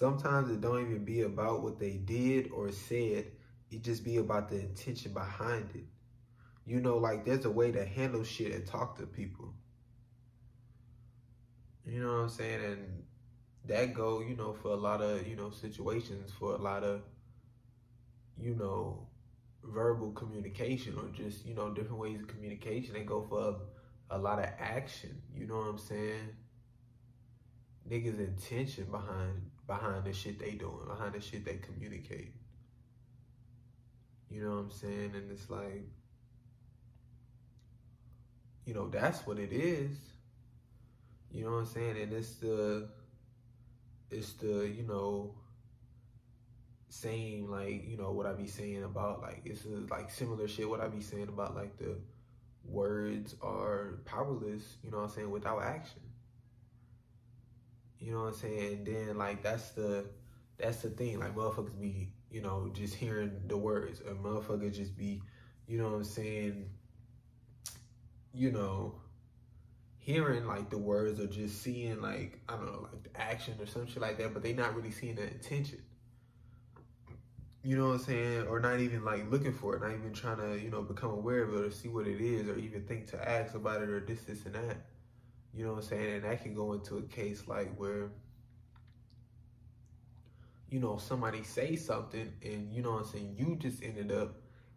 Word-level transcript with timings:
sometimes 0.00 0.50
it 0.50 0.62
don't 0.62 0.80
even 0.80 1.04
be 1.04 1.20
about 1.20 1.62
what 1.62 1.78
they 1.78 1.98
did 1.98 2.50
or 2.52 2.72
said. 2.72 3.26
It 3.70 3.84
just 3.84 4.02
be 4.02 4.16
about 4.16 4.48
the 4.48 4.58
intention 4.58 5.12
behind 5.12 5.68
it. 5.74 5.84
You 6.64 6.80
know, 6.80 6.96
like 6.96 7.26
there's 7.26 7.44
a 7.44 7.50
way 7.50 7.70
to 7.70 7.84
handle 7.84 8.24
shit 8.24 8.54
and 8.54 8.66
talk 8.66 8.96
to 8.96 9.06
people. 9.06 9.52
You 11.84 12.02
know 12.02 12.14
what 12.14 12.22
I'm 12.22 12.28
saying? 12.30 12.64
And 12.64 13.02
that 13.66 13.92
go, 13.92 14.22
you 14.22 14.36
know, 14.36 14.54
for 14.54 14.68
a 14.68 14.76
lot 14.76 15.02
of, 15.02 15.28
you 15.28 15.36
know, 15.36 15.50
situations, 15.50 16.30
for 16.38 16.54
a 16.54 16.58
lot 16.58 16.82
of, 16.82 17.02
you 18.38 18.54
know, 18.54 19.06
verbal 19.62 20.12
communication 20.12 20.94
or 20.96 21.10
just, 21.12 21.44
you 21.44 21.54
know, 21.54 21.74
different 21.74 21.98
ways 21.98 22.20
of 22.20 22.26
communication. 22.26 22.94
They 22.94 23.02
go 23.02 23.26
for 23.28 23.56
a, 24.10 24.16
a 24.16 24.18
lot 24.18 24.38
of 24.38 24.46
action. 24.58 25.20
You 25.34 25.46
know 25.46 25.56
what 25.56 25.68
I'm 25.68 25.78
saying? 25.78 26.30
Niggas 27.86 28.18
intention 28.18 28.86
behind 28.90 29.42
behind 29.70 30.02
the 30.04 30.12
shit 30.12 30.36
they 30.40 30.50
doing, 30.50 30.84
behind 30.88 31.12
the 31.12 31.20
shit 31.20 31.44
they 31.44 31.54
communicate. 31.54 32.32
You 34.28 34.42
know 34.42 34.50
what 34.50 34.62
I'm 34.62 34.70
saying? 34.72 35.12
And 35.14 35.30
it's 35.30 35.48
like, 35.48 35.86
you 38.66 38.74
know, 38.74 38.88
that's 38.88 39.24
what 39.28 39.38
it 39.38 39.52
is. 39.52 39.96
You 41.30 41.44
know 41.44 41.52
what 41.52 41.58
I'm 41.58 41.66
saying? 41.66 42.02
And 42.02 42.12
it's 42.12 42.34
the 42.34 42.88
it's 44.10 44.32
the, 44.32 44.66
you 44.66 44.82
know, 44.88 45.36
same 46.88 47.48
like, 47.48 47.88
you 47.88 47.96
know, 47.96 48.10
what 48.10 48.26
I 48.26 48.32
be 48.32 48.48
saying 48.48 48.82
about 48.82 49.22
like 49.22 49.42
it's 49.44 49.64
a, 49.66 49.86
like 49.88 50.10
similar 50.10 50.48
shit 50.48 50.68
what 50.68 50.80
I 50.80 50.88
be 50.88 51.00
saying 51.00 51.28
about 51.28 51.54
like 51.54 51.78
the 51.78 51.96
words 52.64 53.36
are 53.40 54.00
powerless, 54.04 54.64
you 54.82 54.90
know 54.90 54.96
what 54.96 55.04
I'm 55.04 55.10
saying, 55.10 55.30
without 55.30 55.62
action. 55.62 56.09
You 58.00 58.12
know 58.12 58.22
what 58.22 58.28
I'm 58.28 58.34
saying? 58.34 58.72
And 58.72 58.86
then 58.86 59.18
like 59.18 59.42
that's 59.42 59.70
the 59.70 60.06
that's 60.58 60.78
the 60.78 60.90
thing. 60.90 61.20
Like 61.20 61.34
motherfuckers 61.34 61.78
be, 61.78 62.08
you 62.30 62.40
know, 62.40 62.70
just 62.72 62.94
hearing 62.94 63.42
the 63.46 63.56
words. 63.56 64.00
A 64.00 64.14
motherfucker 64.14 64.72
just 64.74 64.96
be, 64.96 65.22
you 65.66 65.78
know 65.78 65.84
what 65.84 65.96
I'm 65.96 66.04
saying, 66.04 66.70
you 68.32 68.50
know, 68.50 68.94
hearing 69.98 70.46
like 70.46 70.70
the 70.70 70.78
words 70.78 71.20
or 71.20 71.26
just 71.26 71.62
seeing 71.62 72.00
like, 72.00 72.40
I 72.48 72.56
don't 72.56 72.66
know, 72.66 72.88
like 72.90 73.02
the 73.02 73.20
action 73.20 73.54
or 73.60 73.66
some 73.66 73.86
shit 73.86 74.00
like 74.00 74.16
that, 74.18 74.32
but 74.32 74.42
they 74.42 74.54
not 74.54 74.74
really 74.74 74.90
seeing 74.90 75.16
the 75.16 75.24
intention. 75.24 75.82
You 77.62 77.76
know 77.76 77.88
what 77.88 77.94
I'm 77.94 77.98
saying? 77.98 78.46
Or 78.46 78.60
not 78.60 78.80
even 78.80 79.04
like 79.04 79.30
looking 79.30 79.52
for 79.52 79.76
it, 79.76 79.82
not 79.82 79.92
even 79.92 80.14
trying 80.14 80.38
to, 80.38 80.58
you 80.58 80.70
know, 80.70 80.80
become 80.80 81.10
aware 81.10 81.42
of 81.42 81.54
it 81.54 81.66
or 81.66 81.70
see 81.70 81.88
what 81.88 82.06
it 82.06 82.20
is 82.20 82.48
or 82.48 82.56
even 82.56 82.82
think 82.86 83.08
to 83.08 83.28
ask 83.28 83.54
about 83.54 83.82
it 83.82 83.90
or 83.90 84.00
this, 84.00 84.22
this, 84.22 84.46
and 84.46 84.54
that. 84.54 84.78
You 85.52 85.64
know 85.64 85.72
what 85.72 85.82
I'm 85.84 85.88
saying? 85.88 86.14
And 86.14 86.24
that 86.24 86.42
can 86.42 86.54
go 86.54 86.72
into 86.72 86.98
a 86.98 87.02
case 87.02 87.48
like 87.48 87.74
where, 87.76 88.10
you 90.68 90.78
know, 90.78 90.96
somebody 90.98 91.42
say 91.42 91.76
something 91.76 92.32
and, 92.42 92.72
you 92.72 92.82
know 92.82 92.92
what 92.92 93.06
I'm 93.06 93.08
saying, 93.08 93.34
you 93.36 93.56
just 93.56 93.82
ended 93.82 94.12
up 94.12 94.36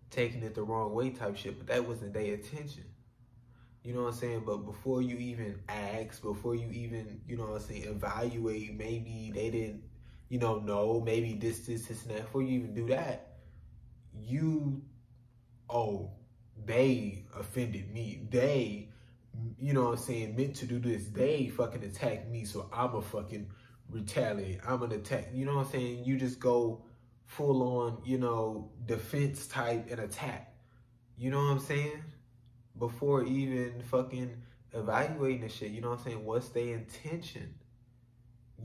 taking 0.10 0.44
it 0.44 0.56
the 0.56 0.64
wrong 0.64 0.94
way 0.94 1.12
type 1.12 1.38
shit, 1.38 1.58
but 1.58 1.68
that 1.68 1.88
wasn't 1.88 2.14
their 2.14 2.34
intention. 2.34 2.86
You 3.84 3.94
know 3.94 4.04
what 4.04 4.14
I'm 4.14 4.20
saying? 4.20 4.44
But 4.46 4.66
before 4.66 5.02
you 5.02 5.18
even 5.18 5.60
ask, 5.68 6.22
before 6.22 6.56
you 6.56 6.70
even, 6.72 7.20
you 7.28 7.36
know 7.36 7.44
what 7.44 7.62
I'm 7.62 7.68
saying, 7.68 7.84
evaluate, 7.84 8.78
maybe 8.78 9.32
they 9.34 9.50
didn't, 9.50 9.84
you 10.30 10.40
know, 10.40 10.60
know, 10.60 11.02
maybe 11.02 11.34
this, 11.34 11.60
this, 11.68 11.88
this, 11.88 12.04
and 12.04 12.12
that. 12.12 12.22
Before 12.24 12.42
you 12.42 12.60
even 12.60 12.74
do 12.74 12.88
that, 12.88 13.34
you, 14.16 14.82
oh, 15.70 16.12
they 16.66 17.26
offended 17.38 17.94
me. 17.94 18.26
They 18.30 18.90
you 19.60 19.74
know 19.74 19.84
what 19.86 19.92
I'm 19.92 19.98
saying, 19.98 20.36
meant 20.36 20.56
to 20.58 20.66
do 20.66 20.80
this. 20.80 21.08
They 21.08 21.48
fucking 21.48 21.84
attack 21.84 22.30
me, 22.30 22.46
so 22.46 22.70
I'm 22.72 22.96
a 22.96 23.02
fucking 23.02 23.50
retaliate. 23.90 24.60
I'm 24.68 24.80
gonna 24.80 24.96
attack. 24.96 25.30
You 25.34 25.46
know 25.46 25.56
what 25.56 25.66
I'm 25.68 25.72
saying? 25.72 26.04
You 26.06 26.18
just 26.18 26.40
go 26.40 26.86
full 27.26 27.64
on, 27.64 28.02
you 28.06 28.18
know, 28.18 28.72
defense 28.86 29.48
type 29.48 29.88
and 29.90 30.00
attack. 30.00 30.56
You 31.18 31.32
know 31.32 31.38
what 31.38 31.52
I'm 31.52 31.60
saying? 31.60 32.04
Before 32.78 33.24
even 33.24 33.82
fucking 33.90 34.42
evaluating 34.74 35.42
the 35.42 35.50
shit, 35.50 35.72
you 35.72 35.82
know 35.82 35.92
what 35.92 36.00
I'm 36.00 36.06
saying? 36.06 36.26
What's 36.26 36.50
their 36.50 36.76
intention? 36.76 37.54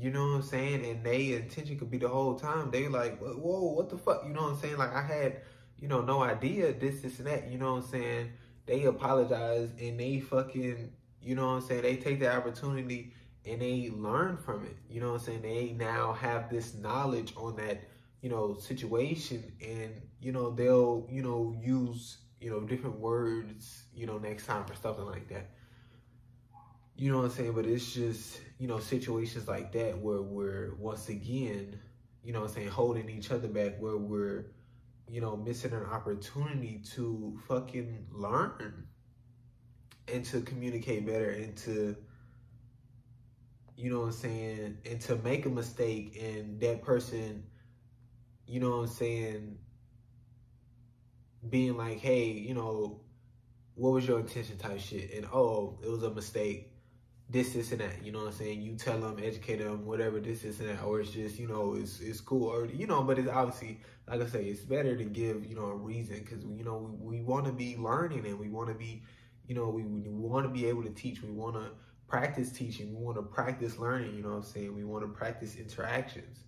You 0.01 0.11
know 0.11 0.29
what 0.29 0.35
I'm 0.37 0.43
saying? 0.43 0.85
And 0.85 1.05
they 1.05 1.33
intention 1.33 1.79
could 1.79 1.91
be 1.91 1.99
the 1.99 2.09
whole 2.09 2.39
time. 2.39 2.71
They 2.71 2.89
like, 2.89 3.19
whoa, 3.21 3.73
what 3.73 3.91
the 3.91 3.99
fuck? 3.99 4.25
You 4.27 4.33
know 4.33 4.43
what 4.43 4.53
I'm 4.53 4.59
saying? 4.59 4.77
Like 4.77 4.95
I 4.95 5.03
had, 5.03 5.43
you 5.79 5.89
know, 5.89 6.03
no 6.03 6.23
idea 6.23 6.73
this, 6.73 7.01
this, 7.01 7.19
and 7.19 7.27
that. 7.27 7.51
You 7.51 7.59
know 7.59 7.75
what 7.75 7.85
I'm 7.85 7.91
saying? 7.91 8.31
They 8.69 8.85
apologize 8.85 9.71
and 9.81 9.99
they 9.99 10.21
fucking, 10.21 10.93
you 11.21 11.35
know 11.35 11.47
what 11.49 11.55
I'm 11.55 11.61
saying? 11.63 11.83
They 11.83 11.97
take 11.97 12.21
the 12.21 12.33
opportunity 12.33 13.15
and 13.45 13.61
they 13.61 13.91
learn 13.93 14.37
from 14.37 14.65
it. 14.65 14.77
You 14.89 15.01
know 15.01 15.13
what 15.13 15.21
I'm 15.23 15.27
saying? 15.27 15.43
They 15.43 15.73
now 15.73 16.13
have 16.13 16.51
this 16.51 16.75
knowledge 16.75 17.33
on 17.37 17.57
that, 17.57 17.81
you 18.21 18.29
know, 18.29 18.55
situation 18.55 19.53
and, 19.67 20.01
you 20.21 20.33
know, 20.33 20.51
they'll, 20.51 21.09
you 21.11 21.23
know, 21.23 21.57
use, 21.61 22.19
you 22.41 22.51
know, 22.51 22.61
different 22.61 23.01
words, 23.01 23.85
you 23.95 24.07
know, 24.07 24.19
next 24.19 24.47
time 24.47 24.65
or 24.71 24.75
something 24.75 25.07
like 25.07 25.29
that. 25.31 25.51
You 26.95 27.11
know 27.11 27.19
what 27.19 27.25
I'm 27.25 27.31
saying? 27.31 27.53
But 27.53 27.65
it's 27.65 27.95
just, 27.95 28.41
you 28.59 28.69
know, 28.69 28.81
situations 28.81 29.49
like 29.49 29.73
that 29.73 29.99
where 29.99 30.21
we're 30.21 30.75
once 30.79 31.09
again, 31.09 31.81
you 32.23 32.33
know 32.35 32.41
what 32.41 32.51
I'm 32.51 32.55
saying, 32.55 32.69
holding 32.69 33.09
each 33.09 33.31
other 33.31 33.49
back 33.49 33.81
where 33.81 33.97
we're 33.97 34.47
you 35.09 35.21
know, 35.21 35.37
missing 35.37 35.73
an 35.73 35.85
opportunity 35.85 36.83
to 36.95 37.39
fucking 37.49 38.07
learn 38.13 38.87
and 40.13 40.25
to 40.27 40.41
communicate 40.43 41.07
better 41.07 41.31
and 41.31 41.57
to, 41.57 41.97
you 43.77 43.91
know 43.91 44.01
what 44.01 44.07
I'm 44.07 44.13
saying, 44.13 44.79
and 44.89 45.01
to 45.03 45.17
make 45.17 45.47
a 45.47 45.51
mistake 45.51 46.19
and 46.21 46.61
that 46.61 46.83
person, 46.83 47.45
you 48.47 48.61
know 48.61 48.71
what 48.71 48.77
I'm 48.77 48.87
saying, 48.89 49.59
being 51.49 51.77
like, 51.77 51.99
hey, 51.99 52.31
you 52.31 52.55
know, 52.55 53.01
what 53.75 53.91
was 53.91 54.07
your 54.07 54.21
intention 54.21 54.59
type 54.59 54.81
shit? 54.81 55.15
And 55.15 55.27
oh, 55.33 55.79
it 55.83 55.89
was 55.89 56.03
a 56.03 56.11
mistake 56.11 56.73
this, 57.31 57.53
this, 57.53 57.73
and 57.73 57.81
that. 57.81 58.05
You 58.05 58.13
know 58.13 58.21
what 58.21 58.29
I'm 58.29 58.33
saying? 58.33 58.63
You 58.63 58.75
tell 58.75 58.99
them, 58.99 59.19
educate 59.23 59.59
them, 59.59 59.85
whatever, 59.85 60.19
this, 60.21 60.43
this, 60.43 60.61
and 60.61 60.69
that. 60.71 60.83
Or 60.83 61.01
it's 61.01 61.11
just, 61.11 61.39
you 61.39 61.47
know, 61.47 61.75
it's 61.75 62.01
it's 62.01 62.21
cool. 62.21 62.49
Or, 62.49 62.67
you 62.67 62.87
know, 62.87 63.03
but 63.03 63.19
it's 63.19 63.29
obviously, 63.29 63.81
like 64.09 64.23
I 64.23 64.27
say, 64.27 64.45
it's 64.45 64.61
better 64.61 64.97
to 64.97 65.05
give, 65.05 65.45
you 65.45 65.55
know, 65.55 65.67
a 65.67 65.75
reason 65.75 66.21
because, 66.21 66.45
you 66.45 66.65
know, 66.65 66.97
we, 67.01 67.19
we 67.19 67.25
want 67.25 67.45
to 67.47 67.53
be 67.53 67.77
learning 67.77 68.27
and 68.27 68.39
we 68.39 68.49
want 68.49 68.69
to 68.69 68.75
be, 68.75 69.03
you 69.47 69.55
know, 69.55 69.69
we, 69.69 69.83
we 69.83 70.09
want 70.09 70.47
to 70.47 70.51
be 70.51 70.67
able 70.67 70.83
to 70.83 70.91
teach. 70.91 71.23
We 71.23 71.31
want 71.31 71.57
to 71.57 71.71
practice 72.09 72.51
teaching. 72.51 72.97
We 72.97 73.05
want 73.05 73.17
to 73.19 73.23
practice 73.23 73.79
learning. 73.79 74.15
You 74.15 74.23
know 74.23 74.31
what 74.31 74.37
I'm 74.37 74.43
saying? 74.45 74.75
We 74.75 74.85
want 74.85 75.05
to 75.05 75.09
practice 75.09 75.57
interactions. 75.57 76.45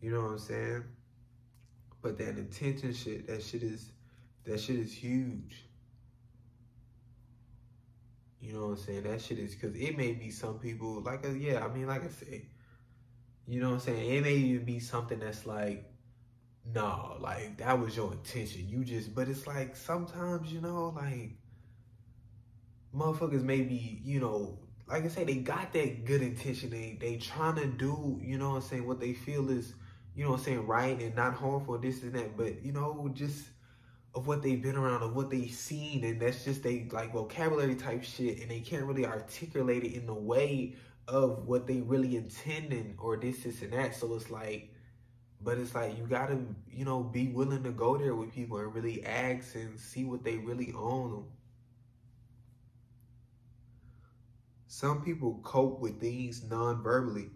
You 0.00 0.10
know 0.10 0.22
what 0.22 0.32
I'm 0.32 0.38
saying? 0.38 0.84
But 2.02 2.18
that 2.18 2.36
intention 2.36 2.92
shit, 2.92 3.26
that 3.28 3.42
shit 3.42 3.62
is, 3.62 3.92
that 4.44 4.60
shit 4.60 4.76
is 4.76 4.92
huge. 4.92 5.65
You 8.40 8.52
know 8.52 8.66
what 8.66 8.70
I'm 8.72 8.76
saying? 8.76 9.02
That 9.04 9.20
shit 9.20 9.38
is 9.38 9.54
because 9.54 9.74
it 9.76 9.96
may 9.96 10.12
be 10.12 10.30
some 10.30 10.58
people 10.58 11.02
like, 11.02 11.24
uh, 11.24 11.30
yeah, 11.30 11.64
I 11.64 11.68
mean, 11.72 11.86
like 11.86 12.04
I 12.04 12.08
say, 12.08 12.46
you 13.46 13.60
know 13.60 13.68
what 13.68 13.74
I'm 13.74 13.80
saying? 13.80 14.10
It 14.10 14.22
may 14.22 14.34
even 14.34 14.64
be 14.64 14.78
something 14.78 15.18
that's 15.18 15.46
like, 15.46 15.90
no, 16.74 17.16
like 17.20 17.58
that 17.58 17.78
was 17.78 17.96
your 17.96 18.12
intention. 18.12 18.68
You 18.68 18.84
just, 18.84 19.14
but 19.14 19.28
it's 19.28 19.46
like 19.46 19.76
sometimes, 19.76 20.52
you 20.52 20.60
know, 20.60 20.92
like 20.96 21.32
motherfuckers 22.94 23.42
maybe, 23.42 24.00
you 24.04 24.20
know, 24.20 24.58
like 24.88 25.04
I 25.04 25.08
say, 25.08 25.24
they 25.24 25.36
got 25.36 25.72
that 25.72 26.04
good 26.04 26.22
intention. 26.22 26.70
They 26.70 26.98
they 27.00 27.16
trying 27.16 27.56
to 27.56 27.66
do, 27.66 28.20
you 28.22 28.38
know 28.38 28.50
what 28.50 28.56
I'm 28.56 28.62
saying, 28.62 28.86
what 28.86 29.00
they 29.00 29.12
feel 29.12 29.50
is, 29.50 29.74
you 30.14 30.24
know 30.24 30.30
what 30.32 30.38
I'm 30.40 30.44
saying, 30.44 30.66
right 30.66 31.00
and 31.00 31.14
not 31.14 31.34
harmful, 31.34 31.78
this 31.78 32.02
and 32.02 32.12
that. 32.14 32.36
But, 32.36 32.64
you 32.64 32.72
know, 32.72 33.10
just 33.14 33.44
of 34.16 34.26
what 34.26 34.42
they've 34.42 34.62
been 34.62 34.76
around, 34.76 35.02
of 35.02 35.14
what 35.14 35.28
they've 35.28 35.52
seen, 35.52 36.02
and 36.02 36.18
that's 36.18 36.42
just 36.42 36.62
they 36.62 36.88
like 36.90 37.12
vocabulary 37.12 37.74
type 37.74 38.02
shit, 38.02 38.40
and 38.40 38.50
they 38.50 38.60
can't 38.60 38.84
really 38.84 39.04
articulate 39.04 39.84
it 39.84 39.92
in 39.92 40.06
the 40.06 40.14
way 40.14 40.74
of 41.06 41.46
what 41.46 41.66
they 41.66 41.82
really 41.82 42.16
intending 42.16 42.96
or 42.98 43.18
this, 43.18 43.42
this, 43.42 43.60
and 43.60 43.74
that. 43.74 43.94
So 43.94 44.14
it's 44.14 44.30
like, 44.30 44.72
but 45.42 45.58
it's 45.58 45.74
like 45.74 45.98
you 45.98 46.06
gotta, 46.06 46.38
you 46.66 46.86
know, 46.86 47.02
be 47.02 47.28
willing 47.28 47.62
to 47.64 47.70
go 47.70 47.98
there 47.98 48.14
with 48.14 48.32
people 48.32 48.56
and 48.56 48.74
really 48.74 49.04
ask 49.04 49.54
and 49.54 49.78
see 49.78 50.06
what 50.06 50.24
they 50.24 50.38
really 50.38 50.72
own. 50.74 51.26
Some 54.66 55.02
people 55.02 55.40
cope 55.42 55.78
with 55.80 56.00
things 56.00 56.42
non-verbally 56.42 57.30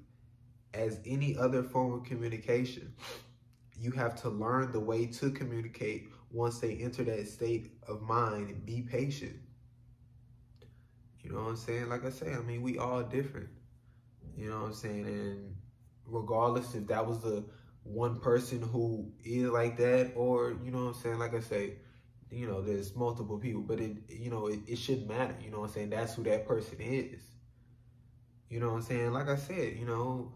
as 0.73 0.99
any 1.05 1.37
other 1.37 1.63
form 1.63 1.93
of 1.93 2.05
communication. 2.05 2.95
You 3.79 3.91
have 3.93 4.15
to 4.23 4.31
learn 4.31 4.73
the 4.73 4.81
way 4.81 5.07
to 5.07 5.31
communicate 5.31 6.11
once 6.31 6.61
they 6.61 6.77
enter 6.77 7.03
that 7.05 7.27
state 7.29 7.73
of 7.89 8.03
mind, 8.03 8.65
be 8.65 8.83
patient. 8.83 9.37
You 11.23 11.33
know 11.33 11.41
what 11.41 11.51
I'm 11.51 11.57
saying? 11.57 11.89
Like 11.89 12.05
I 12.05 12.11
say, 12.11 12.33
I 12.33 12.41
mean, 12.41 12.63
we 12.63 12.79
all 12.79 13.03
different. 13.03 13.49
You 14.37 14.51
know 14.51 14.61
what 14.61 14.67
I'm 14.67 14.75
saying? 14.75 15.07
And 15.07 15.57
regardless 16.07 16.75
if 16.75 16.87
that 16.87 17.07
was 17.07 17.21
the 17.21 17.45
one 17.83 18.21
person 18.21 18.63
who 18.63 19.13
is 19.25 19.51
like 19.51 19.77
that 19.79 20.13
or, 20.15 20.57
you 20.65 20.71
know 20.71 20.85
what 20.85 20.95
I'm 20.97 21.03
saying? 21.03 21.19
Like 21.19 21.35
I 21.35 21.41
say, 21.41 21.75
you 22.31 22.47
know, 22.47 22.63
there's 22.63 22.95
multiple 22.95 23.39
people, 23.39 23.63
but 23.63 23.81
it, 23.81 23.97
you 24.09 24.31
know, 24.31 24.47
it, 24.47 24.61
it 24.67 24.77
shouldn't 24.77 25.09
matter. 25.09 25.35
You 25.43 25.51
know 25.51 25.61
what 25.61 25.69
I'm 25.69 25.75
saying? 25.75 25.91
That's 25.91 26.15
who 26.15 26.23
that 26.25 26.47
person 26.47 26.77
is. 26.81 27.21
You 28.49 28.61
know 28.61 28.69
what 28.69 28.77
I'm 28.77 28.83
saying? 28.83 29.13
Like 29.13 29.29
I 29.29 29.37
said, 29.37 29.77
you 29.77 29.87
know, 29.87 30.33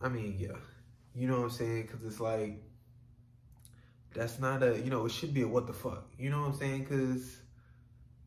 I 0.00 0.08
mean, 0.08 0.36
yeah. 0.38 0.56
You 1.14 1.28
know 1.28 1.36
what 1.36 1.44
I'm 1.44 1.50
saying? 1.50 1.82
Because 1.82 2.04
it's 2.04 2.20
like, 2.20 2.62
that's 4.16 4.38
not 4.38 4.62
a, 4.62 4.78
you 4.78 4.90
know, 4.90 5.06
it 5.06 5.12
should 5.12 5.34
be 5.34 5.42
a 5.42 5.48
what 5.48 5.66
the 5.66 5.72
fuck. 5.72 6.08
You 6.18 6.30
know 6.30 6.40
what 6.40 6.48
I'm 6.48 6.58
saying? 6.58 6.84
Because, 6.84 7.36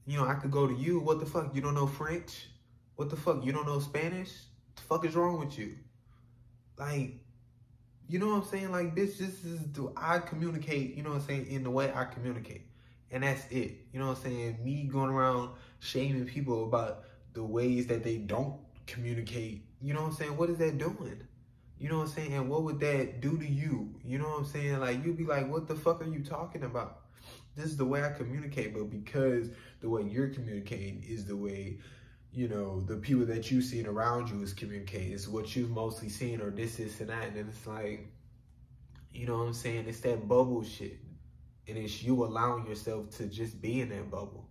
you 0.06 0.18
know, 0.18 0.26
I 0.26 0.36
could 0.36 0.52
go 0.52 0.68
to 0.68 0.74
you, 0.74 1.00
what 1.00 1.20
the 1.20 1.26
fuck? 1.26 1.54
You 1.56 1.62
don't 1.62 1.74
know 1.74 1.88
French? 1.88 2.48
What 2.96 3.10
the 3.10 3.16
fuck? 3.16 3.44
You 3.44 3.52
don't 3.52 3.66
know 3.66 3.80
Spanish? 3.80 4.30
What 4.30 4.76
the 4.76 4.82
fuck 4.84 5.06
is 5.06 5.16
wrong 5.16 5.40
with 5.40 5.58
you? 5.58 5.76
Like, 6.78 7.16
you 8.08 8.20
know 8.20 8.28
what 8.28 8.44
I'm 8.44 8.46
saying? 8.46 8.72
Like, 8.72 8.96
this, 8.96 9.18
this 9.18 9.44
is, 9.44 9.60
do 9.60 9.94
I 9.96 10.20
communicate, 10.20 10.96
you 10.96 11.04
know 11.04 11.10
what 11.10 11.22
I'm 11.22 11.28
saying, 11.28 11.48
in 11.48 11.64
the 11.64 11.72
way 11.72 11.92
I 11.94 12.06
communicate. 12.06 12.68
And 13.12 13.24
that's 13.24 13.46
it. 13.52 13.78
You 13.92 14.00
know 14.00 14.08
what 14.08 14.18
I'm 14.18 14.24
saying? 14.24 14.58
Me 14.64 14.84
going 14.84 15.10
around 15.10 15.52
shaming 15.80 16.26
people 16.26 16.66
about 16.66 17.04
the 17.34 17.44
ways 17.44 17.88
that 17.88 18.04
they 18.04 18.18
don't 18.18 18.56
communicate. 18.88 19.66
You 19.82 19.94
know 19.94 20.02
what 20.02 20.08
I'm 20.10 20.16
saying? 20.16 20.38
What 20.38 20.50
is 20.50 20.58
that 20.58 20.78
doing? 20.78 21.22
You 21.80 21.88
know 21.88 22.00
what 22.00 22.10
I'm 22.10 22.14
saying? 22.14 22.34
And 22.34 22.50
what 22.50 22.64
would 22.64 22.82
that 22.82 23.22
do 23.22 23.38
to 23.38 23.48
you? 23.48 23.96
You 24.04 24.20
know 24.20 24.26
what 24.26 24.40
I'm 24.40 24.46
saying? 24.46 24.80
Like, 24.80 25.04
you'd 25.04 25.18
be 25.18 25.24
like, 25.24 25.50
what 25.50 25.68
the 25.68 25.76
fuck 25.76 26.02
are 26.02 26.10
you 26.10 26.22
talking 26.22 26.64
about? 26.64 27.00
This 27.56 27.68
is 27.68 27.78
the 27.78 27.86
way 27.86 28.04
I 28.04 28.12
communicate, 28.12 28.74
but 28.74 28.90
because 28.90 29.50
the 29.80 29.90
way 29.90 30.04
you're 30.04 30.28
communicating 30.28 31.04
is 31.08 31.26
the 31.26 31.38
way, 31.38 31.78
you 32.34 32.50
know, 32.50 32.82
the 32.82 32.98
people 32.98 33.26
that 33.28 33.50
you've 33.50 33.64
seen 33.64 33.88
around 33.88 34.30
you 34.30 34.42
is 34.42 34.54
communicating. 34.54 35.14
It's 35.14 35.28
what 35.28 35.56
you've 35.56 35.70
mostly 35.70 36.10
seen 36.10 36.42
or 36.42 36.52
this, 36.52 36.76
this, 36.76 37.00
and 37.00 37.10
that. 37.10 37.28
And 37.28 37.50
it's 37.50 37.66
like, 37.66 38.08
you 39.14 39.26
know 39.26 39.38
what 39.38 39.46
I'm 39.46 39.54
saying? 39.54 39.86
It's 39.88 40.02
that 40.02 40.28
bubble 40.28 40.64
shit. 40.64 41.00
And 41.66 41.78
it's 41.78 42.04
you 42.04 42.26
allowing 42.26 42.68
yourself 42.68 43.10
to 43.18 43.28
just 43.28 43.62
be 43.62 43.80
in 43.80 43.90
that 43.90 44.12
bubble. 44.12 44.50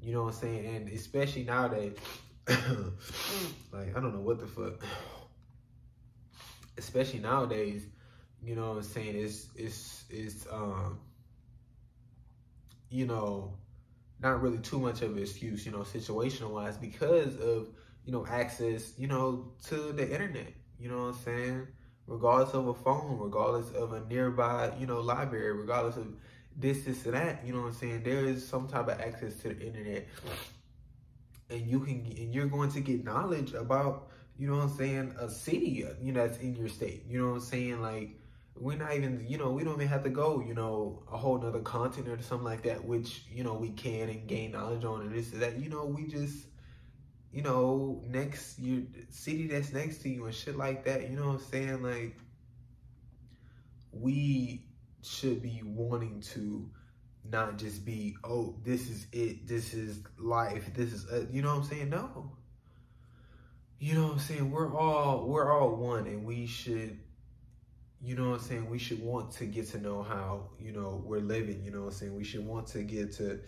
You 0.00 0.12
know 0.12 0.24
what 0.24 0.34
I'm 0.34 0.40
saying? 0.40 0.66
And 0.66 0.88
especially 0.90 1.42
now 1.42 1.66
nowadays, 1.66 1.96
like, 2.48 3.96
I 3.96 4.00
don't 4.00 4.14
know 4.14 4.20
what 4.20 4.38
the 4.38 4.46
fuck. 4.46 4.80
Especially 6.78 7.20
nowadays, 7.20 7.86
you 8.42 8.54
know 8.54 8.68
what 8.68 8.76
I'm 8.78 8.82
saying? 8.82 9.16
It's, 9.16 9.48
it's, 9.56 10.04
it's, 10.10 10.46
um, 10.52 11.00
you 12.90 13.06
know, 13.06 13.54
not 14.20 14.40
really 14.40 14.58
too 14.58 14.78
much 14.78 15.02
of 15.02 15.16
an 15.16 15.18
excuse, 15.22 15.66
you 15.66 15.72
know, 15.72 15.80
situational 15.80 16.50
wise, 16.50 16.76
because 16.76 17.36
of, 17.36 17.68
you 18.04 18.12
know, 18.12 18.26
access, 18.26 18.92
you 18.96 19.08
know, 19.08 19.52
to 19.66 19.92
the 19.92 20.10
internet. 20.10 20.52
You 20.78 20.90
know 20.90 20.98
what 20.98 21.14
I'm 21.14 21.20
saying? 21.24 21.66
Regardless 22.06 22.54
of 22.54 22.68
a 22.68 22.74
phone, 22.74 23.18
regardless 23.18 23.70
of 23.70 23.92
a 23.92 24.00
nearby, 24.06 24.72
you 24.78 24.86
know, 24.86 25.00
library, 25.00 25.52
regardless 25.52 25.96
of 25.96 26.06
this, 26.56 26.84
this, 26.84 27.04
and 27.04 27.14
that, 27.14 27.44
you 27.44 27.52
know 27.52 27.60
what 27.60 27.68
I'm 27.68 27.74
saying? 27.74 28.02
There 28.04 28.24
is 28.24 28.46
some 28.46 28.68
type 28.68 28.88
of 28.88 29.00
access 29.00 29.34
to 29.42 29.48
the 29.48 29.60
internet. 29.60 30.06
And 31.50 31.66
you 31.66 31.80
can 31.80 32.06
and 32.06 32.34
you're 32.34 32.46
going 32.46 32.70
to 32.72 32.80
get 32.80 33.04
knowledge 33.04 33.54
about, 33.54 34.08
you 34.38 34.48
know 34.48 34.56
what 34.56 34.64
I'm 34.64 34.76
saying, 34.76 35.14
a 35.18 35.30
city, 35.30 35.86
you 36.02 36.12
know, 36.12 36.26
that's 36.26 36.38
in 36.38 36.54
your 36.54 36.68
state. 36.68 37.04
You 37.08 37.20
know 37.20 37.28
what 37.28 37.34
I'm 37.34 37.40
saying? 37.40 37.80
Like 37.80 38.18
we're 38.58 38.76
not 38.76 38.94
even, 38.94 39.24
you 39.28 39.38
know, 39.38 39.50
we 39.50 39.64
don't 39.64 39.74
even 39.74 39.88
have 39.88 40.04
to 40.04 40.10
go, 40.10 40.42
you 40.46 40.54
know, 40.54 41.02
a 41.12 41.16
whole 41.16 41.38
nother 41.38 41.60
continent 41.60 42.20
or 42.20 42.22
something 42.22 42.44
like 42.44 42.62
that, 42.62 42.84
which, 42.84 43.24
you 43.30 43.44
know, 43.44 43.54
we 43.54 43.70
can 43.70 44.08
and 44.08 44.26
gain 44.26 44.52
knowledge 44.52 44.84
on 44.84 45.02
and 45.02 45.14
this 45.14 45.32
and 45.32 45.42
that. 45.42 45.58
You 45.58 45.68
know, 45.68 45.84
we 45.84 46.06
just, 46.06 46.46
you 47.32 47.42
know, 47.42 48.02
next 48.08 48.58
your 48.58 48.82
city 49.10 49.46
that's 49.46 49.72
next 49.72 49.98
to 50.02 50.08
you 50.08 50.24
and 50.24 50.34
shit 50.34 50.56
like 50.56 50.84
that. 50.84 51.10
You 51.10 51.16
know 51.16 51.26
what 51.26 51.40
I'm 51.40 51.40
saying? 51.40 51.82
Like, 51.82 52.16
we 53.92 54.64
should 55.02 55.42
be 55.42 55.60
wanting 55.64 56.20
to 56.20 56.70
not 57.30 57.58
just 57.58 57.84
be, 57.84 58.16
oh, 58.24 58.56
this 58.64 58.88
is 58.88 59.06
it, 59.12 59.46
this 59.46 59.74
is 59.74 60.00
life, 60.18 60.72
this 60.74 60.92
is, 60.92 61.06
uh, 61.08 61.26
you 61.30 61.42
know 61.42 61.54
what 61.54 61.64
I'm 61.64 61.68
saying? 61.68 61.90
No. 61.90 62.32
You 63.78 63.94
know 63.94 64.04
what 64.04 64.12
I'm 64.12 64.18
saying? 64.18 64.50
We're 64.50 64.74
all, 64.74 65.26
we're 65.26 65.52
all 65.52 65.76
one 65.76 66.06
and 66.06 66.24
we 66.24 66.46
should 66.46 66.98
you 68.02 68.14
know 68.14 68.30
what 68.30 68.40
I'm 68.40 68.46
saying, 68.46 68.70
we 68.70 68.78
should 68.78 69.02
want 69.02 69.32
to 69.32 69.46
get 69.46 69.68
to 69.70 69.78
know 69.78 70.02
how, 70.02 70.50
you 70.60 70.72
know, 70.72 71.02
we're 71.04 71.20
living, 71.20 71.62
you 71.64 71.70
know 71.70 71.80
what 71.80 71.86
I'm 71.86 71.92
saying? 71.92 72.14
We 72.14 72.24
should 72.24 72.46
want 72.46 72.66
to 72.68 72.82
get 72.82 73.12
to, 73.14 73.40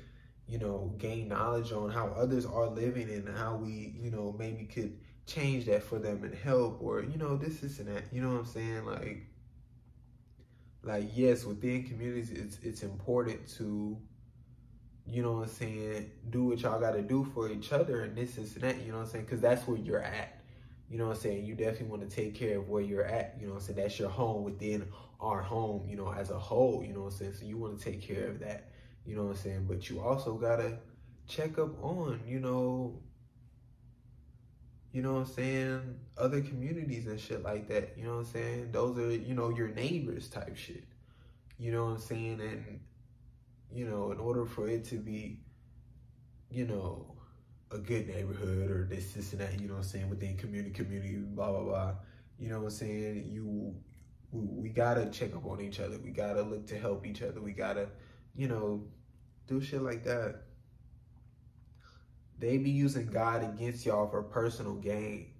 you 0.48 0.58
know, 0.58 0.94
gain 0.98 1.28
knowledge 1.28 1.70
on 1.72 1.90
how 1.90 2.08
others 2.08 2.46
are 2.46 2.66
living 2.66 3.10
and 3.10 3.28
how 3.36 3.56
we, 3.56 3.94
you 4.00 4.10
know, 4.10 4.34
maybe 4.38 4.64
could 4.64 4.98
change 5.26 5.66
that 5.66 5.82
for 5.82 5.98
them 5.98 6.24
and 6.24 6.34
help 6.34 6.82
or, 6.82 7.02
you 7.02 7.18
know, 7.18 7.36
this, 7.36 7.60
this 7.60 7.78
and 7.78 7.88
that. 7.94 8.04
You 8.10 8.22
know 8.22 8.30
what 8.30 8.40
I'm 8.40 8.46
saying? 8.46 8.86
Like 8.86 9.26
like 10.82 11.10
yes, 11.14 11.44
within 11.44 11.84
communities 11.84 12.30
it's 12.30 12.58
it's 12.62 12.82
important 12.82 13.46
to 13.58 13.98
you 15.10 15.22
know 15.22 15.32
what 15.32 15.42
I'm 15.44 15.48
saying, 15.48 16.10
do 16.30 16.44
what 16.44 16.60
y'all 16.60 16.80
gotta 16.80 17.02
do 17.02 17.24
for 17.34 17.50
each 17.50 17.72
other 17.72 18.02
and 18.02 18.16
this, 18.16 18.34
this 18.34 18.54
and 18.54 18.62
that, 18.62 18.80
you 18.80 18.92
know 18.92 18.98
what 18.98 19.06
I'm 19.06 19.10
saying? 19.10 19.26
Cause 19.26 19.40
that's 19.40 19.66
where 19.66 19.78
you're 19.78 20.02
at. 20.02 20.38
You 20.90 20.96
know 20.98 21.08
what 21.08 21.16
I'm 21.16 21.22
saying? 21.22 21.44
You 21.44 21.54
definitely 21.54 21.88
want 21.88 22.08
to 22.08 22.14
take 22.14 22.34
care 22.34 22.58
of 22.58 22.68
where 22.68 22.82
you're 22.82 23.04
at. 23.04 23.36
You 23.38 23.46
know 23.46 23.54
what 23.54 23.60
I'm 23.60 23.66
saying? 23.66 23.78
That's 23.78 23.98
your 23.98 24.08
home 24.08 24.42
within 24.42 24.88
our 25.20 25.42
home, 25.42 25.86
you 25.86 25.96
know, 25.96 26.12
as 26.12 26.30
a 26.30 26.38
whole. 26.38 26.82
You 26.82 26.94
know 26.94 27.00
what 27.00 27.12
I'm 27.12 27.18
saying? 27.18 27.34
So 27.34 27.44
you 27.44 27.58
want 27.58 27.78
to 27.78 27.84
take 27.84 28.00
care 28.00 28.28
of 28.28 28.40
that. 28.40 28.70
You 29.04 29.14
know 29.14 29.24
what 29.24 29.30
I'm 29.30 29.36
saying? 29.36 29.66
But 29.68 29.90
you 29.90 30.00
also 30.00 30.34
got 30.34 30.56
to 30.56 30.78
check 31.26 31.58
up 31.58 31.82
on, 31.82 32.20
you 32.26 32.40
know, 32.40 33.00
you 34.92 35.02
know 35.02 35.14
what 35.14 35.20
I'm 35.20 35.26
saying, 35.26 36.00
other 36.16 36.40
communities 36.40 37.06
and 37.06 37.20
shit 37.20 37.42
like 37.42 37.68
that. 37.68 37.92
You 37.98 38.04
know 38.04 38.12
what 38.12 38.18
I'm 38.20 38.24
saying? 38.24 38.72
Those 38.72 38.98
are, 38.98 39.14
you 39.14 39.34
know, 39.34 39.50
your 39.50 39.68
neighbors 39.68 40.28
type 40.28 40.56
shit. 40.56 40.84
You 41.58 41.72
know 41.72 41.84
what 41.84 41.90
I'm 41.92 41.98
saying? 41.98 42.40
And, 42.40 42.80
you 43.72 43.86
know, 43.86 44.12
in 44.12 44.18
order 44.18 44.44
for 44.44 44.68
it 44.68 44.84
to 44.86 44.96
be, 44.96 45.40
you 46.50 46.66
know, 46.66 47.14
a 47.70 47.78
good 47.78 48.08
neighborhood 48.08 48.70
or 48.70 48.84
this, 48.84 49.12
this, 49.12 49.32
and 49.32 49.40
that, 49.40 49.60
you 49.60 49.68
know 49.68 49.76
I'm 49.76 49.82
saying, 49.82 50.08
within 50.08 50.36
community, 50.36 50.70
community, 50.70 51.16
blah, 51.16 51.50
blah, 51.50 51.62
blah. 51.62 51.94
You 52.38 52.48
know 52.48 52.60
what 52.60 52.64
I'm 52.66 52.70
saying? 52.70 53.28
You, 53.30 53.74
we, 54.30 54.46
we 54.46 54.68
gotta 54.70 55.06
check 55.10 55.34
up 55.34 55.44
on 55.46 55.60
each 55.60 55.80
other. 55.80 55.98
We 55.98 56.10
gotta 56.10 56.42
look 56.42 56.66
to 56.68 56.78
help 56.78 57.06
each 57.06 57.22
other. 57.22 57.40
We 57.40 57.52
gotta, 57.52 57.88
you 58.34 58.48
know, 58.48 58.84
do 59.46 59.60
shit 59.60 59.82
like 59.82 60.04
that. 60.04 60.42
They 62.38 62.56
be 62.56 62.70
using 62.70 63.06
God 63.06 63.42
against 63.42 63.84
y'all 63.84 64.08
for 64.08 64.22
personal 64.22 64.74
gain. 64.74 65.32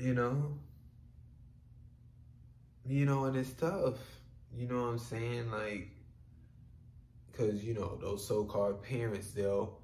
You 0.00 0.14
know? 0.14 0.58
You 2.86 3.06
know 3.06 3.24
and 3.24 3.36
it's 3.36 3.52
tough. 3.52 3.98
You 4.56 4.66
know 4.66 4.82
what 4.82 4.88
i'm 4.88 4.98
saying? 4.98 5.50
Like 5.50 5.90
because 7.40 7.64
you 7.64 7.74
know 7.74 7.96
those 8.00 8.26
so-called 8.26 8.82
parents 8.82 9.30
they'll 9.30 9.78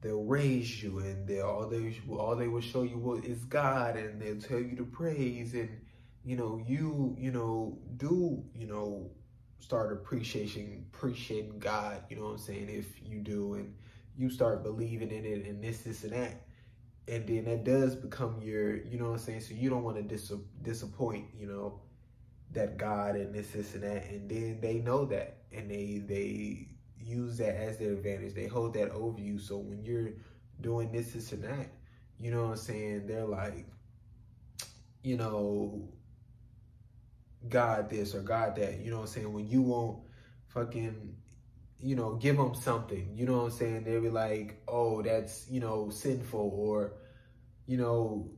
they'll 0.00 0.24
raise 0.24 0.82
you 0.82 0.98
and 0.98 1.26
they 1.26 1.40
all 1.40 1.66
they 1.68 1.96
all 2.10 2.36
they 2.36 2.48
will 2.48 2.60
show 2.60 2.82
you 2.82 2.98
what 2.98 3.24
is 3.24 3.44
god 3.44 3.96
and 3.96 4.20
they'll 4.20 4.40
tell 4.40 4.58
you 4.58 4.76
to 4.76 4.84
praise 4.84 5.54
and 5.54 5.68
you 6.24 6.36
know 6.36 6.62
you 6.66 7.16
you 7.18 7.30
know 7.30 7.78
do 7.96 8.42
you 8.54 8.66
know 8.66 9.10
start 9.58 9.92
appreciating 9.92 10.84
appreciating 10.92 11.58
god 11.58 12.02
you 12.08 12.16
know 12.16 12.24
what 12.24 12.32
i'm 12.32 12.38
saying 12.38 12.68
if 12.68 12.86
you 13.04 13.20
do 13.20 13.54
and 13.54 13.74
you 14.16 14.28
start 14.28 14.62
believing 14.62 15.10
in 15.10 15.24
it 15.24 15.46
and 15.46 15.62
this 15.62 15.78
this 15.78 16.04
and 16.04 16.12
that 16.12 16.46
and 17.08 17.26
then 17.26 17.44
that 17.44 17.64
does 17.64 17.96
become 17.96 18.40
your, 18.42 18.76
you 18.76 18.98
know 18.98 19.06
what 19.06 19.12
I'm 19.12 19.18
saying? 19.18 19.40
So 19.40 19.54
you 19.54 19.68
don't 19.70 19.82
want 19.82 19.96
to 19.96 20.02
dis- 20.02 20.32
disappoint, 20.62 21.26
you 21.36 21.46
know, 21.46 21.80
that 22.52 22.76
God 22.76 23.16
and 23.16 23.34
this, 23.34 23.50
this, 23.50 23.74
and 23.74 23.82
that. 23.82 24.08
And 24.08 24.30
then 24.30 24.58
they 24.60 24.74
know 24.74 25.04
that, 25.06 25.38
and 25.52 25.70
they 25.70 26.02
they 26.06 26.68
use 26.98 27.38
that 27.38 27.56
as 27.56 27.78
their 27.78 27.92
advantage. 27.92 28.34
They 28.34 28.46
hold 28.46 28.74
that 28.74 28.90
over 28.90 29.20
you. 29.20 29.38
So 29.38 29.56
when 29.58 29.82
you're 29.82 30.10
doing 30.60 30.92
this, 30.92 31.12
this, 31.12 31.32
and 31.32 31.42
that, 31.44 31.72
you 32.20 32.30
know 32.30 32.44
what 32.44 32.50
I'm 32.50 32.56
saying? 32.56 33.06
They're 33.06 33.24
like, 33.24 33.66
you 35.02 35.16
know, 35.16 35.88
God 37.48 37.90
this 37.90 38.14
or 38.14 38.20
God 38.20 38.54
that. 38.56 38.80
You 38.80 38.90
know 38.90 38.98
what 38.98 39.08
I'm 39.08 39.08
saying? 39.08 39.32
When 39.32 39.48
you 39.48 39.62
won't 39.62 39.98
fucking 40.46 41.16
you 41.82 41.96
know, 41.96 42.14
give 42.14 42.36
them 42.36 42.54
something. 42.54 43.12
You 43.14 43.26
know 43.26 43.38
what 43.38 43.44
I'm 43.44 43.50
saying? 43.50 43.84
They'll 43.84 44.00
be 44.00 44.08
like, 44.08 44.62
oh, 44.68 45.02
that's, 45.02 45.46
you 45.50 45.60
know, 45.60 45.90
sinful 45.90 46.52
or, 46.54 46.92
you 47.66 47.76
know, 47.76 48.30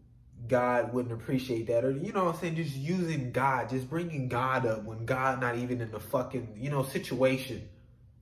God 0.47 0.93
wouldn't 0.95 1.13
appreciate 1.13 1.67
that. 1.67 1.85
Or, 1.85 1.91
you 1.91 2.13
know 2.13 2.25
what 2.25 2.35
I'm 2.37 2.41
saying? 2.41 2.57
Just 2.57 2.75
using 2.75 3.33
God, 3.33 3.69
just 3.69 3.89
bringing 3.91 4.29
God 4.29 4.65
up 4.65 4.85
when 4.85 5.05
God 5.05 5.41
not 5.41 5.59
even 5.59 5.81
in 5.83 5.91
the 5.91 6.01
fucking, 6.01 6.57
you 6.57 6.71
know, 6.71 6.83
situation. 6.83 7.69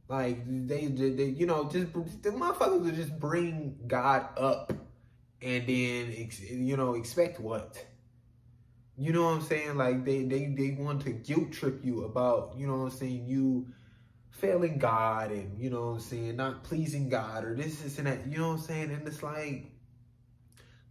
Like, 0.09 0.43
they, 0.47 0.87
they, 0.87 1.25
you 1.25 1.47
know, 1.47 1.64
just, 1.71 1.93
the 1.93 2.31
motherfuckers 2.31 2.83
would 2.83 2.97
just 2.97 3.19
bring 3.19 3.79
God 3.87 4.26
up 4.37 4.73
and 5.41 5.67
then, 5.67 6.29
you 6.50 6.76
know, 6.76 6.95
expect 6.95 7.41
what? 7.41 7.85
You 8.99 9.12
know 9.12 9.25
what 9.25 9.35
I'm 9.35 9.43
saying? 9.43 9.76
Like, 9.76 10.05
they, 10.05 10.25
they, 10.25 10.47
they 10.47 10.76
want 10.79 11.02
to 11.02 11.12
guilt 11.12 11.52
trip 11.52 11.81
you 11.85 12.05
about, 12.05 12.55
you 12.57 12.67
know 12.67 12.76
what 12.76 12.93
I'm 12.93 12.99
saying, 12.99 13.25
you 13.26 13.69
failing 14.33 14.79
God 14.79 15.31
and, 15.31 15.57
you 15.59 15.71
know 15.71 15.91
what 15.91 15.93
I'm 15.93 16.01
saying, 16.01 16.37
not 16.37 16.65
pleasing 16.65 17.09
God 17.09 17.45
or 17.45 17.55
this, 17.55 17.81
this, 17.81 17.99
and 17.99 18.07
that, 18.07 18.27
you 18.27 18.39
know 18.39 18.49
what 18.49 18.55
I'm 18.55 18.61
saying? 18.61 18.91
And 18.91 19.07
it's 19.07 19.23
like, 19.23 19.71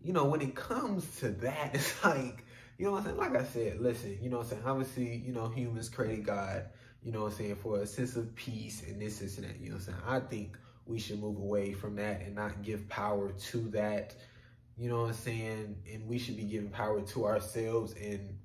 you 0.01 0.13
know, 0.13 0.25
when 0.25 0.41
it 0.41 0.55
comes 0.55 1.19
to 1.19 1.29
that, 1.29 1.71
it's 1.73 2.03
like, 2.03 2.45
you 2.77 2.85
know 2.85 2.93
what 2.93 2.99
I'm 2.99 3.05
saying? 3.05 3.17
Like 3.17 3.35
I 3.35 3.43
said, 3.43 3.81
listen, 3.81 4.17
you 4.21 4.29
know 4.29 4.37
what 4.37 4.43
I'm 4.43 4.49
saying? 4.51 4.63
Obviously, 4.65 5.15
you 5.17 5.33
know, 5.33 5.49
humans 5.49 5.89
created 5.89 6.25
God, 6.25 6.65
you 7.03 7.11
know 7.11 7.23
what 7.23 7.33
I'm 7.33 7.37
saying, 7.37 7.55
for 7.55 7.81
a 7.81 7.85
sense 7.85 8.15
of 8.15 8.33
peace 8.35 8.83
and 8.83 9.01
this, 9.01 9.19
this, 9.19 9.37
and 9.37 9.47
that. 9.47 9.59
You 9.59 9.69
know 9.69 9.75
what 9.75 9.87
I'm 9.87 9.93
saying? 9.93 9.97
I 10.07 10.19
think 10.19 10.57
we 10.85 10.99
should 10.99 11.19
move 11.19 11.37
away 11.37 11.73
from 11.73 11.95
that 11.97 12.21
and 12.21 12.35
not 12.35 12.61
give 12.63 12.87
power 12.89 13.31
to 13.31 13.57
that. 13.69 14.15
You 14.77 14.89
know 14.89 15.01
what 15.01 15.09
I'm 15.09 15.13
saying? 15.13 15.75
And 15.91 16.07
we 16.07 16.17
should 16.17 16.37
be 16.37 16.43
giving 16.43 16.69
power 16.69 17.01
to 17.01 17.25
ourselves 17.25 17.93
and 18.01 18.37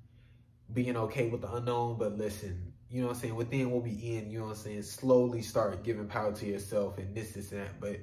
being 0.73 0.97
okay 0.97 1.29
with 1.29 1.41
the 1.41 1.51
unknown. 1.51 1.97
But 1.97 2.17
listen, 2.17 2.73
you 2.89 3.01
know 3.01 3.07
what 3.07 3.15
I'm 3.15 3.21
saying? 3.21 3.35
Within 3.35 3.71
what 3.71 3.83
we 3.83 3.91
in, 3.91 4.31
you 4.31 4.39
know 4.39 4.45
what 4.45 4.57
I'm 4.57 4.63
saying? 4.63 4.83
Slowly 4.83 5.41
start 5.41 5.83
giving 5.83 6.07
power 6.07 6.31
to 6.31 6.45
yourself 6.45 6.97
and 6.97 7.13
this, 7.13 7.33
this, 7.33 7.51
and 7.51 7.61
that. 7.61 7.79
But 7.79 7.99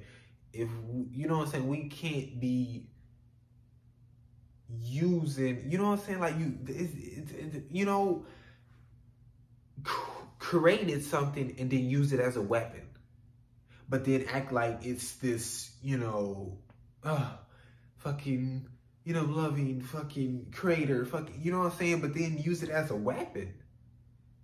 if, 0.53 0.69
you 1.11 1.27
know 1.27 1.37
what 1.37 1.47
I'm 1.47 1.51
saying? 1.51 1.67
We 1.67 1.89
can't 1.89 2.39
be 2.39 2.87
using, 4.81 5.69
you 5.71 5.77
know 5.77 5.85
what 5.85 5.99
I'm 5.99 6.05
saying? 6.05 6.19
Like 6.19 6.37
you, 6.37 6.57
it's, 6.67 6.93
it's, 6.95 7.31
it's, 7.31 7.71
you 7.71 7.85
know, 7.85 8.25
created 10.39 11.03
something 11.03 11.55
and 11.57 11.69
then 11.71 11.89
use 11.89 12.13
it 12.13 12.19
as 12.19 12.35
a 12.35 12.41
weapon, 12.41 12.87
but 13.89 14.05
then 14.05 14.25
act 14.31 14.51
like 14.51 14.79
it's 14.83 15.13
this, 15.15 15.71
you 15.81 15.97
know, 15.97 16.59
uh, 17.03 17.31
fucking, 17.97 18.67
you 19.03 19.13
know, 19.13 19.23
loving 19.23 19.81
fucking 19.81 20.47
creator, 20.51 21.05
fucking, 21.05 21.39
you 21.41 21.51
know 21.51 21.59
what 21.59 21.71
I'm 21.71 21.77
saying? 21.77 22.01
But 22.01 22.13
then 22.13 22.37
use 22.37 22.61
it 22.61 22.69
as 22.69 22.91
a 22.91 22.95
weapon. 22.95 23.53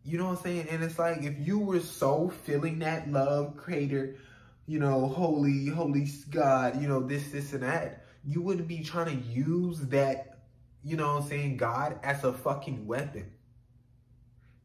You 0.04 0.18
know 0.18 0.26
what 0.26 0.38
I'm 0.40 0.44
saying? 0.44 0.68
And 0.70 0.84
it's 0.84 0.98
like 0.98 1.24
if 1.24 1.36
you 1.40 1.60
were 1.60 1.80
so 1.80 2.32
feeling 2.44 2.80
that 2.80 3.12
love, 3.12 3.56
creator, 3.58 4.18
you 4.66 4.80
know, 4.80 5.08
holy, 5.08 5.68
holy 5.68 6.10
God, 6.30 6.82
you 6.82 6.88
know, 6.88 7.02
this, 7.02 7.30
this, 7.30 7.54
and 7.54 7.64
that, 7.64 8.06
you 8.26 8.42
wouldn't 8.42 8.68
be 8.68 8.84
trying 8.84 9.08
to 9.08 9.28
use 9.28 9.80
that, 9.88 10.40
you 10.84 10.96
know 10.96 11.16
what 11.16 11.24
I'm 11.24 11.30
saying, 11.30 11.58
God 11.58 12.00
as 12.04 12.24
a 12.24 12.34
fucking 12.34 12.88
weapon. 12.88 13.32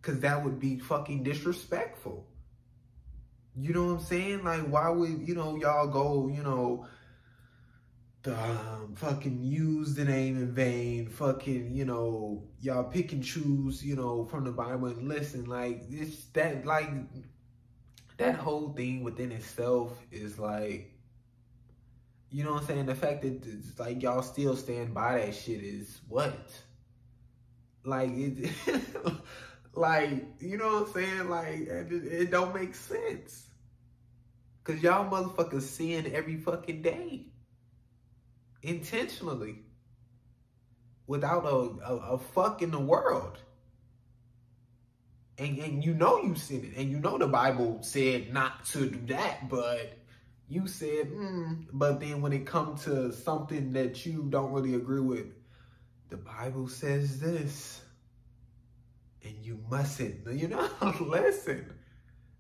Cause 0.02 0.21
that 0.21 0.45
would 0.45 0.61
be 0.61 0.78
fucking 0.78 1.25
disrespectful. 1.25 2.26
You 3.57 3.73
know 3.73 3.87
what 3.87 3.93
I'm 3.95 4.05
saying? 4.05 4.45
Like, 4.45 4.62
why 4.69 4.88
would, 4.88 5.26
you 5.26 5.35
know, 5.35 5.57
y'all 5.57 5.88
go, 5.88 6.28
you 6.28 6.43
know, 6.43 6.87
um, 8.28 8.95
fucking 8.97 9.42
use 9.42 9.95
the 9.95 10.04
name 10.04 10.37
in 10.37 10.52
vain, 10.52 11.09
fucking, 11.09 11.75
you 11.75 11.85
know, 11.85 12.45
y'all 12.61 12.85
pick 12.85 13.12
and 13.12 13.23
choose, 13.23 13.85
you 13.85 13.97
know, 13.97 14.25
from 14.25 14.45
the 14.45 14.52
Bible 14.52 14.87
and 14.87 15.09
listen, 15.09 15.45
like, 15.47 15.83
it's 15.90 16.25
that, 16.35 16.64
like, 16.66 16.90
that 18.18 18.37
whole 18.37 18.73
thing 18.73 19.02
within 19.02 19.33
itself 19.33 19.92
is 20.11 20.38
like, 20.38 20.92
you 22.30 22.45
know 22.45 22.52
what 22.52 22.62
I'm 22.62 22.66
saying? 22.66 22.87
The 22.87 22.95
fact 22.95 23.23
that 23.23 23.47
it's 23.47 23.78
like 23.78 24.02
y'all 24.02 24.23
still 24.23 24.56
stand 24.56 24.92
by 24.92 25.18
that 25.18 25.35
shit 25.35 25.62
is 25.62 26.00
what? 26.09 26.50
Like, 27.85 28.11
it, 28.12 28.50
like, 29.75 30.26
you 30.40 30.56
know 30.56 30.80
what 30.80 30.88
I'm 30.88 30.92
saying? 30.92 31.30
Like, 31.30 31.61
it, 31.61 31.92
it 31.92 32.30
don't 32.30 32.54
make 32.54 32.75
sense. 32.75 33.47
Cause 34.64 34.83
y'all 34.83 35.09
motherfuckers 35.09 35.62
sin 35.62 36.11
every 36.12 36.37
fucking 36.38 36.83
day 36.83 37.26
intentionally 38.66 39.61
without 41.06 41.44
a, 41.44 41.88
a, 41.88 41.96
a 42.14 42.18
fuck 42.18 42.62
in 42.62 42.70
the 42.70 42.80
world. 42.80 43.38
And, 45.38 45.58
and 45.58 45.85
you 45.85 45.94
know 45.94 46.23
you 46.23 46.35
sinned 46.35 46.64
it. 46.64 46.76
And 46.76 46.90
you 46.90 46.99
know 46.99 47.18
the 47.18 47.28
Bible 47.28 47.78
said 47.82 48.32
not 48.32 48.64
to 48.66 48.90
do 48.90 48.99
that, 49.14 49.49
but 49.49 49.99
you 50.49 50.66
said, 50.66 51.11
mm, 51.11 51.66
but 51.73 52.00
then 52.00 52.23
when 52.23 52.32
it 52.32 52.46
comes 52.46 52.85
to 52.85 53.12
something 53.12 53.73
that 53.73 54.06
you 54.06 54.26
don't 54.30 54.52
really 54.52 54.75
agree 54.75 55.00
with, 55.00 55.26
the 56.08 56.16
Bible 56.16 56.68
says 56.68 57.20
this. 57.20 57.82
And 59.25 59.35
you 59.42 59.58
mustn't, 59.68 60.26
you 60.32 60.49
know, 60.49 60.68
listen. 61.00 61.73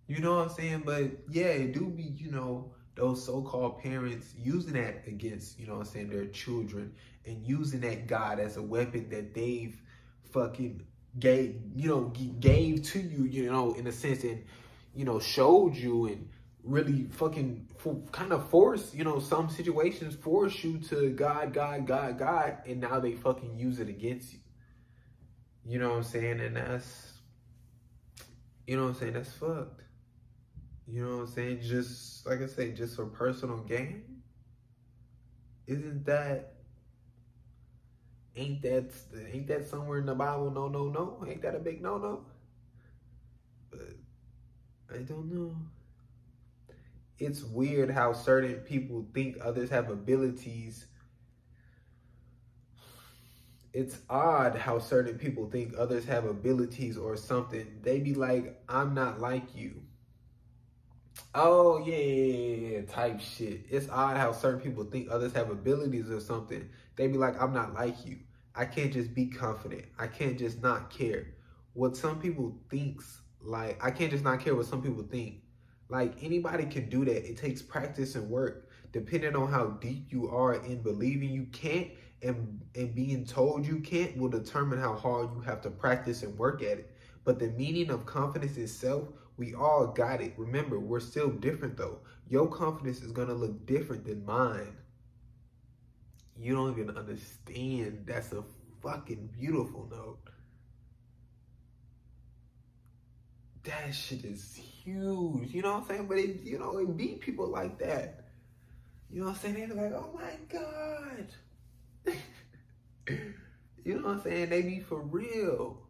You 0.08 0.20
know 0.20 0.36
what 0.36 0.50
I'm 0.50 0.54
saying? 0.54 0.82
But 0.86 1.10
yeah, 1.28 1.46
it 1.46 1.74
do 1.74 1.86
be, 1.86 2.04
you 2.04 2.30
know, 2.30 2.72
those 2.96 3.24
so-called 3.24 3.78
parents 3.82 4.34
using 4.36 4.72
that 4.72 5.06
against, 5.06 5.60
you 5.60 5.66
know 5.66 5.74
I'm 5.74 5.84
saying, 5.84 6.08
their 6.08 6.26
children 6.26 6.94
and 7.26 7.46
using 7.46 7.80
that 7.80 8.06
God 8.06 8.40
as 8.40 8.56
a 8.56 8.62
weapon 8.62 9.10
that 9.10 9.34
they've 9.34 9.80
fucking 10.32 10.82
gave, 11.18 11.60
you 11.74 11.88
know, 11.88 12.12
gave 12.40 12.82
to 12.84 12.98
you, 12.98 13.24
you 13.24 13.50
know, 13.50 13.74
in 13.74 13.86
a 13.86 13.92
sense 13.92 14.24
and, 14.24 14.44
you 14.94 15.04
know, 15.04 15.20
showed 15.20 15.76
you 15.76 16.06
and 16.06 16.28
really 16.64 17.04
fucking 17.04 17.68
kind 18.12 18.32
of 18.32 18.48
force, 18.48 18.92
you 18.94 19.04
know, 19.04 19.18
some 19.20 19.48
situations 19.48 20.14
force 20.14 20.64
you 20.64 20.78
to 20.78 21.10
God, 21.10 21.52
God, 21.52 21.86
God, 21.86 22.18
God, 22.18 22.58
and 22.66 22.80
now 22.80 22.98
they 22.98 23.12
fucking 23.12 23.56
use 23.56 23.78
it 23.78 23.88
against 23.88 24.32
you. 24.32 24.40
You 25.68 25.78
know 25.78 25.90
what 25.90 25.96
I'm 25.98 26.02
saying? 26.04 26.40
And 26.40 26.56
that's, 26.56 27.12
you 28.66 28.76
know 28.76 28.84
what 28.84 28.88
I'm 28.90 28.94
saying? 28.94 29.12
That's 29.12 29.32
fucked. 29.32 29.82
You 30.86 31.04
know 31.04 31.16
what 31.16 31.22
I'm 31.22 31.26
saying? 31.28 31.60
Just 31.62 32.26
like 32.26 32.42
I 32.42 32.46
say, 32.46 32.72
just 32.72 32.96
for 32.96 33.06
personal 33.06 33.58
gain. 33.58 34.04
Isn't 35.66 36.04
that 36.06 36.54
ain't 38.36 38.62
that 38.62 38.92
ain't 39.32 39.48
that 39.48 39.66
somewhere 39.66 39.98
in 39.98 40.06
the 40.06 40.14
Bible? 40.14 40.50
No, 40.50 40.68
no, 40.68 40.88
no. 40.88 41.24
Ain't 41.28 41.42
that 41.42 41.54
a 41.54 41.58
big 41.58 41.82
no, 41.82 41.98
no? 41.98 42.24
But 43.70 43.96
I 44.94 44.98
don't 44.98 45.32
know. 45.32 45.56
It's 47.18 47.42
weird 47.42 47.90
how 47.90 48.12
certain 48.12 48.56
people 48.60 49.06
think 49.14 49.38
others 49.42 49.70
have 49.70 49.90
abilities. 49.90 50.86
It's 53.72 53.98
odd 54.08 54.56
how 54.56 54.78
certain 54.78 55.18
people 55.18 55.50
think 55.50 55.74
others 55.78 56.04
have 56.06 56.24
abilities 56.24 56.96
or 56.96 57.16
something. 57.16 57.80
They 57.82 58.00
be 58.00 58.14
like, 58.14 58.60
I'm 58.68 58.94
not 58.94 59.20
like 59.20 59.54
you. 59.54 59.82
Oh 61.38 61.84
yeah, 61.84 61.96
yeah, 61.96 62.68
yeah, 62.78 62.80
type 62.86 63.20
shit. 63.20 63.66
It's 63.68 63.90
odd 63.90 64.16
how 64.16 64.32
certain 64.32 64.58
people 64.58 64.84
think 64.84 65.08
others 65.10 65.34
have 65.34 65.50
abilities 65.50 66.10
or 66.10 66.18
something. 66.18 66.66
They 66.96 67.08
be 67.08 67.18
like, 67.18 67.40
I'm 67.40 67.52
not 67.52 67.74
like 67.74 68.06
you. 68.06 68.20
I 68.54 68.64
can't 68.64 68.90
just 68.90 69.12
be 69.14 69.26
confident. 69.26 69.84
I 69.98 70.06
can't 70.06 70.38
just 70.38 70.62
not 70.62 70.88
care. 70.88 71.26
What 71.74 71.94
some 71.94 72.20
people 72.20 72.56
thinks 72.70 73.20
like 73.42 73.78
I 73.84 73.90
can't 73.90 74.10
just 74.10 74.24
not 74.24 74.40
care 74.40 74.54
what 74.54 74.64
some 74.64 74.80
people 74.80 75.02
think. 75.02 75.42
Like 75.90 76.14
anybody 76.22 76.64
can 76.64 76.88
do 76.88 77.04
that. 77.04 77.28
It 77.28 77.36
takes 77.36 77.60
practice 77.60 78.14
and 78.14 78.30
work. 78.30 78.70
Depending 78.92 79.36
on 79.36 79.52
how 79.52 79.66
deep 79.66 80.06
you 80.10 80.30
are 80.30 80.54
in 80.54 80.80
believing 80.80 81.28
you 81.28 81.44
can't 81.52 81.88
and 82.22 82.62
and 82.74 82.94
being 82.94 83.26
told 83.26 83.66
you 83.66 83.80
can't 83.80 84.16
will 84.16 84.30
determine 84.30 84.78
how 84.80 84.94
hard 84.94 85.28
you 85.34 85.42
have 85.42 85.60
to 85.62 85.70
practice 85.70 86.22
and 86.22 86.38
work 86.38 86.62
at 86.62 86.78
it. 86.78 86.96
But 87.24 87.38
the 87.38 87.48
meaning 87.48 87.90
of 87.90 88.06
confidence 88.06 88.56
itself 88.56 89.08
we 89.36 89.54
all 89.54 89.88
got 89.88 90.20
it. 90.20 90.34
Remember, 90.36 90.78
we're 90.78 91.00
still 91.00 91.30
different 91.30 91.76
though. 91.76 91.98
Your 92.28 92.48
confidence 92.48 93.02
is 93.02 93.12
going 93.12 93.28
to 93.28 93.34
look 93.34 93.66
different 93.66 94.04
than 94.04 94.24
mine. 94.24 94.76
You 96.38 96.54
don't 96.54 96.72
even 96.78 96.96
understand. 96.96 98.04
That's 98.06 98.32
a 98.32 98.44
fucking 98.82 99.30
beautiful 99.38 99.88
note. 99.90 100.18
That 103.64 103.94
shit 103.94 104.24
is 104.24 104.54
huge. 104.54 105.52
You 105.52 105.62
know 105.62 105.72
what 105.72 105.82
I'm 105.82 105.88
saying? 105.88 106.06
But 106.06 106.18
it, 106.18 106.42
you 106.44 106.58
know, 106.58 106.78
it 106.78 106.96
beat 106.96 107.20
people 107.20 107.48
like 107.48 107.78
that. 107.78 108.26
You 109.10 109.20
know 109.20 109.26
what 109.26 109.36
I'm 109.36 109.40
saying? 109.40 109.54
They 109.54 109.66
be 109.66 109.80
like, 109.80 109.92
oh 109.92 110.10
my 110.14 110.32
God. 110.48 112.14
you 113.84 113.98
know 113.98 114.06
what 114.06 114.16
I'm 114.16 114.22
saying? 114.22 114.50
They 114.50 114.62
be 114.62 114.80
for 114.80 115.00
real. 115.00 115.82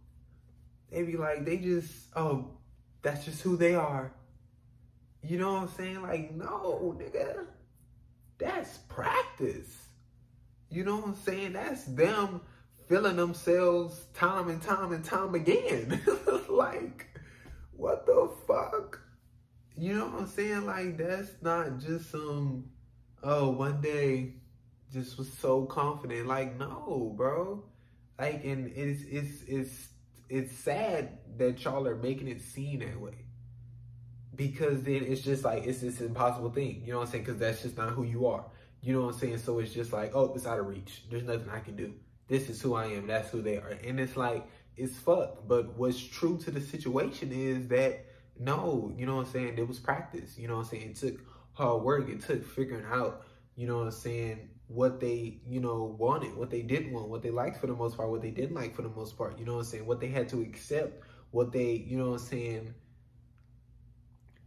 They 0.90 1.02
be 1.02 1.16
like, 1.16 1.44
they 1.44 1.58
just, 1.58 1.92
oh, 2.14 2.55
that's 3.06 3.24
just 3.24 3.40
who 3.42 3.56
they 3.56 3.76
are. 3.76 4.12
You 5.22 5.38
know 5.38 5.52
what 5.52 5.62
I'm 5.62 5.68
saying? 5.68 6.02
Like, 6.02 6.34
no, 6.34 6.96
nigga. 6.98 7.46
That's 8.36 8.78
practice. 8.88 9.86
You 10.70 10.82
know 10.82 10.96
what 10.96 11.04
I'm 11.06 11.14
saying? 11.14 11.52
That's 11.52 11.84
them 11.84 12.40
feeling 12.88 13.14
themselves 13.14 14.06
time 14.12 14.48
and 14.48 14.60
time 14.60 14.92
and 14.92 15.04
time 15.04 15.36
again. 15.36 16.02
like, 16.48 17.06
what 17.76 18.06
the 18.06 18.28
fuck? 18.44 19.00
You 19.76 19.94
know 19.94 20.06
what 20.06 20.22
I'm 20.22 20.26
saying? 20.26 20.66
Like, 20.66 20.98
that's 20.98 21.30
not 21.42 21.78
just 21.78 22.10
some, 22.10 22.70
oh, 23.22 23.50
one 23.50 23.80
day 23.80 24.34
just 24.92 25.16
was 25.16 25.32
so 25.32 25.64
confident. 25.64 26.26
Like, 26.26 26.58
no, 26.58 27.14
bro. 27.16 27.62
Like, 28.18 28.44
and 28.44 28.66
it's, 28.74 29.02
it's, 29.02 29.42
it's, 29.46 29.88
it's 30.28 30.52
sad 30.52 31.18
that 31.38 31.62
y'all 31.64 31.86
are 31.86 31.96
making 31.96 32.28
it 32.28 32.40
seem 32.40 32.80
that 32.80 33.00
way. 33.00 33.14
Because 34.34 34.82
then 34.82 35.02
it's 35.04 35.22
just 35.22 35.44
like, 35.44 35.64
it's 35.64 35.80
this 35.80 36.00
impossible 36.00 36.50
thing. 36.50 36.82
You 36.84 36.92
know 36.92 36.98
what 36.98 37.06
I'm 37.06 37.12
saying? 37.12 37.24
Because 37.24 37.40
that's 37.40 37.62
just 37.62 37.76
not 37.76 37.90
who 37.90 38.04
you 38.04 38.26
are. 38.26 38.44
You 38.82 38.92
know 38.92 39.02
what 39.02 39.14
I'm 39.14 39.20
saying? 39.20 39.38
So 39.38 39.58
it's 39.58 39.72
just 39.72 39.92
like, 39.92 40.12
oh, 40.14 40.32
it's 40.34 40.46
out 40.46 40.60
of 40.60 40.66
reach. 40.66 41.04
There's 41.10 41.24
nothing 41.24 41.48
I 41.48 41.60
can 41.60 41.74
do. 41.76 41.94
This 42.28 42.50
is 42.50 42.60
who 42.60 42.74
I 42.74 42.86
am. 42.86 43.06
That's 43.06 43.30
who 43.30 43.40
they 43.40 43.56
are. 43.56 43.78
And 43.84 43.98
it's 43.98 44.16
like, 44.16 44.46
it's 44.76 44.96
fucked. 44.96 45.48
But 45.48 45.76
what's 45.78 45.98
true 45.98 46.38
to 46.38 46.50
the 46.50 46.60
situation 46.60 47.32
is 47.32 47.68
that, 47.68 48.04
no, 48.38 48.92
you 48.96 49.06
know 49.06 49.16
what 49.16 49.26
I'm 49.26 49.32
saying? 49.32 49.58
It 49.58 49.66
was 49.66 49.78
practice. 49.78 50.36
You 50.36 50.48
know 50.48 50.56
what 50.56 50.64
I'm 50.64 50.68
saying? 50.68 50.90
It 50.90 50.96
took 50.96 51.20
hard 51.54 51.82
work. 51.82 52.08
It 52.10 52.22
took 52.22 52.44
figuring 52.44 52.84
out, 52.84 53.24
you 53.54 53.66
know 53.66 53.78
what 53.78 53.86
I'm 53.86 53.92
saying? 53.92 54.50
What 54.68 55.00
they, 55.00 55.38
you 55.48 55.60
know, 55.60 55.96
wanted, 55.98 56.36
what 56.36 56.50
they 56.50 56.62
didn't 56.62 56.92
want, 56.92 57.08
what 57.08 57.22
they 57.22 57.30
liked 57.30 57.60
for 57.60 57.66
the 57.66 57.74
most 57.74 57.96
part, 57.96 58.10
what 58.10 58.22
they 58.22 58.30
didn't 58.30 58.54
like 58.54 58.74
for 58.74 58.82
the 58.82 58.88
most 58.88 59.16
part, 59.16 59.38
you 59.38 59.44
know 59.44 59.54
what 59.54 59.60
I'm 59.60 59.64
saying? 59.66 59.86
What 59.86 60.00
they 60.00 60.08
had 60.08 60.28
to 60.30 60.40
accept, 60.40 61.04
what 61.30 61.52
they, 61.52 61.72
you 61.72 61.96
know 61.98 62.10
what 62.10 62.20
I'm 62.20 62.26
saying, 62.26 62.74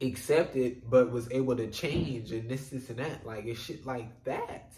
accepted, 0.02 0.90
but 0.90 1.12
was 1.12 1.32
able 1.32 1.56
to 1.56 1.68
change 1.68 2.32
and 2.32 2.50
this, 2.50 2.70
this, 2.70 2.90
and 2.90 3.00
that. 3.00 3.26
Like, 3.26 3.46
it's 3.46 3.60
shit 3.60 3.86
like 3.86 4.24
that. 4.26 4.74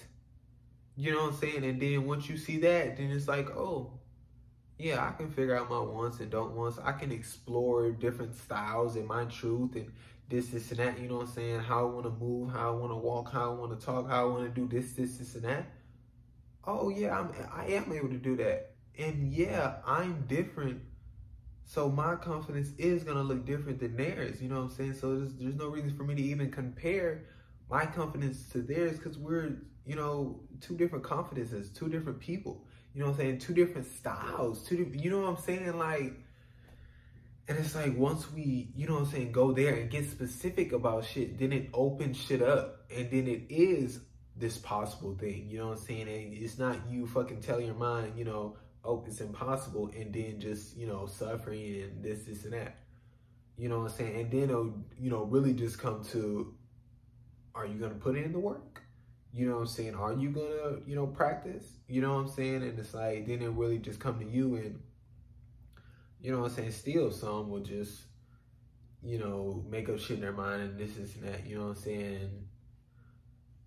You 0.95 1.13
know 1.13 1.23
what 1.23 1.33
I'm 1.33 1.39
saying? 1.39 1.63
And 1.63 1.81
then 1.81 2.05
once 2.05 2.29
you 2.29 2.37
see 2.37 2.57
that, 2.59 2.97
then 2.97 3.11
it's 3.11 3.27
like, 3.27 3.49
oh, 3.51 3.93
yeah, 4.77 5.05
I 5.05 5.11
can 5.11 5.29
figure 5.31 5.55
out 5.55 5.69
my 5.69 5.79
wants 5.79 6.19
and 6.19 6.29
don't 6.29 6.55
wants. 6.55 6.79
I 6.83 6.91
can 6.91 7.11
explore 7.11 7.91
different 7.91 8.35
styles 8.35 8.95
and 8.95 9.07
my 9.07 9.25
truth 9.25 9.75
and 9.75 9.91
this, 10.31 10.47
this, 10.47 10.71
and 10.71 10.79
that. 10.79 10.99
You 10.99 11.09
know 11.09 11.17
what 11.17 11.27
I'm 11.27 11.33
saying? 11.33 11.59
How 11.59 11.81
I 11.81 11.91
want 11.91 12.05
to 12.05 12.11
move, 12.11 12.51
how 12.51 12.69
I 12.69 12.71
want 12.71 12.91
to 12.91 12.95
walk, 12.95 13.31
how 13.31 13.51
I 13.51 13.53
want 13.53 13.79
to 13.79 13.85
talk, 13.85 14.09
how 14.09 14.27
I 14.27 14.29
want 14.29 14.43
to 14.43 14.61
do 14.61 14.67
this, 14.67 14.93
this, 14.93 15.17
this, 15.17 15.35
and 15.35 15.43
that. 15.43 15.65
Oh 16.65 16.89
yeah, 16.89 17.19
I'm 17.19 17.31
I 17.53 17.65
am 17.67 17.91
able 17.91 18.09
to 18.09 18.17
do 18.17 18.35
that. 18.37 18.71
And 18.97 19.31
yeah, 19.31 19.75
I'm 19.85 20.25
different. 20.27 20.81
So 21.65 21.89
my 21.89 22.15
confidence 22.15 22.71
is 22.77 23.03
gonna 23.03 23.23
look 23.23 23.45
different 23.45 23.79
than 23.79 23.95
theirs. 23.95 24.41
You 24.41 24.49
know 24.49 24.55
what 24.55 24.71
I'm 24.71 24.71
saying? 24.71 24.93
So 24.95 25.17
there's, 25.17 25.33
there's 25.35 25.55
no 25.55 25.67
reason 25.67 25.95
for 25.95 26.03
me 26.03 26.15
to 26.15 26.21
even 26.21 26.51
compare 26.51 27.25
my 27.69 27.85
confidence 27.85 28.49
to 28.49 28.61
theirs 28.61 28.97
because 28.97 29.17
we're 29.17 29.57
you 29.85 29.95
know 29.95 30.39
two 30.61 30.75
different 30.77 31.03
confidences, 31.03 31.69
two 31.69 31.89
different 31.89 32.19
people. 32.19 32.65
You 32.93 33.01
know 33.01 33.07
what 33.07 33.13
I'm 33.13 33.19
saying? 33.19 33.39
Two 33.39 33.53
different 33.53 33.87
styles. 33.87 34.63
Two, 34.67 34.91
you 34.93 35.09
know 35.09 35.21
what 35.21 35.29
I'm 35.29 35.37
saying? 35.37 35.77
Like 35.77 36.20
and 37.47 37.57
it's 37.57 37.75
like 37.75 37.97
once 37.97 38.31
we, 38.31 38.69
you 38.75 38.87
know 38.87 38.93
what 38.93 39.03
I'm 39.03 39.11
saying, 39.11 39.31
go 39.31 39.51
there 39.51 39.75
and 39.75 39.89
get 39.89 40.09
specific 40.09 40.71
about 40.71 41.05
shit, 41.05 41.37
then 41.39 41.51
it 41.51 41.69
opens 41.73 42.17
shit 42.17 42.41
up. 42.41 42.85
And 42.95 43.09
then 43.09 43.27
it 43.27 43.43
is 43.49 43.99
this 44.35 44.57
possible 44.57 45.15
thing. 45.15 45.47
You 45.49 45.59
know 45.59 45.67
what 45.67 45.79
I'm 45.79 45.83
saying? 45.85 46.07
And 46.07 46.33
it's 46.33 46.57
not 46.57 46.77
you 46.89 47.07
fucking 47.07 47.41
tell 47.41 47.59
your 47.59 47.73
mind, 47.73 48.13
you 48.15 48.25
know, 48.25 48.57
oh, 48.83 49.03
it's 49.07 49.21
impossible, 49.21 49.91
and 49.95 50.13
then 50.13 50.39
just, 50.39 50.75
you 50.75 50.87
know, 50.87 51.05
suffering 51.05 51.81
and 51.81 52.03
this, 52.03 52.23
this, 52.23 52.45
and 52.45 52.53
that. 52.53 52.77
You 53.57 53.69
know 53.69 53.79
what 53.79 53.91
I'm 53.91 53.97
saying? 53.97 54.19
And 54.19 54.31
then 54.31 54.43
it'll, 54.49 54.73
you 54.99 55.09
know, 55.09 55.23
really 55.23 55.53
just 55.53 55.77
come 55.77 56.03
to 56.11 56.53
are 57.53 57.65
you 57.65 57.77
gonna 57.77 57.95
put 57.95 58.15
in 58.15 58.31
the 58.31 58.39
work? 58.39 58.81
You 59.33 59.47
know 59.47 59.55
what 59.55 59.61
I'm 59.61 59.67
saying? 59.67 59.95
Are 59.95 60.13
you 60.13 60.29
gonna, 60.29 60.79
you 60.85 60.95
know, 60.95 61.07
practice? 61.07 61.65
You 61.87 62.01
know 62.01 62.15
what 62.15 62.21
I'm 62.21 62.29
saying? 62.29 62.63
And 62.63 62.79
it's 62.79 62.93
like 62.93 63.27
then 63.27 63.41
it 63.41 63.49
really 63.49 63.77
just 63.77 63.99
come 63.99 64.19
to 64.19 64.25
you 64.25 64.55
and 64.55 64.79
you 66.21 66.31
know 66.31 66.39
what 66.39 66.51
I'm 66.51 66.55
saying, 66.55 66.71
still 66.71 67.11
some 67.11 67.49
will 67.49 67.61
just, 67.61 68.03
you 69.01 69.17
know, 69.17 69.65
make 69.69 69.89
up 69.89 69.99
shit 69.99 70.17
in 70.17 70.21
their 70.21 70.31
mind 70.31 70.61
and 70.61 70.79
this, 70.79 70.93
this, 70.93 71.15
and 71.15 71.27
that, 71.27 71.47
you 71.47 71.57
know 71.57 71.67
what 71.67 71.77
I'm 71.77 71.83
saying? 71.83 72.29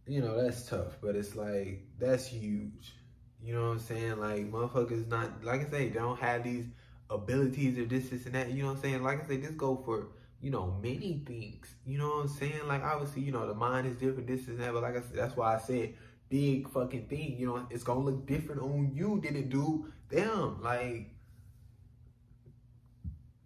You 0.07 0.21
know, 0.21 0.41
that's 0.41 0.69
tough, 0.69 0.99
but 1.03 1.17
it's 1.17 1.35
like, 1.35 1.87
that's 1.99 2.27
huge. 2.27 2.95
You 3.43 3.55
know 3.55 3.69
what 3.69 3.73
I'm 3.73 3.79
saying? 3.81 4.19
Like, 4.19 4.51
motherfuckers 4.51 5.09
not, 5.09 5.45
like 5.45 5.67
I 5.67 5.71
say, 5.71 5.89
they 5.89 5.99
don't 5.99 6.19
have 6.21 6.45
these 6.45 6.67
abilities 7.11 7.79
or 7.79 7.87
this, 7.87 8.11
this, 8.11 8.27
and 8.27 8.35
that. 8.35 8.51
You 8.51 8.63
know 8.63 8.69
what 8.69 8.77
I'm 8.77 8.83
saying? 8.83 9.03
Like 9.03 9.25
I 9.25 9.29
say, 9.29 9.39
just 9.39 9.57
go 9.57 9.83
for, 9.85 10.09
you 10.41 10.51
know, 10.51 10.79
many 10.83 11.23
things. 11.27 11.75
You 11.85 11.99
know 11.99 12.09
what 12.09 12.21
I'm 12.23 12.29
saying? 12.29 12.69
Like, 12.69 12.83
obviously, 12.83 13.23
you 13.23 13.33
know, 13.33 13.47
the 13.47 13.55
mind 13.55 13.87
is 13.87 13.97
different, 13.97 14.29
this, 14.29 14.47
and 14.47 14.61
that, 14.61 14.73
but 14.73 14.83
like 14.83 14.97
I 14.97 15.01
said, 15.01 15.17
that's 15.17 15.37
why 15.37 15.57
I 15.57 15.59
said, 15.59 15.95
big 16.29 16.69
fucking 16.69 17.07
thing. 17.07 17.37
You 17.39 17.47
know, 17.47 17.67
it's 17.71 17.85
gonna 17.85 18.01
look 18.01 18.27
different 18.27 18.63
on 18.63 18.93
you 18.95 19.21
than 19.23 19.37
it 19.37 19.51
do 19.51 19.87
them. 20.09 20.61
Like, 20.63 21.14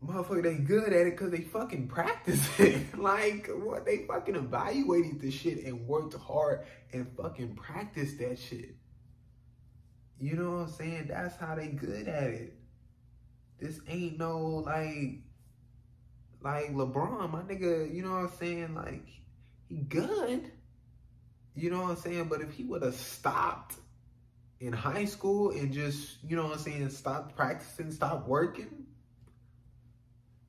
motherfucker, 0.04 0.42
they 0.42 0.54
good 0.54 0.92
at 0.92 1.06
it 1.06 1.16
because 1.16 1.30
they 1.30 1.42
fucking 1.42 1.88
practice 1.88 2.48
it. 2.58 2.98
like, 2.98 3.48
what? 3.48 3.84
They 3.84 4.06
fucking 4.06 4.36
evaluated 4.36 5.20
the 5.20 5.30
shit 5.30 5.64
and 5.64 5.86
worked 5.86 6.14
hard 6.14 6.64
and 6.92 7.06
fucking 7.16 7.56
practiced 7.56 8.18
that 8.18 8.38
shit. 8.38 8.76
You 10.20 10.34
know 10.34 10.50
what 10.50 10.58
I'm 10.58 10.70
saying? 10.70 11.06
That's 11.08 11.36
how 11.36 11.54
they 11.54 11.68
good 11.68 12.08
at 12.08 12.30
it. 12.30 12.54
This 13.60 13.80
ain't 13.88 14.18
no, 14.18 14.62
like, 14.66 15.22
like 16.40 16.72
LeBron, 16.72 17.30
my 17.30 17.42
nigga, 17.42 17.92
you 17.92 18.02
know 18.02 18.12
what 18.12 18.24
I'm 18.24 18.32
saying? 18.38 18.74
Like, 18.74 19.06
he 19.68 19.76
good. 19.76 20.50
You 21.54 21.70
know 21.70 21.82
what 21.82 21.90
I'm 21.90 21.96
saying? 21.96 22.24
But 22.28 22.40
if 22.40 22.52
he 22.52 22.64
would 22.64 22.82
have 22.82 22.94
stopped 22.94 23.74
in 24.60 24.72
high 24.72 25.04
school 25.04 25.50
and 25.50 25.72
just, 25.72 26.18
you 26.26 26.36
know 26.36 26.44
what 26.44 26.54
I'm 26.54 26.58
saying, 26.58 26.90
stopped 26.90 27.36
practicing, 27.36 27.90
stopped 27.90 28.28
working, 28.28 28.77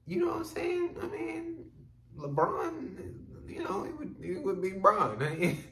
you 0.10 0.26
know 0.26 0.32
what 0.32 0.38
I'm 0.38 0.43
saying? 0.43 0.95
I 1.00 1.06
mean, 1.06 1.65
LeBron, 2.17 3.13
you 3.48 3.63
know, 3.63 3.84
it 3.84 3.95
would 3.95 4.15
it 4.19 4.43
would 4.43 4.60
be 4.60 4.72
Bron. 4.72 5.19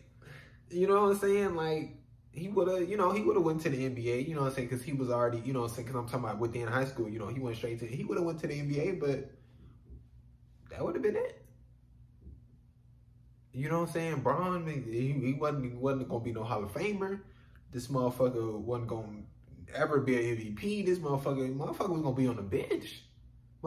you 0.69 0.87
know 0.87 1.01
what 1.01 1.13
I'm 1.13 1.17
saying? 1.17 1.55
Like 1.55 1.95
he 2.29 2.47
would 2.47 2.67
have, 2.67 2.87
you 2.87 2.97
know, 2.97 3.11
he 3.11 3.23
would 3.23 3.35
have 3.35 3.43
went 3.43 3.61
to 3.61 3.69
the 3.69 3.89
NBA. 3.89 4.27
You 4.27 4.35
know 4.35 4.41
what 4.41 4.49
I'm 4.49 4.53
saying? 4.53 4.67
Because 4.67 4.83
he 4.83 4.93
was 4.93 5.09
already, 5.09 5.39
you 5.39 5.53
know, 5.53 5.61
what 5.61 5.71
I'm 5.71 5.75
saying? 5.75 5.87
Because 5.87 5.99
I'm 5.99 6.07
talking 6.07 6.25
about 6.25 6.37
within 6.37 6.67
high 6.67 6.85
school. 6.85 7.09
You 7.09 7.17
know, 7.17 7.29
he 7.29 7.39
went 7.39 7.57
straight 7.57 7.79
to. 7.79 7.87
He 7.87 8.03
would 8.03 8.19
have 8.19 8.27
went 8.27 8.39
to 8.41 8.47
the 8.47 8.53
NBA, 8.53 8.99
but 8.99 9.31
that 10.69 10.85
would 10.85 10.93
have 10.93 11.01
been 11.01 11.15
it. 11.15 11.43
You 13.53 13.69
know 13.69 13.79
what 13.79 13.87
I'm 13.87 13.93
saying? 13.93 14.19
Bron, 14.19 14.67
he, 14.67 15.13
he 15.13 15.33
wasn't 15.33 15.65
he 15.65 15.75
wasn't 15.75 16.09
gonna 16.09 16.23
be 16.23 16.31
no 16.31 16.43
Hall 16.43 16.63
of 16.63 16.71
Famer. 16.71 17.21
This 17.71 17.87
motherfucker 17.87 18.59
wasn't 18.59 18.89
gonna 18.89 19.23
ever 19.73 19.99
be 19.99 20.15
an 20.15 20.37
MVP. 20.37 20.85
This 20.85 20.99
motherfucker, 20.99 21.57
motherfucker 21.57 21.89
was 21.89 22.01
gonna 22.03 22.15
be 22.15 22.27
on 22.27 22.35
the 22.35 22.43
bench. 22.43 23.01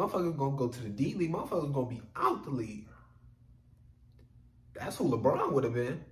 Motherfuckers 0.00 0.34
gonna 0.34 0.56
go 0.56 0.68
to 0.68 0.82
the 0.82 0.88
D 0.88 1.12
League. 1.14 1.30
Motherfuckers 1.30 1.74
gonna 1.74 1.86
be 1.86 2.00
out 2.16 2.42
the 2.44 2.50
league. 2.50 2.88
That's 4.72 4.96
who 4.96 5.10
LeBron 5.10 5.52
would 5.52 5.64
have 5.64 5.74
been. 5.74 6.02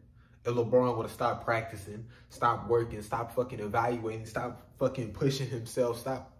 If 0.44 0.54
LeBron 0.54 0.94
would 0.98 1.04
have 1.04 1.12
stopped 1.12 1.46
practicing, 1.46 2.06
stopped 2.28 2.68
working, 2.68 3.00
stopped 3.00 3.34
fucking 3.34 3.60
evaluating, 3.60 4.26
stopped 4.26 4.62
fucking 4.78 5.12
pushing 5.14 5.48
himself, 5.48 6.00
stop. 6.00 6.36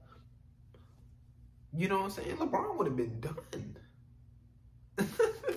You 1.73 1.89
know 1.89 2.03
what 2.03 2.05
I'm 2.05 2.11
saying? 2.11 2.37
LeBron 2.37 2.77
would 2.77 2.87
have 2.87 2.97
been 2.97 3.19
done. 3.19 3.77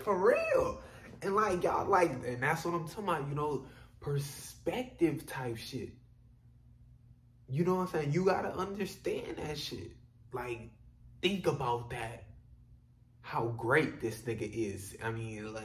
For 0.04 0.18
real. 0.18 0.82
And 1.22 1.36
like 1.36 1.62
y'all 1.62 1.90
like, 1.90 2.12
and 2.26 2.42
that's 2.42 2.64
what 2.64 2.74
I'm 2.74 2.88
talking 2.88 3.04
about, 3.04 3.28
you 3.28 3.36
know, 3.36 3.66
perspective 4.00 5.26
type 5.26 5.58
shit. 5.58 5.90
You 7.50 7.66
know 7.66 7.76
what 7.76 7.82
I'm 7.82 7.88
saying? 7.90 8.14
You 8.14 8.24
gotta 8.24 8.54
understand 8.54 9.36
that 9.38 9.58
shit. 9.58 9.92
Like, 10.32 10.72
think 11.22 11.48
about 11.48 11.90
that. 11.92 12.26
How 13.22 13.48
great 13.58 14.02
this 14.02 14.22
nigga 14.22 14.50
is. 14.52 14.98
I 15.04 15.12
mean, 15.12 15.46
uh, 15.46 15.62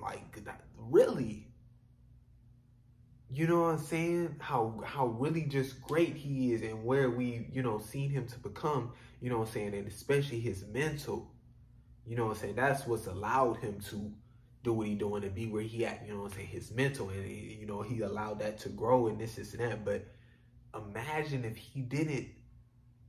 like, 0.00 0.40
like 0.46 0.60
really. 0.76 1.46
You 3.30 3.46
know 3.46 3.62
what 3.62 3.74
I'm 3.74 3.78
saying? 3.78 4.36
How 4.38 4.80
how 4.84 5.06
really 5.06 5.42
just 5.42 5.82
great 5.82 6.16
he 6.16 6.52
is 6.52 6.62
and 6.62 6.84
where 6.84 7.10
we, 7.10 7.46
you 7.52 7.62
know, 7.62 7.78
seen 7.78 8.08
him 8.10 8.26
to 8.28 8.38
become, 8.38 8.92
you 9.20 9.28
know 9.28 9.38
what 9.38 9.48
I'm 9.48 9.54
saying, 9.54 9.74
and 9.74 9.86
especially 9.86 10.40
his 10.40 10.64
mental. 10.72 11.30
You 12.06 12.16
know 12.16 12.26
what 12.26 12.36
I'm 12.36 12.40
saying? 12.40 12.54
That's 12.54 12.86
what's 12.86 13.06
allowed 13.06 13.58
him 13.58 13.80
to 13.90 14.10
do 14.62 14.72
what 14.72 14.86
he 14.86 14.94
doing 14.94 15.24
and 15.24 15.34
be 15.34 15.46
where 15.46 15.62
he 15.62 15.84
at, 15.84 16.06
you 16.06 16.12
know 16.12 16.22
what 16.22 16.32
I'm 16.32 16.36
saying, 16.38 16.48
his 16.48 16.70
mental 16.72 17.10
and 17.10 17.26
you 17.26 17.66
know, 17.66 17.82
he 17.82 18.00
allowed 18.00 18.40
that 18.40 18.58
to 18.60 18.70
grow 18.70 19.08
and 19.08 19.20
this, 19.20 19.34
this 19.34 19.52
and 19.54 19.60
that. 19.60 19.84
But 19.84 20.06
imagine 20.74 21.44
if 21.44 21.56
he 21.56 21.80
didn't 21.82 22.28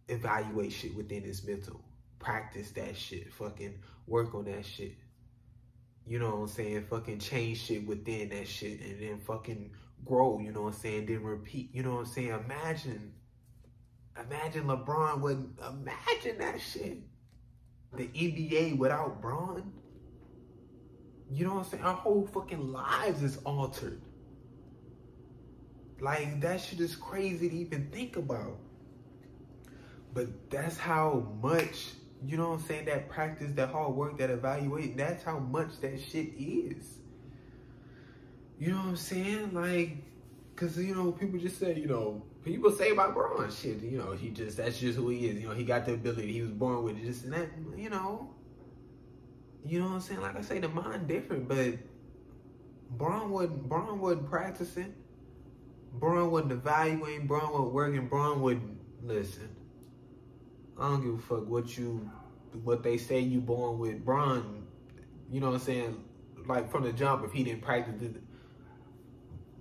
evaluate 0.10 0.74
shit 0.74 0.96
within 0.96 1.24
his 1.24 1.46
mental 1.46 1.82
practice 2.20 2.72
that 2.72 2.96
shit, 2.96 3.34
fucking 3.34 3.80
work 4.08 4.36
on 4.36 4.46
that 4.46 4.66
shit. 4.66 4.96
You 6.06 6.20
know 6.20 6.32
what 6.32 6.42
I'm 6.42 6.48
saying? 6.48 6.86
Fucking 6.90 7.20
change 7.20 7.62
shit 7.66 7.86
within 7.86 8.30
that 8.30 8.48
shit 8.48 8.82
and 8.82 9.02
then 9.02 9.20
fucking 9.20 9.72
grow, 10.06 10.40
you 10.40 10.52
know 10.52 10.64
what 10.64 10.74
I'm 10.74 10.80
saying? 10.80 11.06
Then 11.06 11.24
repeat, 11.24 11.70
you 11.74 11.84
know 11.84 11.96
what 11.96 12.00
I'm 12.00 12.06
saying? 12.06 12.30
Imagine, 12.30 13.14
imagine 14.20 14.64
LeBron 14.66 15.22
would 15.22 15.58
imagine 15.68 16.40
that 16.40 16.60
shit. 16.62 17.00
The 17.96 18.08
NBA 18.08 18.78
without 18.78 19.22
Bron. 19.22 19.72
You 21.32 21.46
know 21.46 21.56
what 21.56 21.66
I'm 21.66 21.70
saying? 21.72 21.84
Our 21.84 21.94
whole 21.94 22.28
fucking 22.28 22.72
lives 22.72 23.24
is 23.24 23.38
altered. 23.38 24.02
Like 26.00 26.40
that 26.42 26.62
shit 26.62 26.80
is 26.80 26.96
crazy 26.96 27.50
to 27.50 27.56
even 27.56 27.90
think 27.92 28.16
about. 28.16 28.58
But 30.14 30.50
that's 30.50 30.78
how 30.78 31.36
much 31.42 31.86
you 32.26 32.38
know 32.38 32.50
what 32.50 32.60
I'm 32.60 32.66
saying, 32.66 32.86
that 32.86 33.10
practice, 33.10 33.52
that 33.54 33.70
hard 33.70 33.94
work, 33.94 34.18
that 34.18 34.30
evaluate, 34.30 34.98
that's 34.98 35.24
how 35.24 35.40
much 35.40 35.80
that 35.82 36.00
shit 36.02 36.34
is. 36.38 37.00
You 38.60 38.72
know 38.72 38.78
what 38.78 38.88
I'm 38.88 38.98
saying? 38.98 39.54
Like, 39.54 39.98
cause 40.56 40.78
you 40.78 40.94
know, 40.94 41.12
people 41.14 41.40
just 41.40 41.60
say, 41.60 41.80
you 41.80 41.88
know, 41.88 42.22
people 42.44 42.72
say 42.72 42.92
about 42.92 43.14
Bron 43.14 43.50
shit, 43.50 43.82
you 43.82 43.98
know, 43.98 44.12
he 44.12 44.30
just, 44.30 44.58
that's 44.58 44.80
just 44.80 44.98
who 44.98 45.10
he 45.10 45.28
is. 45.28 45.40
You 45.40 45.48
know, 45.48 45.56
he 45.56 45.64
got 45.64 45.86
the 45.86 45.94
ability, 45.94 46.34
he 46.34 46.42
was 46.42 46.52
born 46.52 46.84
with 46.84 46.98
it, 46.98 47.06
just 47.06 47.24
and 47.24 47.34
that, 47.34 47.48
you 47.78 47.90
know. 47.90 48.30
You 49.66 49.80
know 49.80 49.88
what 49.88 49.96
I'm 49.96 50.02
saying? 50.02 50.22
Like 50.22 50.38
I 50.38 50.42
say, 50.42 50.60
the 50.60 50.70
mind 50.70 51.08
different, 51.08 51.48
but 51.48 51.76
Bron 52.92 53.30
wasn't, 53.30 53.68
Bron 53.68 54.00
wasn't 54.00 54.30
practicing. 54.30 54.94
Bron 55.94 56.32
wasn't 56.32 56.52
evaluating, 56.54 57.28
Bron 57.28 57.52
wasn't 57.52 57.74
working, 57.74 58.08
Bron 58.08 58.42
wouldn't, 58.42 58.78
listen. 59.04 59.50
I 60.80 60.90
don't 60.90 61.02
give 61.02 61.14
a 61.14 61.18
fuck 61.18 61.48
what 61.48 61.78
you, 61.78 62.10
what 62.64 62.84
they 62.84 62.98
say 62.98 63.20
you 63.20 63.42
born 63.42 63.80
with. 63.80 64.04
Bron, 64.06 64.66
you 65.32 65.40
know 65.40 65.48
what 65.48 65.56
I'm 65.56 65.62
saying? 65.62 66.04
Like 66.48 66.72
from 66.72 66.84
the 66.84 66.94
jump, 66.94 67.26
if 67.26 67.32
he 67.32 67.44
didn't 67.44 67.62
practice 67.62 68.02
it, 68.02 68.16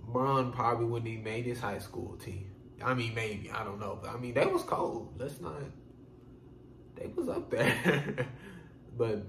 Bron 0.07 0.51
probably 0.51 0.85
wouldn't 0.85 1.11
even 1.11 1.23
made 1.23 1.45
his 1.45 1.59
high 1.59 1.79
school 1.79 2.15
team. 2.17 2.49
I 2.83 2.93
mean, 2.93 3.13
maybe 3.13 3.51
I 3.51 3.63
don't 3.63 3.79
know. 3.79 3.99
I 4.07 4.17
mean, 4.17 4.33
they 4.33 4.45
was 4.45 4.63
cold. 4.63 5.13
Let's 5.17 5.39
not. 5.41 5.61
They 6.95 7.07
was 7.07 7.29
up 7.29 7.49
there, 7.49 8.27
but 8.97 9.23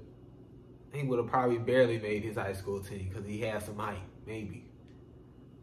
he 0.92 1.02
would 1.02 1.18
have 1.18 1.28
probably 1.28 1.58
barely 1.58 1.98
made 1.98 2.24
his 2.24 2.36
high 2.36 2.52
school 2.52 2.80
team 2.80 3.08
because 3.08 3.26
he 3.26 3.40
had 3.40 3.62
some 3.62 3.76
height. 3.76 4.02
Maybe 4.26 4.70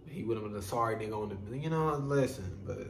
he 0.08 0.24
would 0.24 0.38
have 0.38 0.46
been 0.46 0.56
a 0.56 0.62
sorry 0.62 0.96
nigga 0.96 1.14
on 1.14 1.38
the. 1.50 1.58
You 1.58 1.70
know, 1.70 1.96
listen, 1.96 2.60
but 2.66 2.88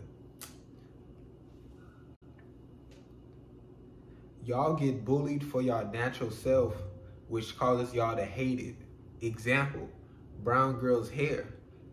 y'all 4.48 4.76
get 4.76 5.04
bullied 5.04 5.44
for 5.44 5.62
y'all 5.62 5.92
natural 5.92 6.32
self, 6.32 6.74
which 7.28 7.58
causes 7.58 7.94
y'all 7.94 8.16
to 8.16 8.24
hate 8.24 8.62
it. 8.62 8.76
Example: 9.20 9.90
brown 10.42 10.80
girls' 10.80 11.10
hair. 11.10 11.46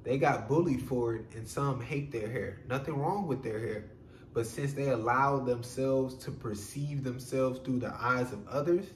They 0.05 0.19
got 0.19 0.47
bullied 0.47 0.81
for 0.81 1.17
it, 1.17 1.25
and 1.35 1.49
some 1.49 1.81
hate 1.81 2.13
their 2.13 2.31
hair. 2.31 2.61
Nothing 2.69 2.97
wrong 2.97 3.27
with 3.27 3.43
their 3.43 3.59
hair. 3.59 3.87
But 4.33 4.47
since 4.47 4.73
they 4.73 4.91
allow 4.91 5.41
themselves 5.41 6.15
to 6.25 6.31
perceive 6.31 7.03
themselves 7.03 7.59
through 7.59 7.81
the 7.81 7.93
eyes 8.01 8.33
of 8.33 8.47
others, 8.47 8.87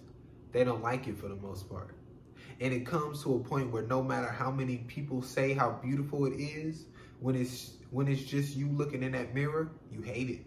they 0.53 0.63
don't 0.63 0.83
like 0.83 1.09
it 1.09 1.19
for 1.19 1.27
the 1.27 1.35
most 1.35 1.69
part. 1.69 1.97
And 2.61 2.73
it 2.73 2.87
comes 2.87 3.25
to 3.25 3.35
a 3.35 3.41
point 3.41 3.73
where 3.73 3.83
no 3.83 4.05
matter 4.05 4.29
how 4.29 4.53
many 4.53 4.79
people 4.87 5.21
say 5.21 5.53
how 5.53 5.81
beautiful 5.83 6.27
it 6.27 6.37
is, 6.37 6.85
when 7.19 7.35
it's 7.35 7.73
when 7.91 8.07
it's 8.07 8.23
just 8.23 8.57
you 8.57 8.69
looking 8.69 9.03
in 9.03 9.11
that 9.13 9.35
mirror, 9.35 9.73
you 9.91 10.03
hate 10.03 10.31
it. 10.31 10.47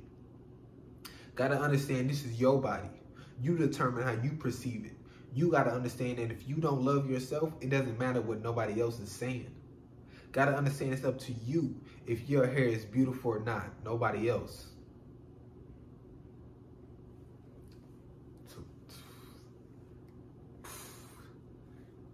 Gotta 1.36 1.60
understand 1.60 2.10
this 2.10 2.24
is 2.24 2.40
your 2.40 2.62
body. 2.62 3.01
You 3.42 3.58
determine 3.58 4.04
how 4.04 4.22
you 4.22 4.32
perceive 4.32 4.86
it. 4.86 4.94
You 5.34 5.50
gotta 5.52 5.72
understand 5.72 6.20
that 6.20 6.32
if 6.32 6.48
you 6.48 6.56
don't 6.58 6.84
love 6.84 7.10
yourself, 7.10 7.54
it 7.62 7.70
doesn't 7.70 7.98
matter 7.98 8.22
what 8.22 8.42
nobody 8.44 8.82
else 8.82 9.00
is 9.00 9.12
saying. 9.12 9.50
Gotta 10.32 10.56
understand 10.56 10.94
it's 10.94 11.04
up 11.04 11.20
to 11.22 11.34
you 11.46 11.76
if 12.06 12.30
your 12.30 12.46
hair 12.46 12.66
is 12.66 12.86
beautiful 12.86 13.32
or 13.32 13.40
not, 13.40 13.68
nobody 13.84 14.30
else. 14.30 14.68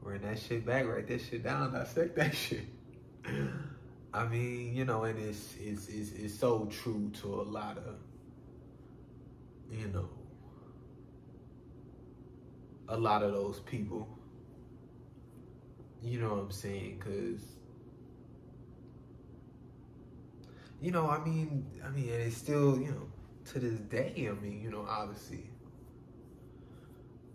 Bring 0.02 0.22
that 0.22 0.40
shit 0.40 0.66
back, 0.66 0.88
write 0.88 1.08
that 1.10 1.20
shit 1.20 1.44
down, 1.44 1.74
dissect 1.74 2.16
that 2.16 2.34
shit. 2.36 2.64
I 4.14 4.26
mean, 4.26 4.74
you 4.74 4.86
know, 4.86 5.04
and 5.04 5.20
it's, 5.20 5.56
it's 5.60 5.90
it's 5.90 6.12
it's 6.14 6.34
so 6.34 6.66
true 6.72 7.12
to 7.22 7.28
a 7.28 7.44
lot 7.44 7.78
of, 7.78 7.96
you 9.70 9.90
know, 9.90 10.08
a 12.88 12.98
lot 12.98 13.24
of 13.24 13.34
those 13.34 13.60
people. 13.62 14.08
You 16.02 16.20
know 16.20 16.30
what 16.30 16.40
I'm 16.40 16.52
saying? 16.52 17.00
Cause 17.00 17.58
you 20.82 20.92
know, 20.92 21.10
I 21.10 21.24
mean, 21.24 21.66
I 21.84 21.90
mean, 21.90 22.10
and 22.10 22.22
it's 22.22 22.38
still, 22.38 22.80
you 22.80 22.92
know, 22.92 23.08
to 23.46 23.60
this 23.60 23.80
day, 23.80 24.30
I 24.30 24.34
mean, 24.42 24.62
you 24.62 24.70
know, 24.70 24.86
obviously, 24.88 25.50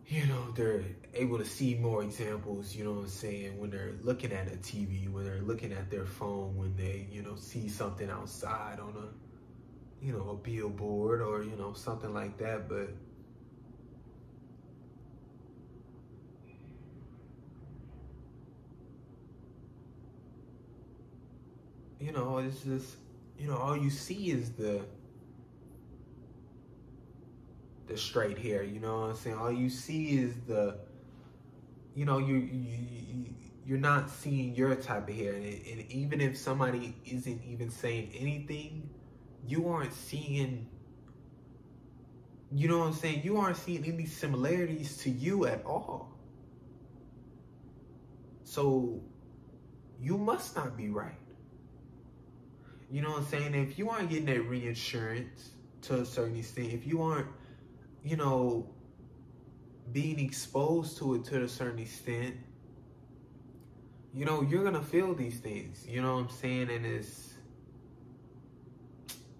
you 0.06 0.26
know, 0.26 0.50
they're 0.54 0.84
able 1.14 1.38
to 1.38 1.44
see 1.44 1.74
more 1.74 2.02
examples, 2.02 2.76
you 2.76 2.84
know 2.84 2.92
what 2.92 3.02
I'm 3.02 3.08
saying, 3.08 3.58
when 3.58 3.70
they're 3.70 3.94
looking 4.02 4.32
at 4.32 4.46
a 4.46 4.56
TV, 4.56 5.10
when 5.10 5.24
they're 5.24 5.42
looking 5.42 5.72
at 5.72 5.90
their 5.90 6.04
phone, 6.06 6.56
when 6.56 6.76
they, 6.76 7.06
you 7.10 7.22
know, 7.22 7.34
see 7.34 7.68
something 7.68 8.10
outside 8.10 8.78
on 8.78 8.94
a, 8.96 10.04
you 10.04 10.12
know, 10.12 10.30
a 10.30 10.34
billboard 10.34 11.20
or, 11.20 11.42
you 11.42 11.56
know, 11.56 11.72
something 11.72 12.12
like 12.12 12.38
that, 12.38 12.68
but 12.68 12.90
you 22.02 22.10
know, 22.10 22.38
it's 22.38 22.60
just 22.62 22.96
you 23.38 23.46
know, 23.46 23.56
all 23.56 23.76
you 23.76 23.90
see 23.90 24.30
is 24.30 24.50
the 24.50 24.84
the 27.86 27.96
straight 27.96 28.38
hair. 28.38 28.62
You 28.64 28.80
know 28.80 29.00
what 29.00 29.10
I'm 29.10 29.16
saying? 29.16 29.36
All 29.36 29.52
you 29.52 29.70
see 29.70 30.18
is 30.18 30.34
the, 30.48 30.78
you 31.94 32.04
know, 32.04 32.18
you 32.18 32.36
you 32.36 33.34
you're 33.64 33.78
not 33.78 34.10
seeing 34.10 34.56
your 34.56 34.74
type 34.74 35.08
of 35.08 35.14
hair, 35.14 35.34
and, 35.34 35.44
and 35.44 35.92
even 35.92 36.20
if 36.20 36.36
somebody 36.36 36.96
isn't 37.06 37.40
even 37.44 37.70
saying 37.70 38.10
anything, 38.18 38.90
you 39.46 39.68
aren't 39.68 39.94
seeing. 39.94 40.68
You 42.54 42.68
know 42.68 42.80
what 42.80 42.88
I'm 42.88 42.94
saying? 42.94 43.22
You 43.24 43.38
aren't 43.38 43.56
seeing 43.56 43.84
any 43.86 44.06
similarities 44.06 44.98
to 44.98 45.10
you 45.10 45.46
at 45.46 45.64
all. 45.64 46.18
So 48.44 49.00
you 49.98 50.18
must 50.18 50.54
not 50.54 50.76
be 50.76 50.90
right. 50.90 51.21
You 52.92 53.00
know 53.00 53.12
what 53.12 53.20
I'm 53.20 53.24
saying? 53.24 53.54
If 53.54 53.78
you 53.78 53.88
aren't 53.88 54.10
getting 54.10 54.26
that 54.26 54.46
reinsurance 54.46 55.52
to 55.82 56.02
a 56.02 56.04
certain 56.04 56.36
extent, 56.36 56.74
if 56.74 56.86
you 56.86 57.00
aren't, 57.00 57.26
you 58.04 58.18
know, 58.18 58.68
being 59.92 60.20
exposed 60.20 60.98
to 60.98 61.14
it 61.14 61.24
to 61.24 61.42
a 61.42 61.48
certain 61.48 61.78
extent, 61.78 62.36
you 64.12 64.26
know, 64.26 64.42
you're 64.42 64.62
gonna 64.62 64.82
feel 64.82 65.14
these 65.14 65.38
things. 65.38 65.86
You 65.88 66.02
know 66.02 66.16
what 66.16 66.24
I'm 66.24 66.28
saying? 66.28 66.68
And 66.68 66.84
it's, 66.84 67.32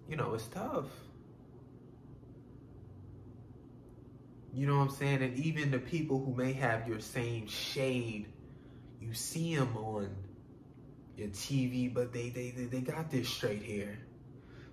you 0.09 0.15
know, 0.15 0.33
it's 0.33 0.47
tough. 0.47 0.87
You 4.51 4.65
know 4.65 4.79
what 4.79 4.85
I'm 4.85 4.95
saying? 4.95 5.21
And 5.21 5.37
even 5.37 5.69
the 5.69 5.77
people 5.77 6.25
who 6.25 6.33
may 6.33 6.53
have 6.53 6.87
your 6.87 6.99
same 6.99 7.47
shade, 7.47 8.25
you 8.99 9.13
see 9.13 9.55
them 9.55 9.77
on 9.77 10.09
your 11.17 11.29
TV, 11.29 11.93
but 11.93 12.13
they 12.13 12.29
they 12.29 12.51
they, 12.51 12.81
got 12.81 13.11
this 13.11 13.29
straight 13.29 13.63
hair. 13.63 13.99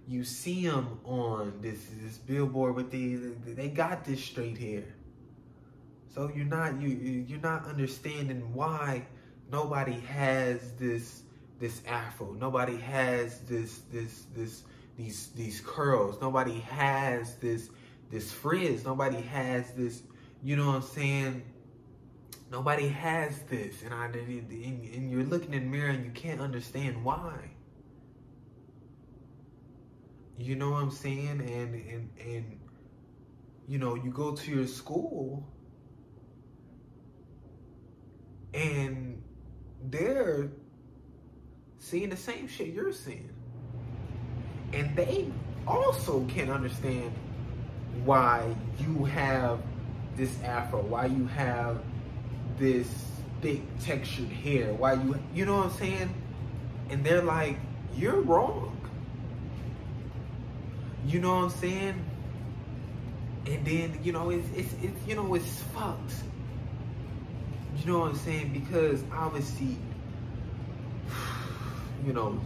You 0.07 0.25
see 0.25 0.67
them 0.67 1.01
on 1.05 1.59
this 1.61 1.87
this 2.03 2.19
billboard, 2.19 2.77
but 2.77 2.91
they 2.91 3.15
they 3.47 3.69
got 3.69 4.05
this 4.05 4.23
straight 4.23 4.59
hair. 4.59 4.85
So 6.15 6.31
you're 6.35 6.47
not 6.47 6.81
you 6.81 6.89
you're 6.89 7.41
not 7.41 7.67
understanding 7.67 8.53
why 8.55 9.07
nobody 9.53 10.01
has 10.01 10.73
this 10.73 11.23
this 11.59 11.83
afro. 11.87 12.33
Nobody 12.33 12.77
has 12.77 13.41
this 13.41 13.83
this 13.93 14.25
this 14.35 14.65
these 14.97 15.29
these 15.37 15.61
curls. 15.61 16.21
Nobody 16.21 16.61
has 16.61 17.37
this 17.37 17.71
this 18.11 18.33
frizz. 18.33 18.85
Nobody 18.85 19.21
has 19.21 19.73
this. 19.73 20.03
You 20.43 20.57
know 20.57 20.69
what 20.69 20.77
I'm 20.77 20.83
saying? 20.83 21.43
Nobody 22.51 22.89
has 22.89 23.43
this, 23.43 23.83
and 23.83 23.95
I 23.95 24.07
and 24.07 25.11
you're 25.11 25.23
looking 25.23 25.55
in 25.55 25.65
the 25.65 25.69
mirror 25.69 25.91
and 25.91 26.05
you 26.05 26.11
can't 26.11 26.41
understand 26.41 27.05
why. 27.05 27.51
You 30.37 30.57
know 30.57 30.71
what 30.71 30.83
I'm 30.83 30.91
saying? 30.91 31.41
And 31.41 31.75
and 31.75 32.11
and 32.19 32.61
you 33.69 33.79
know, 33.79 33.95
you 33.95 34.11
go 34.11 34.35
to 34.35 34.51
your 34.51 34.67
school 34.67 35.47
and 38.53 39.23
they're 39.85 40.51
seeing 41.79 42.11
the 42.11 42.17
same 42.17 42.49
shit 42.49 42.69
you're 42.69 42.93
seeing. 42.93 43.31
And 44.73 44.97
they 44.97 45.31
also 45.69 46.25
can't 46.25 46.51
understand 46.51 47.13
why 48.05 48.57
you 48.79 49.05
have 49.05 49.61
this 50.17 50.43
afro, 50.43 50.83
why 50.83 51.07
you 51.07 51.27
have 51.27 51.81
this 52.61 52.87
thick 53.41 53.63
textured 53.81 54.29
hair? 54.29 54.73
Why 54.75 54.95
you, 54.95 55.19
you 55.35 55.47
know 55.47 55.57
what 55.57 55.67
I'm 55.67 55.73
saying? 55.73 56.15
And 56.91 57.05
they're 57.05 57.23
like, 57.23 57.57
you're 57.97 58.21
wrong. 58.21 58.77
You 61.07 61.21
know 61.21 61.37
what 61.37 61.45
I'm 61.45 61.51
saying? 61.51 62.05
And 63.47 63.67
then, 63.67 63.99
you 64.05 64.13
know, 64.13 64.31
it's, 64.31 64.47
it's, 64.55 64.73
it's 64.83 65.07
you 65.09 65.17
know, 65.17 65.35
it's 65.35 65.63
fucked. 65.75 66.13
You 67.79 67.93
know 67.93 68.01
what 68.01 68.11
I'm 68.11 68.17
saying? 68.17 68.53
Because 68.53 69.03
obviously, 69.13 69.77
you 72.07 72.13
know, 72.13 72.39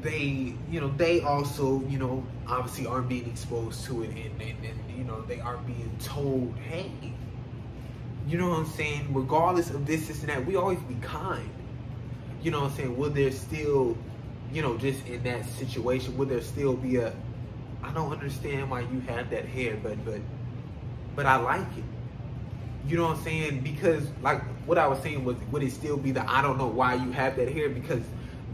they, 0.00 0.54
you 0.70 0.80
know, 0.80 0.88
they 0.96 1.20
also, 1.20 1.82
you 1.88 1.98
know, 1.98 2.24
obviously 2.46 2.86
aren't 2.86 3.08
being 3.08 3.28
exposed 3.28 3.84
to 3.86 4.02
it 4.02 4.10
and, 4.10 4.40
and, 4.40 4.64
and 4.64 4.98
you 4.98 5.04
know, 5.04 5.22
they 5.22 5.40
aren't 5.40 5.66
being 5.66 5.90
told, 5.98 6.54
hey, 6.68 6.90
you 8.26 8.38
know 8.38 8.48
what 8.48 8.58
I'm 8.60 8.66
saying? 8.66 9.12
Regardless 9.12 9.70
of 9.70 9.86
this, 9.86 10.08
this, 10.08 10.20
and 10.20 10.28
that, 10.30 10.46
we 10.46 10.56
always 10.56 10.78
be 10.80 10.94
kind. 10.96 11.48
You 12.42 12.50
know 12.50 12.60
what 12.60 12.70
I'm 12.70 12.76
saying? 12.76 12.96
Will 12.96 13.10
there 13.10 13.30
still, 13.30 13.96
you 14.52 14.62
know, 14.62 14.76
just 14.76 15.06
in 15.06 15.22
that 15.24 15.46
situation, 15.46 16.16
will 16.16 16.26
there 16.26 16.40
still 16.40 16.74
be 16.74 16.96
a, 16.96 17.12
I 17.82 17.92
don't 17.92 18.12
understand 18.12 18.70
why 18.70 18.80
you 18.80 19.00
have 19.06 19.30
that 19.30 19.44
hair, 19.46 19.76
but, 19.82 20.02
but, 20.04 20.20
but 21.14 21.26
I 21.26 21.36
like 21.36 21.66
it. 21.76 21.84
You 22.86 22.96
know 22.96 23.08
what 23.08 23.18
I'm 23.18 23.24
saying? 23.24 23.60
Because, 23.60 24.06
like, 24.22 24.42
what 24.66 24.78
I 24.78 24.86
was 24.86 25.00
saying 25.00 25.24
was, 25.24 25.36
would 25.50 25.62
it 25.62 25.72
still 25.72 25.96
be 25.96 26.12
the, 26.12 26.30
I 26.30 26.42
don't 26.42 26.58
know 26.58 26.66
why 26.66 26.94
you 26.94 27.12
have 27.12 27.36
that 27.36 27.50
hair? 27.50 27.68
Because, 27.68 28.02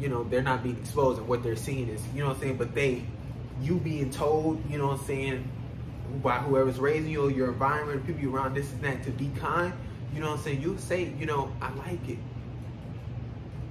you 0.00 0.08
know, 0.08 0.24
they're 0.24 0.42
not 0.42 0.62
being 0.62 0.76
exposed 0.78 1.18
and 1.18 1.28
what 1.28 1.42
they're 1.42 1.56
seeing 1.56 1.88
is, 1.88 2.00
you 2.14 2.20
know 2.20 2.28
what 2.28 2.36
I'm 2.36 2.42
saying? 2.42 2.56
But 2.56 2.74
they, 2.74 3.04
you 3.60 3.76
being 3.76 4.10
told, 4.10 4.68
you 4.70 4.78
know 4.78 4.88
what 4.88 5.00
I'm 5.00 5.06
saying, 5.06 5.48
by 6.22 6.38
whoever's 6.38 6.78
raising 6.78 7.10
you 7.10 7.26
or 7.26 7.30
your 7.30 7.52
environment, 7.52 8.06
people 8.06 8.34
around, 8.34 8.54
this 8.54 8.70
and 8.72 8.82
that, 8.82 9.02
to 9.04 9.10
be 9.10 9.30
kind, 9.36 9.72
you 10.14 10.20
know 10.20 10.30
what 10.30 10.38
I'm 10.38 10.44
saying? 10.44 10.60
You 10.60 10.76
say, 10.78 11.12
you 11.18 11.26
know, 11.26 11.52
I 11.60 11.72
like 11.74 12.08
it. 12.08 12.18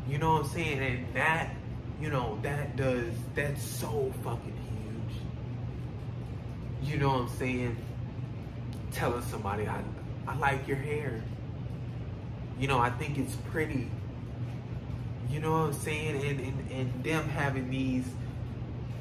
You 0.07 0.17
know 0.17 0.33
what 0.33 0.45
I'm 0.45 0.49
saying? 0.49 0.79
And 0.79 1.15
that 1.15 1.51
you 1.99 2.09
know, 2.09 2.39
that 2.43 2.75
does, 2.75 3.13
that's 3.35 3.61
so 3.61 4.13
fucking 4.23 4.55
huge. 4.71 5.21
You 6.89 6.97
know 6.97 7.09
what 7.09 7.21
I'm 7.21 7.29
saying? 7.29 7.75
Telling 8.91 9.21
somebody, 9.23 9.67
I, 9.67 9.81
I 10.27 10.37
like 10.37 10.67
your 10.67 10.77
hair. 10.77 11.21
You 12.57 12.67
know, 12.67 12.79
I 12.79 12.89
think 12.89 13.17
it's 13.17 13.35
pretty. 13.51 13.91
You 15.29 15.39
know 15.41 15.51
what 15.51 15.67
I'm 15.67 15.73
saying? 15.73 16.25
And, 16.25 16.39
and, 16.39 16.71
and 16.71 17.03
them 17.03 17.27
having 17.29 17.69
these 17.69 18.05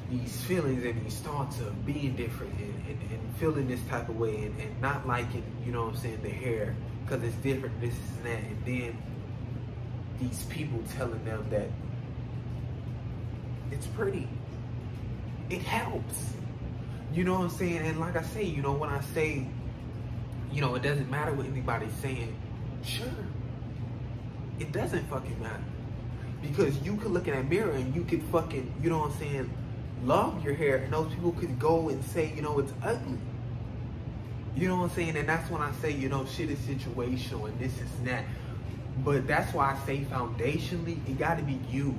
these 0.09 0.41
feelings 0.41 0.83
and 0.83 1.05
these 1.05 1.17
thoughts 1.19 1.59
of 1.59 1.85
being 1.85 2.15
different 2.15 2.53
and, 2.53 2.73
and, 2.87 3.11
and 3.11 3.35
feeling 3.37 3.67
this 3.67 3.81
type 3.89 4.09
of 4.09 4.17
way 4.17 4.45
and, 4.45 4.59
and, 4.59 4.81
not 4.81 5.07
liking, 5.07 5.43
you 5.65 5.71
know 5.71 5.83
what 5.83 5.95
I'm 5.95 5.97
saying, 5.97 6.19
the 6.23 6.29
hair 6.29 6.75
because 7.05 7.23
it's 7.23 7.35
different, 7.37 7.79
this 7.81 7.95
and 8.17 8.25
that. 8.25 8.43
And 8.43 8.65
then 8.65 8.97
these 10.19 10.43
people 10.43 10.81
telling 10.95 11.23
them 11.25 11.45
that 11.49 11.69
it's 13.71 13.87
pretty. 13.87 14.27
It 15.49 15.61
helps. 15.61 16.33
You 17.13 17.23
know 17.23 17.33
what 17.33 17.41
I'm 17.41 17.49
saying? 17.49 17.77
And 17.77 17.99
like 17.99 18.15
I 18.15 18.21
say, 18.21 18.43
you 18.43 18.61
know, 18.61 18.73
when 18.73 18.89
I 18.89 19.01
say, 19.13 19.47
you 20.51 20.61
know, 20.61 20.75
it 20.75 20.83
doesn't 20.83 21.09
matter 21.09 21.33
what 21.33 21.45
anybody's 21.45 21.93
saying, 22.01 22.35
sure. 22.83 23.07
It 24.59 24.71
doesn't 24.71 25.09
fucking 25.09 25.41
matter. 25.41 25.63
Because 26.41 26.79
you 26.81 26.95
could 26.97 27.11
look 27.11 27.27
in 27.27 27.33
that 27.33 27.49
mirror 27.49 27.71
and 27.71 27.95
you 27.95 28.03
could 28.03 28.23
fucking, 28.23 28.73
you 28.81 28.89
know 28.89 28.99
what 28.99 29.11
I'm 29.11 29.19
saying, 29.19 29.49
love 30.03 30.43
your 30.43 30.53
hair 30.53 30.77
and 30.77 30.93
those 30.93 31.13
people 31.13 31.31
could 31.33 31.59
go 31.59 31.89
and 31.89 32.03
say, 32.03 32.33
you 32.35 32.41
know, 32.41 32.59
it's 32.59 32.73
ugly. 32.83 33.17
You 34.55 34.67
know 34.67 34.77
what 34.77 34.83
I'm 34.83 34.89
saying? 34.91 35.17
And 35.17 35.27
that's 35.27 35.49
when 35.49 35.61
I 35.61 35.71
say, 35.73 35.91
you 35.91 36.09
know, 36.09 36.25
shit 36.25 36.49
is 36.49 36.59
situational 36.59 37.47
and 37.47 37.57
this 37.59 37.73
is 37.79 37.89
that. 38.03 38.25
But 39.03 39.27
that's 39.27 39.53
why 39.53 39.73
I 39.73 39.85
say 39.85 39.99
foundationally, 39.99 40.97
it 41.07 41.17
gotta 41.17 41.43
be 41.43 41.59
you. 41.69 41.97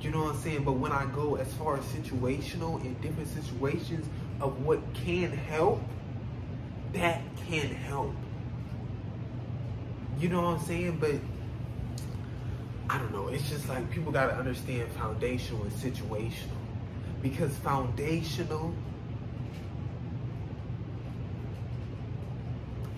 You 0.00 0.10
know 0.10 0.24
what 0.24 0.34
I'm 0.34 0.40
saying? 0.40 0.64
But 0.64 0.72
when 0.72 0.92
I 0.92 1.06
go 1.14 1.36
as 1.36 1.52
far 1.54 1.76
as 1.76 1.84
situational 1.86 2.82
in 2.84 2.94
different 2.94 3.28
situations 3.28 4.06
of 4.40 4.64
what 4.64 4.80
can 4.94 5.30
help, 5.30 5.82
that 6.94 7.20
can 7.46 7.68
help. 7.68 8.14
You 10.18 10.28
know 10.28 10.42
what 10.42 10.60
I'm 10.60 10.66
saying? 10.66 10.98
But 10.98 11.16
I 12.88 12.98
don't 12.98 13.12
know. 13.12 13.28
It's 13.28 13.48
just 13.48 13.68
like 13.68 13.90
people 13.90 14.10
got 14.10 14.26
to 14.26 14.34
understand 14.34 14.90
foundational 14.92 15.62
and 15.62 15.72
situational. 15.72 16.59
Because 17.22 17.54
foundational, 17.58 18.74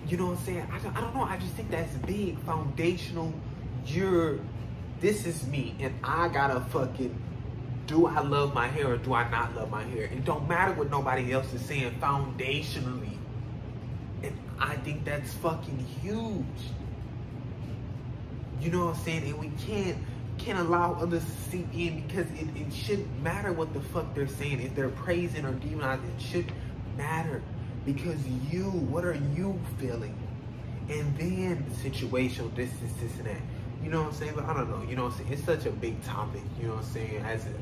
you 0.07 0.17
know 0.17 0.27
what 0.27 0.39
I'm 0.39 0.45
saying? 0.45 0.67
I 0.71 0.79
don't, 0.79 0.95
I 0.95 1.01
don't 1.01 1.15
know. 1.15 1.23
I 1.23 1.37
just 1.37 1.53
think 1.53 1.71
that's 1.71 1.93
big. 2.05 2.39
Foundational, 2.39 3.33
you're, 3.85 4.39
this 5.01 5.25
is 5.25 5.45
me. 5.47 5.75
And 5.79 5.93
I 6.03 6.27
got 6.29 6.47
to 6.47 6.61
fucking, 6.71 7.15
do 7.87 8.07
I 8.07 8.21
love 8.21 8.53
my 8.53 8.67
hair 8.67 8.93
or 8.93 8.97
do 8.97 9.13
I 9.13 9.29
not 9.29 9.55
love 9.55 9.69
my 9.69 9.83
hair? 9.83 10.03
It 10.03 10.23
don't 10.23 10.47
matter 10.47 10.73
what 10.73 10.89
nobody 10.89 11.33
else 11.33 11.51
is 11.53 11.65
saying 11.65 11.95
foundationally. 11.99 13.17
And 14.21 14.37
I 14.59 14.75
think 14.77 15.03
that's 15.03 15.33
fucking 15.35 15.85
huge. 16.01 16.45
You 18.61 18.71
know 18.71 18.85
what 18.85 18.95
I'm 18.95 19.03
saying? 19.03 19.23
And 19.25 19.37
we 19.39 19.51
can't 19.65 19.97
can't 20.37 20.59
allow 20.59 20.93
others 20.93 21.23
to 21.23 21.49
seep 21.49 21.67
in 21.73 22.01
because 22.01 22.27
it, 22.31 22.47
it 22.55 22.73
shouldn't 22.73 23.21
matter 23.21 23.51
what 23.51 23.73
the 23.73 23.81
fuck 23.81 24.13
they're 24.13 24.27
saying. 24.27 24.61
If 24.61 24.75
they're 24.75 24.89
praising 24.89 25.45
or 25.45 25.53
demonizing, 25.53 26.15
it 26.15 26.21
shouldn't 26.21 26.53
matter. 26.97 27.41
Because 27.85 28.25
you, 28.49 28.65
what 28.65 29.05
are 29.05 29.19
you 29.35 29.59
feeling? 29.79 30.15
And 30.89 31.17
then 31.17 31.65
the 31.69 31.89
situational, 31.89 32.53
this, 32.55 32.69
this, 32.99 33.17
and 33.17 33.27
that. 33.27 33.37
You 33.83 33.89
know 33.89 34.03
what 34.03 34.13
I'm 34.13 34.13
saying? 34.13 34.33
But 34.35 34.45
I 34.45 34.53
don't 34.53 34.69
know. 34.69 34.89
You 34.89 34.95
know 34.95 35.05
what 35.05 35.13
I'm 35.13 35.17
saying? 35.19 35.33
It's 35.33 35.43
such 35.43 35.65
a 35.65 35.71
big 35.71 36.01
topic. 36.03 36.41
You 36.59 36.67
know 36.67 36.75
what 36.75 36.85
I'm 36.85 36.91
saying? 36.91 37.17
As 37.25 37.45
a, 37.45 37.53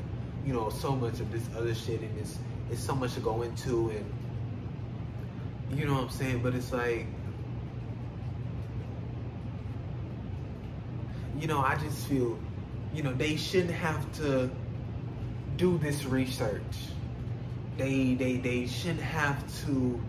you 0.46 0.52
know, 0.52 0.70
so 0.70 0.94
much 0.94 1.20
of 1.20 1.30
this 1.32 1.44
other 1.56 1.74
shit 1.74 2.00
and 2.00 2.18
it's, 2.18 2.38
it's 2.70 2.82
so 2.82 2.94
much 2.94 3.14
to 3.14 3.20
go 3.20 3.42
into 3.42 3.90
and, 3.90 5.78
you 5.78 5.86
know 5.86 5.94
what 5.94 6.04
I'm 6.04 6.10
saying? 6.10 6.42
But 6.42 6.54
it's 6.54 6.72
like, 6.72 7.06
you 11.38 11.46
know, 11.48 11.60
I 11.60 11.76
just 11.76 12.06
feel 12.06 12.38
you 12.94 13.02
know, 13.02 13.12
they 13.12 13.36
shouldn't 13.36 13.74
have 13.74 14.10
to 14.18 14.50
do 15.56 15.78
this 15.78 16.04
research. 16.04 16.62
They 17.78 18.14
they 18.14 18.36
they 18.36 18.66
shouldn't 18.66 19.00
have 19.00 19.42
to 19.64 20.00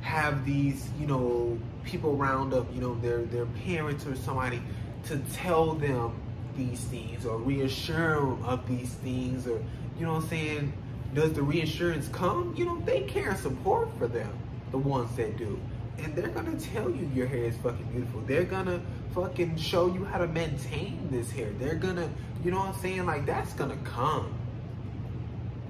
have 0.00 0.44
these, 0.44 0.90
you 0.98 1.06
know, 1.06 1.58
people 1.84 2.16
round 2.16 2.52
up, 2.54 2.72
you 2.74 2.80
know, 2.80 2.94
their 3.00 3.22
their 3.22 3.46
parents 3.46 4.06
or 4.06 4.16
somebody 4.16 4.60
to 5.04 5.18
tell 5.32 5.74
them 5.74 6.20
these 6.56 6.80
things 6.84 7.24
or 7.24 7.38
reassure 7.38 8.20
them 8.20 8.44
of 8.44 8.66
these 8.68 8.92
things 8.94 9.46
or 9.46 9.62
you 9.98 10.06
know 10.06 10.14
what 10.14 10.24
I'm 10.24 10.28
saying? 10.28 10.72
Does 11.14 11.32
the 11.34 11.42
reassurance 11.42 12.08
come? 12.08 12.54
You 12.56 12.64
know, 12.64 12.80
they 12.80 13.02
care 13.02 13.30
and 13.30 13.38
support 13.38 13.88
for 13.98 14.08
them, 14.08 14.30
the 14.70 14.78
ones 14.78 15.14
that 15.16 15.36
do. 15.36 15.60
And 15.98 16.14
they're 16.16 16.28
gonna 16.28 16.58
tell 16.58 16.90
you 16.90 17.08
your 17.14 17.26
hair 17.26 17.44
is 17.44 17.56
fucking 17.58 17.86
beautiful. 17.92 18.22
They're 18.22 18.44
gonna 18.44 18.80
fucking 19.14 19.56
show 19.56 19.86
you 19.86 20.04
how 20.04 20.18
to 20.18 20.26
maintain 20.26 21.08
this 21.10 21.30
hair. 21.30 21.50
They're 21.58 21.74
gonna, 21.74 22.08
you 22.44 22.50
know 22.50 22.58
what 22.58 22.74
I'm 22.74 22.80
saying? 22.80 23.06
Like 23.06 23.26
that's 23.26 23.52
gonna 23.54 23.76
come. 23.84 24.34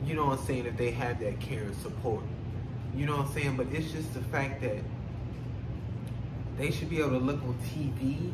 You 0.04 0.14
know 0.14 0.26
what 0.26 0.40
I'm 0.40 0.46
saying? 0.46 0.66
If 0.66 0.76
they 0.76 0.90
have 0.90 1.20
that 1.20 1.40
care 1.40 1.62
and 1.62 1.76
support. 1.76 2.24
You 2.94 3.06
know 3.06 3.16
what 3.16 3.26
I'm 3.26 3.32
saying? 3.32 3.56
But 3.56 3.68
it's 3.72 3.90
just 3.92 4.12
the 4.14 4.20
fact 4.20 4.60
that 4.62 4.78
they 6.58 6.70
should 6.70 6.90
be 6.90 6.98
able 6.98 7.10
to 7.10 7.18
look 7.18 7.42
on 7.42 7.56
TV 7.74 8.32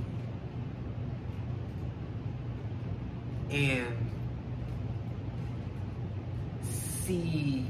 and 3.51 4.11
see 6.63 7.67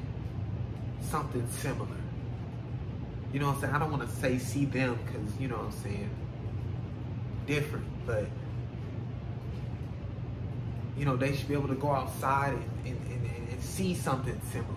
something 1.01 1.47
similar. 1.51 1.89
You 3.33 3.41
know 3.41 3.49
what 3.49 3.57
I'm 3.57 3.61
saying? 3.61 3.75
I 3.75 3.79
don't 3.79 3.91
want 3.91 4.09
to 4.09 4.17
say 4.17 4.39
see 4.39 4.65
them 4.65 4.99
because, 5.05 5.39
you 5.39 5.49
know 5.49 5.57
what 5.57 5.67
I'm 5.67 5.83
saying? 5.83 6.11
different, 7.49 7.87
but 8.07 8.27
you 10.99 11.05
know, 11.05 11.17
they 11.17 11.35
should 11.35 11.47
be 11.47 11.55
able 11.55 11.69
to 11.69 11.77
go 11.77 11.93
outside 11.93 12.55
and, 12.55 12.65
and, 12.85 13.07
and, 13.13 13.49
and, 13.51 13.63
see 13.63 13.95
something 13.95 14.39
similar. 14.53 14.75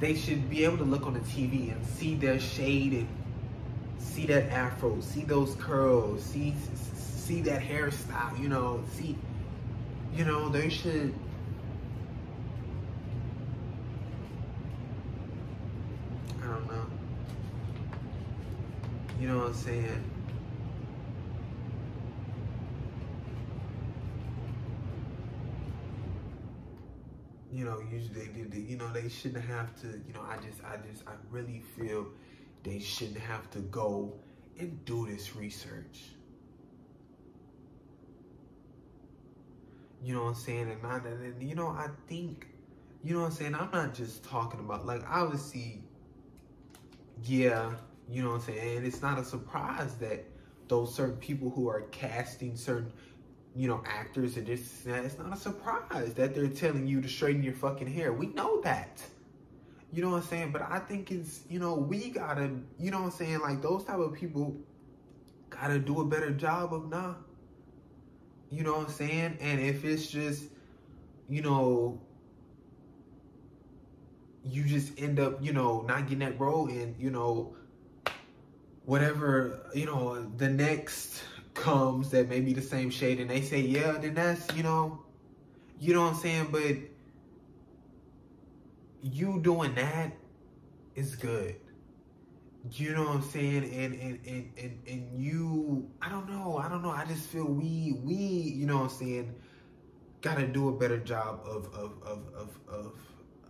They 0.00 0.14
should 0.14 0.48
be 0.48 0.64
able 0.64 0.78
to 0.78 0.84
look 0.84 1.06
on 1.06 1.12
the 1.12 1.20
TV 1.20 1.70
and 1.70 1.84
see 1.86 2.14
their 2.14 2.40
shade 2.40 2.94
and 2.94 3.08
see 3.98 4.24
that 4.26 4.50
afro, 4.50 5.00
see 5.00 5.22
those 5.22 5.54
curls, 5.56 6.22
see 6.22 6.54
see 6.94 7.40
that 7.42 7.62
hairstyle, 7.62 8.38
you 8.38 8.48
know, 8.48 8.82
see, 8.92 9.16
you 10.14 10.24
know, 10.24 10.48
they 10.48 10.68
should 10.68 11.14
I 16.42 16.46
don't 16.46 16.66
know. 16.66 16.86
You 19.20 19.28
know 19.28 19.38
what 19.38 19.46
I'm 19.48 19.54
saying? 19.54 20.04
You 27.54 27.64
know, 27.64 27.80
usually 27.88 28.26
they 28.26 28.42
did, 28.42 28.68
you 28.68 28.76
know, 28.76 28.92
they 28.92 29.08
shouldn't 29.08 29.44
have 29.44 29.80
to, 29.80 29.86
you 29.86 30.12
know, 30.12 30.22
I 30.28 30.36
just, 30.38 30.60
I 30.64 30.76
just, 30.90 31.06
I 31.06 31.12
really 31.30 31.62
feel 31.76 32.08
they 32.64 32.80
shouldn't 32.80 33.20
have 33.20 33.48
to 33.52 33.60
go 33.60 34.12
and 34.58 34.84
do 34.84 35.06
this 35.06 35.36
research. 35.36 36.00
You 40.02 40.14
know 40.14 40.24
what 40.24 40.30
I'm 40.30 40.34
saying? 40.34 40.70
And, 40.70 40.84
I, 40.84 40.96
and 40.96 41.40
you 41.42 41.54
know, 41.54 41.68
I 41.68 41.88
think, 42.08 42.48
you 43.04 43.14
know 43.14 43.20
what 43.20 43.26
I'm 43.26 43.32
saying? 43.32 43.54
I'm 43.54 43.70
not 43.70 43.94
just 43.94 44.24
talking 44.24 44.58
about, 44.58 44.84
like, 44.84 45.02
obviously, 45.08 45.84
yeah, 47.22 47.70
you 48.10 48.22
know 48.22 48.30
what 48.30 48.34
I'm 48.36 48.40
saying? 48.40 48.78
And 48.78 48.86
it's 48.86 49.00
not 49.00 49.18
a 49.18 49.24
surprise 49.24 49.94
that 49.96 50.24
those 50.66 50.92
certain 50.92 51.16
people 51.16 51.50
who 51.50 51.68
are 51.68 51.82
casting 51.92 52.56
certain 52.56 52.92
you 53.54 53.68
know, 53.68 53.82
actors 53.86 54.36
and 54.36 54.46
this 54.46 54.80
that. 54.82 55.04
It's 55.04 55.18
not 55.18 55.32
a 55.32 55.36
surprise 55.36 56.14
that 56.14 56.34
they're 56.34 56.48
telling 56.48 56.86
you 56.86 57.00
to 57.00 57.08
straighten 57.08 57.42
your 57.42 57.54
fucking 57.54 57.86
hair. 57.86 58.12
We 58.12 58.26
know 58.26 58.60
that. 58.62 59.02
You 59.92 60.02
know 60.02 60.10
what 60.10 60.22
I'm 60.22 60.28
saying? 60.28 60.50
But 60.50 60.62
I 60.62 60.80
think 60.80 61.12
it's, 61.12 61.42
you 61.48 61.60
know, 61.60 61.74
we 61.74 62.10
gotta, 62.10 62.50
you 62.80 62.90
know 62.90 62.98
what 62.98 63.06
I'm 63.06 63.10
saying? 63.12 63.40
Like 63.40 63.62
those 63.62 63.84
type 63.84 64.00
of 64.00 64.12
people 64.12 64.56
gotta 65.50 65.78
do 65.78 66.00
a 66.00 66.04
better 66.04 66.30
job 66.30 66.74
of 66.74 66.88
nah. 66.88 67.14
You 68.50 68.64
know 68.64 68.72
what 68.72 68.88
I'm 68.88 68.92
saying? 68.92 69.38
And 69.40 69.60
if 69.60 69.84
it's 69.84 70.08
just, 70.08 70.44
you 71.28 71.42
know, 71.42 72.00
you 74.44 74.64
just 74.64 74.98
end 74.98 75.20
up, 75.20 75.42
you 75.42 75.52
know, 75.52 75.82
not 75.82 76.02
getting 76.02 76.18
that 76.18 76.38
role 76.40 76.68
and, 76.68 76.94
you 76.98 77.10
know, 77.10 77.56
whatever, 78.84 79.70
you 79.74 79.86
know, 79.86 80.22
the 80.36 80.48
next 80.48 81.22
comes 81.54 82.10
that 82.10 82.28
may 82.28 82.40
be 82.40 82.52
the 82.52 82.62
same 82.62 82.90
shade 82.90 83.20
and 83.20 83.30
they 83.30 83.40
say, 83.40 83.60
yeah, 83.60 83.92
then 83.92 84.14
that's, 84.14 84.54
you 84.56 84.62
know, 84.62 85.00
you 85.78 85.94
know 85.94 86.02
what 86.02 86.14
I'm 86.14 86.20
saying? 86.20 86.48
But 86.50 86.76
you 89.02 89.40
doing 89.40 89.74
that 89.74 90.12
is 90.94 91.14
good. 91.16 91.56
You 92.72 92.94
know 92.94 93.04
what 93.04 93.16
I'm 93.16 93.22
saying? 93.22 93.64
And 93.74 93.94
and, 93.94 94.20
and, 94.26 94.50
and 94.56 94.78
and 94.88 95.18
you 95.18 95.90
I 96.00 96.08
don't 96.08 96.30
know, 96.30 96.56
I 96.56 96.68
don't 96.68 96.82
know. 96.82 96.90
I 96.90 97.04
just 97.04 97.28
feel 97.28 97.44
we 97.44 97.98
we, 98.02 98.14
you 98.14 98.64
know 98.64 98.76
what 98.76 98.84
I'm 98.84 98.88
saying, 98.88 99.34
gotta 100.22 100.46
do 100.46 100.70
a 100.70 100.72
better 100.72 100.98
job 100.98 101.40
of 101.44 101.66
of 101.74 102.02
of 102.02 102.22
of 102.34 102.58
of, 102.68 102.92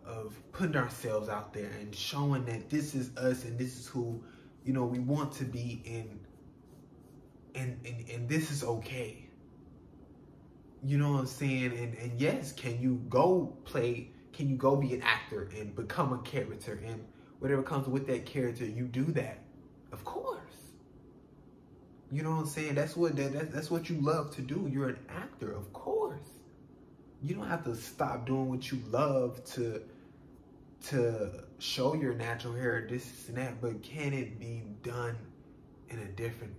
of 0.05 0.53
putting 0.53 0.77
ourselves 0.77 1.29
out 1.29 1.55
there 1.55 1.71
and 1.81 1.95
showing 1.95 2.45
that 2.47 2.69
this 2.69 2.97
is 2.97 3.17
us 3.17 3.45
and 3.45 3.57
this 3.57 3.79
is 3.79 3.87
who 3.87 4.21
you 4.65 4.73
know 4.73 4.85
we 4.85 4.99
want 4.99 5.33
to 5.35 5.45
be 5.45 5.81
and 5.87 6.24
and 7.55 7.79
and, 7.85 8.09
and 8.11 8.29
this 8.29 8.51
is 8.51 8.65
okay. 8.65 9.27
You 10.83 10.99
know 10.99 11.13
what 11.13 11.21
i'm 11.21 11.27
saying? 11.27 11.77
And 11.77 11.95
and 11.95 12.21
yes 12.21 12.53
can 12.53 12.81
you 12.81 13.01
go 13.09 13.57
play 13.65 14.11
can 14.33 14.49
you 14.49 14.57
go 14.57 14.77
be 14.77 14.95
an 14.95 15.03
actor 15.03 15.49
and 15.57 15.75
become 15.75 16.13
a 16.13 16.19
character 16.19 16.81
and 16.85 17.05
whatever 17.39 17.63
comes 17.63 17.87
with 17.87 18.07
that 18.09 18.27
character 18.27 18.65
you 18.65 18.85
do 18.85 19.05
that. 19.13 19.39
Of 19.93 20.05
course. 20.05 20.41
You 22.11 22.23
know 22.23 22.31
what 22.31 22.41
i'm 22.41 22.47
saying? 22.47 22.75
That's 22.75 22.97
what 22.97 23.17
that, 23.17 23.53
that's 23.53 23.71
what 23.71 23.89
you 23.89 24.01
love 24.01 24.35
to 24.37 24.43
do. 24.43 24.69
You're 24.71 24.89
an 24.89 24.99
actor 25.09 25.53
of 25.53 25.73
course. 25.73 26.29
You 27.23 27.35
don't 27.35 27.49
have 27.49 27.65
to 27.65 27.75
stop 27.75 28.27
doing 28.27 28.51
what 28.51 28.71
you 28.71 28.81
love 28.91 29.43
to 29.55 29.81
to 30.89 31.31
show 31.59 31.95
your 31.95 32.15
natural 32.15 32.55
hair 32.55 32.87
this 32.89 33.29
and 33.29 33.39
that 33.39 33.61
but 33.61 33.83
can 33.83 34.13
it 34.13 34.39
be 34.39 34.63
done 34.83 35.17
in 35.89 35.99
a 36.01 36.07
different 36.07 36.53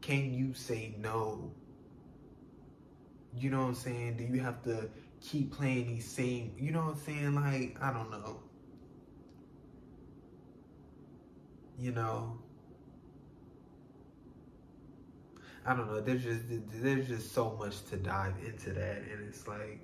can 0.00 0.32
you 0.32 0.54
say 0.54 0.94
no 0.98 1.50
you 3.36 3.50
know 3.50 3.60
what 3.60 3.68
i'm 3.68 3.74
saying 3.74 4.16
do 4.16 4.24
you 4.24 4.40
have 4.40 4.62
to 4.62 4.88
keep 5.20 5.52
playing 5.52 5.86
these 5.86 6.08
same 6.08 6.52
you 6.58 6.70
know 6.70 6.80
what 6.80 6.94
i'm 6.94 7.00
saying 7.00 7.34
like 7.34 7.76
i 7.80 7.92
don't 7.92 8.10
know 8.10 8.40
you 11.78 11.92
know 11.92 12.38
I 15.66 15.74
don't 15.74 15.88
know. 15.88 16.00
There's 16.00 16.22
just 16.22 16.42
there's 16.80 17.08
just 17.08 17.32
so 17.32 17.56
much 17.58 17.84
to 17.86 17.96
dive 17.96 18.34
into 18.46 18.70
that, 18.72 18.98
and 18.98 19.28
it's 19.28 19.48
like, 19.48 19.80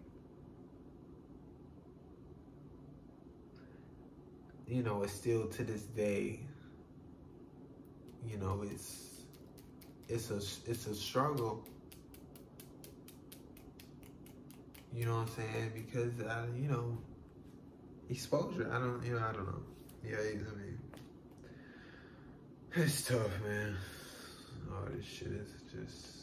you 4.68 4.84
know, 4.84 5.02
it's 5.02 5.12
still 5.12 5.48
to 5.48 5.64
this 5.64 5.82
day. 5.82 6.46
You 8.24 8.38
know, 8.38 8.62
it's 8.64 9.11
it's 10.12 10.30
a 10.30 10.70
it's 10.70 10.86
a 10.86 10.94
struggle. 10.94 11.66
You 14.94 15.06
know 15.06 15.16
what 15.16 15.28
I'm 15.28 15.28
saying? 15.28 15.72
Because 15.74 16.12
I, 16.26 16.44
you 16.54 16.68
know, 16.68 16.98
exposure. 18.10 18.70
I 18.72 18.78
don't, 18.78 19.02
you 19.04 19.14
know, 19.14 19.26
I 19.26 19.32
don't 19.32 19.46
know. 19.46 19.62
Yeah, 20.04 20.16
I 20.18 20.34
mean, 20.34 20.78
it's 22.74 23.04
tough, 23.04 23.30
man 23.42 23.76
all 24.74 24.88
this 24.94 25.04
shit 25.04 25.28
is 25.28 25.48
just 25.70 26.22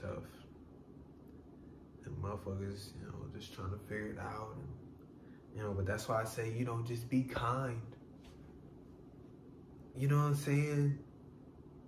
tough. 0.00 0.24
And 2.04 2.16
motherfuckers, 2.22 2.90
you 3.00 3.06
know, 3.06 3.14
just 3.36 3.54
trying 3.54 3.70
to 3.70 3.78
figure 3.88 4.12
it 4.12 4.18
out. 4.18 4.56
And, 4.56 4.68
you 5.56 5.62
know, 5.62 5.72
but 5.72 5.86
that's 5.86 6.08
why 6.08 6.22
I 6.22 6.24
say, 6.24 6.52
you 6.52 6.64
know, 6.64 6.82
just 6.86 7.08
be 7.08 7.22
kind. 7.22 7.80
You 9.96 10.08
know 10.08 10.16
what 10.16 10.24
I'm 10.24 10.34
saying? 10.36 10.98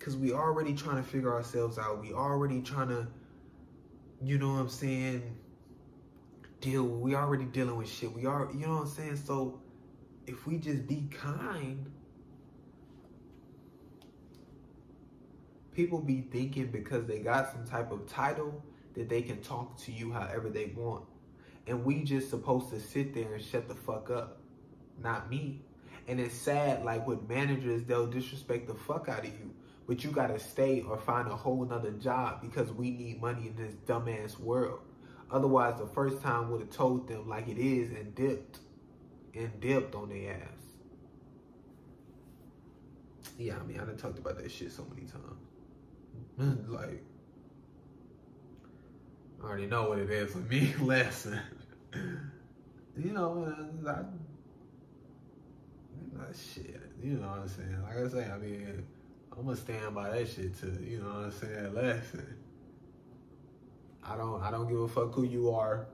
Because 0.01 0.17
we 0.17 0.33
already 0.33 0.73
trying 0.73 0.97
to 0.97 1.03
figure 1.03 1.31
ourselves 1.31 1.79
out. 1.79 2.01
We 2.01 2.15
already 2.15 2.63
trying 2.63 2.89
to, 2.89 3.07
you 4.23 4.39
know 4.39 4.55
what 4.55 4.61
I'm 4.61 4.69
saying, 4.71 5.37
deal. 6.63 6.85
We 6.85 7.15
already 7.15 7.45
dealing 7.45 7.77
with 7.77 7.91
shit. 7.91 8.11
We 8.11 8.25
are, 8.25 8.49
you 8.51 8.67
know 8.67 8.77
what 8.77 8.83
I'm 8.85 8.89
saying? 8.89 9.17
So 9.17 9.61
if 10.27 10.47
we 10.47 10.57
just 10.57 10.87
be 10.89 11.07
kind, 11.11 11.93
people 15.75 16.01
be 16.01 16.23
thinking 16.33 16.69
because 16.69 17.05
they 17.05 17.19
got 17.19 17.53
some 17.53 17.67
type 17.67 17.93
of 17.93 18.09
title 18.09 18.65
that 18.95 19.11
they 19.11 19.21
can 19.21 19.43
talk 19.43 19.79
to 19.81 19.93
you 19.93 20.11
however 20.13 20.49
they 20.49 20.73
want. 20.75 21.05
And 21.67 21.85
we 21.85 22.05
just 22.05 22.31
supposed 22.31 22.71
to 22.71 22.81
sit 22.81 23.13
there 23.13 23.35
and 23.35 23.45
shut 23.45 23.69
the 23.69 23.75
fuck 23.75 24.09
up. 24.09 24.41
Not 24.99 25.29
me. 25.29 25.61
And 26.09 26.19
it's 26.19 26.35
sad, 26.35 26.87
like 26.87 27.07
with 27.07 27.29
managers, 27.29 27.85
they'll 27.85 28.07
disrespect 28.07 28.67
the 28.67 28.75
fuck 28.75 29.07
out 29.11 29.27
of 29.27 29.27
you. 29.27 29.55
But 29.91 30.05
you 30.05 30.13
gotta 30.13 30.39
stay 30.39 30.83
or 30.83 30.97
find 30.97 31.27
a 31.27 31.35
whole 31.35 31.65
nother 31.65 31.91
job 31.91 32.43
because 32.43 32.71
we 32.71 32.93
need 32.93 33.21
money 33.21 33.49
in 33.49 33.57
this 33.57 33.75
dumbass 33.87 34.39
world. 34.39 34.79
Otherwise, 35.33 35.81
the 35.81 35.87
first 35.89 36.23
time 36.23 36.49
would 36.53 36.61
have 36.61 36.71
told 36.71 37.09
them 37.09 37.29
like 37.29 37.49
it 37.49 37.59
is 37.59 37.91
and 37.91 38.15
dipped. 38.15 38.61
And 39.35 39.51
dipped 39.59 39.97
on 39.97 40.11
their 40.11 40.35
ass. 40.35 40.63
Yeah, 43.37 43.57
I 43.61 43.65
mean, 43.65 43.81
I 43.81 43.85
done 43.85 43.97
talked 43.97 44.21
about 44.21 44.41
that 44.41 44.53
shit 44.53 44.71
so 44.71 44.87
many 44.95 45.09
times. 45.09 46.69
like, 46.69 47.03
I 49.43 49.45
already 49.45 49.67
know 49.67 49.89
what 49.89 49.99
it 49.99 50.09
is 50.09 50.31
for 50.31 50.39
me. 50.39 50.73
Lesson. 50.81 51.41
you 52.97 53.11
know, 53.11 53.53
I, 53.89 53.91
I, 53.91 54.03
shit. 56.33 56.81
You 57.03 57.15
know 57.15 57.27
what 57.27 57.39
I'm 57.41 57.49
saying? 57.49 57.83
Like 57.83 57.97
I 57.97 58.09
say, 58.09 58.31
I 58.31 58.39
mean, 58.39 58.87
I'm 59.41 59.47
gonna 59.47 59.57
stand 59.57 59.95
by 59.95 60.11
that 60.11 60.29
shit 60.29 60.61
too. 60.61 60.77
You 60.87 60.99
know 60.99 61.09
what 61.09 61.15
I'm 61.15 61.33
saying? 61.33 61.75
Lesson. 61.75 62.37
I 64.05 64.15
don't. 64.15 64.43
I 64.43 64.51
don't 64.51 64.69
give 64.69 64.81
a 64.81 64.87
fuck 64.87 65.15
who 65.15 65.23
you 65.23 65.51
are. 65.51 65.87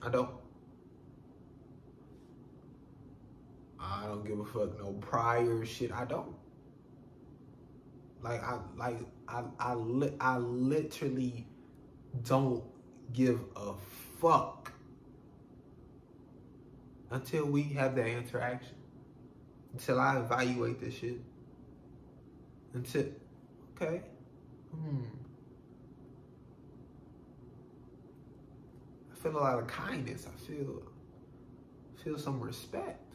I 0.00 0.08
don't. 0.08 0.30
I 3.80 4.06
don't 4.06 4.24
give 4.24 4.38
a 4.38 4.44
fuck 4.44 4.78
no 4.78 4.92
prior 5.00 5.64
shit. 5.64 5.90
I 5.90 6.04
don't. 6.04 6.36
Like 8.22 8.44
I 8.44 8.58
like 8.76 9.00
I 9.26 9.42
I 9.58 9.74
li- 9.74 10.14
I 10.20 10.36
literally 10.38 11.44
don't 12.22 12.62
give 13.12 13.40
a 13.56 13.72
fuck 14.20 14.70
until 17.10 17.46
we 17.46 17.64
have 17.64 17.96
that 17.96 18.06
interaction. 18.06 18.76
Until 19.72 20.00
I 20.00 20.18
evaluate 20.18 20.80
this 20.80 20.94
shit. 20.94 21.20
Until 22.74 23.06
okay. 23.76 24.02
Hmm. 24.74 25.02
I 29.12 29.22
feel 29.22 29.32
a 29.32 29.40
lot 29.40 29.58
of 29.58 29.66
kindness. 29.66 30.26
I 30.26 30.38
feel 30.46 30.82
feel 32.02 32.18
some 32.18 32.40
respect. 32.40 33.14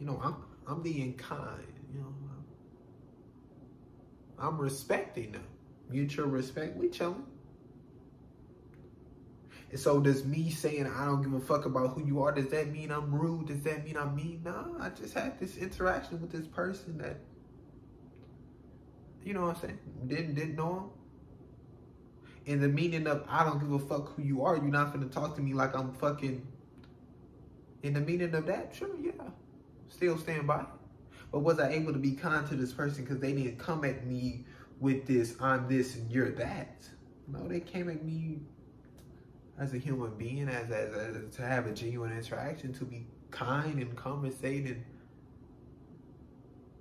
You 0.00 0.06
know, 0.06 0.20
I'm 0.22 0.36
I'm 0.66 0.82
being 0.82 1.14
kind. 1.14 1.72
You 1.92 2.00
know, 2.00 2.14
I'm 4.38 4.58
respecting 4.58 5.32
them. 5.32 5.44
Mutual 5.90 6.26
respect. 6.26 6.76
We 6.76 6.88
chilling. 6.88 7.24
And 9.70 9.80
so 9.80 10.00
does 10.00 10.24
me 10.24 10.50
saying 10.50 10.86
I 10.86 11.04
don't 11.04 11.22
give 11.22 11.32
a 11.32 11.40
fuck 11.40 11.66
about 11.66 11.94
who 11.94 12.04
you 12.04 12.22
are, 12.22 12.32
does 12.32 12.48
that 12.50 12.68
mean 12.68 12.90
I'm 12.92 13.12
rude? 13.12 13.48
Does 13.48 13.62
that 13.62 13.84
mean 13.84 13.96
I'm 13.96 14.14
mean? 14.14 14.42
Nah, 14.44 14.64
I 14.80 14.90
just 14.90 15.14
had 15.14 15.38
this 15.40 15.56
interaction 15.56 16.20
with 16.20 16.30
this 16.30 16.46
person 16.46 16.98
that 16.98 17.18
you 19.24 19.34
know 19.34 19.40
what 19.40 19.56
I'm 19.56 19.60
saying? 19.62 19.78
Didn't 20.06 20.34
didn't 20.34 20.54
know 20.54 20.76
him. 20.76 20.90
In 22.44 22.60
the 22.60 22.68
meaning 22.68 23.08
of 23.08 23.24
I 23.28 23.44
don't 23.44 23.58
give 23.58 23.72
a 23.72 23.78
fuck 23.78 24.14
who 24.14 24.22
you 24.22 24.44
are, 24.44 24.54
you're 24.56 24.66
not 24.66 24.92
gonna 24.92 25.06
talk 25.06 25.34
to 25.34 25.42
me 25.42 25.52
like 25.52 25.74
I'm 25.74 25.92
fucking 25.94 26.46
in 27.82 27.92
the 27.92 28.00
meaning 28.00 28.34
of 28.34 28.46
that, 28.46 28.74
sure, 28.74 28.88
yeah. 29.00 29.12
Still 29.88 30.18
stand 30.18 30.46
by. 30.46 30.64
But 31.30 31.40
was 31.40 31.58
I 31.58 31.70
able 31.70 31.92
to 31.92 31.98
be 31.98 32.12
kind 32.12 32.46
to 32.48 32.54
this 32.56 32.72
person 32.72 33.04
because 33.04 33.20
they 33.20 33.32
didn't 33.32 33.58
come 33.58 33.84
at 33.84 34.06
me 34.06 34.44
with 34.80 35.06
this, 35.06 35.36
I'm 35.40 35.68
this 35.68 35.96
and 35.96 36.10
you're 36.10 36.30
that? 36.32 36.88
No, 37.28 37.46
they 37.46 37.60
came 37.60 37.88
at 37.88 38.04
me 38.04 38.40
as 39.58 39.72
a 39.72 39.78
human 39.78 40.14
being, 40.16 40.48
as, 40.48 40.70
as, 40.70 40.94
as 40.94 41.36
to 41.36 41.42
have 41.42 41.66
a 41.66 41.72
genuine 41.72 42.12
interaction, 42.12 42.72
to 42.74 42.84
be 42.84 43.06
kind 43.30 43.78
and 43.78 43.96
conversate 43.96 44.66
and 44.66 44.84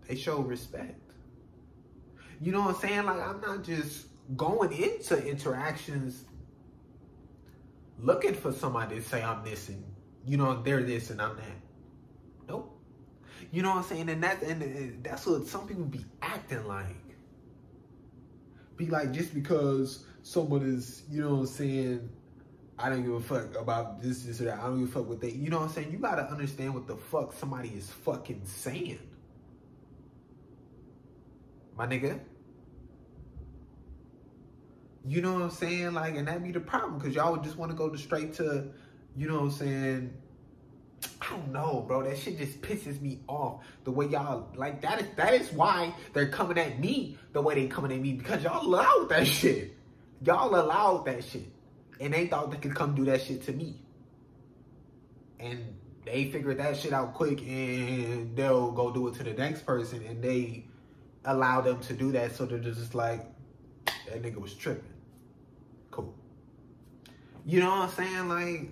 they 0.08 0.16
show 0.16 0.40
respect. 0.40 1.00
You 2.42 2.52
know 2.52 2.62
what 2.62 2.76
I'm 2.76 2.82
saying? 2.82 3.06
Like 3.06 3.20
I'm 3.20 3.42
not 3.42 3.64
just 3.64 4.08
going 4.36 4.72
into 4.72 5.24
interactions 5.26 6.26
looking 8.00 8.34
for 8.34 8.52
somebody 8.52 8.98
to 8.98 9.02
say 9.02 9.24
I'm 9.24 9.44
this 9.44 9.70
and 9.70 9.84
you 10.26 10.38
know 10.38 10.62
they're 10.62 10.84
this 10.84 11.10
and 11.10 11.22
I'm 11.22 11.36
that. 11.38 11.46
Nope. 12.48 12.78
You 13.52 13.62
know 13.62 13.70
what 13.70 13.78
I'm 13.78 13.84
saying? 13.84 14.10
And 14.10 14.24
that's 14.24 14.44
and 14.44 15.04
that's 15.04 15.26
what 15.26 15.48
some 15.48 15.68
people 15.68 15.86
be 15.86 16.06
acting 16.22 16.68
like. 16.68 16.96
Be 18.76 18.88
like 18.88 19.14
just 19.14 19.34
because 19.34 20.06
someone 20.24 20.64
is, 20.64 21.04
you 21.10 21.22
know 21.22 21.36
what 21.36 21.42
I'm 21.42 21.48
saying, 21.48 22.10
I 22.78 22.90
don't 22.90 23.04
give 23.04 23.14
a 23.14 23.22
fuck 23.22 23.56
about 23.60 24.02
this, 24.02 24.24
this, 24.24 24.42
or 24.42 24.46
that. 24.46 24.60
I 24.60 24.64
don't 24.64 24.80
give 24.80 24.90
a 24.90 24.92
fuck 24.92 25.08
what 25.08 25.22
they 25.22 25.32
you 25.32 25.50
know 25.50 25.60
what 25.60 25.70
I'm 25.70 25.72
saying? 25.72 25.92
You 25.92 25.98
gotta 25.98 26.30
understand 26.30 26.74
what 26.74 26.88
the 26.88 26.98
fuck 26.98 27.34
somebody 27.34 27.70
is 27.70 27.90
fucking 27.90 28.42
saying. 28.46 29.00
My 31.78 31.88
nigga. 31.88 32.20
You 35.08 35.22
know 35.22 35.34
what 35.34 35.44
I'm 35.44 35.52
saying? 35.52 35.94
Like, 35.94 36.16
and 36.16 36.28
that 36.28 36.44
be 36.44 36.52
the 36.52 36.60
problem, 36.60 36.98
because 36.98 37.14
y'all 37.14 37.32
would 37.32 37.44
just 37.44 37.58
want 37.58 37.72
to 37.72 37.78
go 37.78 37.90
to 37.90 37.98
straight 37.98 38.34
to, 38.36 38.70
you 39.16 39.28
know 39.28 39.36
what 39.36 39.44
I'm 39.44 39.52
saying, 39.52 40.14
I 41.22 41.30
don't 41.30 41.52
know, 41.52 41.84
bro. 41.88 42.04
That 42.04 42.18
shit 42.18 42.38
just 42.38 42.62
pisses 42.62 43.00
me 43.02 43.20
off. 43.28 43.64
The 43.84 43.92
way 43.92 44.08
y'all 44.08 44.48
like 44.56 44.82
that 44.82 45.02
is 45.02 45.08
that 45.16 45.34
is 45.34 45.52
why 45.52 45.94
they're 46.14 46.30
coming 46.30 46.58
at 46.58 46.80
me 46.80 47.18
the 47.34 47.42
way 47.42 47.56
they 47.56 47.68
coming 47.68 47.92
at 47.92 48.00
me 48.00 48.14
because 48.14 48.44
y'all 48.44 48.66
allowed 48.66 49.10
that 49.10 49.28
shit. 49.28 49.76
Y'all 50.24 50.56
allowed 50.56 51.06
that 51.06 51.24
shit, 51.24 51.48
and 52.00 52.14
they 52.14 52.28
thought 52.28 52.52
they 52.52 52.58
could 52.58 52.76
come 52.76 52.96
do 52.96 53.06
that 53.06 53.22
shit 53.22 53.44
to 53.44 53.54
me. 53.54 53.82
And 55.40 55.76
they 56.06 56.30
figured 56.30 56.60
that 56.60 56.78
shit 56.78 56.94
out 56.94 57.14
quick, 57.14 57.42
and 57.42 58.36
they'll 58.36 58.72
go 58.72 58.92
do 58.92 59.08
it 59.08 59.16
to 59.16 59.24
the 59.24 59.34
next 59.34 59.66
person, 59.66 60.04
and 60.06 60.24
they 60.24 60.66
allow 61.26 61.62
them 61.62 61.80
to 61.82 61.94
do 61.94 62.12
that. 62.12 62.36
So 62.36 62.46
they're 62.46 62.60
just 62.60 62.96
like, 62.96 63.26
that 63.86 64.22
nigga 64.22 64.40
was 64.40 64.54
tripping. 64.54 64.94
Cool. 65.92 66.14
You 67.46 67.60
know 67.60 67.70
what 67.70 67.90
I'm 67.90 67.90
saying? 67.90 68.30
Like 68.30 68.72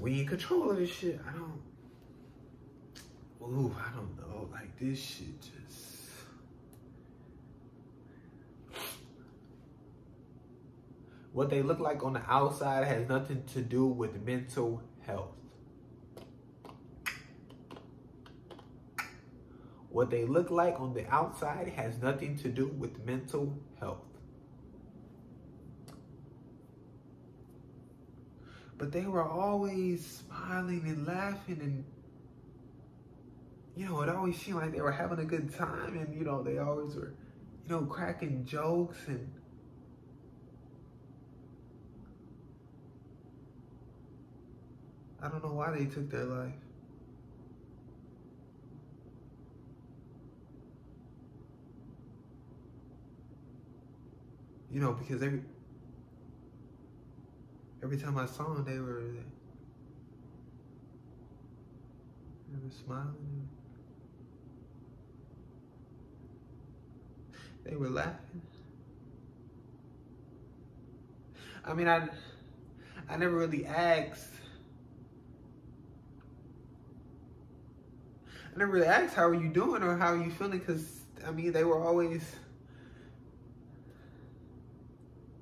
we 0.00 0.20
in 0.20 0.26
control 0.26 0.70
of 0.70 0.76
this 0.76 0.90
shit. 0.90 1.20
I 1.28 1.32
don't. 1.32 1.60
Ooh, 3.42 3.74
I 3.78 3.94
don't 3.94 4.16
know. 4.18 4.48
Like 4.52 4.78
this 4.78 4.98
shit 4.98 5.40
just. 5.40 5.55
What 11.36 11.50
they 11.50 11.60
look 11.60 11.80
like 11.80 12.02
on 12.02 12.14
the 12.14 12.22
outside 12.30 12.86
has 12.86 13.10
nothing 13.10 13.42
to 13.52 13.60
do 13.60 13.84
with 13.84 14.24
mental 14.24 14.82
health. 15.04 15.36
What 19.90 20.08
they 20.08 20.24
look 20.24 20.50
like 20.50 20.80
on 20.80 20.94
the 20.94 21.06
outside 21.14 21.68
has 21.76 22.00
nothing 22.00 22.38
to 22.38 22.48
do 22.48 22.68
with 22.68 23.04
mental 23.04 23.54
health. 23.78 24.06
But 28.78 28.90
they 28.90 29.04
were 29.04 29.28
always 29.28 30.22
smiling 30.26 30.84
and 30.86 31.06
laughing 31.06 31.60
and 31.60 31.84
you 33.76 33.84
know, 33.84 34.00
it 34.00 34.08
always 34.08 34.38
seemed 34.38 34.56
like 34.56 34.72
they 34.72 34.80
were 34.80 34.90
having 34.90 35.18
a 35.18 35.26
good 35.26 35.54
time 35.54 35.98
and 35.98 36.14
you 36.14 36.24
know, 36.24 36.42
they 36.42 36.56
always 36.56 36.94
were, 36.94 37.12
you 37.66 37.68
know, 37.68 37.82
cracking 37.82 38.46
jokes 38.46 38.96
and 39.06 39.30
I 45.26 45.28
don't 45.28 45.42
know 45.42 45.54
why 45.54 45.72
they 45.72 45.86
took 45.86 46.08
their 46.08 46.24
life. 46.24 46.52
You 54.70 54.80
know, 54.80 54.92
because 54.92 55.20
every 55.24 55.42
every 57.82 57.98
time 57.98 58.16
I 58.18 58.26
saw 58.26 58.54
them, 58.54 58.64
they 58.64 58.78
were 58.78 59.02
they 62.52 62.62
were 62.62 62.70
smiling. 62.84 63.48
They 67.64 67.74
were 67.74 67.90
laughing. 67.90 68.42
I 71.64 71.74
mean, 71.74 71.88
I 71.88 72.08
I 73.08 73.16
never 73.16 73.34
really 73.34 73.66
asked. 73.66 74.30
I 78.56 78.58
never 78.58 78.72
really 78.72 78.86
asked 78.86 79.14
how 79.14 79.28
are 79.28 79.34
you 79.34 79.50
doing 79.50 79.82
or 79.82 79.98
how 79.98 80.14
are 80.14 80.16
you 80.16 80.30
feeling 80.30 80.60
because 80.60 81.00
I 81.26 81.30
mean 81.30 81.52
they 81.52 81.62
were 81.62 81.78
always 81.78 82.24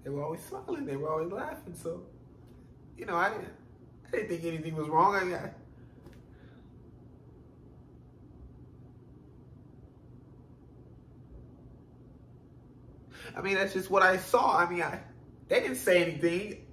they 0.03 0.11
were 0.11 0.25
always 0.25 0.43
smiling, 0.43 0.85
they 0.85 0.97
were 0.97 1.09
always 1.09 1.31
laughing. 1.31 1.77
So, 1.81 2.03
you 2.99 3.07
know, 3.07 3.15
I 3.15 3.29
didn't 3.29 3.53
I 4.09 4.11
didn't 4.17 4.29
think 4.31 4.45
anything 4.45 4.75
was 4.75 4.89
wrong. 4.89 5.15
I, 5.15 5.37
I 5.37 5.51
I 13.37 13.43
mean, 13.43 13.55
that's 13.55 13.75
just 13.75 13.91
what 13.91 14.03
I 14.03 14.17
saw. 14.17 14.59
I 14.59 14.69
mean, 14.69 14.83
I 14.83 14.99
they 15.47 15.61
didn't 15.61 15.77
say 15.77 16.03
anything. 16.03 16.67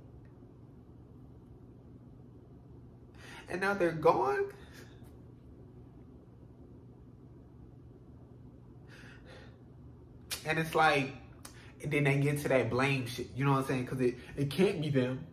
And 3.48 3.62
now 3.62 3.76
they're 3.76 3.92
gone. 3.92 4.46
And 10.46 10.60
it's 10.60 10.76
like, 10.76 11.14
and 11.84 11.92
then 11.92 12.04
they 12.04 12.18
get 12.18 12.42
to 12.42 12.50
that 12.50 12.70
blame 12.70 13.08
shit. 13.08 13.30
You 13.36 13.46
know 13.46 13.52
what 13.52 13.60
I'm 13.60 13.66
saying? 13.68 13.84
Because 13.86 14.02
it, 14.02 14.16
it 14.38 14.50
can't 14.50 14.82
be 14.82 14.90
them. 14.90 15.26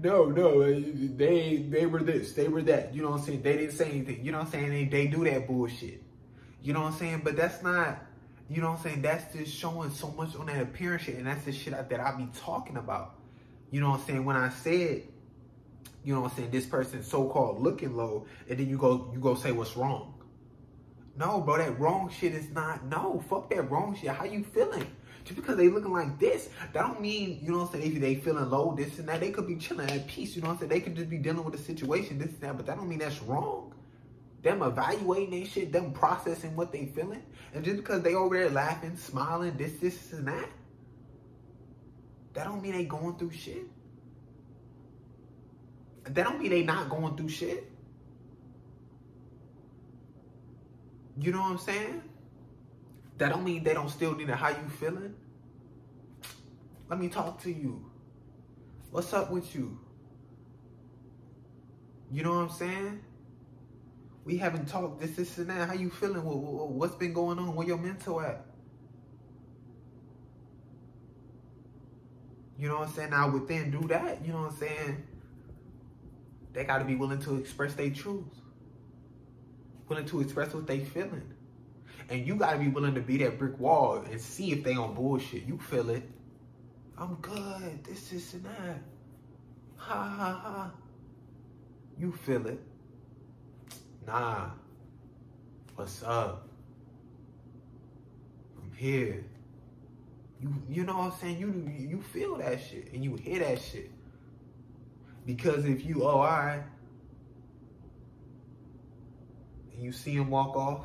No, 0.00 0.24
no, 0.24 0.64
they 0.64 1.64
they 1.68 1.86
were 1.86 2.02
this, 2.02 2.32
they 2.32 2.48
were 2.48 2.62
that. 2.62 2.92
You 2.94 3.02
know 3.02 3.10
what 3.10 3.20
I'm 3.20 3.26
saying? 3.26 3.42
They 3.42 3.56
didn't 3.56 3.72
say 3.72 3.90
anything. 3.90 4.24
You 4.24 4.32
know 4.32 4.38
what 4.38 4.46
I'm 4.46 4.52
saying? 4.52 4.70
They, 4.70 4.84
they 4.84 5.06
do 5.06 5.24
that 5.24 5.46
bullshit. 5.46 6.02
You 6.62 6.72
know 6.72 6.80
what 6.80 6.92
I'm 6.92 6.98
saying? 6.98 7.20
But 7.22 7.36
that's 7.36 7.62
not, 7.62 7.98
you 8.50 8.60
know 8.60 8.70
what 8.70 8.78
I'm 8.78 8.82
saying? 8.82 9.02
That's 9.02 9.32
just 9.32 9.56
showing 9.56 9.90
so 9.90 10.08
much 10.10 10.34
on 10.34 10.46
that 10.46 10.60
appearance 10.60 11.04
shit. 11.04 11.16
And 11.16 11.26
that's 11.26 11.44
the 11.44 11.52
shit 11.52 11.72
that 11.72 12.00
I 12.00 12.16
be 12.16 12.28
talking 12.36 12.76
about. 12.76 13.14
You 13.70 13.80
know 13.80 13.90
what 13.90 14.00
I'm 14.00 14.06
saying? 14.06 14.24
When 14.24 14.36
I 14.36 14.48
said, 14.48 15.02
you 16.02 16.14
know 16.14 16.20
what 16.20 16.32
I'm 16.32 16.36
saying, 16.36 16.50
this 16.50 16.66
person 16.66 17.02
so-called 17.02 17.62
looking 17.62 17.96
low, 17.96 18.26
and 18.48 18.58
then 18.58 18.68
you 18.68 18.78
go 18.78 19.10
you 19.12 19.20
go 19.20 19.34
say 19.34 19.52
what's 19.52 19.76
wrong. 19.76 20.14
No, 21.18 21.40
bro, 21.40 21.58
that 21.58 21.78
wrong 21.80 22.10
shit 22.10 22.34
is 22.34 22.50
not, 22.50 22.84
no, 22.86 23.24
fuck 23.28 23.48
that 23.50 23.70
wrong 23.70 23.96
shit. 23.98 24.10
How 24.10 24.24
you 24.24 24.44
feeling? 24.44 24.86
Just 25.24 25.36
because 25.36 25.56
they 25.56 25.68
looking 25.68 25.92
like 25.92 26.20
this, 26.20 26.50
that 26.72 26.86
don't 26.86 27.00
mean, 27.00 27.40
you 27.42 27.50
know 27.50 27.58
what 27.58 27.74
I'm 27.74 27.80
saying, 27.80 27.96
if 27.96 28.00
they 28.00 28.14
feeling 28.16 28.48
low, 28.50 28.74
this 28.76 28.98
and 28.98 29.08
that, 29.08 29.20
they 29.20 29.30
could 29.30 29.46
be 29.46 29.56
chilling 29.56 29.90
at 29.90 30.06
peace, 30.06 30.36
you 30.36 30.42
know 30.42 30.48
what 30.48 30.54
I'm 30.54 30.58
saying? 30.60 30.70
They 30.70 30.80
could 30.80 30.94
just 30.94 31.10
be 31.10 31.18
dealing 31.18 31.42
with 31.42 31.54
the 31.54 31.62
situation, 31.62 32.18
this 32.18 32.28
and 32.28 32.40
that, 32.42 32.56
but 32.56 32.66
that 32.66 32.76
don't 32.76 32.88
mean 32.88 32.98
that's 32.98 33.20
wrong. 33.22 33.74
Them 34.42 34.62
evaluating 34.62 35.30
their 35.30 35.46
shit, 35.46 35.72
them 35.72 35.92
processing 35.92 36.54
what 36.54 36.70
they 36.70 36.86
feeling, 36.86 37.22
and 37.54 37.64
just 37.64 37.78
because 37.78 38.02
they 38.02 38.14
over 38.14 38.38
there 38.38 38.50
laughing, 38.50 38.96
smiling, 38.96 39.56
this, 39.56 39.72
this, 39.80 40.12
and 40.12 40.28
that, 40.28 40.48
that 42.34 42.44
don't 42.44 42.62
mean 42.62 42.72
they 42.72 42.84
going 42.84 43.16
through 43.16 43.32
shit. 43.32 43.64
That 46.04 46.24
don't 46.24 46.38
mean 46.38 46.50
they 46.50 46.62
not 46.62 46.88
going 46.90 47.16
through 47.16 47.30
shit. 47.30 47.72
You 51.18 51.32
know 51.32 51.40
what 51.40 51.52
I'm 51.52 51.58
saying? 51.58 52.02
That 53.18 53.30
don't 53.30 53.44
mean 53.44 53.64
they 53.64 53.74
don't 53.74 53.88
still 53.88 54.14
need 54.14 54.28
a 54.28 54.36
how 54.36 54.50
you 54.50 54.68
feeling. 54.78 55.14
Let 56.88 57.00
me 57.00 57.08
talk 57.08 57.40
to 57.42 57.50
you. 57.52 57.90
What's 58.90 59.12
up 59.12 59.30
with 59.30 59.54
you? 59.54 59.78
You 62.12 62.22
know 62.22 62.30
what 62.30 62.42
I'm 62.42 62.50
saying? 62.50 63.00
We 64.24 64.36
haven't 64.36 64.66
talked 64.66 65.00
this, 65.00 65.16
this, 65.16 65.38
and 65.38 65.48
that. 65.50 65.68
How 65.68 65.74
you 65.74 65.90
feeling? 65.90 66.22
What's 66.22 66.94
been 66.94 67.12
going 67.12 67.38
on? 67.38 67.54
Where 67.54 67.66
your 67.66 67.78
mental 67.78 68.20
at? 68.20 68.44
You 72.58 72.68
know 72.68 72.78
what 72.78 72.88
I'm 72.88 72.94
saying? 72.94 73.10
Now 73.10 73.30
within 73.30 73.70
do 73.70 73.86
that, 73.88 74.24
you 74.24 74.32
know 74.32 74.42
what 74.42 74.52
I'm 74.52 74.58
saying? 74.58 75.06
They 76.52 76.64
gotta 76.64 76.84
be 76.84 76.96
willing 76.96 77.20
to 77.20 77.36
express 77.36 77.74
their 77.74 77.90
truths. 77.90 78.40
Willing 79.88 80.06
to 80.06 80.20
express 80.20 80.52
what 80.54 80.66
they 80.66 80.80
feeling. 80.80 81.22
And 82.08 82.26
you 82.26 82.36
gotta 82.36 82.58
be 82.58 82.68
willing 82.68 82.94
to 82.94 83.00
be 83.00 83.16
that 83.18 83.38
brick 83.38 83.58
wall 83.58 84.04
and 84.10 84.20
see 84.20 84.52
if 84.52 84.62
they 84.62 84.74
on 84.74 84.94
bullshit. 84.94 85.44
You 85.44 85.58
feel 85.58 85.90
it. 85.90 86.08
I'm 86.98 87.14
good. 87.16 87.84
This, 87.84 88.08
this, 88.08 88.34
and 88.34 88.44
that. 88.44 88.80
Ha 89.76 89.94
ha 89.94 90.40
ha. 90.42 90.70
You 91.98 92.12
feel 92.12 92.46
it. 92.46 92.60
Nah. 94.06 94.50
What's 95.74 96.02
up? 96.02 96.48
I'm 98.62 98.72
here. 98.76 99.24
You 100.40 100.54
you 100.68 100.84
know 100.84 100.96
what 100.96 101.12
I'm 101.12 101.18
saying? 101.20 101.38
You 101.38 101.88
you 101.88 102.02
feel 102.02 102.36
that 102.36 102.60
shit 102.62 102.92
and 102.92 103.02
you 103.04 103.16
hear 103.16 103.40
that 103.40 103.60
shit. 103.60 103.90
Because 105.24 105.64
if 105.64 105.84
you 105.84 106.04
oh 106.04 106.18
alright 106.18 106.60
and 106.60 106.75
you 109.78 109.92
see 109.92 110.12
him 110.12 110.30
walk 110.30 110.56
off, 110.56 110.84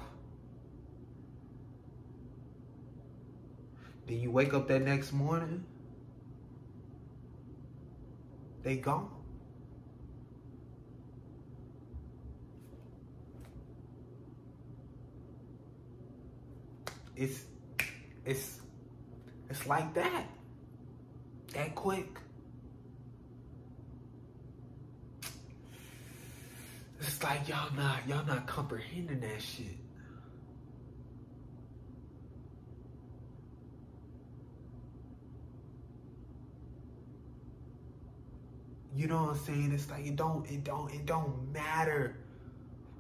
then 4.08 4.20
you 4.20 4.32
wake 4.32 4.54
up 4.54 4.68
that 4.68 4.82
next 4.82 5.14
morning, 5.14 5.64
they 8.64 8.78
gone. 8.78 9.10
It's 17.16 17.42
it's 18.26 18.60
it's 19.50 19.68
like 19.68 19.94
that. 19.94 20.26
That 21.54 21.76
quick. 21.76 22.18
It's 27.02 27.22
like 27.24 27.48
y'all 27.50 27.74
not 27.76 28.08
y'all 28.08 28.26
not 28.26 28.48
comprehending 28.48 29.20
that 29.22 29.42
shit. 29.42 29.78
You 38.94 39.08
know 39.08 39.24
what 39.24 39.32
I'm 39.32 39.40
saying? 39.40 39.72
It's 39.72 39.90
like 39.90 40.06
it 40.06 40.16
don't, 40.16 40.46
it 40.50 40.64
don't, 40.64 40.94
it 40.94 41.06
don't 41.06 41.52
matter 41.52 42.18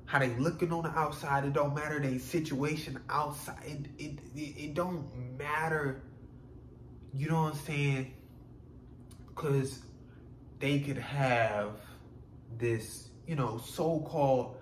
how 0.05 0.19
they 0.19 0.29
looking 0.35 0.71
on 0.71 0.83
the 0.83 0.89
outside. 0.89 1.45
It 1.45 1.53
don't 1.53 1.75
matter 1.75 1.99
their 1.99 2.17
situation 2.17 2.99
outside. 3.09 3.89
It, 3.97 4.03
it, 4.03 4.19
it, 4.35 4.63
it 4.63 4.73
don't 4.73 5.05
matter. 5.37 6.01
You 7.13 7.29
know 7.29 7.43
what 7.43 7.53
I'm 7.53 7.59
saying? 7.59 8.13
Because 9.27 9.79
they 10.59 10.79
could 10.79 10.97
have 10.97 11.73
this, 12.57 13.09
you 13.27 13.35
know, 13.35 13.57
so-called 13.63 14.57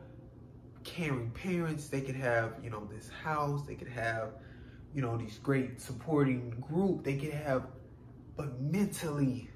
caring 0.83 1.31
parents. 1.31 1.87
They 1.87 2.01
could 2.01 2.15
have, 2.15 2.53
you 2.63 2.69
know, 2.69 2.87
this 2.91 3.09
house. 3.23 3.65
They 3.65 3.75
could 3.75 3.89
have, 3.89 4.29
you 4.93 5.01
know, 5.01 5.17
these 5.17 5.39
great 5.39 5.81
supporting 5.81 6.51
group. 6.61 7.03
They 7.03 7.17
could 7.17 7.33
have, 7.33 7.67
but 8.35 8.59
mentally, 8.61 9.49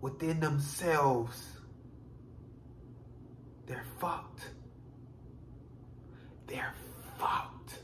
within 0.00 0.40
themselves, 0.40 1.42
they're 3.66 3.86
fucked. 3.98 4.48
They're 6.46 6.74
fucked. 7.18 7.78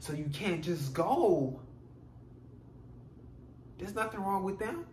So 0.00 0.12
you 0.12 0.28
can't 0.32 0.64
just 0.64 0.92
go. 0.92 1.60
There's 3.78 3.94
nothing 3.94 4.20
wrong 4.20 4.42
with 4.42 4.58
them. 4.58 4.84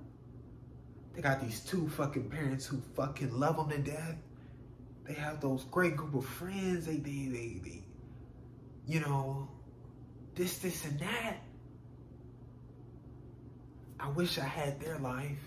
They 1.18 1.24
got 1.24 1.41
these 1.41 1.61
two 1.61 1.89
fucking 1.89 2.30
parents 2.30 2.68
who 2.68 2.80
fucking 2.95 3.39
love 3.39 3.55
them 3.57 3.70
to 3.72 3.91
death. 3.91 4.18
They 5.03 5.15
have 5.15 5.41
those 5.41 5.63
great 5.63 5.97
group 5.97 6.13
of 6.13 6.24
friends. 6.24 6.86
They, 6.86 6.97
they, 6.97 7.26
they, 7.26 7.59
they, 7.63 7.84
you 8.86 8.99
know, 8.99 9.49
this, 10.36 10.59
this, 10.59 10.86
and 10.86 10.99
that. 10.99 11.38
I 13.99 14.09
wish 14.09 14.38
I 14.38 14.43
had 14.43 14.80
their 14.80 14.99
life. 14.99 15.39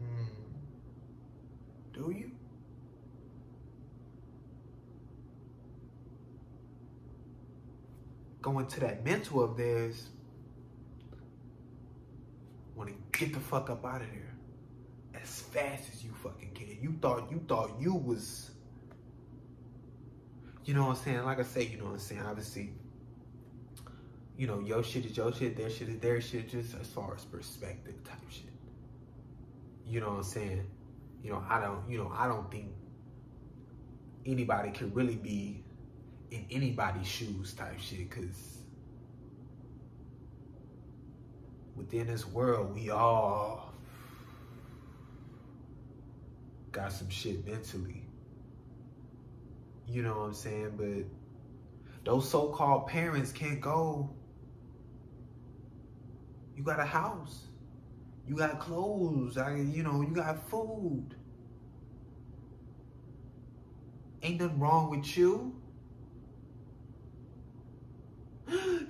Mm. 0.00 0.26
Do 1.92 2.14
you? 2.16 2.30
Going 8.46 8.66
to 8.68 8.80
that 8.80 9.04
mental 9.04 9.42
of 9.42 9.56
theirs, 9.56 10.08
want 12.76 12.90
to 12.90 13.18
get 13.18 13.34
the 13.34 13.40
fuck 13.40 13.70
up 13.70 13.84
out 13.84 14.02
of 14.02 14.06
there 14.06 15.20
as 15.20 15.40
fast 15.40 15.82
as 15.92 16.04
you 16.04 16.12
fucking 16.22 16.52
can. 16.54 16.78
You 16.80 16.94
thought 17.02 17.28
you 17.32 17.42
thought 17.48 17.72
you 17.80 17.92
was, 17.92 18.52
you 20.64 20.74
know 20.74 20.82
what 20.82 20.98
I'm 20.98 21.02
saying? 21.02 21.24
Like 21.24 21.40
I 21.40 21.42
say, 21.42 21.64
you 21.64 21.78
know 21.78 21.86
what 21.86 21.94
I'm 21.94 21.98
saying? 21.98 22.22
Obviously, 22.22 22.70
you 24.36 24.46
know, 24.46 24.60
your 24.60 24.84
shit 24.84 25.06
is 25.06 25.16
your 25.16 25.32
shit, 25.32 25.56
their 25.56 25.68
shit 25.68 25.88
is 25.88 25.98
their 25.98 26.20
shit, 26.20 26.48
just 26.48 26.76
as 26.80 26.86
far 26.86 27.16
as 27.16 27.24
perspective 27.24 27.96
type 28.04 28.30
shit. 28.30 28.44
You 29.84 29.98
know 29.98 30.10
what 30.10 30.18
I'm 30.18 30.22
saying? 30.22 30.64
You 31.20 31.32
know, 31.32 31.44
I 31.50 31.60
don't, 31.60 31.80
you 31.90 31.98
know, 31.98 32.12
I 32.16 32.28
don't 32.28 32.48
think 32.48 32.70
anybody 34.24 34.70
can 34.70 34.94
really 34.94 35.16
be 35.16 35.64
in 36.30 36.44
anybody's 36.50 37.06
shoes 37.06 37.54
type 37.54 37.78
shit 37.78 38.10
because 38.10 38.58
within 41.76 42.06
this 42.06 42.26
world, 42.26 42.74
we 42.74 42.90
all 42.90 43.72
got 46.72 46.92
some 46.92 47.08
shit 47.10 47.46
mentally. 47.46 48.02
You 49.88 50.02
know 50.02 50.18
what 50.18 50.26
I'm 50.26 50.34
saying? 50.34 50.72
But 50.76 51.04
those 52.04 52.28
so-called 52.28 52.88
parents 52.88 53.30
can't 53.30 53.60
go. 53.60 54.10
You 56.56 56.64
got 56.64 56.80
a 56.80 56.84
house. 56.84 57.44
You 58.26 58.34
got 58.34 58.58
clothes. 58.58 59.36
I, 59.36 59.56
you 59.56 59.82
know, 59.82 60.00
you 60.00 60.14
got 60.14 60.48
food. 60.48 61.14
Ain't 64.22 64.40
nothing 64.40 64.58
wrong 64.58 64.90
with 64.90 65.16
you. 65.16 65.54
My 68.46 68.82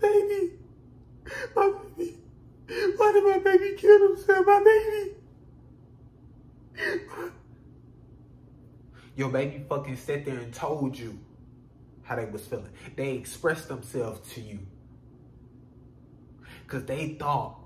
baby. 0.00 0.52
My 1.54 1.72
baby. 1.96 2.16
Why 2.96 3.12
did 3.12 3.24
my 3.24 3.38
baby 3.38 3.76
kill 3.76 4.08
himself? 4.08 4.46
My 4.46 4.62
baby. 4.64 5.12
Your 9.16 9.30
baby 9.30 9.64
fucking 9.68 9.96
sat 9.96 10.24
there 10.24 10.38
and 10.38 10.52
told 10.52 10.98
you 10.98 11.18
how 12.02 12.16
they 12.16 12.26
was 12.26 12.46
feeling. 12.46 12.70
They 12.96 13.12
expressed 13.12 13.68
themselves 13.68 14.32
to 14.34 14.40
you. 14.40 14.58
Because 16.62 16.84
they 16.84 17.14
thought, 17.14 17.60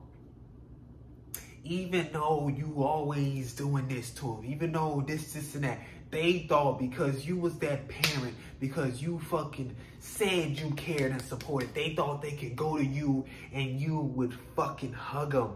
even 1.65 2.09
though 2.13 2.49
you 2.49 2.83
always 2.83 3.55
doing 3.55 3.89
this 3.89 4.11
to 4.11 4.37
them, 4.37 4.45
even 4.47 4.73
though 4.73 5.05
this, 5.07 5.33
this, 5.33 5.55
and 5.55 5.65
that, 5.65 5.81
they 6.11 6.41
thought 6.49 6.79
because 6.79 7.27
you 7.27 7.37
was 7.37 7.59
that 7.59 7.89
parent, 7.89 8.35
because 8.59 9.01
you 9.01 9.19
fucking 9.19 9.75
said 10.01 10.59
you 10.59 10.71
cared 10.73 11.13
and 11.13 11.23
supported, 11.23 11.73
they 11.75 11.95
thought 11.95 12.21
they 12.21 12.33
could 12.33 12.57
go 12.57 12.77
to 12.77 12.85
you 12.85 13.25
and 13.53 13.81
you 13.81 14.01
would 14.01 14.35
fucking 14.57 14.93
hug 14.93 15.33
them. 15.33 15.53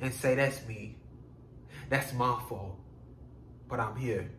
And 0.00 0.14
say, 0.14 0.34
that's 0.34 0.66
me. 0.66 0.96
That's 1.88 2.12
my 2.14 2.40
fault. 2.48 2.78
But 3.68 3.80
I'm 3.80 3.96
here. 3.96 4.30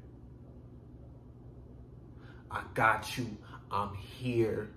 I 2.49 2.63
got 2.73 3.17
you. 3.17 3.37
I'm 3.71 3.93
here. 3.95 4.69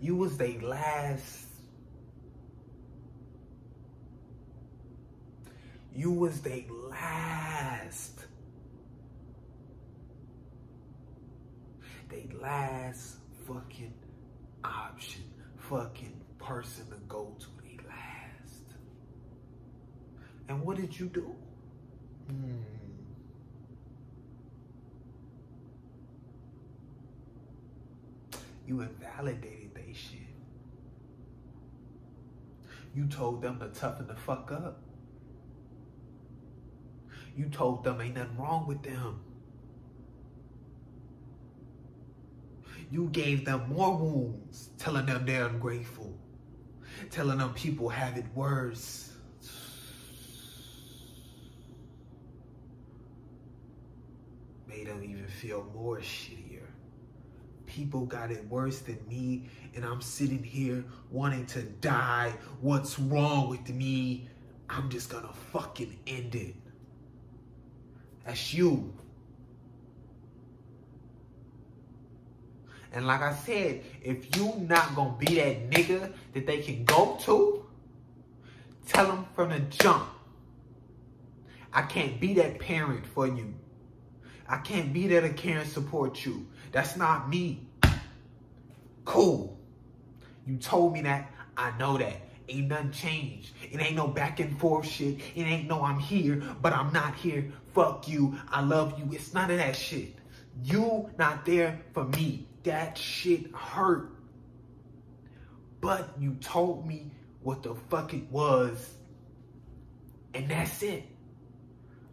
You 0.00 0.16
was 0.16 0.36
they 0.36 0.58
last. 0.58 1.46
You 5.94 6.12
was 6.12 6.40
they 6.40 6.66
last. 6.88 8.20
They 12.08 12.28
last 12.40 13.16
fucking 13.46 13.94
option. 14.64 15.24
Fucking 15.56 16.20
person 16.38 16.86
to 16.90 16.96
go 17.08 17.36
to. 17.38 17.46
They 17.62 17.76
last. 17.86 18.64
And 20.48 20.62
what 20.62 20.76
did 20.76 20.98
you 20.98 21.06
do? 21.06 21.34
Hmm. 22.28 22.62
You 28.66 28.80
invalidated 28.82 29.74
they 29.74 29.92
shit. 29.92 30.20
You 32.94 33.06
told 33.06 33.42
them 33.42 33.58
to 33.58 33.68
toughen 33.68 34.06
the 34.06 34.14
fuck 34.14 34.52
up. 34.52 34.82
You 37.36 37.46
told 37.46 37.84
them 37.84 38.00
ain't 38.00 38.16
nothing 38.16 38.36
wrong 38.38 38.66
with 38.66 38.82
them. 38.82 39.20
You 42.90 43.08
gave 43.12 43.44
them 43.44 43.72
more 43.72 43.96
wounds, 43.96 44.70
telling 44.78 45.06
them 45.06 45.24
they're 45.26 45.46
ungrateful, 45.46 46.14
telling 47.10 47.38
them 47.38 47.54
people 47.54 47.88
have 47.88 48.16
it 48.18 48.26
worse. 48.34 49.12
Made 54.68 54.86
them 54.88 55.02
even 55.04 55.26
feel 55.28 55.66
more 55.74 55.98
shittier. 55.98 56.66
people 57.66 58.04
got 58.06 58.30
it 58.30 58.44
worse 58.48 58.80
than 58.80 58.98
me 59.08 59.48
and 59.74 59.84
I'm 59.84 60.00
sitting 60.00 60.42
here 60.42 60.84
wanting 61.10 61.46
to 61.46 61.62
die. 61.62 62.34
What's 62.60 62.98
wrong 62.98 63.48
with 63.48 63.68
me? 63.70 64.28
I'm 64.68 64.88
just 64.90 65.10
gonna 65.10 65.32
fucking 65.52 65.98
end 66.06 66.34
it. 66.34 66.54
That's 68.30 68.54
you. 68.54 68.94
And 72.92 73.04
like 73.04 73.22
I 73.22 73.34
said, 73.34 73.82
if 74.04 74.36
you 74.36 74.54
not 74.68 74.94
gonna 74.94 75.16
be 75.18 75.34
that 75.34 75.68
nigga 75.70 76.12
that 76.34 76.46
they 76.46 76.62
can 76.62 76.84
go 76.84 77.18
to, 77.22 77.66
tell 78.86 79.08
them 79.08 79.26
from 79.34 79.48
the 79.48 79.58
jump. 79.58 80.08
I 81.72 81.82
can't 81.82 82.20
be 82.20 82.34
that 82.34 82.60
parent 82.60 83.04
for 83.04 83.26
you. 83.26 83.52
I 84.48 84.58
can't 84.58 84.92
be 84.92 85.08
there 85.08 85.22
to 85.22 85.30
care 85.30 85.58
and 85.58 85.68
support 85.68 86.24
you. 86.24 86.46
That's 86.70 86.96
not 86.96 87.28
me. 87.28 87.66
Cool. 89.04 89.58
You 90.46 90.56
told 90.58 90.92
me 90.92 91.02
that. 91.02 91.32
I 91.56 91.76
know 91.78 91.98
that. 91.98 92.29
Ain't 92.50 92.66
nothing 92.66 92.90
changed. 92.90 93.52
It 93.70 93.80
ain't 93.80 93.94
no 93.94 94.08
back 94.08 94.40
and 94.40 94.58
forth 94.58 94.86
shit. 94.86 95.20
It 95.36 95.42
ain't 95.42 95.68
no 95.68 95.84
I'm 95.84 96.00
here, 96.00 96.42
but 96.60 96.72
I'm 96.72 96.92
not 96.92 97.14
here. 97.14 97.52
Fuck 97.74 98.08
you. 98.08 98.36
I 98.48 98.60
love 98.60 98.98
you. 98.98 99.08
It's 99.12 99.32
none 99.32 99.52
of 99.52 99.58
that 99.58 99.76
shit. 99.76 100.16
You 100.64 101.08
not 101.16 101.46
there 101.46 101.80
for 101.94 102.04
me. 102.04 102.48
That 102.64 102.98
shit 102.98 103.54
hurt. 103.54 104.10
But 105.80 106.10
you 106.18 106.34
told 106.40 106.86
me 106.86 107.12
what 107.42 107.62
the 107.62 107.76
fuck 107.88 108.14
it 108.14 108.28
was. 108.32 108.94
And 110.34 110.50
that's 110.50 110.82
it. 110.82 111.04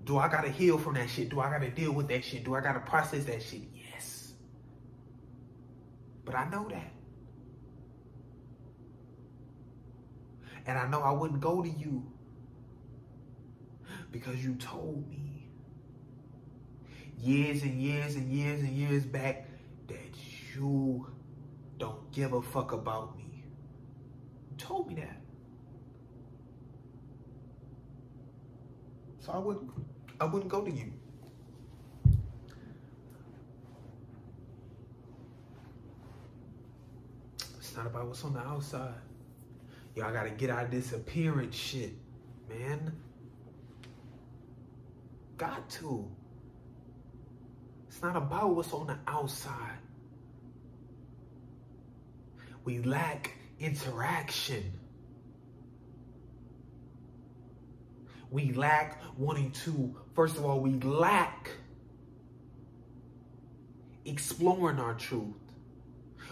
Do 0.03 0.19
I 0.19 0.27
gotta 0.29 0.49
heal 0.49 0.77
from 0.77 0.93
that 0.93 1.09
shit? 1.09 1.29
Do 1.29 1.39
I 1.39 1.49
gotta 1.49 1.71
deal 1.71 1.91
with 1.91 2.09
that 2.09 2.23
shit? 2.23 2.43
Do 2.43 2.53
I 2.53 2.61
gotta 2.61 2.79
process 2.79 3.25
that 3.25 3.41
shit? 3.41 3.63
Yes. 3.73 4.33
But 6.23 6.35
I 6.35 6.47
know 6.49 6.67
that. 6.69 6.91
And 10.67 10.77
I 10.77 10.85
know 10.87 11.01
I 11.01 11.11
wouldn't 11.11 11.39
go 11.39 11.63
to 11.63 11.69
you 11.69 12.05
because 14.11 14.43
you 14.43 14.55
told 14.55 15.09
me 15.09 15.49
years 17.17 17.63
and 17.63 17.81
years 17.81 18.15
and 18.15 18.29
years 18.29 18.61
and 18.61 18.69
years 18.71 19.05
back 19.05 19.47
that 19.87 20.13
you 20.53 21.07
don't 21.77 22.11
give 22.11 22.33
a 22.33 22.41
fuck 22.41 22.73
about 22.73 23.17
me. 23.17 23.43
You 24.51 24.57
told 24.57 24.89
me 24.89 24.95
that. 24.95 25.21
So 29.21 29.31
I 29.31 29.37
wouldn't 29.37 29.71
I 30.19 30.25
wouldn't 30.25 30.51
go 30.51 30.63
to 30.63 30.71
you. 30.71 30.91
It's 37.57 37.75
not 37.75 37.85
about 37.85 38.07
what's 38.07 38.23
on 38.25 38.33
the 38.33 38.39
outside. 38.39 39.06
Y'all 39.97 40.13
gotta 40.13 40.29
get 40.29 40.51
out 40.51 40.65
of 40.65 40.69
this 40.69 40.93
appearance 40.93 41.55
shit, 41.55 41.91
man. 42.47 42.95
Got 45.37 45.67
to. 45.71 46.07
It's 47.87 47.99
not 48.03 48.15
about 48.15 48.55
what's 48.55 48.71
on 48.73 48.85
the 48.85 48.99
outside. 49.07 49.79
We 52.63 52.77
lack 52.83 53.33
interaction. 53.59 54.71
We 58.29 58.53
lack 58.53 59.01
wanting 59.17 59.49
to, 59.63 59.95
first 60.13 60.37
of 60.37 60.45
all, 60.45 60.59
we 60.59 60.73
lack 60.73 61.49
exploring 64.05 64.77
our 64.77 64.93
truth. 64.93 65.46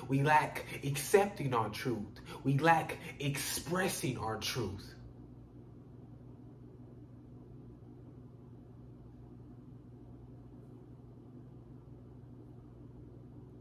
We 0.08 0.22
lack 0.22 0.66
accepting 0.84 1.53
our 1.53 1.70
truth. 1.70 2.20
We 2.43 2.58
lack 2.58 2.97
expressing 3.20 4.18
our 4.18 4.38
truth. 4.38 4.93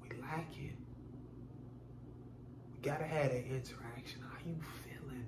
We 0.02 0.20
lack 0.20 0.50
it. 0.56 0.74
We 2.74 2.80
gotta 2.82 3.04
have 3.04 3.30
that 3.30 3.46
interaction. 3.46 4.20
How 4.22 4.38
you 4.46 4.56
feeling? 4.84 5.26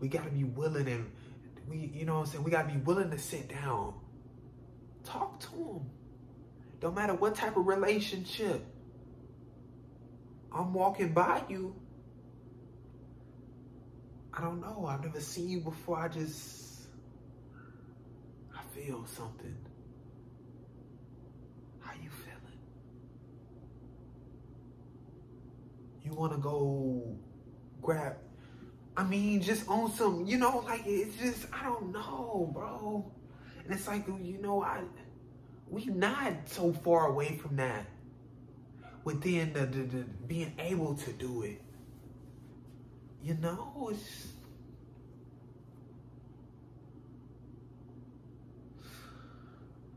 We 0.00 0.08
gotta 0.08 0.30
be 0.30 0.44
willing 0.44 0.88
and 0.88 1.10
we, 1.68 1.90
you 1.94 2.04
know 2.04 2.14
what 2.14 2.20
I'm 2.20 2.26
saying? 2.26 2.44
We 2.44 2.50
gotta 2.50 2.68
be 2.68 2.78
willing 2.78 3.10
to 3.10 3.18
sit 3.18 3.48
down. 3.48 3.94
Talk 5.04 5.40
to 5.40 5.50
them. 5.50 5.90
Don't 6.80 6.94
matter 6.94 7.14
what 7.14 7.34
type 7.34 7.56
of 7.56 7.66
relationship. 7.66 8.64
I'm 10.52 10.72
walking 10.72 11.12
by 11.12 11.42
you. 11.48 11.74
I 14.32 14.40
don't 14.40 14.60
know. 14.60 14.86
I've 14.86 15.02
never 15.02 15.20
seen 15.20 15.48
you 15.48 15.60
before. 15.60 15.98
I 15.98 16.08
just, 16.08 16.86
I 18.54 18.62
feel 18.74 19.04
something. 19.06 19.56
How 21.80 21.92
you 21.94 22.10
feeling? 22.10 22.58
You 26.04 26.12
want 26.12 26.32
to 26.32 26.38
go 26.38 27.16
grab, 27.82 28.16
I 28.96 29.04
mean, 29.04 29.42
just 29.42 29.68
on 29.68 29.90
some, 29.92 30.24
you 30.26 30.38
know, 30.38 30.64
like 30.66 30.82
it's 30.86 31.16
just, 31.16 31.46
I 31.52 31.64
don't 31.64 31.92
know, 31.92 32.50
bro. 32.52 33.10
And 33.64 33.74
it's 33.74 33.86
like, 33.86 34.06
you 34.06 34.38
know, 34.40 34.62
I, 34.62 34.80
we 35.68 35.86
not 35.86 36.32
so 36.46 36.72
far 36.72 37.08
away 37.08 37.36
from 37.36 37.56
that 37.56 37.86
within 39.04 39.52
the, 39.52 39.60
the, 39.60 39.82
the, 39.82 40.04
being 40.26 40.52
able 40.58 40.94
to 40.94 41.12
do 41.12 41.42
it. 41.42 41.60
You 43.22 43.34
know, 43.34 43.90
it's 43.92 44.28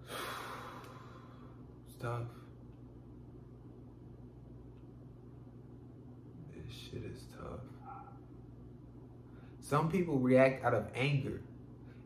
tough. 2.02 2.24
This 6.54 6.76
shit 6.76 7.04
is 7.04 7.24
tough. 7.38 7.62
Some 9.60 9.90
people 9.90 10.20
react 10.20 10.66
out 10.66 10.74
of 10.74 10.88
anger. 10.96 11.42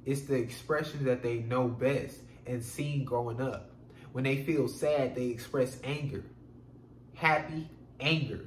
It's 0.05 0.21
the 0.21 0.35
expression 0.35 1.05
that 1.05 1.23
they 1.23 1.39
know 1.39 1.67
best 1.67 2.19
and 2.45 2.63
seen 2.63 3.05
growing 3.05 3.41
up. 3.41 3.71
When 4.11 4.23
they 4.23 4.43
feel 4.43 4.67
sad, 4.67 5.15
they 5.15 5.25
express 5.27 5.79
anger 5.83 6.23
happy, 7.15 7.69
anger. 7.99 8.45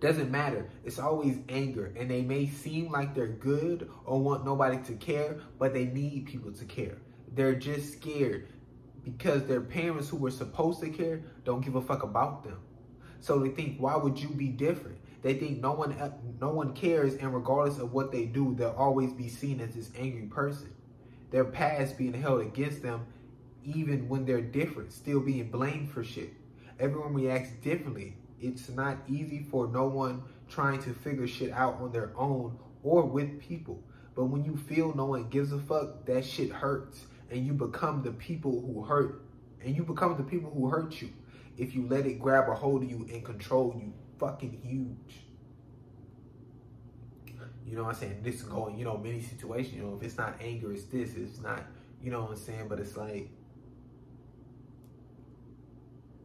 Doesn't 0.00 0.30
matter. 0.30 0.68
It's 0.84 0.98
always 0.98 1.38
anger. 1.48 1.92
And 1.96 2.10
they 2.10 2.22
may 2.22 2.46
seem 2.46 2.90
like 2.90 3.14
they're 3.14 3.26
good 3.26 3.90
or 4.04 4.20
want 4.20 4.44
nobody 4.44 4.78
to 4.84 4.94
care, 4.94 5.38
but 5.58 5.72
they 5.72 5.86
need 5.86 6.26
people 6.26 6.52
to 6.52 6.64
care. 6.64 6.98
They're 7.34 7.54
just 7.54 7.92
scared 7.92 8.48
because 9.04 9.44
their 9.44 9.60
parents 9.60 10.08
who 10.08 10.16
were 10.16 10.30
supposed 10.30 10.80
to 10.80 10.90
care 10.90 11.22
don't 11.44 11.64
give 11.64 11.76
a 11.76 11.80
fuck 11.82 12.02
about 12.02 12.44
them. 12.44 12.58
So 13.20 13.38
they 13.38 13.50
think, 13.50 13.78
why 13.78 13.96
would 13.96 14.18
you 14.18 14.28
be 14.28 14.48
different? 14.48 14.98
They 15.22 15.34
think 15.34 15.60
no 15.60 15.72
one 15.72 15.92
uh, 15.92 16.12
no 16.40 16.50
one 16.50 16.72
cares 16.72 17.14
and 17.14 17.34
regardless 17.34 17.78
of 17.78 17.92
what 17.92 18.12
they 18.12 18.26
do, 18.26 18.54
they'll 18.54 18.70
always 18.70 19.12
be 19.12 19.28
seen 19.28 19.60
as 19.60 19.74
this 19.74 19.90
angry 19.98 20.26
person. 20.26 20.72
Their 21.30 21.44
past 21.44 21.98
being 21.98 22.12
held 22.12 22.42
against 22.42 22.82
them 22.82 23.06
even 23.64 24.08
when 24.08 24.24
they're 24.24 24.40
different, 24.40 24.92
still 24.92 25.18
being 25.18 25.50
blamed 25.50 25.90
for 25.90 26.04
shit. 26.04 26.32
Everyone 26.78 27.14
reacts 27.14 27.50
differently. 27.62 28.16
It's 28.40 28.68
not 28.68 28.98
easy 29.08 29.46
for 29.50 29.66
no 29.68 29.86
one 29.86 30.22
trying 30.48 30.82
to 30.82 30.92
figure 30.92 31.26
shit 31.26 31.50
out 31.52 31.80
on 31.80 31.92
their 31.92 32.12
own 32.16 32.58
or 32.82 33.04
with 33.04 33.40
people. 33.40 33.82
But 34.14 34.26
when 34.26 34.44
you 34.44 34.56
feel 34.56 34.94
no 34.94 35.06
one 35.06 35.28
gives 35.28 35.52
a 35.52 35.58
fuck, 35.58 36.06
that 36.06 36.24
shit 36.24 36.50
hurts. 36.50 37.04
And 37.30 37.44
you 37.44 37.52
become 37.52 38.02
the 38.02 38.12
people 38.12 38.60
who 38.60 38.82
hurt. 38.82 39.22
And 39.62 39.74
you 39.74 39.82
become 39.82 40.16
the 40.16 40.22
people 40.22 40.50
who 40.50 40.68
hurt 40.68 41.00
you. 41.00 41.10
If 41.58 41.74
you 41.74 41.86
let 41.88 42.06
it 42.06 42.20
grab 42.20 42.48
a 42.48 42.54
hold 42.54 42.82
of 42.82 42.90
you 42.90 43.06
and 43.12 43.24
control 43.24 43.74
you, 43.76 43.92
fucking 44.18 44.60
huge. 44.62 45.22
You 47.66 47.76
know 47.76 47.84
what 47.84 47.94
I'm 47.94 48.00
saying? 48.00 48.20
This 48.22 48.36
is 48.36 48.42
going, 48.42 48.78
you 48.78 48.84
know, 48.84 48.96
many 48.96 49.20
situations, 49.20 49.74
you 49.74 49.82
know, 49.82 49.96
if 49.96 50.02
it's 50.02 50.16
not 50.16 50.36
anger, 50.40 50.72
it's 50.72 50.84
this. 50.84 51.16
It's 51.16 51.40
not, 51.40 51.64
you 52.00 52.12
know 52.12 52.22
what 52.22 52.30
I'm 52.30 52.36
saying? 52.36 52.68
But 52.68 52.78
it's 52.78 52.96
like, 52.96 53.28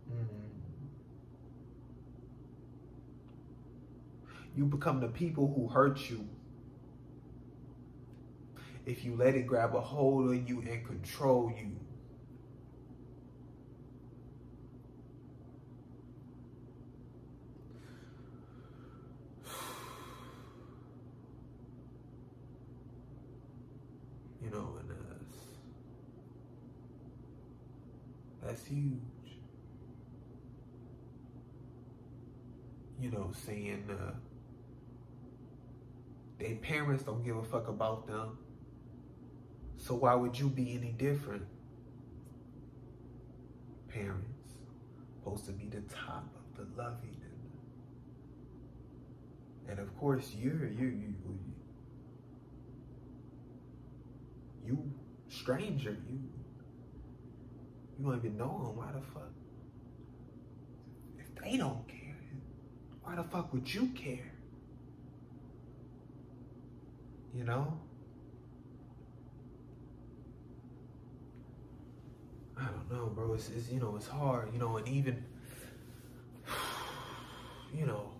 mm-hmm. 0.08 0.41
You 4.56 4.66
become 4.66 5.00
the 5.00 5.08
people 5.08 5.54
who 5.56 5.68
hurt 5.68 6.10
you. 6.10 6.28
If 8.86 9.06
you 9.06 9.16
let 9.16 9.36
it 9.36 9.48
grab 9.48 9.76
a 9.76 9.82
hold 9.82 10.30
of 10.32 10.50
you 10.50 10.62
and 10.62 10.86
control 10.86 11.54
you. 11.58 11.72
You 24.44 24.50
know, 24.50 24.76
and 24.80 24.90
that's, 24.90 25.38
that's 28.44 28.66
huge. 28.66 29.00
You 33.00 33.12
know, 33.12 33.32
saying, 33.46 33.88
uh, 33.90 34.14
their 36.42 36.56
parents 36.56 37.04
don't 37.04 37.24
give 37.24 37.38
a 37.38 37.44
fuck 37.44 37.68
about 37.68 38.08
them. 38.08 38.38
So 39.78 39.94
why 39.96 40.16
would 40.16 40.38
you 40.38 40.48
be 40.48 40.76
any 40.76 40.92
different? 40.92 41.46
Parents 43.90 44.28
supposed 45.24 45.46
to 45.46 45.52
be 45.52 45.66
the 45.66 45.82
top 45.82 46.26
of 46.36 46.58
the 46.58 46.82
loving 46.82 47.16
and, 49.68 49.72
and 49.72 49.80
of 49.80 49.96
course 50.00 50.32
you're 50.36 50.68
you 50.68 50.88
you 50.88 51.14
you 54.66 54.92
stranger 55.30 55.92
you 55.92 56.20
you 58.00 58.06
don't 58.06 58.18
even 58.18 58.38
know 58.38 58.64
them 58.64 58.76
why 58.78 58.92
the 58.94 59.02
fuck 59.14 59.32
if 61.20 61.36
they 61.44 61.58
don't 61.58 61.88
care 61.88 62.16
why 63.04 63.16
the 63.16 63.24
fuck 63.24 63.54
would 63.54 63.72
you 63.72 63.88
care 63.90 64.31
you 67.36 67.44
know? 67.44 67.80
I 72.58 72.66
don't 72.66 72.92
know, 72.92 73.08
bro. 73.08 73.34
It's, 73.34 73.50
it's, 73.50 73.72
you 73.72 73.80
know, 73.80 73.96
it's 73.96 74.08
hard, 74.08 74.54
you 74.54 74.60
know, 74.60 74.78
and 74.78 74.88
even, 74.88 75.24
you 77.74 77.86
know, 77.86 78.12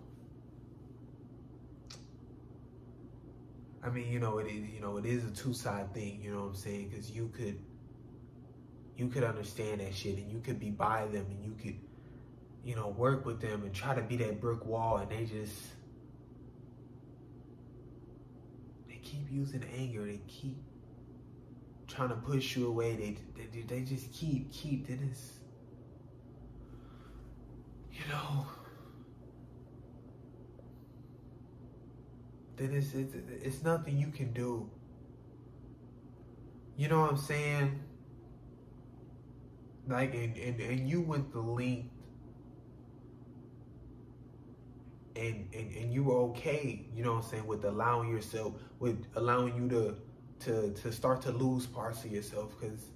I 3.84 3.90
mean, 3.90 4.10
you 4.12 4.20
know, 4.20 4.38
it 4.38 4.46
is, 4.46 4.70
you 4.70 4.80
know, 4.80 4.96
it 4.96 5.06
is 5.06 5.24
a 5.24 5.30
two 5.30 5.52
side 5.52 5.92
thing. 5.92 6.20
You 6.22 6.32
know 6.32 6.40
what 6.42 6.48
I'm 6.48 6.54
saying? 6.54 6.88
Because 6.88 7.10
you 7.10 7.30
could, 7.36 7.58
you 8.96 9.08
could 9.08 9.24
understand 9.24 9.80
that 9.80 9.94
shit, 9.94 10.16
and 10.18 10.30
you 10.30 10.38
could 10.38 10.60
be 10.60 10.70
by 10.70 11.06
them, 11.06 11.26
and 11.28 11.44
you 11.44 11.54
could, 11.60 11.78
you 12.64 12.76
know, 12.76 12.88
work 12.88 13.26
with 13.26 13.40
them 13.40 13.64
and 13.64 13.74
try 13.74 13.94
to 13.94 14.02
be 14.02 14.16
that 14.18 14.40
brick 14.40 14.64
wall, 14.64 14.98
and 14.98 15.10
they 15.10 15.24
just, 15.24 15.54
they 18.88 18.96
keep 19.12 19.30
using 19.30 19.64
anger. 19.76 20.04
They 20.06 20.20
keep 20.26 20.56
trying 21.86 22.08
to 22.08 22.16
push 22.16 22.56
you 22.56 22.68
away. 22.68 22.96
They, 22.96 23.44
they, 23.52 23.62
they 23.62 23.80
just 23.82 24.12
keep, 24.12 24.50
keep. 24.52 24.88
Then 24.88 25.08
it's, 25.10 25.32
you 27.92 28.08
know. 28.08 28.46
then 32.56 32.74
it's, 32.74 32.94
it's, 32.94 33.14
it's 33.42 33.62
nothing 33.62 33.98
you 33.98 34.08
can 34.08 34.32
do. 34.32 34.70
You 36.76 36.88
know 36.88 37.00
what 37.00 37.10
I'm 37.10 37.16
saying? 37.16 37.80
Like, 39.88 40.14
and, 40.14 40.36
and, 40.36 40.60
and 40.60 40.88
you 40.88 41.00
went 41.00 41.32
the 41.32 41.40
length 41.40 41.90
and, 45.16 45.48
and, 45.52 45.76
and 45.76 45.92
you 45.92 46.04
were 46.04 46.16
okay, 46.30 46.86
you 46.94 47.04
know 47.04 47.12
what 47.12 47.24
I'm 47.24 47.30
saying, 47.30 47.46
with 47.46 47.64
allowing 47.64 48.10
yourself, 48.10 48.54
with 48.78 49.04
allowing 49.16 49.54
you 49.56 49.68
to, 49.68 49.96
to, 50.46 50.70
to 50.82 50.92
start 50.92 51.22
to 51.22 51.32
lose 51.32 51.66
parts 51.66 52.04
of 52.04 52.12
yourself 52.12 52.54
because, 52.58 52.86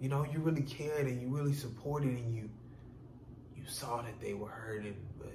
you 0.00 0.08
know, 0.08 0.26
you 0.30 0.40
really 0.40 0.62
cared 0.62 1.06
and 1.06 1.20
you 1.20 1.28
really 1.28 1.54
supported 1.54 2.10
and 2.10 2.34
you, 2.34 2.50
you 3.56 3.62
saw 3.66 4.02
that 4.02 4.20
they 4.20 4.34
were 4.34 4.48
hurting, 4.48 4.96
but 5.18 5.32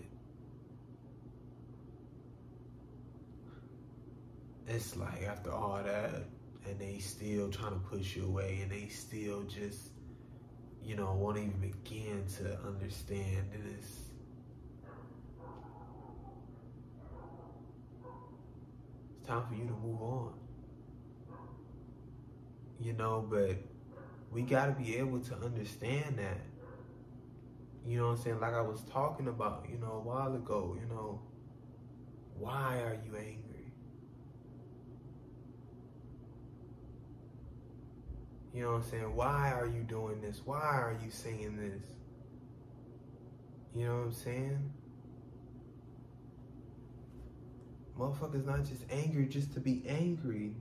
it's 4.67 4.95
like 4.95 5.23
after 5.23 5.51
all 5.51 5.81
that, 5.83 6.11
and 6.65 6.79
they 6.79 6.99
still 6.99 7.49
trying 7.49 7.71
to 7.71 7.79
push 7.79 8.15
you 8.15 8.25
away, 8.25 8.59
and 8.61 8.71
they 8.71 8.87
still 8.89 9.43
just, 9.43 9.91
you 10.87 10.95
know, 10.95 11.13
won't 11.13 11.37
even 11.37 11.51
begin 11.59 12.23
to 12.37 12.57
understand 12.65 13.51
this. 13.51 13.63
it's. 13.79 13.97
Time 19.27 19.43
for 19.49 19.55
you 19.55 19.65
to 19.65 19.73
move 19.73 20.01
on. 20.01 20.33
You 22.79 22.93
know, 22.93 23.27
but 23.29 23.57
we 24.31 24.43
got 24.43 24.67
to 24.67 24.71
be 24.71 24.95
able 24.95 25.19
to 25.19 25.35
understand 25.35 26.19
that 26.19 26.39
you 27.87 27.97
know 27.97 28.07
what 28.07 28.17
I'm 28.17 28.23
saying? 28.23 28.39
Like 28.41 28.53
I 28.53 28.61
was 28.61 28.81
talking 28.91 29.29
about, 29.29 29.65
you 29.71 29.77
know, 29.77 29.93
a 29.93 29.99
while 29.99 30.35
ago, 30.35 30.77
you 30.77 30.87
know, 30.93 31.21
why 32.37 32.81
are 32.81 32.97
you 33.05 33.15
angry? 33.15 33.46
You 38.57 38.63
know 38.63 38.71
what 38.71 38.85
I'm 38.85 38.89
saying? 38.89 39.15
Why 39.15 39.51
are 39.51 39.67
you 39.67 39.83
doing 39.83 40.19
this? 40.19 40.41
Why 40.43 40.57
are 40.57 40.97
you 41.05 41.11
saying 41.11 41.57
this? 41.57 41.91
You 43.75 43.85
know 43.85 43.97
what 43.97 44.05
I'm 44.05 44.13
saying? 44.13 44.71
Motherfuckers 47.99 48.47
not 48.47 48.65
just 48.65 48.81
angry 48.89 49.27
just 49.27 49.53
to 49.53 49.59
be 49.59 49.83
angry. 49.87 50.55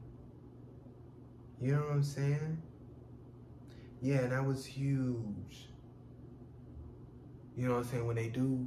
You 1.59 1.73
know 1.73 1.79
what 1.79 1.93
I'm 1.93 2.03
saying? 2.03 2.61
Yeah, 4.03 4.17
and 4.17 4.33
that 4.33 4.45
was 4.45 4.67
huge. 4.67 5.71
You 7.57 7.69
know 7.69 7.77
what 7.77 7.79
I'm 7.79 7.85
saying? 7.85 8.07
When 8.07 8.17
they 8.17 8.29
do 8.29 8.67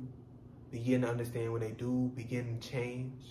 begin 0.71 1.01
to 1.03 1.07
understand, 1.07 1.53
when 1.53 1.61
they 1.61 1.73
do 1.73 2.11
begin 2.15 2.59
to 2.59 2.67
change, 2.67 3.21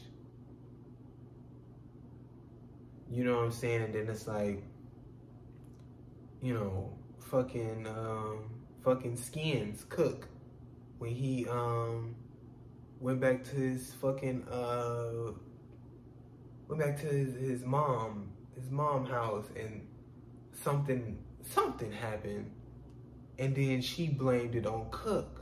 you 3.10 3.24
know 3.24 3.38
what 3.38 3.46
I'm 3.46 3.50
saying? 3.50 3.82
And 3.82 3.92
then 3.92 4.08
it's 4.08 4.28
like, 4.28 4.62
you 6.42 6.54
know, 6.54 6.92
fucking, 7.18 7.86
um, 7.86 8.50
fucking 8.84 9.16
skins 9.16 9.84
cook 9.88 10.28
when 10.98 11.10
he, 11.10 11.46
um, 11.48 12.14
went 13.00 13.20
back 13.20 13.44
to 13.44 13.56
his 13.56 13.92
fucking, 13.94 14.44
uh, 14.48 15.32
went 16.68 16.80
back 16.80 16.96
to 17.00 17.06
his, 17.06 17.34
his 17.34 17.64
mom, 17.64 18.30
his 18.54 18.70
mom 18.70 19.06
house 19.06 19.46
and 19.56 19.86
something, 20.52 21.18
something 21.42 21.92
happened. 21.92 22.50
And 23.38 23.54
then 23.54 23.80
she 23.80 24.08
blamed 24.08 24.56
it 24.56 24.66
on 24.66 24.88
Cook 24.90 25.38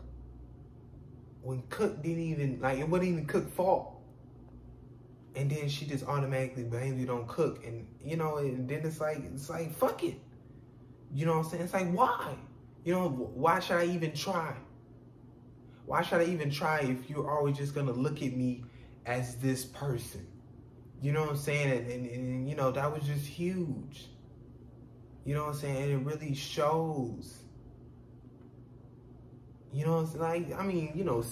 when 1.46 1.62
Cook 1.70 2.02
didn't 2.02 2.24
even 2.24 2.58
like 2.60 2.80
it 2.80 2.88
wasn't 2.88 3.10
even 3.10 3.26
Cook 3.26 3.48
fault. 3.54 4.00
And 5.36 5.48
then 5.48 5.68
she 5.68 5.86
just 5.86 6.04
automatically 6.04 6.64
blamed 6.64 7.00
it 7.00 7.08
on 7.08 7.26
Cook, 7.28 7.64
and 7.64 7.86
you 8.02 8.16
know, 8.16 8.38
and 8.38 8.68
then 8.68 8.80
it's 8.84 9.00
like 9.00 9.22
it's 9.32 9.48
like 9.48 9.72
fuck 9.72 10.02
it. 10.02 10.20
You 11.14 11.26
know 11.26 11.38
what 11.38 11.44
I'm 11.44 11.50
saying? 11.50 11.62
It's 11.64 11.72
like 11.74 11.90
why? 11.92 12.36
You 12.84 12.94
know, 12.94 13.08
why 13.08 13.60
should 13.60 13.76
I 13.76 13.86
even 13.86 14.12
try? 14.12 14.54
Why 15.86 16.02
should 16.02 16.20
I 16.20 16.24
even 16.24 16.50
try 16.50 16.80
if 16.80 17.08
you're 17.08 17.30
always 17.30 17.56
just 17.56 17.74
gonna 17.74 17.92
look 17.92 18.22
at 18.22 18.36
me 18.36 18.64
as 19.06 19.36
this 19.36 19.64
person? 19.64 20.26
You 21.00 21.12
know 21.12 21.22
what 21.22 21.30
I'm 21.30 21.36
saying? 21.36 21.70
And, 21.70 21.90
and, 21.90 22.06
and 22.10 22.48
you 22.48 22.56
know, 22.56 22.70
that 22.72 22.92
was 22.92 23.04
just 23.04 23.26
huge. 23.26 24.08
You 25.24 25.34
know 25.34 25.42
what 25.46 25.54
I'm 25.54 25.60
saying? 25.60 25.82
And 25.82 25.92
it 25.92 26.04
really 26.06 26.34
shows 26.34 27.40
you 29.76 29.84
know, 29.84 30.00
it's 30.00 30.14
like 30.14 30.58
I 30.58 30.62
mean, 30.62 30.92
you 30.94 31.04
know, 31.04 31.22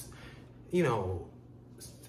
you 0.71 0.83
know, 0.83 1.29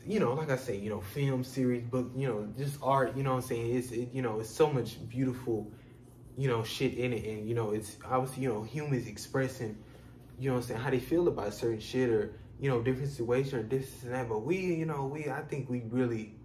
you 0.06 0.20
know, 0.20 0.34
like 0.34 0.50
I 0.50 0.58
say, 0.58 0.76
you 0.78 0.90
know, 0.90 1.00
film 1.00 1.46
series, 1.46 1.84
book, 1.84 2.12
you 2.14 2.28
know, 2.28 2.48
just 2.58 2.78
art. 2.84 3.16
You 3.16 3.24
know, 3.24 3.36
what 3.36 3.44
I'm 3.44 3.48
saying 3.48 3.74
it's 3.74 3.92
it, 3.92 4.10
you 4.12 4.22
know, 4.22 4.42
it's 4.42 4.50
so 4.50 4.70
much 4.70 4.98
beautiful, 5.08 5.72
you 6.38 6.48
know, 6.48 6.64
shit 6.64 6.94
in 6.96 7.14
it, 7.14 7.26
and 7.26 7.48
you 7.48 7.56
know, 7.56 7.72
it's 7.72 7.98
obviously 8.06 8.44
you 8.44 8.50
know 8.50 8.64
humans 8.64 9.08
expressing, 9.08 9.78
you 10.40 10.50
know, 10.50 10.58
I'm 10.58 10.62
saying 10.62 10.82
how 10.82 10.90
they 10.90 11.00
feel 11.00 11.28
about 11.28 11.54
certain 11.54 11.80
shit 11.80 12.10
or 12.10 12.34
you 12.60 12.70
know 12.70 12.82
different 12.82 13.12
situation 13.12 13.60
or 13.60 13.64
this 13.64 14.04
and 14.04 14.14
that. 14.14 14.30
But 14.30 14.40
we, 14.40 14.58
you 14.58 14.86
know, 14.86 15.06
we 15.06 15.30
I 15.30 15.42
think 15.42 15.70
we 15.70 15.84
really 15.90 16.36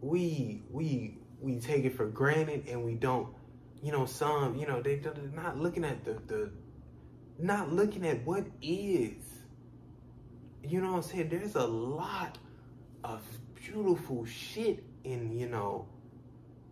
we 0.00 0.62
we 0.70 1.18
we 1.40 1.58
take 1.58 1.84
it 1.84 1.96
for 1.96 2.06
granted 2.06 2.68
and 2.68 2.84
we 2.84 2.94
don't 2.94 3.28
you 3.82 3.92
know 3.92 4.04
some 4.04 4.56
you 4.56 4.66
know 4.66 4.82
they, 4.82 4.96
they're 4.96 5.14
not 5.34 5.58
looking 5.58 5.84
at 5.84 6.04
the 6.04 6.12
the 6.26 6.50
not 7.42 7.72
looking 7.72 8.06
at 8.06 8.24
what 8.24 8.44
is. 8.62 9.24
You 10.62 10.80
know 10.80 10.92
what 10.92 10.96
I'm 10.96 11.02
saying? 11.02 11.28
There's 11.30 11.54
a 11.54 11.66
lot 11.66 12.38
of 13.02 13.22
beautiful 13.54 14.24
shit 14.26 14.84
in, 15.04 15.38
you 15.38 15.48
know, 15.48 15.86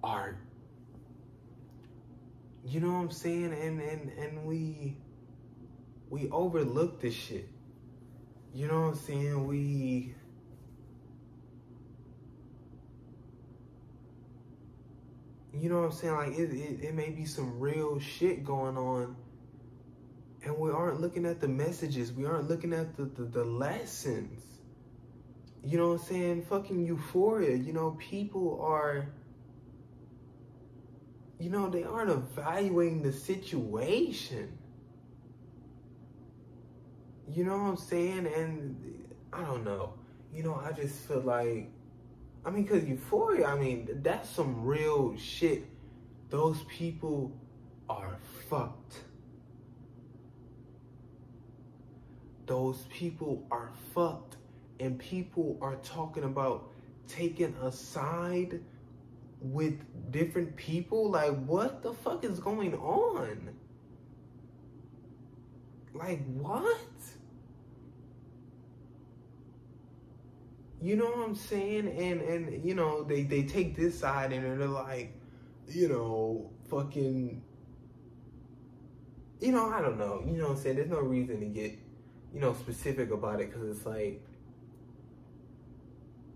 art. 0.02 0.38
You 2.68 2.80
know 2.80 2.92
what 2.92 3.00
I'm 3.00 3.10
saying? 3.10 3.52
And 3.52 3.80
and 3.80 4.10
and 4.18 4.44
we 4.44 4.98
we 6.10 6.28
overlook 6.30 7.00
this 7.00 7.14
shit. 7.14 7.48
You 8.52 8.66
know 8.66 8.82
what 8.82 8.88
I'm 8.88 8.94
saying? 8.96 9.46
We 9.46 10.14
You 15.52 15.68
know 15.68 15.80
what 15.80 15.86
I'm 15.86 15.92
saying? 15.92 16.14
Like 16.14 16.38
it, 16.38 16.52
it, 16.52 16.84
it 16.84 16.94
may 16.94 17.10
be 17.10 17.24
some 17.24 17.58
real 17.58 17.98
shit 17.98 18.44
going 18.44 18.76
on 18.76 19.16
and 20.44 20.56
we 20.56 20.70
aren't 20.70 21.00
looking 21.00 21.26
at 21.26 21.40
the 21.40 21.48
messages. 21.48 22.12
We 22.12 22.24
aren't 22.24 22.48
looking 22.48 22.72
at 22.72 22.96
the, 22.96 23.04
the, 23.04 23.24
the 23.24 23.44
lessons. 23.44 24.42
You 25.64 25.78
know 25.78 25.88
what 25.88 26.00
I'm 26.00 26.06
saying? 26.06 26.42
Fucking 26.42 26.86
euphoria. 26.86 27.56
You 27.56 27.72
know, 27.72 27.96
people 27.98 28.60
are, 28.62 29.08
you 31.38 31.50
know, 31.50 31.68
they 31.68 31.84
aren't 31.84 32.10
evaluating 32.10 33.02
the 33.02 33.12
situation. 33.12 34.56
You 37.30 37.44
know 37.44 37.56
what 37.56 37.70
I'm 37.70 37.76
saying? 37.76 38.26
And 38.26 39.04
I 39.32 39.42
don't 39.42 39.64
know. 39.64 39.94
You 40.32 40.42
know, 40.42 40.54
I 40.64 40.72
just 40.72 40.96
feel 41.06 41.20
like, 41.20 41.70
I 42.44 42.50
mean, 42.50 42.64
because 42.64 42.84
euphoria, 42.84 43.46
I 43.46 43.58
mean, 43.58 43.88
that's 44.02 44.28
some 44.28 44.64
real 44.64 45.16
shit. 45.16 45.64
Those 46.30 46.62
people 46.64 47.32
are 47.88 48.16
fucked. 48.48 49.02
those 52.48 52.86
people 52.88 53.46
are 53.50 53.70
fucked 53.94 54.36
and 54.80 54.98
people 54.98 55.58
are 55.60 55.76
talking 55.76 56.24
about 56.24 56.72
taking 57.06 57.54
a 57.62 57.70
side 57.70 58.60
with 59.40 59.80
different 60.10 60.56
people? 60.56 61.10
Like 61.10 61.44
what 61.44 61.82
the 61.82 61.92
fuck 61.92 62.24
is 62.24 62.38
going 62.38 62.74
on? 62.74 63.50
Like 65.94 66.24
what? 66.34 66.74
You 70.80 70.94
know 70.94 71.06
what 71.06 71.28
i'm 71.28 71.34
saying? 71.34 71.88
And 71.88 72.20
and 72.20 72.64
you 72.64 72.74
know 72.74 73.02
they 73.02 73.22
they 73.22 73.42
take 73.42 73.76
this 73.76 73.98
side 73.98 74.32
and 74.32 74.60
they're 74.60 74.68
like 74.68 75.12
you 75.66 75.88
know 75.88 76.50
fucking 76.70 77.42
you 79.40 79.52
know 79.52 79.68
i 79.70 79.80
don't 79.80 79.98
know. 79.98 80.22
You 80.24 80.40
know 80.40 80.48
i'm 80.48 80.56
saying? 80.56 80.76
There's 80.76 80.90
no 80.90 81.00
reason 81.00 81.40
to 81.40 81.46
get 81.46 81.78
you 82.32 82.40
know, 82.40 82.54
specific 82.54 83.10
about 83.10 83.40
it 83.40 83.50
because 83.50 83.76
it's 83.76 83.86
like, 83.86 84.22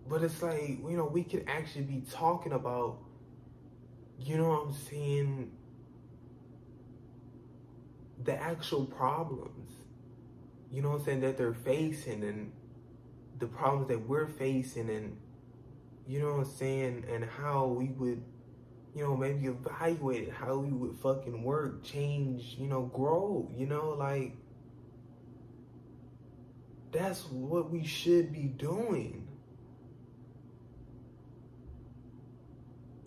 But 0.09 0.23
it's 0.23 0.43
like, 0.43 0.79
you 0.89 0.97
know, 0.97 1.05
we 1.05 1.25
could 1.25 1.45
actually 1.49 1.85
be 1.85 2.03
talking 2.11 2.53
about, 2.53 2.99
you 4.19 4.37
know 4.37 4.49
what 4.49 4.67
I'm 4.67 4.73
saying, 4.75 5.53
the 8.23 8.41
actual 8.41 8.85
problems, 8.85 9.71
you 10.71 10.83
know 10.83 10.91
what 10.91 11.01
I'm 11.01 11.05
saying, 11.05 11.21
that 11.21 11.37
they're 11.37 11.55
facing 11.55 12.23
and 12.23 12.53
the 13.39 13.47
problems 13.47 13.89
that 13.89 14.09
we're 14.09 14.29
facing 14.29 14.91
and, 14.91 15.17
you 16.07 16.21
know 16.21 16.37
what 16.37 16.47
I'm 16.47 16.53
saying, 16.53 17.05
and 17.13 17.25
how 17.25 17.67
we 17.67 17.87
would, 17.89 18.23
you 18.95 19.03
know, 19.03 19.17
maybe 19.17 19.47
evaluate 19.47 20.31
how 20.31 20.59
we 20.59 20.71
would 20.71 20.97
fucking 20.99 21.43
work, 21.43 21.83
change, 21.83 22.57
you 22.59 22.67
know, 22.67 22.83
grow, 22.83 23.51
you 23.57 23.67
know, 23.67 23.91
like, 23.91 24.37
that's 26.93 27.25
what 27.31 27.71
we 27.71 27.85
should 27.85 28.33
be 28.33 28.43
doing. 28.43 29.22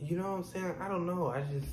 You 0.02 0.18
know 0.18 0.32
what 0.32 0.38
I'm 0.38 0.44
saying? 0.44 0.76
I 0.80 0.88
don't 0.88 1.06
know. 1.06 1.28
I 1.28 1.42
just. 1.42 1.72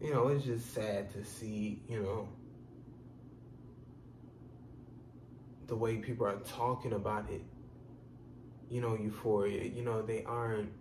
You 0.00 0.14
know, 0.14 0.28
it's 0.28 0.44
just 0.44 0.72
sad 0.72 1.12
to 1.12 1.24
see, 1.24 1.82
you 1.86 2.02
know, 2.02 2.26
the 5.66 5.76
way 5.76 5.96
people 5.96 6.26
are 6.26 6.38
talking 6.38 6.94
about 6.94 7.30
it. 7.30 7.42
You 8.70 8.80
know, 8.80 8.96
euphoria. 8.96 9.64
You 9.64 9.84
know, 9.84 10.00
they 10.02 10.24
aren't 10.24 10.72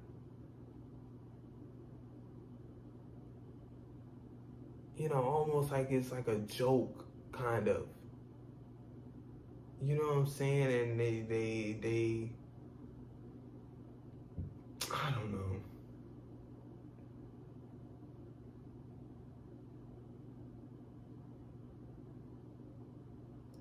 you 5.00 5.08
know, 5.08 5.24
almost 5.24 5.72
like 5.72 5.90
it's 5.92 6.12
like 6.12 6.28
a 6.28 6.36
joke, 6.40 7.06
kind 7.32 7.70
of. 7.70 7.86
You 9.82 9.96
know 9.96 10.08
what 10.08 10.18
I'm 10.18 10.28
saying? 10.28 10.90
And 10.90 11.00
they, 11.00 11.22
they, 11.22 11.78
they, 11.82 12.32
I 14.94 15.12
don't 15.12 15.32
know. 15.32 15.56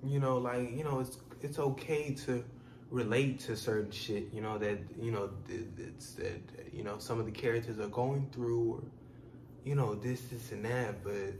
You 0.03 0.19
know, 0.19 0.37
like, 0.37 0.75
you 0.75 0.83
know, 0.83 0.99
it's, 0.99 1.19
it's 1.41 1.59
okay 1.59 2.13
to 2.25 2.43
relate 2.89 3.39
to 3.41 3.55
certain 3.55 3.91
shit, 3.91 4.33
you 4.33 4.41
know, 4.41 4.57
that, 4.57 4.79
you 4.99 5.11
know, 5.11 5.29
it's 5.77 6.13
that, 6.13 6.41
you 6.73 6.83
know, 6.83 6.97
some 6.97 7.19
of 7.19 7.25
the 7.25 7.31
characters 7.31 7.79
are 7.79 7.87
going 7.87 8.27
through 8.31 8.73
or, 8.73 8.83
you 9.63 9.75
know, 9.75 9.95
this, 9.95 10.21
this, 10.21 10.51
and 10.51 10.65
that, 10.65 11.03
but 11.03 11.33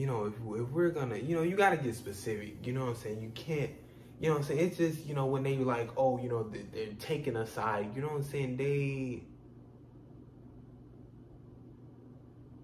you 0.00 0.06
know, 0.06 0.24
if, 0.24 0.32
if 0.58 0.70
we're 0.70 0.88
gonna, 0.88 1.18
you 1.18 1.36
know, 1.36 1.42
you 1.42 1.54
gotta 1.54 1.76
get 1.76 1.94
specific. 1.94 2.66
You 2.66 2.72
know 2.72 2.86
what 2.86 2.90
I'm 2.92 2.96
saying? 2.96 3.20
You 3.20 3.28
can't, 3.34 3.70
you 4.18 4.28
know 4.28 4.36
what 4.36 4.38
I'm 4.38 4.46
saying? 4.46 4.60
It's 4.60 4.78
just, 4.78 5.04
you 5.04 5.14
know, 5.14 5.26
when 5.26 5.42
they 5.42 5.58
like, 5.58 5.90
oh, 5.94 6.18
you 6.18 6.30
know, 6.30 6.42
they're 6.42 6.86
taking 6.98 7.36
a 7.36 7.46
side. 7.46 7.90
You 7.94 8.00
know 8.00 8.08
what 8.08 8.16
I'm 8.16 8.22
saying? 8.22 8.56
They, 8.56 9.24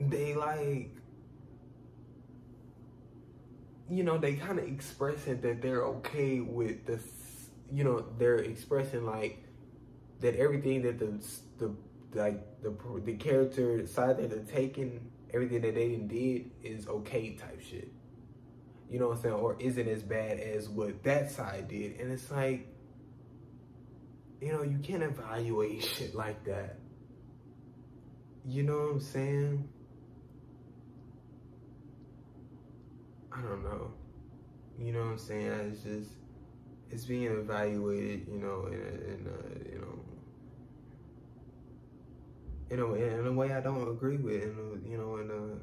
they 0.00 0.34
like, 0.34 0.96
you 3.90 4.02
know, 4.02 4.16
they 4.16 4.36
kind 4.36 4.58
of 4.58 4.66
expressing 4.66 5.42
that 5.42 5.60
they're 5.60 5.84
okay 5.84 6.40
with 6.40 6.86
this. 6.86 7.02
You 7.70 7.84
know, 7.84 8.06
they're 8.16 8.36
expressing 8.36 9.04
like 9.04 9.44
that 10.20 10.36
everything 10.36 10.80
that 10.82 10.98
the 10.98 11.22
the 11.58 11.74
like 12.18 12.62
the 12.62 12.74
the 13.04 13.12
character 13.18 13.86
side 13.86 14.16
that 14.16 14.30
they're 14.30 14.56
taking 14.56 15.10
everything 15.36 15.60
that 15.60 15.74
they 15.74 15.96
did 15.96 16.50
is 16.62 16.88
okay 16.88 17.34
type 17.34 17.60
shit. 17.60 17.92
You 18.90 18.98
know 18.98 19.08
what 19.08 19.18
I'm 19.18 19.22
saying? 19.22 19.34
Or 19.34 19.56
isn't 19.58 19.88
as 19.88 20.02
bad 20.02 20.40
as 20.40 20.68
what 20.68 21.02
that 21.04 21.30
side 21.30 21.68
did. 21.68 22.00
And 22.00 22.10
it's 22.10 22.30
like, 22.30 22.66
you 24.40 24.52
know, 24.52 24.62
you 24.62 24.78
can't 24.78 25.02
evaluate 25.02 25.84
shit 25.84 26.14
like 26.14 26.44
that. 26.44 26.78
You 28.46 28.62
know 28.62 28.76
what 28.76 28.92
I'm 28.92 29.00
saying? 29.00 29.68
I 33.32 33.42
don't 33.42 33.64
know. 33.64 33.92
You 34.78 34.92
know 34.92 35.00
what 35.00 35.10
I'm 35.12 35.18
saying? 35.18 35.72
It's 35.72 35.82
just, 35.82 36.10
it's 36.90 37.04
being 37.04 37.24
evaluated, 37.24 38.26
you 38.28 38.38
know, 38.38 38.66
in 38.66 38.74
a, 38.74 39.12
in 39.12 39.26
a 39.26 39.72
you 39.72 39.80
know, 39.80 39.95
in 42.70 42.80
a, 42.80 42.94
in 42.94 43.26
a 43.26 43.32
way 43.32 43.52
I 43.52 43.60
don't 43.60 43.88
agree 43.88 44.16
with, 44.16 44.42
in 44.42 44.50
a, 44.50 44.88
you 44.88 44.98
know, 44.98 45.16
in 45.18 45.30
a, 45.30 45.58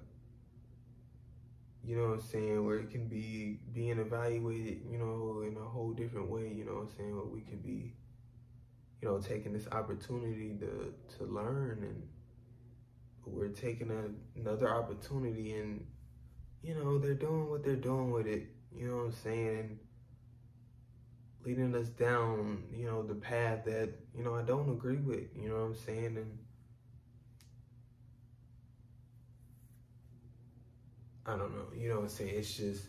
you 1.86 1.98
know 1.98 2.04
what 2.04 2.14
I'm 2.14 2.22
saying, 2.22 2.66
where 2.66 2.78
it 2.78 2.90
can 2.92 3.08
be 3.08 3.60
being 3.74 4.00
evaluated, 4.00 4.82
you 4.90 4.98
know, 4.98 5.44
in 5.46 5.58
a 5.58 5.68
whole 5.68 5.92
different 5.92 6.30
way, 6.30 6.48
you 6.48 6.64
know 6.64 6.76
what 6.76 6.84
I'm 6.84 6.98
saying, 6.98 7.16
where 7.16 7.26
we 7.26 7.42
can 7.42 7.58
be, 7.58 7.94
you 9.02 9.10
know, 9.10 9.20
taking 9.20 9.52
this 9.52 9.68
opportunity 9.72 10.56
to, 10.60 10.94
to 11.18 11.26
learn 11.26 11.80
and 11.82 12.08
we're 13.26 13.50
taking 13.50 13.92
a, 13.92 14.40
another 14.40 14.74
opportunity 14.74 15.54
and, 15.56 15.86
you 16.62 16.76
know, 16.76 16.98
they're 17.00 17.14
doing 17.14 17.50
what 17.50 17.64
they're 17.64 17.76
doing 17.76 18.12
with 18.12 18.28
it, 18.28 18.48
you 18.74 18.88
know 18.88 18.98
what 18.98 19.06
I'm 19.06 19.14
saying, 19.14 19.58
and 19.60 19.80
leading 21.46 21.76
us 21.76 21.90
down, 21.90 22.64
you 22.74 22.86
know, 22.86 23.04
the 23.04 23.16
path 23.16 23.66
that, 23.66 23.90
you 24.18 24.24
know, 24.24 24.36
I 24.36 24.42
don't 24.44 24.70
agree 24.70 24.98
with, 24.98 25.36
you 25.36 25.50
know 25.50 25.56
what 25.56 25.62
I'm 25.64 25.76
saying, 25.76 26.16
and 26.18 26.38
I 31.26 31.38
don't 31.38 31.56
know. 31.56 31.66
You 31.76 31.90
know 31.90 31.96
what 31.96 32.04
I'm 32.04 32.10
saying? 32.10 32.34
It's 32.36 32.54
just, 32.56 32.84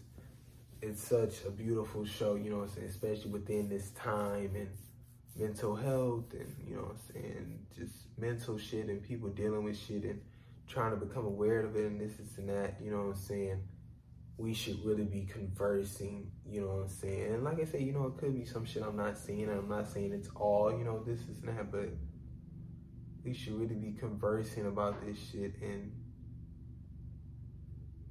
it's 0.83 1.03
such 1.03 1.45
a 1.47 1.51
beautiful 1.51 2.05
show, 2.05 2.35
you 2.35 2.51
know 2.51 2.59
what 2.59 2.69
I'm 2.69 2.75
saying? 2.75 2.89
Especially 2.89 3.31
within 3.31 3.69
this 3.69 3.91
time 3.91 4.51
and 4.55 4.69
mental 5.37 5.77
health 5.77 6.33
and, 6.33 6.55
you 6.67 6.77
know 6.77 6.83
what 6.83 6.97
I'm 6.97 7.15
saying? 7.15 7.59
Just 7.77 7.95
mental 8.19 8.59
shit 8.59 8.89
and 8.89 9.03
people 9.03 9.29
dealing 9.29 9.63
with 9.63 9.79
shit 9.79 10.05
and 10.05 10.21
trying 10.67 10.91
to 10.91 10.97
become 10.97 11.27
aware 11.27 11.61
of 11.61 11.77
it 11.77 11.87
and 11.87 12.01
this, 12.01 12.17
this, 12.17 12.39
and 12.39 12.49
that, 12.49 12.77
you 12.83 12.91
know 12.91 12.99
what 12.99 13.07
I'm 13.07 13.17
saying? 13.17 13.61
We 14.37 14.53
should 14.53 14.85
really 14.85 15.05
be 15.05 15.27
conversing, 15.27 16.33
you 16.45 16.63
know 16.63 16.67
what 16.67 16.83
I'm 16.83 16.89
saying? 16.89 17.35
And 17.35 17.45
like 17.45 17.61
I 17.61 17.65
said, 17.65 17.83
you 17.83 17.93
know, 17.93 18.07
it 18.07 18.19
could 18.19 18.35
be 18.35 18.45
some 18.45 18.65
shit 18.65 18.83
I'm 18.83 18.97
not 18.97 19.17
seeing. 19.17 19.49
I'm 19.49 19.69
not 19.69 19.89
saying 19.89 20.13
it's 20.13 20.31
all, 20.35 20.77
you 20.77 20.85
know, 20.85 21.05
this 21.05 21.21
is 21.21 21.41
that, 21.43 21.71
but 21.71 21.89
we 23.25 23.33
should 23.33 23.55
really 23.55 23.77
be 23.77 23.93
conversing 23.93 24.67
about 24.67 25.07
this 25.07 25.17
shit 25.31 25.55
and 25.63 25.93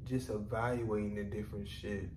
just 0.05 0.29
evaluating 0.29 1.15
the 1.15 1.23
different 1.23 1.67
shit. 1.67 2.09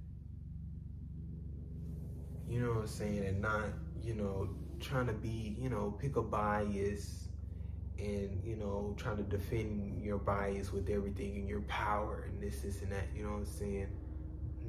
You 2.49 2.61
know 2.61 2.71
what 2.71 2.81
I'm 2.81 2.87
saying? 2.87 3.25
And 3.25 3.41
not, 3.41 3.65
you 4.03 4.15
know, 4.15 4.49
trying 4.81 5.07
to 5.07 5.13
be, 5.13 5.57
you 5.59 5.69
know, 5.69 5.97
pick 6.01 6.17
a 6.17 6.23
bias 6.23 7.29
and, 7.99 8.43
you 8.45 8.57
know, 8.57 8.95
trying 8.97 9.17
to 9.17 9.23
defend 9.23 10.03
your 10.03 10.19
bias 10.19 10.73
with 10.73 10.89
everything 10.91 11.37
and 11.37 11.49
your 11.49 11.63
power 11.63 12.29
and 12.29 12.43
this, 12.43 12.61
this, 12.61 12.83
and 12.83 12.93
that. 12.93 13.07
You 13.15 13.25
know 13.25 13.31
what 13.31 13.39
I'm 13.39 13.47
saying? 13.47 13.89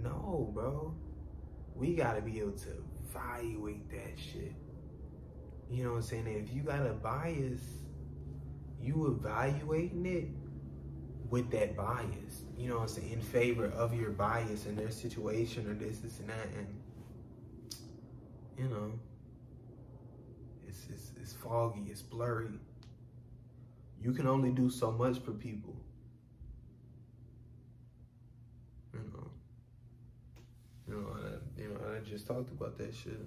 No, 0.02 0.52
bro. 0.54 0.94
We 1.76 1.94
gotta 1.94 2.22
be 2.22 2.40
able 2.40 2.54
to 2.54 2.84
evaluate 3.08 3.90
that 3.92 4.18
shit. 4.18 4.54
You 5.70 5.84
know 5.84 5.92
what 5.92 5.98
I'm 5.98 6.04
saying? 6.04 6.28
If 6.28 6.56
you 6.56 6.64
got 6.64 6.86
a 6.88 6.94
bias, 6.94 7.62
you 8.82 9.08
evaluating 9.20 10.06
it 10.06 10.30
with 11.30 11.52
that 11.52 11.76
bias, 11.76 12.44
you 12.58 12.70
know 12.70 12.80
I'm 12.80 12.88
saying, 12.88 13.12
in 13.12 13.22
favor 13.22 13.66
of 13.66 13.94
your 13.94 14.12
bias 14.12 14.66
and 14.66 14.78
their 14.78 14.92
situation 14.92 15.70
or 15.70 15.74
this, 15.74 16.00
this, 16.00 16.20
and 16.20 16.30
that. 16.30 16.48
And, 16.58 16.68
you 18.58 18.66
know, 18.66 18.92
it's, 20.68 20.88
it's, 20.90 21.12
it's 21.22 21.34
foggy, 21.34 21.88
it's 21.90 22.02
blurry. 22.02 22.60
You 24.02 24.14
can 24.14 24.28
only 24.28 24.52
do 24.52 24.70
so 24.70 24.92
much 24.92 25.20
for 25.20 25.32
people. 25.32 25.76
You 28.94 29.00
know, 29.14 29.32
you 30.88 30.94
know, 30.94 31.08
I, 31.14 31.62
you 31.62 31.70
know, 31.70 31.80
I 31.96 32.00
just 32.08 32.26
talked 32.28 32.52
about 32.52 32.78
that 32.78 32.96
shit. 32.96 33.20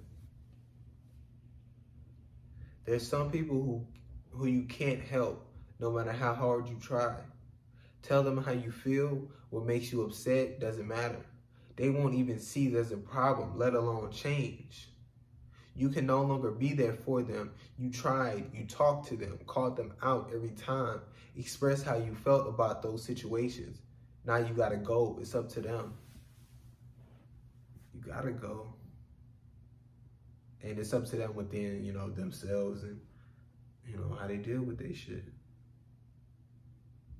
There's 2.85 3.07
some 3.07 3.29
people 3.29 3.55
who, 3.61 3.85
who 4.31 4.47
you 4.47 4.63
can't 4.63 5.01
help 5.01 5.45
no 5.79 5.91
matter 5.91 6.11
how 6.11 6.33
hard 6.33 6.67
you 6.67 6.77
try. 6.81 7.15
Tell 8.01 8.23
them 8.23 8.37
how 8.37 8.51
you 8.51 8.71
feel, 8.71 9.27
what 9.49 9.65
makes 9.65 9.91
you 9.91 10.01
upset, 10.01 10.59
doesn't 10.59 10.87
matter. 10.87 11.25
They 11.75 11.89
won't 11.89 12.15
even 12.15 12.39
see 12.39 12.67
there's 12.67 12.91
a 12.91 12.97
problem, 12.97 13.57
let 13.57 13.73
alone 13.73 14.11
change. 14.11 14.89
You 15.75 15.89
can 15.89 16.05
no 16.05 16.21
longer 16.21 16.51
be 16.51 16.73
there 16.73 16.93
for 16.93 17.21
them. 17.21 17.51
You 17.77 17.89
tried, 17.89 18.51
you 18.53 18.65
talked 18.65 19.07
to 19.09 19.15
them, 19.15 19.39
called 19.45 19.77
them 19.77 19.93
out 20.03 20.31
every 20.33 20.51
time, 20.51 21.01
express 21.37 21.81
how 21.81 21.95
you 21.95 22.13
felt 22.13 22.47
about 22.47 22.81
those 22.81 23.03
situations. 23.03 23.81
Now 24.25 24.37
you 24.37 24.53
gotta 24.53 24.77
go. 24.77 25.17
It's 25.21 25.33
up 25.33 25.49
to 25.49 25.61
them. 25.61 25.93
You 27.93 28.01
gotta 28.01 28.31
go. 28.31 28.73
And 30.61 30.77
it's 30.77 30.93
up 30.93 31.05
to 31.07 31.15
them 31.15 31.33
within, 31.35 31.83
you 31.83 31.93
know, 31.93 32.09
themselves 32.09 32.83
and, 32.83 32.99
you 33.87 33.97
know, 33.97 34.15
how 34.19 34.27
they 34.27 34.37
deal 34.37 34.61
with 34.61 34.77
their 34.77 34.93
shit. 34.93 35.23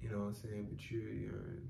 You 0.01 0.09
know 0.09 0.17
what 0.19 0.25
I'm 0.27 0.33
saying? 0.35 0.67
But 0.69 0.91
you're, 0.91 1.09
you're 1.13 1.61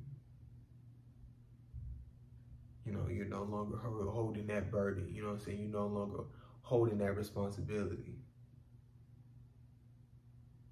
you 2.86 2.91
know, 2.91 3.07
you're 3.09 3.25
no 3.25 3.43
longer 3.43 3.77
holding 3.77 4.47
that 4.47 4.71
burden. 4.71 5.07
You 5.13 5.23
know 5.23 5.29
what 5.29 5.34
I'm 5.36 5.39
saying? 5.41 5.59
You're 5.59 5.69
no 5.82 5.88
longer 5.88 6.23
holding 6.61 6.97
that 6.99 7.15
responsibility. 7.15 8.15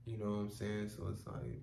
You 0.05 0.17
know 0.17 0.25
what 0.31 0.37
I'm 0.41 0.51
saying? 0.51 0.89
So 0.89 1.07
it's 1.13 1.25
like, 1.25 1.61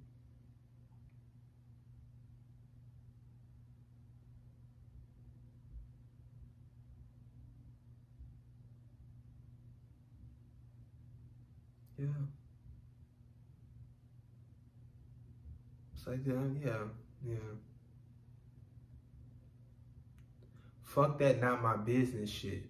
yeah. 11.98 12.06
Like, 16.06 16.20
yeah, 16.26 16.34
yeah, 16.64 16.78
yeah. 17.26 17.34
Fuck 20.82 21.18
that 21.18 21.40
not 21.40 21.62
my 21.62 21.76
business 21.76 22.30
shit. 22.30 22.64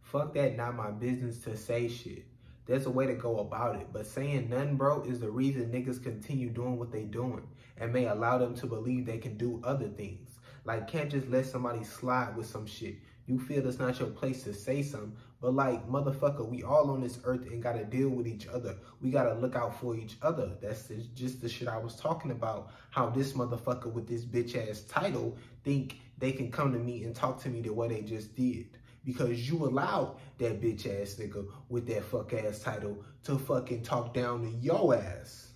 Fuck 0.00 0.34
that 0.34 0.56
not 0.56 0.74
my 0.74 0.90
business 0.90 1.38
to 1.40 1.56
say 1.56 1.88
shit. 1.88 2.24
There's 2.66 2.86
a 2.86 2.90
way 2.90 3.06
to 3.06 3.14
go 3.14 3.40
about 3.40 3.76
it. 3.76 3.88
But 3.92 4.06
saying 4.06 4.48
none, 4.48 4.76
bro, 4.76 5.02
is 5.02 5.20
the 5.20 5.30
reason 5.30 5.70
niggas 5.70 6.02
continue 6.02 6.50
doing 6.50 6.78
what 6.78 6.90
they 6.90 7.02
doing 7.02 7.46
and 7.76 7.92
may 7.92 8.06
allow 8.06 8.38
them 8.38 8.54
to 8.56 8.66
believe 8.66 9.04
they 9.06 9.18
can 9.18 9.36
do 9.36 9.60
other 9.62 9.88
things. 9.88 10.30
Like, 10.64 10.88
can't 10.88 11.10
just 11.10 11.28
let 11.28 11.46
somebody 11.46 11.84
slide 11.84 12.36
with 12.36 12.46
some 12.46 12.66
shit. 12.66 12.96
You 13.26 13.38
feel 13.38 13.66
it's 13.66 13.78
not 13.78 13.98
your 13.98 14.10
place 14.10 14.42
to 14.42 14.52
say 14.52 14.82
something, 14.82 15.16
but 15.40 15.54
like, 15.54 15.88
motherfucker, 15.88 16.46
we 16.46 16.62
all 16.62 16.90
on 16.90 17.00
this 17.00 17.18
earth 17.24 17.46
and 17.50 17.62
gotta 17.62 17.84
deal 17.84 18.10
with 18.10 18.26
each 18.26 18.46
other. 18.46 18.76
We 19.00 19.10
gotta 19.10 19.34
look 19.34 19.56
out 19.56 19.80
for 19.80 19.96
each 19.96 20.16
other. 20.22 20.52
That's 20.60 20.88
just 21.14 21.40
the 21.40 21.48
shit 21.48 21.68
I 21.68 21.78
was 21.78 21.96
talking 21.96 22.30
about. 22.30 22.70
How 22.90 23.08
this 23.08 23.32
motherfucker 23.32 23.92
with 23.92 24.06
this 24.06 24.24
bitch 24.24 24.56
ass 24.56 24.82
title 24.82 25.36
think 25.64 26.00
they 26.18 26.32
can 26.32 26.50
come 26.50 26.72
to 26.72 26.78
me 26.78 27.04
and 27.04 27.14
talk 27.14 27.40
to 27.42 27.48
me 27.48 27.62
the 27.62 27.72
way 27.72 27.88
they 27.88 28.02
just 28.02 28.34
did. 28.34 28.78
Because 29.04 29.50
you 29.50 29.64
allowed 29.64 30.16
that 30.38 30.60
bitch 30.60 30.86
ass 30.86 31.14
nigga 31.14 31.46
with 31.68 31.86
that 31.88 32.04
fuck 32.04 32.32
ass 32.32 32.60
title 32.60 33.04
to 33.24 33.38
fucking 33.38 33.82
talk 33.82 34.14
down 34.14 34.42
to 34.42 34.50
your 34.58 34.94
ass. 34.94 35.48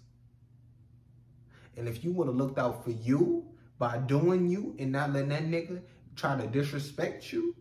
And 1.76 1.88
if 1.88 2.02
you 2.02 2.12
would 2.12 2.26
have 2.26 2.36
looked 2.36 2.58
out 2.58 2.82
for 2.82 2.90
you 2.90 3.46
by 3.78 3.98
doing 3.98 4.48
you 4.48 4.74
and 4.78 4.90
not 4.90 5.12
letting 5.12 5.28
that 5.28 5.44
nigga 5.44 5.80
try 6.18 6.36
to 6.36 6.46
disrespect 6.46 7.32
you, 7.32 7.54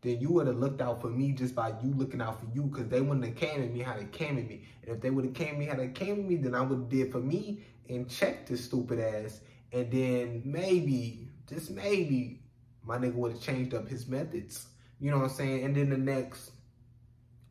then 0.00 0.20
you 0.20 0.30
would 0.30 0.46
have 0.46 0.56
looked 0.56 0.80
out 0.80 1.00
for 1.00 1.08
me 1.08 1.32
just 1.32 1.54
by 1.54 1.68
you 1.82 1.92
looking 1.94 2.20
out 2.20 2.40
for 2.40 2.46
you 2.54 2.62
because 2.62 2.88
they 2.88 3.00
wouldn't 3.00 3.24
have 3.24 3.36
came 3.36 3.62
at 3.62 3.72
me 3.72 3.80
how 3.80 3.96
they 3.96 4.04
came 4.04 4.38
at 4.38 4.48
me. 4.48 4.64
And 4.82 4.94
if 4.96 5.00
they 5.00 5.10
would 5.10 5.24
have 5.24 5.34
came 5.34 5.54
at 5.54 5.58
me 5.58 5.66
how 5.66 5.76
they 5.76 5.88
came 5.88 6.20
at 6.20 6.24
me, 6.24 6.36
then 6.36 6.54
I 6.54 6.60
would 6.60 6.78
have 6.78 6.88
did 6.88 7.10
for 7.10 7.20
me 7.20 7.64
and 7.88 8.08
checked 8.08 8.48
this 8.48 8.64
stupid 8.64 9.00
ass. 9.00 9.40
And 9.72 9.90
then 9.90 10.42
maybe, 10.44 11.28
just 11.48 11.70
maybe, 11.70 12.42
my 12.84 12.96
nigga 12.96 13.14
would 13.14 13.32
have 13.32 13.40
changed 13.40 13.74
up 13.74 13.88
his 13.88 14.06
methods. 14.06 14.66
You 15.00 15.10
know 15.10 15.18
what 15.18 15.30
I'm 15.30 15.36
saying? 15.36 15.64
And 15.64 15.76
then 15.76 15.90
the 15.90 15.98
next, 15.98 16.52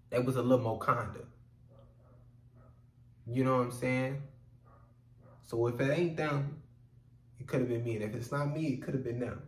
that 0.10 0.24
was 0.24 0.36
a 0.36 0.42
little 0.42 0.64
more 0.64 0.80
kinda. 0.80 1.26
You 3.30 3.44
know 3.44 3.58
what 3.58 3.66
I'm 3.66 3.72
saying? 3.72 4.22
So 5.44 5.68
if 5.68 5.80
it 5.82 5.92
ain't 5.92 6.18
them, 6.18 6.62
it 7.40 7.48
could 7.48 7.60
have 7.60 7.70
been 7.70 7.84
me. 7.84 7.96
And 7.96 8.04
if 8.06 8.16
it's 8.16 8.32
not 8.32 8.54
me, 8.54 8.68
it 8.68 8.82
could 8.82 8.94
have 8.94 9.04
been 9.04 9.20
them. 9.20 9.42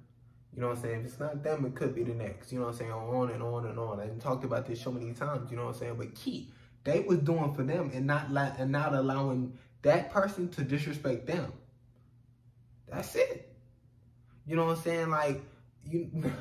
You 0.53 0.61
know 0.61 0.69
what 0.69 0.77
I'm 0.77 0.83
saying? 0.83 0.99
If 1.01 1.05
it's 1.05 1.19
not 1.19 1.43
them, 1.43 1.65
it 1.65 1.75
could 1.75 1.93
be 1.93 2.03
the 2.03 2.13
next. 2.13 2.51
You 2.51 2.59
know 2.59 2.65
what 2.65 2.71
I'm 2.73 2.77
saying? 2.79 2.91
On 2.91 3.29
and 3.29 3.43
on 3.43 3.65
and 3.65 3.77
on. 3.77 3.99
I 3.99 4.07
talked 4.19 4.43
about 4.43 4.65
this 4.65 4.81
so 4.81 4.91
many 4.91 5.13
times. 5.13 5.51
You 5.51 5.57
know 5.57 5.65
what 5.65 5.75
I'm 5.75 5.79
saying? 5.79 5.95
But 5.97 6.15
key, 6.15 6.51
they 6.83 7.01
was 7.01 7.19
doing 7.19 7.53
for 7.53 7.63
them 7.63 7.91
and 7.93 8.07
not 8.07 8.31
la- 8.31 8.53
and 8.57 8.71
not 8.71 8.93
allowing 8.93 9.53
that 9.83 10.11
person 10.11 10.49
to 10.49 10.63
disrespect 10.63 11.27
them. 11.27 11.53
That's 12.87 13.15
it. 13.15 13.55
You 14.45 14.55
know 14.55 14.65
what 14.65 14.77
I'm 14.77 14.83
saying? 14.83 15.09
Like 15.09 15.41
you, 15.85 16.09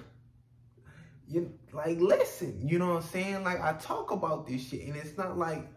you 1.29 1.53
like 1.73 1.99
listen. 2.01 2.67
You 2.67 2.79
know 2.79 2.95
what 2.95 3.03
I'm 3.03 3.09
saying? 3.11 3.45
Like 3.45 3.61
I 3.61 3.75
talk 3.75 4.11
about 4.11 4.47
this 4.47 4.67
shit, 4.67 4.87
and 4.87 4.97
it's 4.97 5.19
not 5.19 5.37
like, 5.37 5.69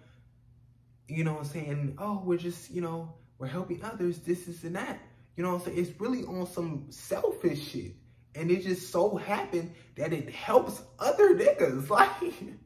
you 1.09 1.25
know 1.25 1.33
what 1.33 1.41
I'm 1.41 1.49
saying? 1.49 1.95
Oh, 1.97 2.21
we're 2.23 2.37
just 2.37 2.71
you 2.71 2.81
know 2.81 3.13
we're 3.37 3.47
helping 3.47 3.83
others. 3.83 4.19
This 4.19 4.47
is 4.47 4.63
and 4.63 4.77
that. 4.77 4.99
You 5.35 5.43
know 5.43 5.53
what 5.53 5.67
I'm 5.67 5.73
saying? 5.73 5.77
It's 5.77 5.99
really 5.99 6.23
on 6.23 6.47
some 6.47 6.85
selfish 6.89 7.71
shit. 7.71 7.95
And 8.35 8.49
it 8.49 8.63
just 8.63 8.91
so 8.91 9.15
happened 9.15 9.73
that 9.95 10.13
it 10.13 10.29
helps 10.29 10.81
other 10.99 11.35
niggas. 11.35 11.89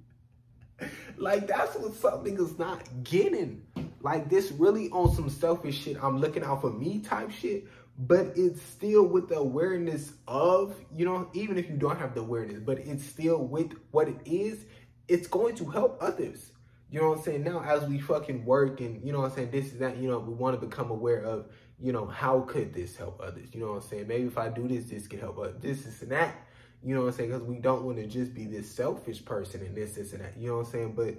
Like, 1.18 1.18
like 1.18 1.48
that's 1.48 1.76
what 1.78 1.94
some 1.96 2.26
niggas 2.26 2.60
not 2.60 2.82
getting. 3.04 3.64
Like 4.02 4.30
this 4.30 4.52
really 4.52 4.90
on 4.90 5.16
some 5.16 5.30
selfish 5.30 5.84
shit. 5.84 5.98
I'm 6.04 6.20
looking 6.20 6.44
out 6.44 6.62
for 6.62 6.70
me 6.70 7.00
type 7.00 7.32
shit. 7.32 7.68
But 7.98 8.34
it's 8.36 8.62
still 8.62 9.06
with 9.06 9.30
the 9.30 9.38
awareness 9.38 10.12
of, 10.28 10.76
you 10.94 11.06
know, 11.06 11.30
even 11.34 11.58
if 11.58 11.70
you 11.70 11.78
don't 11.78 11.98
have 11.98 12.14
the 12.14 12.20
awareness, 12.20 12.60
but 12.60 12.80
it's 12.80 13.06
still 13.06 13.38
with 13.38 13.72
what 13.92 14.10
it 14.10 14.18
is, 14.26 14.66
it's 15.08 15.28
going 15.28 15.56
to 15.56 15.66
help 15.66 15.98
others. 16.02 16.52
You 16.92 17.00
know 17.00 17.10
what 17.10 17.20
I'm 17.20 17.24
saying? 17.24 17.44
Now, 17.44 17.64
as 17.64 17.88
we 17.88 18.00
fucking 18.00 18.46
work 18.46 18.82
and, 18.82 19.04
you 19.04 19.14
know 19.14 19.22
what 19.22 19.32
I'm 19.32 19.36
saying, 19.36 19.52
this 19.52 19.68
is 19.68 19.80
that, 19.80 19.98
you 19.98 20.10
know, 20.10 20.20
we 20.20 20.34
want 20.34 20.60
to 20.60 20.66
become 20.66 20.92
aware 20.92 21.22
of, 21.22 21.48
you 21.80 21.92
know, 21.92 22.06
how 22.06 22.42
could 22.42 22.74
this 22.74 22.96
help 22.96 23.22
others? 23.22 23.50
You 23.54 23.62
know 23.62 23.74
what 23.74 23.84
I'm 23.84 23.90
saying? 23.90 24.08
Maybe 24.08 24.26
if 24.26 24.38
I 24.38 24.50
do 24.50 24.68
this, 24.68 24.86
this 24.86 25.08
could 25.08 25.20
help 25.20 25.38
others. 25.38 25.62
This, 25.62 25.84
this, 25.84 26.02
and 26.02 26.12
that. 26.12 26.36
You 26.84 26.96
know 26.96 27.02
what 27.02 27.08
I'm 27.08 27.14
saying? 27.14 27.32
Because 27.32 27.44
we 27.48 27.58
don't 27.58 27.84
want 27.84 27.98
to 27.98 28.08
just 28.08 28.34
be 28.34 28.46
this 28.46 28.70
selfish 28.70 29.26
person 29.26 29.62
and 29.62 29.76
this, 29.76 29.94
this, 29.94 30.14
and 30.14 30.22
that. 30.22 30.38
You 30.38 30.50
know 30.50 30.58
what 30.58 30.68
I'm 30.68 30.72
saying? 30.72 30.94
But 30.94 31.16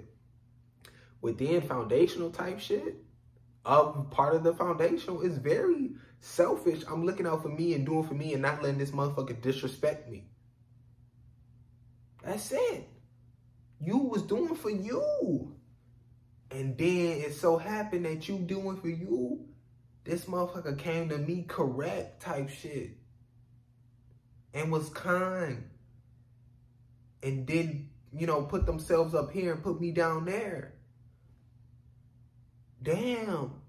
within 1.21 1.61
foundational 1.61 2.31
type 2.31 2.59
shit, 2.59 3.03
of 3.67 4.09
part 4.11 4.33
of 4.33 4.43
the 4.43 4.53
foundational 4.53 5.21
is 5.21 5.37
very 5.37 5.91
selfish. 6.21 6.83
I'm 6.89 7.05
looking 7.05 7.27
out 7.27 7.43
for 7.43 7.49
me 7.49 7.73
and 7.73 7.85
doing 7.85 8.07
for 8.07 8.13
me 8.13 8.33
and 8.33 8.41
not 8.41 8.63
letting 8.63 8.79
this 8.79 8.91
motherfucker 8.91 9.41
disrespect 9.41 10.09
me. 10.09 10.23
That's 12.23 12.51
it. 12.51 12.87
You 13.81 13.97
was 13.97 14.23
doing 14.23 14.55
for 14.55 14.69
you. 14.69 15.53
And 16.49 16.77
then 16.77 17.17
it 17.17 17.35
so 17.35 17.57
happened 17.57 18.05
that 18.05 18.29
you 18.29 18.37
doing 18.37 18.77
for 18.77 18.87
you 18.87 19.45
this 20.07 20.25
motherfucker 20.25 20.77
came 20.77 21.09
to 21.09 21.17
me 21.17 21.45
correct 21.47 22.21
type 22.21 22.49
shit. 22.49 22.97
And 24.53 24.71
was 24.71 24.89
kind. 24.89 25.69
And 27.21 27.45
did, 27.45 27.87
you 28.13 28.25
know, 28.25 28.43
put 28.43 28.65
themselves 28.65 29.13
up 29.13 29.31
here 29.31 29.53
and 29.53 29.61
put 29.61 29.81
me 29.81 29.91
down 29.91 30.25
there. 30.25 30.73
Damn. 32.81 33.61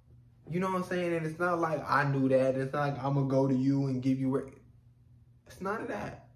You 0.51 0.61
know 0.61 0.69
what 0.69 0.77
I'm 0.77 0.85
saying? 0.85 1.15
And 1.15 1.27
it's 1.27 1.39
not 1.39 1.59
like 1.59 1.83
I 1.89 2.05
knew 2.05 2.29
that. 2.29 2.55
It's 2.55 2.73
not 2.73 2.95
like 2.95 3.05
I'm 3.05 3.15
going 3.15 3.29
to 3.29 3.35
go 3.35 3.49
to 3.49 3.55
you 3.55 3.87
and 3.87 4.03
give 4.03 4.19
you... 4.19 4.51
It's 5.47 5.61
none 5.61 5.83
of 5.83 5.89
that. 5.89 6.29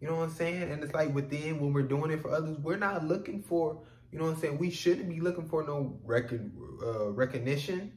You 0.00 0.08
know 0.08 0.16
what 0.16 0.24
I'm 0.24 0.30
saying? 0.30 0.70
And 0.70 0.82
it's 0.82 0.94
like 0.94 1.14
within, 1.14 1.60
when 1.60 1.72
we're 1.72 1.82
doing 1.82 2.10
it 2.10 2.22
for 2.22 2.30
others, 2.30 2.58
we're 2.58 2.76
not 2.76 3.04
looking 3.04 3.42
for, 3.42 3.82
you 4.10 4.18
know 4.18 4.24
what 4.24 4.34
I'm 4.34 4.40
saying? 4.40 4.58
We 4.58 4.70
shouldn't 4.70 5.08
be 5.08 5.20
looking 5.20 5.48
for 5.48 5.62
no 5.62 5.98
rec- 6.04 6.32
uh, 6.32 7.10
recognition. 7.10 7.92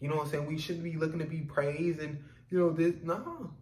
You 0.00 0.08
know 0.08 0.16
what 0.16 0.26
I'm 0.26 0.30
saying? 0.30 0.46
We 0.46 0.58
shouldn't 0.58 0.84
be 0.84 0.96
looking 0.96 1.18
to 1.20 1.24
be 1.24 1.40
praised 1.40 2.00
and, 2.00 2.18
you 2.50 2.58
know, 2.58 2.70
this. 2.70 2.94
No. 3.02 3.52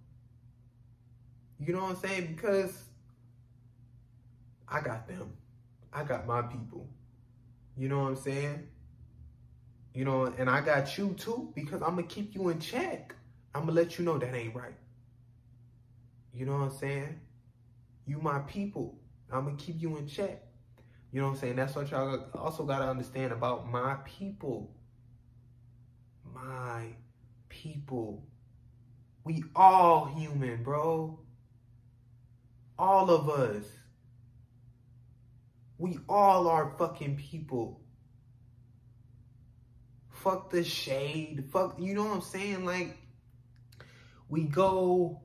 You 1.60 1.72
know 1.72 1.82
what 1.82 1.90
I'm 1.90 1.96
saying? 1.96 2.34
Because 2.34 2.84
I 4.68 4.80
got 4.80 5.06
them. 5.06 5.32
I 5.92 6.02
got 6.04 6.26
my 6.26 6.42
people. 6.42 6.88
You 7.76 7.88
know 7.88 8.00
what 8.00 8.08
I'm 8.08 8.16
saying? 8.16 8.68
You 9.94 10.04
know, 10.04 10.24
and 10.38 10.48
I 10.48 10.60
got 10.62 10.96
you 10.96 11.14
too 11.14 11.52
because 11.54 11.82
I'm 11.82 11.96
going 11.96 12.08
to 12.08 12.14
keep 12.14 12.34
you 12.34 12.48
in 12.48 12.58
check. 12.58 13.14
I'm 13.54 13.66
going 13.66 13.74
to 13.74 13.82
let 13.82 13.98
you 13.98 14.04
know 14.04 14.18
that 14.18 14.34
ain't 14.34 14.54
right. 14.54 14.74
You 16.34 16.46
know 16.46 16.52
what 16.52 16.62
I'm 16.62 16.70
saying? 16.70 17.20
You 18.06 18.18
my 18.20 18.40
people. 18.40 18.98
I'm 19.30 19.44
going 19.44 19.56
to 19.56 19.62
keep 19.62 19.80
you 19.80 19.96
in 19.98 20.06
check. 20.06 20.42
You 21.12 21.20
know 21.20 21.28
what 21.28 21.34
I'm 21.34 21.40
saying? 21.40 21.56
That's 21.56 21.74
what 21.74 21.90
y'all 21.90 22.26
also 22.34 22.64
got 22.64 22.78
to 22.78 22.88
understand 22.88 23.32
about 23.32 23.70
my 23.70 23.96
people 24.04 24.74
my 26.34 26.86
people. 27.48 28.26
We 29.24 29.44
all 29.54 30.06
human, 30.06 30.62
bro. 30.62 31.18
All 32.78 33.10
of 33.10 33.28
us. 33.28 33.64
We 35.78 35.98
all 36.08 36.48
are 36.48 36.72
fucking 36.78 37.16
people. 37.16 37.80
Fuck 40.10 40.50
the 40.50 40.62
shade. 40.62 41.44
Fuck, 41.52 41.76
you 41.78 41.94
know 41.94 42.04
what 42.04 42.14
I'm 42.14 42.20
saying? 42.20 42.64
Like, 42.64 42.96
we 44.28 44.44
go, 44.44 45.20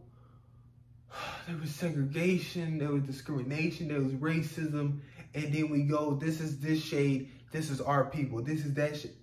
there 1.48 1.58
was 1.58 1.74
segregation, 1.74 2.80
there 2.80 2.92
was 2.92 3.04
discrimination, 3.04 3.88
there 3.88 4.02
was 4.02 4.14
racism, 4.14 5.00
and 5.34 5.54
then 5.54 5.70
we 5.70 5.84
go, 5.84 6.16
this 6.16 6.42
is 6.42 6.60
this 6.60 6.82
shade, 6.82 7.32
this 7.52 7.70
is 7.70 7.80
our 7.80 8.06
people, 8.06 8.42
this 8.42 8.66
is 8.66 8.74
that 8.74 8.98
shit. 8.98 9.16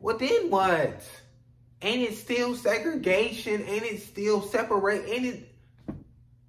Well, 0.00 0.18
then 0.18 0.50
what? 0.50 1.02
Ain't 1.84 2.10
it 2.10 2.16
still 2.16 2.56
segregation? 2.56 3.62
Ain't 3.62 3.84
it 3.84 4.02
still 4.02 4.40
separate? 4.40 5.06
Ain't 5.06 5.26
it, 5.26 5.54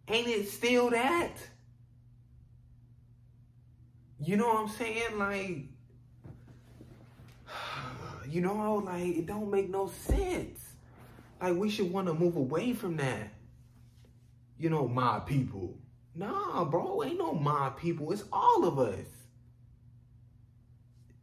ain't 0.07 0.27
it 0.29 0.47
still 0.47 0.89
that? 0.91 1.33
You 4.17 4.37
know 4.37 4.47
what 4.47 4.61
I'm 4.61 4.69
saying? 4.69 5.17
Like, 5.19 5.65
You 8.29 8.41
know, 8.41 8.75
like 8.75 9.03
it 9.03 9.25
don't 9.25 9.51
make 9.51 9.69
no 9.69 9.87
sense. 9.87 10.59
Like 11.41 11.55
we 11.55 11.69
should 11.69 11.91
want 11.91 12.07
to 12.07 12.13
move 12.13 12.37
away 12.37 12.73
from 12.73 12.95
that. 12.97 13.33
You 14.57 14.69
know, 14.69 14.87
my 14.87 15.19
people. 15.19 15.77
Nah, 16.15 16.63
bro, 16.63 17.03
ain't 17.03 17.17
no 17.19 17.33
my 17.33 17.71
people. 17.77 18.13
It's 18.13 18.23
all 18.31 18.65
of 18.65 18.79
us. 18.79 19.05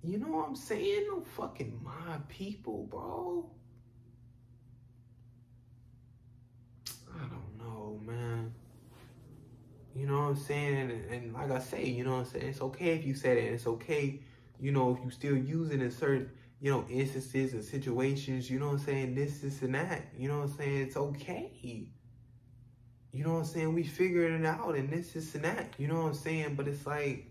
You 0.05 0.19
know 0.19 0.29
what 0.29 0.49
I'm 0.49 0.57
saying? 0.57 1.07
No 1.09 1.23
fucking 1.23 1.81
my 1.83 2.19
people, 2.29 2.87
bro. 2.91 3.51
I 7.15 7.27
don't 7.27 7.59
know, 7.59 8.01
man. 8.05 8.55
You 9.95 10.07
know 10.07 10.21
what 10.21 10.29
I'm 10.29 10.37
saying? 10.37 11.03
And, 11.11 11.33
like 11.35 11.51
I 11.51 11.59
say, 11.59 11.85
you 11.85 12.05
know 12.05 12.13
what 12.13 12.19
I'm 12.21 12.25
saying? 12.27 12.47
It's 12.47 12.61
okay 12.63 12.95
if 12.97 13.05
you 13.05 13.15
say 13.15 13.35
that. 13.35 13.53
It's 13.53 13.67
okay, 13.67 14.21
you 14.59 14.73
know, 14.73 14.93
if 14.97 15.05
you 15.05 15.11
still 15.11 15.37
use 15.37 15.71
it 15.71 15.83
in 15.83 15.91
certain, 15.91 16.31
you 16.61 16.71
know, 16.71 16.85
instances 16.89 17.53
and 17.53 17.63
situations, 17.63 18.51
you 18.51 18.59
know 18.59 18.67
what 18.67 18.81
I'm 18.81 18.87
saying? 18.87 19.15
This, 19.15 19.41
this, 19.41 19.63
and 19.63 19.75
that. 19.75 20.03
You 20.17 20.29
know 20.29 20.39
what 20.39 20.51
I'm 20.51 20.57
saying? 20.57 20.83
It's 20.83 20.97
okay. 20.97 21.89
You 23.13 23.25
know 23.25 23.35
what 23.35 23.39
I'm 23.41 23.45
saying? 23.45 23.75
We 23.75 23.83
figured 23.83 24.41
it 24.41 24.47
out 24.47 24.75
and 24.77 24.89
this, 24.89 25.13
this, 25.13 25.35
and 25.35 25.45
that. 25.45 25.75
You 25.77 25.89
know 25.89 26.03
what 26.03 26.09
I'm 26.09 26.15
saying? 26.15 26.55
But 26.55 26.69
it's 26.69 26.87
like, 26.87 27.27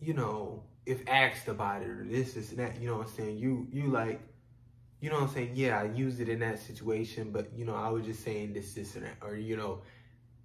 you 0.00 0.14
know, 0.14 0.62
if 0.86 1.02
asked 1.08 1.48
about 1.48 1.82
it 1.82 1.88
or 1.88 2.06
this, 2.08 2.34
this, 2.34 2.50
and 2.50 2.58
that, 2.60 2.80
you 2.80 2.88
know 2.88 2.98
what 2.98 3.08
I'm 3.08 3.12
saying? 3.12 3.38
You, 3.38 3.66
you 3.70 3.88
like, 3.88 4.20
you 5.00 5.10
know 5.10 5.16
what 5.16 5.28
I'm 5.28 5.34
saying? 5.34 5.52
Yeah, 5.54 5.80
I 5.80 5.84
used 5.84 6.20
it 6.20 6.28
in 6.28 6.40
that 6.40 6.58
situation, 6.58 7.30
but 7.30 7.52
you 7.54 7.64
know, 7.64 7.74
I 7.74 7.88
was 7.88 8.04
just 8.04 8.24
saying 8.24 8.52
this, 8.54 8.74
this, 8.74 8.94
and 8.94 9.04
that, 9.04 9.16
or 9.22 9.36
you 9.36 9.56
know, 9.56 9.82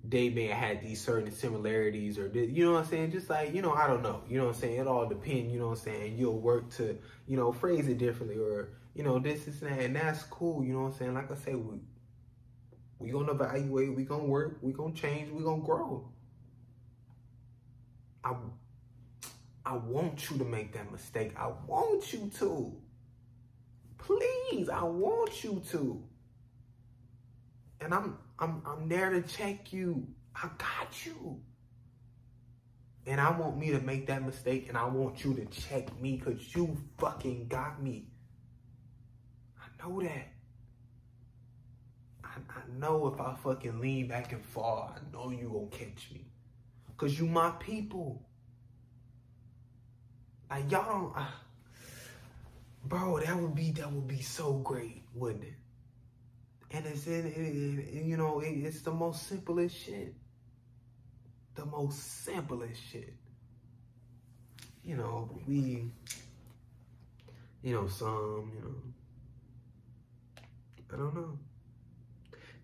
they 0.04 0.30
may 0.30 0.48
have 0.48 0.58
had 0.58 0.82
these 0.82 1.02
certain 1.02 1.32
similarities, 1.32 2.18
or 2.18 2.28
this, 2.28 2.50
you 2.50 2.66
know 2.66 2.74
what 2.74 2.84
I'm 2.84 2.90
saying? 2.90 3.12
Just 3.12 3.30
like 3.30 3.54
you 3.54 3.62
know, 3.62 3.74
I 3.74 3.88
don't 3.88 4.04
know. 4.04 4.22
You 4.28 4.38
know 4.38 4.48
what 4.48 4.56
I'm 4.56 4.62
saying? 4.62 4.80
It 4.80 4.88
all 4.88 5.08
depends. 5.08 5.54
You 5.54 5.60
know 5.60 5.70
what 5.70 5.80
I'm 5.80 5.84
saying? 5.84 6.18
You'll 6.18 6.40
work 6.40 6.70
to 6.72 6.98
you 7.28 7.38
know 7.38 7.52
phrase 7.52 7.88
it 7.88 7.98
differently, 7.98 8.38
or 8.38 8.70
you 8.94 9.04
know 9.04 9.20
this, 9.20 9.46
this, 9.46 9.62
and 9.62 9.72
that, 9.72 9.80
and 9.80 9.96
that's 9.96 10.24
cool. 10.24 10.64
You 10.64 10.74
know 10.74 10.82
what 10.82 10.94
I'm 10.94 10.98
saying? 10.98 11.14
Like 11.14 11.32
I 11.32 11.36
say, 11.36 11.56
we 11.56 11.80
we 13.00 13.12
gonna 13.12 13.32
evaluate, 13.32 13.96
we 13.96 14.04
gonna 14.04 14.26
work, 14.26 14.58
we 14.62 14.74
gonna 14.74 14.94
change, 14.94 15.32
we 15.32 15.44
gonna 15.44 15.62
grow. 15.62 16.10
I 18.24 18.36
I 19.66 19.76
want 19.76 20.30
you 20.30 20.38
to 20.38 20.46
make 20.46 20.74
that 20.74 20.92
mistake. 20.92 21.34
I 21.38 21.52
want 21.68 22.12
you 22.12 22.30
to. 22.40 22.76
I 24.70 24.84
want 24.84 25.44
you 25.44 25.62
to. 25.72 26.04
And 27.82 27.94
I'm 27.94 28.18
I'm 28.38 28.62
I'm 28.66 28.90
there 28.90 29.10
to 29.10 29.22
check 29.22 29.72
you. 29.74 30.08
I 30.36 30.50
got 30.58 31.06
you. 31.06 31.42
And 33.06 33.20
I 33.20 33.32
want 33.32 33.58
me 33.58 33.72
to 33.72 33.80
make 33.80 34.08
that 34.08 34.24
mistake 34.24 34.68
and 34.70 34.78
I 34.78 34.86
want 34.86 35.24
you 35.24 35.34
to 35.34 35.46
check 35.46 36.00
me 36.00 36.18
because 36.18 36.56
you 36.56 36.78
fucking 36.98 37.48
got 37.48 37.82
me. 37.82 38.08
I 39.60 39.88
know 39.88 40.02
that. 40.02 40.28
I, 42.24 42.30
I 42.50 42.78
know 42.78 43.08
if 43.08 43.20
I 43.20 43.34
fucking 43.36 43.80
lean 43.80 44.08
back 44.08 44.32
and 44.32 44.46
fall, 44.46 44.94
I 44.96 45.12
know 45.12 45.32
you 45.32 45.50
gonna 45.50 45.86
catch 45.86 46.12
me. 46.14 46.26
Cause 46.98 47.18
you 47.18 47.26
my 47.26 47.52
people. 47.52 48.22
Like 50.50 50.70
y'all 50.70 50.86
don't 50.86 51.14
ah. 51.16 51.34
Bro, 52.90 53.20
that 53.20 53.38
would 53.40 53.56
be 53.56 53.72
that 53.72 53.92
would 53.92 54.08
be 54.08 54.22
so 54.22 54.54
great, 54.54 55.04
wouldn't 55.14 55.44
it? 55.44 55.54
And 56.72 56.86
it's 56.86 57.08
in, 57.08 57.26
it, 57.26 57.96
it, 57.96 58.04
you 58.04 58.18
know, 58.18 58.40
it, 58.42 58.50
it's 58.50 58.82
the 58.82 58.92
most 58.92 59.28
simplest 59.28 59.76
shit. 59.76 60.14
The 61.56 61.66
most 61.66 62.24
simplest 62.26 62.82
shit. 62.92 63.14
You 64.84 64.98
know, 64.98 65.40
we, 65.48 65.92
you 67.62 67.74
know, 67.74 67.88
some, 67.88 68.52
you 68.56 68.62
know, 68.62 68.76
I 70.94 70.98
don't 70.98 71.16
know. 71.16 71.38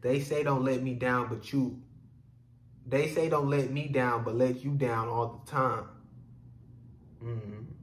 They 0.02 0.20
say 0.20 0.44
don't 0.44 0.64
let 0.64 0.82
me 0.82 0.96
down, 0.96 1.28
but 1.30 1.52
you, 1.52 1.82
they 2.88 3.10
say 3.10 3.30
don't 3.30 3.50
let 3.50 3.72
me 3.72 3.88
down, 3.88 4.24
but 4.24 4.36
let 4.36 4.64
you 4.64 4.72
down 4.72 5.08
all 5.08 5.44
the 5.46 5.52
time. 5.52 5.86
Mm-hmm 7.24 7.75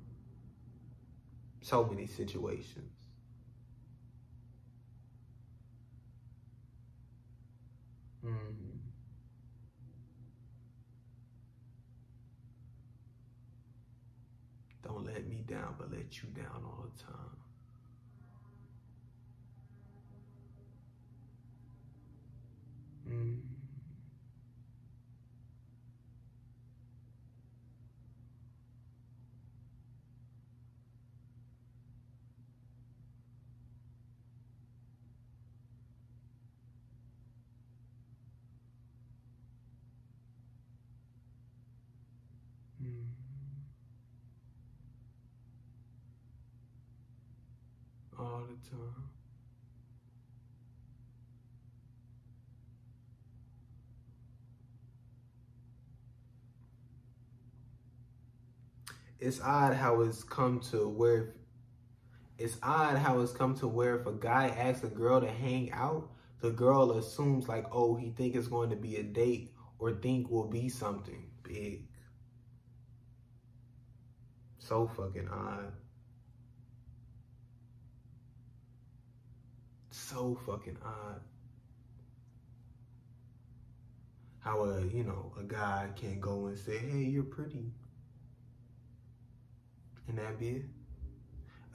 so 1.62 1.84
many 1.84 2.06
situations. 2.06 2.92
Mm. 8.24 8.32
Don't 14.82 15.06
let 15.06 15.26
me 15.28 15.44
down, 15.46 15.74
but 15.78 15.90
let 15.92 16.22
you 16.22 16.28
down 16.34 16.62
all 16.64 16.84
the 16.94 17.02
time. 17.02 17.36
Mm. 23.08 23.51
Time. 48.70 49.08
It's 59.18 59.40
odd 59.40 59.74
how 59.74 60.00
it's 60.02 60.24
come 60.24 60.60
to 60.70 60.88
where 60.88 61.34
it's 62.38 62.56
odd 62.62 62.96
how 62.98 63.20
it's 63.20 63.32
come 63.32 63.54
to 63.56 63.68
where 63.68 64.00
if 64.00 64.06
a 64.06 64.12
guy 64.12 64.48
asks 64.48 64.84
a 64.84 64.88
girl 64.88 65.20
to 65.20 65.30
hang 65.30 65.70
out, 65.72 66.10
the 66.40 66.50
girl 66.50 66.90
assumes 66.92 67.48
like, 67.48 67.66
oh, 67.70 67.94
he 67.94 68.10
think 68.10 68.34
it's 68.34 68.48
going 68.48 68.70
to 68.70 68.76
be 68.76 68.96
a 68.96 69.02
date 69.02 69.52
or 69.78 69.92
think 69.92 70.28
will 70.28 70.48
be 70.48 70.68
something 70.68 71.30
big. 71.44 71.86
So 74.58 74.88
fucking 74.88 75.28
odd. 75.28 75.72
So 80.12 80.38
fucking 80.46 80.76
odd. 80.84 81.20
How 84.40 84.64
a, 84.64 84.82
you 84.86 85.04
know, 85.04 85.32
a 85.40 85.44
guy 85.44 85.88
can 85.96 86.20
go 86.20 86.46
and 86.46 86.58
say, 86.58 86.78
hey, 86.78 86.98
you're 86.98 87.22
pretty. 87.22 87.72
And 90.08 90.18
that 90.18 90.38
be 90.38 90.48
it. 90.48 90.64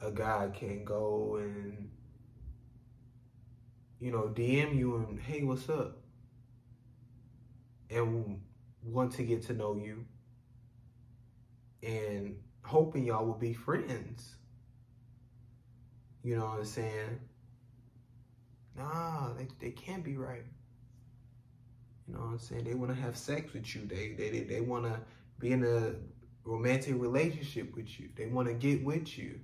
A 0.02 0.12
guy 0.12 0.50
can 0.54 0.84
go 0.84 1.36
and, 1.40 1.90
you 3.98 4.12
know, 4.12 4.30
DM 4.34 4.76
you 4.76 4.96
and, 4.96 5.18
hey, 5.18 5.42
what's 5.42 5.68
up? 5.68 5.98
And 7.90 8.40
want 8.84 9.12
to 9.14 9.22
get 9.24 9.42
to 9.46 9.54
know 9.54 9.74
you. 9.74 10.04
And 11.82 12.36
hoping 12.62 13.04
y'all 13.06 13.24
will 13.24 13.34
be 13.34 13.54
friends. 13.54 14.36
You 16.22 16.36
know 16.36 16.44
what 16.44 16.58
I'm 16.58 16.64
saying? 16.64 17.20
Nah, 18.78 19.34
they, 19.34 19.48
they 19.58 19.70
can't 19.72 20.02
be 20.02 20.16
right. 20.16 20.44
You 22.06 22.14
know 22.14 22.20
what 22.20 22.26
I'm 22.26 22.38
saying? 22.38 22.64
They 22.64 22.74
want 22.74 22.94
to 22.94 23.00
have 23.00 23.16
sex 23.16 23.52
with 23.52 23.74
you. 23.74 23.84
They 23.86 24.14
they 24.14 24.30
they, 24.30 24.40
they 24.44 24.60
want 24.60 24.84
to 24.86 25.00
be 25.38 25.52
in 25.52 25.64
a 25.64 25.94
romantic 26.44 27.00
relationship 27.00 27.74
with 27.76 28.00
you. 28.00 28.08
They 28.16 28.26
want 28.26 28.48
to 28.48 28.54
get 28.54 28.82
with 28.84 29.16
you. 29.18 29.40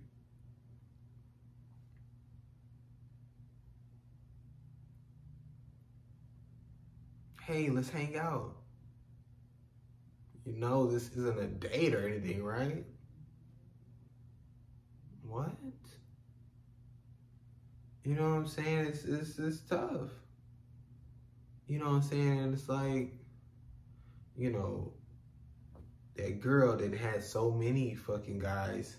Hey, 7.42 7.70
let's 7.70 7.90
hang 7.90 8.16
out. 8.16 8.56
You 10.44 10.52
know 10.52 10.86
this 10.86 11.08
isn't 11.10 11.38
a 11.38 11.46
date 11.46 11.94
or 11.94 12.06
anything, 12.08 12.42
right? 12.44 12.84
What? 15.22 15.56
You 18.04 18.14
know 18.16 18.30
what 18.30 18.36
I'm 18.36 18.46
saying? 18.46 18.86
It's, 18.86 19.04
it's, 19.04 19.38
it's 19.38 19.60
tough. 19.60 20.10
You 21.66 21.78
know 21.78 21.86
what 21.86 21.94
I'm 21.94 22.02
saying? 22.02 22.52
It's 22.52 22.68
like, 22.68 23.12
you 24.36 24.50
know, 24.52 24.92
that 26.16 26.40
girl 26.40 26.76
that 26.76 26.94
had 26.94 27.24
so 27.24 27.50
many 27.50 27.94
fucking 27.94 28.38
guys, 28.38 28.96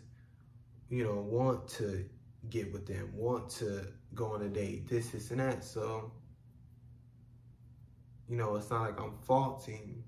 you 0.90 1.03
know, 1.03 1.15
want 1.15 1.68
to 1.69 2.06
get 2.49 2.73
with 2.73 2.88
them, 2.88 3.11
want 3.15 3.49
to 3.49 3.88
go 4.15 4.34
on 4.34 4.41
a 4.41 4.49
date, 4.49 4.88
this, 4.90 5.10
this, 5.11 5.32
and 5.32 5.40
that. 5.40 5.64
So, 5.64 6.11
you 8.27 8.36
know, 8.38 8.56
it's 8.56 8.69
not 8.72 8.82
like 8.82 8.99
I'm 8.99 9.14
faulting, 9.23 10.03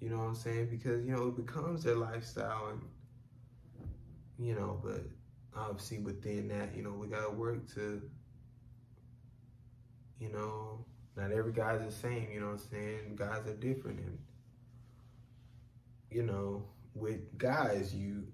You 0.00 0.10
know 0.10 0.18
what 0.18 0.24
I'm 0.24 0.34
saying? 0.34 0.68
Because, 0.70 1.04
you 1.06 1.12
know, 1.16 1.28
it 1.28 1.36
becomes 1.36 1.84
their 1.84 1.96
lifestyle 1.96 2.68
and, 2.72 2.82
you 4.38 4.54
know, 4.54 4.80
but 4.84 5.06
obviously 5.56 5.98
within 5.98 6.48
that, 6.48 6.74
you 6.74 6.82
know, 6.82 6.92
we 6.92 7.06
got 7.06 7.24
to 7.24 7.30
work 7.30 7.72
to, 7.74 8.02
you 10.18 10.30
know, 10.30 10.84
not 11.16 11.32
every 11.32 11.52
guy's 11.52 11.84
the 11.84 11.92
same, 11.92 12.28
you 12.32 12.40
know 12.40 12.46
what 12.46 12.60
I'm 12.60 12.70
saying? 12.70 13.16
Guys 13.16 13.46
are 13.46 13.54
different. 13.54 14.00
And, 14.00 14.18
you 16.10 16.22
know, 16.22 16.64
with 16.94 17.38
guys, 17.38 17.94
you, 17.94 18.24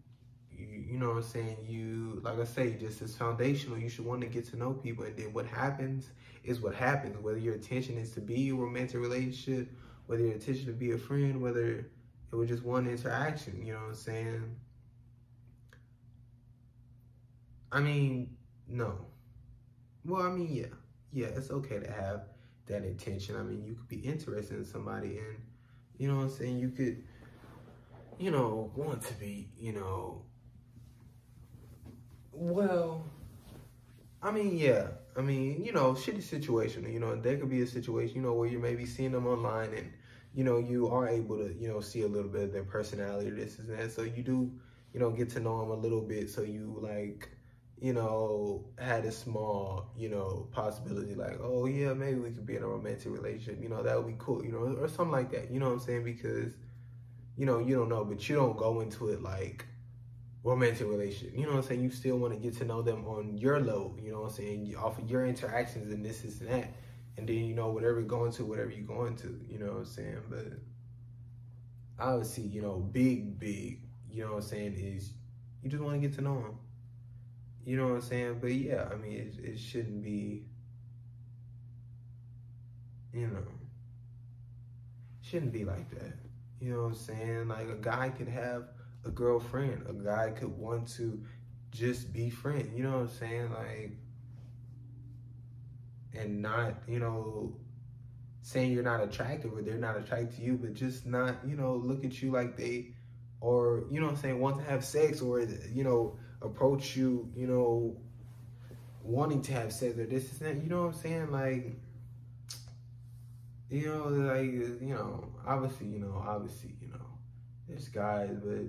you, 0.51 0.67
you 0.67 0.99
know 0.99 1.09
what 1.09 1.17
I'm 1.17 1.23
saying? 1.23 1.57
You, 1.67 2.21
like 2.23 2.39
I 2.39 2.45
say, 2.45 2.75
just 2.75 3.03
as 3.03 3.17
foundational, 3.17 3.79
you 3.79 3.89
should 3.89 4.05
want 4.05 4.21
to 4.23 4.27
get 4.27 4.47
to 4.51 4.57
know 4.57 4.73
people. 4.73 5.05
And 5.05 5.17
then 5.17 5.33
what 5.33 5.47
happens 5.47 6.11
is 6.45 6.61
what 6.61 6.75
happens, 6.75 7.17
whether 7.19 7.39
your 7.39 7.55
intention 7.55 7.99
is 7.99 8.13
to 8.13 8.21
be 8.21 8.51
a 8.51 8.55
romantic 8.55 9.01
relationship, 9.01 9.71
whether 10.07 10.23
your 10.23 10.33
intention 10.33 10.67
to 10.67 10.73
be 10.73 10.93
a 10.93 10.99
friend, 10.99 11.41
whether 11.41 11.87
it 12.33 12.37
was 12.37 12.49
just 12.49 12.63
one 12.63 12.87
interaction, 12.87 13.65
you 13.65 13.73
know 13.73 13.81
what 13.81 13.89
I'm 13.89 13.95
saying? 13.95 14.57
I 17.73 17.81
mean, 17.81 18.37
no. 18.69 19.07
Well, 20.05 20.23
I 20.23 20.31
mean, 20.31 20.49
yeah. 20.51 20.67
Yeah, 21.13 21.27
it's 21.29 21.51
okay 21.51 21.79
to 21.79 21.91
have 21.91 22.23
that 22.67 22.85
intention. 22.85 23.37
I 23.37 23.43
mean, 23.43 23.65
you 23.65 23.75
could 23.75 23.89
be 23.89 23.97
interested 23.97 24.57
in 24.57 24.65
somebody 24.65 25.19
and, 25.19 25.37
you 25.99 26.09
know 26.09 26.17
what 26.17 26.23
I'm 26.25 26.31
saying, 26.31 26.59
you 26.59 26.71
could, 26.71 27.03
you 28.19 28.31
know, 28.31 28.71
want 28.77 29.03
to 29.03 29.15
be, 29.15 29.49
you 29.59 29.73
know, 29.73 30.23
well, 32.33 33.05
I 34.23 34.31
mean, 34.31 34.57
yeah. 34.57 34.89
I 35.17 35.23
mean, 35.23 35.65
you 35.65 35.73
know, 35.73 35.93
shitty 35.93 36.23
situation. 36.23 36.91
You 36.91 37.01
know, 37.01 37.17
there 37.17 37.37
could 37.37 37.51
be 37.51 37.63
a 37.63 37.67
situation, 37.67 38.17
you 38.17 38.23
know, 38.23 38.33
where 38.35 38.49
you 38.49 38.59
may 38.59 38.75
be 38.75 38.87
seeing 38.87 39.13
them 39.13 39.27
online 39.27 39.75
and, 39.75 39.91
you 40.35 40.45
know, 40.45 40.59
you 40.59 40.89
are 40.89 41.09
able 41.09 41.39
to, 41.39 41.53
you 41.59 41.69
know, 41.69 41.81
see 41.81 42.03
a 42.03 42.09
little 42.09 42.31
bit 42.31 42.45
of 42.45 42.53
their 42.53 42.65
personality, 42.65 43.31
this 43.31 43.59
and 43.59 43.69
that. 43.71 43.93
So 43.93 44.03
you 44.03 44.23
do, 44.23 44.51
you 44.95 45.01
know, 45.01 45.11
get 45.11 45.31
to 45.31 45.41
know 45.41 45.61
them 45.61 45.71
a 45.71 45.75
little 45.75 46.01
bit. 46.01 46.31
So 46.31 46.43
you 46.43 46.79
like, 46.81 47.29
you 47.81 47.95
know, 47.95 48.67
had 48.79 49.07
a 49.07 49.11
small, 49.11 49.91
you 49.97 50.11
know, 50.11 50.49
possibility 50.53 51.15
like, 51.15 51.39
oh 51.43 51.65
yeah, 51.65 51.95
maybe 51.95 52.21
we 52.21 52.31
could 52.31 52.47
be 52.47 52.57
in 52.57 52.63
a 52.63 52.69
romantic 52.69 53.11
relationship. 53.11 53.59
You 53.61 53.71
know, 53.71 53.83
that 53.83 53.97
would 53.97 54.07
be 54.07 54.17
cool. 54.19 54.45
You 54.45 54.53
know, 54.53 54.77
or 54.79 54.89
something 54.89 55.11
like 55.11 55.31
that. 55.33 55.51
You 55.51 55.61
know 55.61 55.67
what 55.67 55.75
I'm 55.75 55.81
saying? 55.81 56.05
Because, 56.05 56.53
you 57.37 57.47
know, 57.47 57.59
you 57.59 57.75
don't 57.77 57.89
know, 57.89 58.05
but 58.05 58.29
you 58.29 58.37
don't 58.37 58.57
go 58.57 58.81
into 58.81 59.09
it 59.09 59.23
like 59.23 59.65
romantic 60.43 60.89
relationship. 60.89 61.35
You 61.35 61.45
know 61.45 61.53
what 61.53 61.59
I'm 61.59 61.63
saying? 61.63 61.83
You 61.83 61.91
still 61.91 62.19
want 62.19 62.35
to 62.35 62.39
get 62.39 62.59
to 62.59 62.67
know 62.67 62.83
them 62.83 63.07
on 63.07 63.39
your 63.39 63.61
level. 63.61 63.97
You 63.99 64.13
know 64.13 64.21
what 64.21 64.33
I'm 64.33 64.37
saying? 64.37 64.75
Off 64.77 64.99
of 64.99 65.11
your 65.11 65.27
interactions 65.27 65.91
and 65.91 66.05
this, 66.05 66.21
this, 66.21 66.41
and 66.41 66.51
that. 66.51 66.75
And 67.17 67.27
then, 67.27 67.37
you 67.37 67.55
know, 67.55 67.71
whatever 67.71 67.99
you're 67.99 68.09
going 68.09 68.33
to, 68.33 68.45
whatever 68.45 68.71
you're 68.71 68.87
going 68.87 69.17
to. 69.17 69.41
You 69.49 69.59
know 69.59 69.73
what 69.73 69.79
I'm 69.79 69.85
saying? 69.87 70.23
But 70.29 70.47
obviously, 71.99 72.45
you 72.45 72.61
know, 72.61 72.77
big, 72.77 73.39
big, 73.39 73.81
you 74.11 74.25
know 74.25 74.33
what 74.33 74.43
I'm 74.45 74.49
saying, 74.49 74.75
is 74.75 75.13
you 75.63 75.71
just 75.71 75.83
want 75.83 76.01
to 76.01 76.07
get 76.07 76.17
to 76.17 76.23
know 76.23 76.35
them. 76.35 76.59
You 77.65 77.77
know 77.77 77.89
what 77.89 77.95
I'm 77.95 78.01
saying? 78.01 78.39
But 78.41 78.53
yeah, 78.53 78.89
I 78.91 78.97
mean, 78.97 79.13
it, 79.19 79.45
it 79.45 79.59
shouldn't 79.59 80.03
be, 80.03 80.45
you 83.13 83.27
know, 83.27 83.43
shouldn't 85.23 85.53
be 85.53 85.65
like 85.65 85.91
that. 85.91 86.15
You 86.61 86.73
know 86.73 86.83
what 86.83 86.89
I'm 86.89 86.95
saying? 86.95 87.49
Like 87.49 87.69
a 87.69 87.77
guy 87.77 88.11
could 88.11 88.29
have 88.29 88.65
a 89.05 89.11
girlfriend. 89.11 89.85
A 89.89 89.93
guy 89.93 90.31
could 90.31 90.57
want 90.57 90.89
to 90.97 91.23
just 91.71 92.13
be 92.13 92.31
friends. 92.31 92.69
You 92.75 92.83
know 92.83 92.93
what 92.93 93.01
I'm 93.01 93.09
saying? 93.09 93.53
Like, 93.53 93.93
and 96.15 96.43
not, 96.43 96.75
you 96.89 96.99
know, 96.99 97.57
saying 98.43 98.73
you're 98.73 98.83
not 98.83 99.03
attractive 99.03 99.53
or 99.53 99.63
they're 99.63 99.77
not 99.79 99.97
attracted 99.97 100.37
to 100.37 100.43
you, 100.43 100.59
but 100.61 100.75
just 100.75 101.07
not, 101.07 101.37
you 101.47 101.57
know, 101.57 101.75
look 101.75 102.05
at 102.05 102.21
you 102.21 102.31
like 102.31 102.57
they, 102.57 102.95
or, 103.41 103.85
you 103.91 104.01
know 104.01 104.07
what 104.07 104.17
I'm 104.17 104.21
saying, 104.21 104.41
want 104.41 104.59
to 104.59 104.65
have 104.65 104.85
sex 104.85 105.21
or, 105.23 105.41
you 105.41 105.85
know, 105.85 106.17
approach 106.43 106.97
you, 106.97 107.29
you 107.35 107.47
know, 107.47 107.97
wanting 109.03 109.43
to 109.43 109.53
have 109.53 109.73
sex 109.73 109.99
or 109.99 110.07
this 110.07 110.25
is 110.33 110.39
that, 110.39 110.57
you 110.63 110.69
know 110.69 110.87
what 110.87 110.95
I'm 110.95 111.01
saying? 111.01 111.33
Like, 111.33 111.77
you 113.69 113.87
know, 113.87 114.09
like, 114.09 114.51
you 114.51 114.95
know, 114.95 115.25
obviously, 115.47 115.87
you 115.87 116.01
know, 116.01 116.23
obviously, 116.27 116.75
you 116.81 116.89
know, 116.89 117.07
there's 117.69 117.89
guys, 117.89 118.37
but 118.43 118.65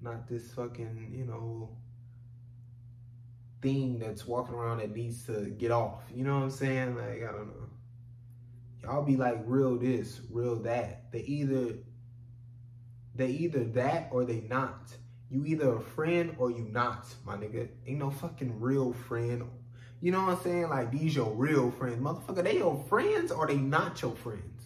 not 0.00 0.28
this 0.28 0.50
fucking, 0.52 1.12
you 1.12 1.24
know, 1.24 1.70
thing 3.62 3.98
that's 3.98 4.26
walking 4.26 4.54
around 4.54 4.78
that 4.78 4.94
needs 4.94 5.24
to 5.26 5.50
get 5.50 5.70
off. 5.70 6.02
You 6.14 6.24
know 6.24 6.36
what 6.36 6.44
I'm 6.44 6.50
saying? 6.50 6.96
Like, 6.96 7.22
I 7.22 7.32
don't 7.32 7.48
know. 7.48 7.68
Y'all 8.82 9.02
be 9.02 9.16
like 9.16 9.38
real 9.44 9.76
this, 9.76 10.20
real 10.30 10.56
that. 10.62 11.10
They 11.12 11.20
either 11.20 11.74
they 13.14 13.28
either 13.28 13.64
that 13.64 14.08
or 14.12 14.24
they 14.24 14.40
not. 14.42 14.92
You 15.30 15.44
either 15.44 15.74
a 15.74 15.80
friend 15.80 16.34
or 16.38 16.50
you 16.50 16.66
not, 16.70 17.06
my 17.24 17.36
nigga. 17.36 17.68
Ain't 17.86 17.98
no 17.98 18.10
fucking 18.10 18.60
real 18.60 18.92
friend. 18.92 19.48
You 20.00 20.12
know 20.12 20.22
what 20.22 20.38
I'm 20.38 20.42
saying? 20.42 20.68
Like 20.68 20.90
these 20.90 21.16
your 21.16 21.32
real 21.32 21.70
friends. 21.72 22.02
Motherfucker, 22.02 22.44
they 22.44 22.58
your 22.58 22.82
friends 22.88 23.30
or 23.30 23.46
they 23.46 23.56
not 23.56 24.00
your 24.00 24.14
friends? 24.16 24.64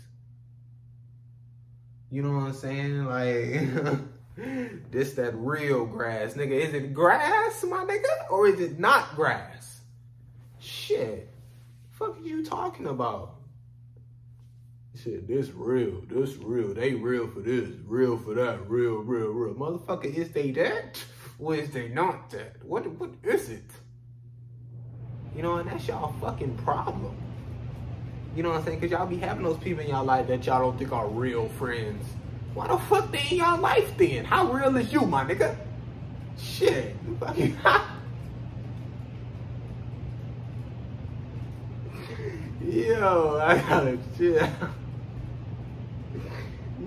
You 2.11 2.23
know 2.23 2.33
what 2.33 2.47
I'm 2.49 2.53
saying? 2.53 3.07
Like 3.07 3.31
this 4.91 5.15
that 5.15 5.35
real 5.35 5.87
grass, 5.87 6.35
nigga. 6.35 6.53
Is 6.53 6.75
it 6.75 6.93
grass, 6.93 7.65
my 7.65 7.85
nigga? 7.85 8.31
Or 8.31 8.47
is 8.47 8.61
it 8.61 8.79
not 8.79 9.17
grass? 9.17 9.81
Shit. 10.61 11.29
fuck 11.91 12.19
are 12.19 12.23
you 12.23 12.45
talking 12.45 12.87
about? 12.87 13.35
Shit, 15.01 15.27
this 15.27 15.49
real, 15.49 16.03
this 16.07 16.37
real. 16.37 16.75
They 16.75 16.95
real 16.95 17.27
for 17.27 17.41
this, 17.41 17.71
real 17.87 18.19
for 18.19 18.35
that, 18.35 18.69
real, 18.69 18.97
real, 18.97 19.29
real. 19.29 19.55
Motherfucker, 19.55 20.05
is 20.05 20.31
they 20.33 20.51
that? 20.53 21.03
Or 21.39 21.55
is 21.55 21.71
they 21.71 21.89
not 21.89 22.31
that? 22.31 22.63
What 22.63 22.87
what 22.99 23.11
is 23.23 23.49
it? 23.49 23.71
You 25.35 25.43
know, 25.43 25.57
and 25.57 25.71
that's 25.71 25.89
y'all 25.89 26.13
fucking 26.21 26.59
problem. 26.59 27.17
You 28.37 28.43
know 28.43 28.51
what 28.51 28.59
I'm 28.59 28.65
saying? 28.65 28.81
Cause 28.81 28.91
y'all 28.91 29.07
be 29.07 29.17
having 29.17 29.45
those 29.45 29.59
people 29.59 29.83
in 29.83 29.89
y'all 29.89 30.05
life 30.05 30.27
that 30.29 30.45
y'all 30.45 30.61
don't 30.61 30.79
think 30.79 30.93
are 30.93 31.09
real 31.09 31.49
friends. 31.49 32.05
Why 32.55 32.69
the 32.69 32.77
fuck 32.77 33.11
they 33.11 33.27
in 33.31 33.39
y'all 33.39 33.59
life 33.59 33.97
then? 33.97 34.27
How 34.27 34.53
real 34.53 34.77
is 34.77 34.93
you, 34.93 35.01
my 35.01 35.25
nigga? 35.25 35.57
Shit. 36.39 36.97
You 37.07 37.17
fucking 37.19 37.57
Yo, 42.71 43.41
I 43.43 43.59
gotta 43.59 43.99
chill. 44.17 44.49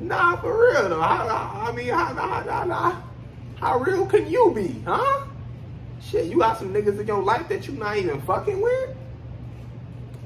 Nah, 0.06 0.36
for 0.36 0.56
real 0.56 0.90
though. 0.90 1.02
How, 1.02 1.28
how, 1.28 1.68
I 1.68 1.72
mean, 1.72 1.88
how, 1.88 2.14
how, 2.14 3.02
how, 3.58 3.80
real 3.80 4.06
can 4.06 4.30
you 4.30 4.52
be, 4.54 4.80
huh? 4.86 5.26
Shit, 6.00 6.26
you 6.26 6.38
got 6.38 6.60
some 6.60 6.72
niggas 6.72 7.00
in 7.00 7.08
your 7.08 7.24
life 7.24 7.50
that 7.50 7.68
you 7.68 7.74
not 7.74 7.98
even 7.98 8.22
fucking 8.22 8.62
with? 8.62 8.96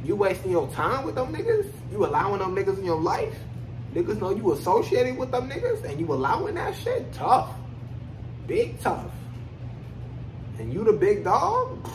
You 0.04 0.18
wasting 0.18 0.52
your 0.52 0.68
time 0.72 1.06
with 1.06 1.16
them 1.16 1.34
niggas? 1.34 1.72
You 1.94 2.06
allowing 2.06 2.40
them 2.40 2.54
niggas 2.54 2.78
in 2.78 2.84
your 2.84 3.00
life? 3.00 3.34
Niggas 3.94 4.20
know 4.20 4.32
you 4.36 4.52
associated 4.52 5.18
with 5.18 5.32
them 5.32 5.50
niggas 5.50 5.86
and 5.86 5.98
you 5.98 6.12
allowing 6.12 6.56
that 6.56 6.76
shit? 6.76 7.14
Tough. 7.14 7.50
Big 8.48 8.82
tough. 8.82 9.12
And 10.58 10.74
you 10.74 10.84
the 10.84 10.92
big 10.92 11.24
dog? 11.24 11.88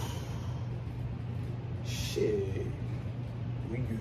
Shit. 1.86 2.66
You, 3.70 3.98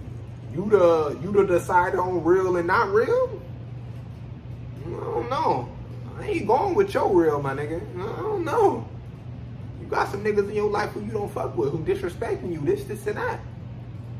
you 0.54 0.70
the 0.70 1.20
you 1.22 1.34
the 1.34 1.46
decider 1.46 2.02
on 2.02 2.24
real 2.24 2.56
and 2.56 2.68
not 2.68 2.90
real? 2.90 3.42
I 4.86 4.90
don't 4.90 5.30
know. 5.30 5.70
I 6.18 6.28
ain't 6.28 6.48
going 6.48 6.76
with 6.76 6.94
your 6.94 7.10
real, 7.14 7.42
my 7.42 7.54
nigga. 7.54 7.82
I 7.96 8.22
don't 8.22 8.46
know. 8.46 8.88
You 9.82 9.88
got 9.88 10.10
some 10.10 10.24
niggas 10.24 10.50
in 10.50 10.56
your 10.56 10.70
life 10.70 10.92
who 10.92 11.02
you 11.02 11.12
don't 11.12 11.32
fuck 11.32 11.58
with, 11.58 11.72
who 11.72 11.80
disrespecting 11.80 12.52
you, 12.52 12.62
this, 12.62 12.84
this, 12.86 13.06
and 13.08 13.18
that. 13.18 13.40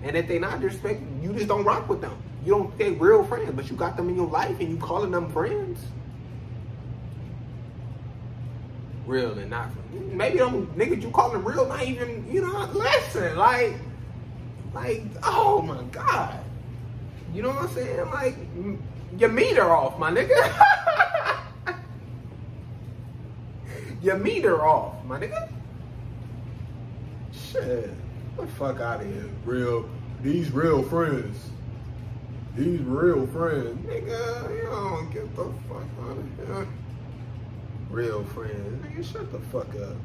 And 0.04 0.18
if 0.18 0.28
they 0.28 0.40
not 0.40 0.60
disrespecting 0.60 1.24
you, 1.24 1.34
just 1.34 1.48
don't 1.48 1.64
rock 1.64 1.88
with 1.88 2.02
them. 2.02 2.18
You 2.44 2.52
don't 2.52 2.78
they 2.78 2.92
real 2.92 3.24
friends, 3.24 3.52
but 3.56 3.70
you 3.70 3.78
got 3.78 3.96
them 3.96 4.10
in 4.10 4.16
your 4.16 4.28
life 4.28 4.60
and 4.60 4.70
you 4.70 4.78
calling 4.78 5.12
them 5.12 5.32
friends. 5.32 5.80
Real 9.06 9.38
and 9.38 9.50
not 9.50 9.70
maybe 9.94 10.38
them 10.38 10.68
niggas 10.76 11.02
you 11.02 11.12
calling 11.12 11.34
them 11.34 11.46
real, 11.46 11.68
not 11.68 11.84
even, 11.84 12.26
you 12.32 12.42
know, 12.42 12.70
listen, 12.74 13.38
like, 13.38 13.76
like, 14.74 15.04
oh 15.24 15.62
my 15.62 15.84
God. 15.84 16.40
You 17.34 17.42
know 17.42 17.50
what 17.50 17.64
I'm 17.64 17.70
saying? 17.70 18.10
Like, 18.12 18.36
your 19.18 19.30
meter 19.30 19.70
off, 19.70 19.98
my 20.00 20.12
nigga. 20.12 21.44
your 24.02 24.18
meter 24.18 24.66
off, 24.66 25.04
my 25.06 25.20
nigga. 25.20 25.50
Shit. 27.32 27.86
Get 27.86 28.38
the 28.38 28.48
fuck 28.48 28.80
out 28.80 29.02
of 29.02 29.08
here. 29.08 29.30
Real, 29.46 29.90
these 30.22 30.52
real 30.52 30.84
friends. 30.84 31.50
These 32.56 32.82
real 32.82 33.28
friends. 33.28 33.86
Nigga, 33.86 34.56
you 34.56 34.70
don't 34.70 35.12
get 35.12 35.36
the 35.36 35.46
fuck 35.68 35.86
out 36.04 36.18
of 36.18 36.48
here. 36.48 36.68
Real 37.90 38.24
friends. 38.26 38.86
Nigga, 38.86 39.12
shut 39.12 39.32
the 39.32 39.40
fuck 39.40 39.70
up. 39.82 39.96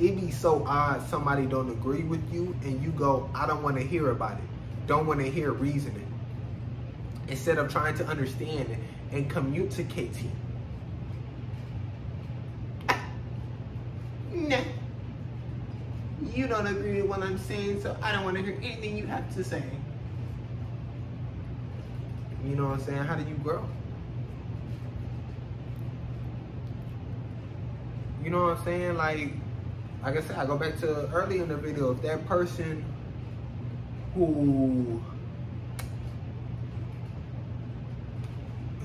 It 0.00 0.16
be 0.16 0.30
so 0.30 0.64
odd 0.66 1.06
somebody 1.08 1.46
don't 1.46 1.70
agree 1.70 2.04
with 2.04 2.32
you 2.32 2.56
and 2.62 2.82
you 2.82 2.90
go, 2.90 3.28
I 3.34 3.46
don't 3.46 3.62
want 3.62 3.76
to 3.76 3.82
hear 3.82 4.10
about 4.10 4.38
it. 4.38 4.86
Don't 4.86 5.06
want 5.06 5.20
to 5.20 5.30
hear 5.30 5.52
reasoning. 5.52 6.09
Instead 7.30 7.58
of 7.58 7.72
trying 7.72 7.94
to 7.96 8.04
understand 8.06 8.76
and 9.12 9.30
communicate. 9.30 10.16
Nah. 14.32 14.58
You 16.34 16.46
don't 16.46 16.66
agree 16.66 17.00
with 17.00 17.10
what 17.10 17.22
I'm 17.22 17.38
saying, 17.38 17.82
so 17.82 17.96
I 18.02 18.12
don't 18.12 18.24
want 18.24 18.36
to 18.36 18.42
hear 18.42 18.56
anything 18.62 18.96
you 18.96 19.06
have 19.06 19.32
to 19.34 19.44
say. 19.44 19.62
You 22.44 22.56
know 22.56 22.68
what 22.68 22.80
I'm 22.80 22.84
saying? 22.84 22.98
How 22.98 23.14
do 23.14 23.28
you 23.28 23.36
grow? 23.36 23.64
You 28.22 28.30
know 28.30 28.44
what 28.44 28.58
I'm 28.58 28.64
saying? 28.64 28.96
Like, 28.96 29.32
like 30.02 30.16
I 30.16 30.20
said, 30.20 30.36
I 30.36 30.46
go 30.46 30.56
back 30.56 30.78
to 30.80 31.08
early 31.10 31.38
in 31.38 31.48
the 31.48 31.56
video. 31.56 31.94
That 31.94 32.26
person 32.26 32.84
who 34.14 35.02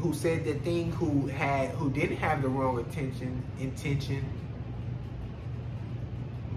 who 0.06 0.14
said 0.14 0.46
the 0.46 0.54
thing 0.60 0.92
who 0.92 1.26
had 1.26 1.72
who 1.72 1.90
didn't 1.90 2.18
have 2.18 2.44
the 2.44 2.48
wrong 2.48 2.78
intention 2.78 3.44
intention. 3.60 4.24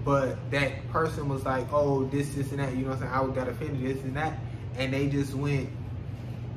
But 0.05 0.37
that 0.51 0.87
person 0.91 1.27
was 1.27 1.43
like 1.45 1.65
oh 1.73 2.05
this 2.05 2.35
this 2.35 2.51
and 2.51 2.59
that 2.59 2.75
you 2.75 2.83
know 2.83 2.89
what 2.89 3.01
i'm 3.01 3.09
saying? 3.09 3.31
I 3.31 3.35
got 3.35 3.47
offended 3.47 3.81
this 3.81 4.03
and 4.03 4.15
that. 4.15 4.37
And 4.75 4.93
they 4.93 5.07
just 5.07 5.33
went 5.33 5.67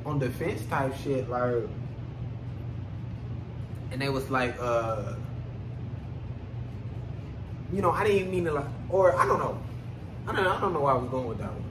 on 0.05 0.19
defense 0.19 0.63
type 0.65 0.93
shit 1.03 1.27
like 1.29 1.63
and 3.91 3.99
they 3.99 4.09
was 4.09 4.29
like 4.29 4.55
uh 4.59 5.13
you 7.71 7.81
know 7.81 7.89
i 7.89 8.05
didn't 8.05 8.29
mean 8.29 8.43
to 8.45 8.51
like 8.51 8.65
or 8.89 9.15
i 9.15 9.25
don't 9.25 9.39
know. 9.39 9.57
I 10.27 10.35
don't 10.35 10.43
know 10.43 10.51
i 10.51 10.61
don't 10.61 10.73
know 10.73 10.85
i 10.85 10.93
was 10.93 11.09
going 11.09 11.27
with 11.27 11.39
that 11.39 11.51
one. 11.51 11.63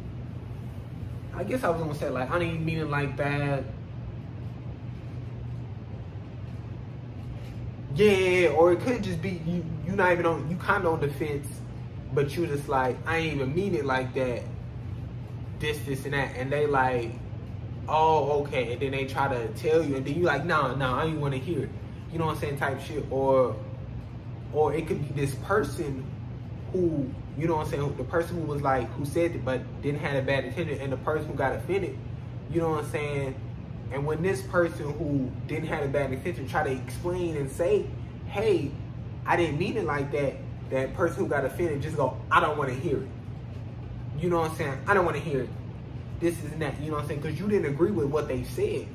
I 1.37 1.45
guess 1.45 1.63
i 1.63 1.71
was 1.71 1.81
gonna 1.81 1.95
say 1.95 2.09
like 2.09 2.29
i 2.29 2.41
didn't 2.41 2.65
mean 2.65 2.79
it 2.79 2.91
like 2.91 3.17
that 3.19 3.63
Yeah, 7.95 8.49
or 8.49 8.73
it 8.73 8.81
could 8.81 9.03
just 9.03 9.21
be 9.21 9.43
you. 9.47 9.65
You 9.87 9.93
not 9.93 10.13
even 10.13 10.27
on. 10.27 10.49
You 10.51 10.57
kind 10.57 10.85
of 10.85 10.95
on 10.95 11.01
the 11.01 11.09
fence, 11.09 11.47
but 12.15 12.35
you 12.37 12.47
just 12.47 12.69
like 12.69 12.97
I 13.07 13.19
ain't 13.19 13.35
even 13.35 13.55
mean 13.55 13.75
it 13.75 13.85
like 13.85 14.15
that. 14.15 14.43
This, 15.59 15.79
this, 15.87 16.05
and 16.07 16.15
that, 16.15 16.35
and 16.37 16.51
they 16.51 16.67
like, 16.67 17.13
oh, 17.89 18.43
okay, 18.43 18.73
and 18.73 18.83
then 18.83 18.91
they 18.91 19.05
try 19.05 19.29
to 19.29 19.49
tell 19.55 19.81
you, 19.81 19.97
and 19.97 20.05
then 20.05 20.15
you 20.15 20.23
like, 20.23 20.45
nah, 20.45 20.75
nah, 20.75 21.01
I 21.01 21.07
ain't 21.07 21.21
want 21.21 21.35
to 21.35 21.41
hear 21.41 21.65
it. 21.65 21.71
You 22.11 22.19
know 22.19 22.27
what 22.27 22.35
I'm 22.35 22.41
saying? 22.41 22.59
Type 22.59 22.81
shit, 22.81 23.05
or, 23.11 23.55
or 24.53 24.75
it 24.75 24.89
could 24.89 25.01
be 25.07 25.21
this 25.21 25.37
person 25.37 26.05
who, 26.73 27.09
you 27.39 27.47
know 27.47 27.57
what 27.57 27.67
I'm 27.67 27.71
saying? 27.71 27.97
The 27.97 28.05
person 28.05 28.41
who 28.41 28.43
was 28.43 28.61
like, 28.61 28.91
who 28.95 29.05
said 29.05 29.37
it, 29.37 29.45
but 29.45 29.61
didn't 29.83 30.01
have 30.01 30.17
a 30.17 30.23
bad 30.23 30.45
intention, 30.45 30.81
and 30.81 30.93
the 30.93 30.97
person 30.97 31.29
who 31.29 31.35
got 31.35 31.55
offended. 31.55 31.97
You 32.51 32.61
know 32.61 32.71
what 32.71 32.85
I'm 32.85 32.91
saying? 32.91 33.35
And 33.93 34.07
when 34.07 34.23
this 34.23 34.41
person 34.43 34.91
who 34.95 35.31
didn't 35.47 35.69
have 35.69 35.85
a 35.85 35.89
bad 35.89 36.13
intention 36.13 36.49
try 36.49 36.65
to 36.65 36.71
explain 36.71 37.37
and 37.37 37.51
say, 37.51 37.87
hey, 38.27 38.71
I 39.27 39.37
didn't 39.37 39.59
mean 39.59 39.77
it 39.77 39.85
like 39.85 40.11
that, 40.13 40.37
that 40.71 40.95
person 40.95 41.19
who 41.19 41.29
got 41.29 41.45
offended 41.45 41.83
just 41.83 41.97
go, 41.97 42.17
I 42.31 42.41
don't 42.41 42.57
want 42.57 42.71
to 42.71 42.75
hear 42.75 42.97
it. 42.97 43.09
You 44.19 44.31
know 44.31 44.41
what 44.41 44.53
I'm 44.53 44.57
saying? 44.57 44.79
I 44.87 44.95
don't 44.95 45.05
want 45.05 45.19
to 45.19 45.23
hear 45.23 45.43
it. 45.43 45.51
This 46.21 46.43
is 46.43 46.53
that. 46.53 46.81
You 46.81 46.89
know 46.89 46.95
what 46.95 47.03
I'm 47.03 47.09
saying? 47.09 47.21
Because 47.21 47.39
you 47.39 47.49
didn't 47.49 47.67
agree 47.67 47.91
with 47.91 48.07
what 48.07 48.29
they 48.29 48.45
said. 48.45 48.87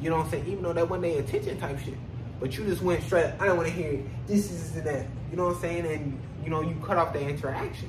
You 0.00 0.10
know 0.10 0.16
what 0.16 0.26
I'm 0.26 0.30
saying? 0.30 0.46
Even 0.48 0.64
though 0.64 0.72
that 0.74 0.88
wasn't 0.88 1.12
their 1.12 1.22
attention 1.22 1.58
type 1.58 1.78
shit. 1.78 1.94
But 2.38 2.58
you 2.58 2.64
just 2.64 2.82
went 2.82 3.02
straight, 3.04 3.32
I 3.38 3.46
don't 3.46 3.56
want 3.56 3.68
to 3.68 3.74
hear 3.74 3.92
it. 3.92 4.26
This 4.26 4.50
is 4.50 4.72
that. 4.82 5.06
You 5.30 5.36
know 5.36 5.46
what 5.46 5.54
I'm 5.56 5.60
saying? 5.60 5.86
And, 5.86 6.20
you 6.44 6.50
know, 6.50 6.60
you 6.60 6.74
cut 6.84 6.98
off 6.98 7.12
the 7.12 7.20
interaction. 7.20 7.88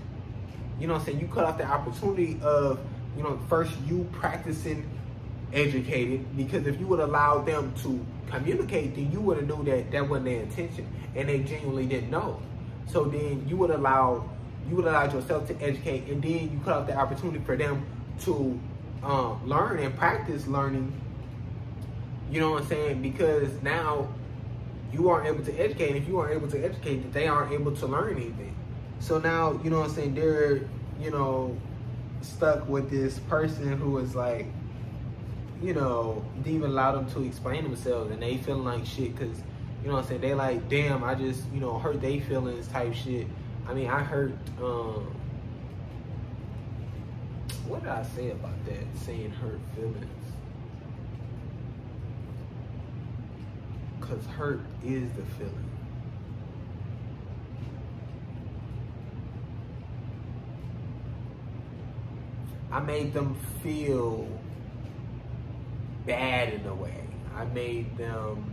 You 0.80 0.88
know 0.88 0.94
what 0.94 0.99
I'm 1.02 1.06
saying? 1.07 1.19
You 1.19 1.27
cut 1.27 1.44
off 1.44 1.57
the 1.57 1.65
opportunity 1.65 2.40
of, 2.41 2.80
you 3.18 3.23
know, 3.23 3.40
first 3.49 3.72
you 3.85 4.07
practicing 4.11 4.88
educated 5.53 6.35
because 6.35 6.65
if 6.67 6.80
you 6.80 6.88
would 6.88 6.99
allow 6.99 7.39
them 7.39 7.73
to 7.84 8.05
communicate, 8.27 8.95
then 8.95 9.11
you 9.11 9.21
would 9.21 9.38
have 9.38 9.47
knew 9.47 9.63
that 9.63 9.91
that 9.91 10.09
wasn't 10.09 10.25
their 10.25 10.41
intention 10.41 10.88
and 11.15 11.30
they 11.30 11.39
genuinely 11.39 11.85
didn't 11.85 12.09
know. 12.09 12.41
So 12.88 13.05
then 13.05 13.45
you 13.47 13.57
would 13.57 13.69
allow 13.69 14.30
you 14.69 14.75
would 14.77 14.85
allow 14.85 15.03
yourself 15.11 15.47
to 15.47 15.61
educate, 15.61 16.07
and 16.07 16.21
then 16.21 16.49
you 16.51 16.61
cut 16.63 16.73
off 16.73 16.88
the 16.88 16.95
opportunity 16.95 17.39
for 17.43 17.55
them 17.57 17.85
to 18.21 18.57
um, 19.03 19.41
learn 19.45 19.80
and 19.80 19.95
practice 19.97 20.47
learning. 20.47 20.93
You 22.31 22.39
know 22.39 22.51
what 22.51 22.63
I'm 22.63 22.69
saying? 22.69 23.01
Because 23.01 23.49
now 23.61 24.07
you 24.91 25.09
aren't 25.09 25.27
able 25.27 25.43
to 25.43 25.53
educate. 25.59 25.95
If 25.95 26.07
you 26.07 26.19
aren't 26.19 26.34
able 26.34 26.47
to 26.49 26.63
educate, 26.63 27.11
they 27.11 27.27
aren't 27.27 27.51
able 27.51 27.75
to 27.75 27.88
learn 27.88 28.15
anything. 28.15 28.55
So 28.99 29.19
now 29.19 29.59
you 29.63 29.69
know 29.69 29.80
what 29.80 29.89
I'm 29.89 29.95
saying. 29.95 30.15
They're 30.15 30.61
you 31.01 31.11
know 31.11 31.57
stuck 32.21 32.67
with 32.69 32.89
this 32.89 33.19
person 33.19 33.77
who 33.77 33.97
is 33.97 34.15
like 34.15 34.47
you 35.64 35.73
know, 35.73 36.22
didn't 36.44 36.56
even 36.56 36.72
allow 36.72 36.91
them 36.91 37.10
to 37.11 37.23
explain 37.23 37.64
themselves 37.64 38.11
and 38.11 38.22
they 38.22 38.35
feeling 38.35 38.65
like 38.65 38.85
shit 38.85 39.15
because, 39.15 39.38
you 39.81 39.88
know 39.88 39.94
what 39.94 40.03
I'm 40.03 40.10
saying, 40.10 40.22
they 40.22 40.34
like, 40.34 40.68
damn, 40.68 41.06
I 41.06 41.15
just, 41.15 41.44
you 41.53 41.61
know, 41.61 41.80
hurt 41.80 42.02
they 42.02 42.19
feelings 42.19 42.68
type 42.68 42.94
shit. 42.94 43.27
I 43.65 43.73
mean, 43.73 43.88
I 43.88 44.03
hurt, 44.03 44.34
um, 44.61 45.15
what 47.65 47.81
did 47.81 47.90
I 47.90 48.03
say 48.03 48.31
about 48.31 48.65
that, 48.65 48.84
saying 49.06 49.31
hurt 49.31 49.60
feelings? 49.73 50.06
Because 54.02 54.26
hurt 54.26 54.60
is 54.84 55.10
the 55.14 55.23
feeling. 55.38 55.69
I 62.69 62.81
made 62.81 63.14
them 63.14 63.35
feel 63.61 64.27
bad 66.05 66.53
in 66.53 66.65
a 66.65 66.75
way. 66.75 67.03
I 67.35 67.45
made 67.45 67.97
them, 67.97 68.51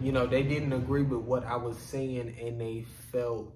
you 0.00 0.12
know, 0.12 0.26
they 0.26 0.42
didn't 0.42 0.72
agree 0.72 1.02
with 1.02 1.20
what 1.20 1.44
I 1.44 1.56
was 1.56 1.76
saying 1.78 2.36
and 2.40 2.60
they 2.60 2.84
felt 3.10 3.52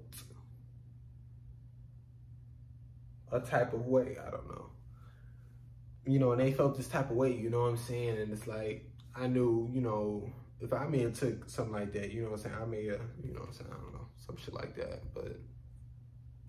a 3.33 3.41
type 3.41 3.73
of 3.73 3.87
way. 3.87 4.17
I 4.25 4.31
don't 4.31 4.49
know. 4.49 4.67
You 6.05 6.19
know, 6.19 6.33
and 6.33 6.41
they 6.41 6.53
felt 6.53 6.77
this 6.77 6.89
type 6.89 7.11
of 7.11 7.17
way, 7.17 7.33
you 7.33 7.51
know 7.51 7.63
what 7.63 7.71
I'm 7.71 7.77
saying? 7.77 8.19
And 8.19 8.33
it's 8.33 8.47
like, 8.47 8.89
I 9.15 9.27
knew, 9.27 9.69
you 9.73 9.81
know, 9.81 10.31
if 10.61 10.73
I 10.73 10.87
may 10.87 11.01
have 11.01 11.15
took 11.15 11.49
something 11.51 11.75
like 11.75 11.93
that, 11.95 12.13
you 12.13 12.23
know 12.23 12.31
what 12.31 12.39
I'm 12.39 12.43
saying? 12.45 12.57
I 12.61 12.65
may 12.65 12.87
have, 12.87 13.01
you 13.25 13.35
know 13.35 13.41
what 13.41 13.49
I'm 13.49 13.55
saying? 13.55 13.71
I 13.71 13.75
don't 13.75 13.93
know, 13.93 14.07
some 14.25 14.37
shit 14.37 14.55
like 14.55 14.77
that. 14.77 15.03
But 15.15 15.39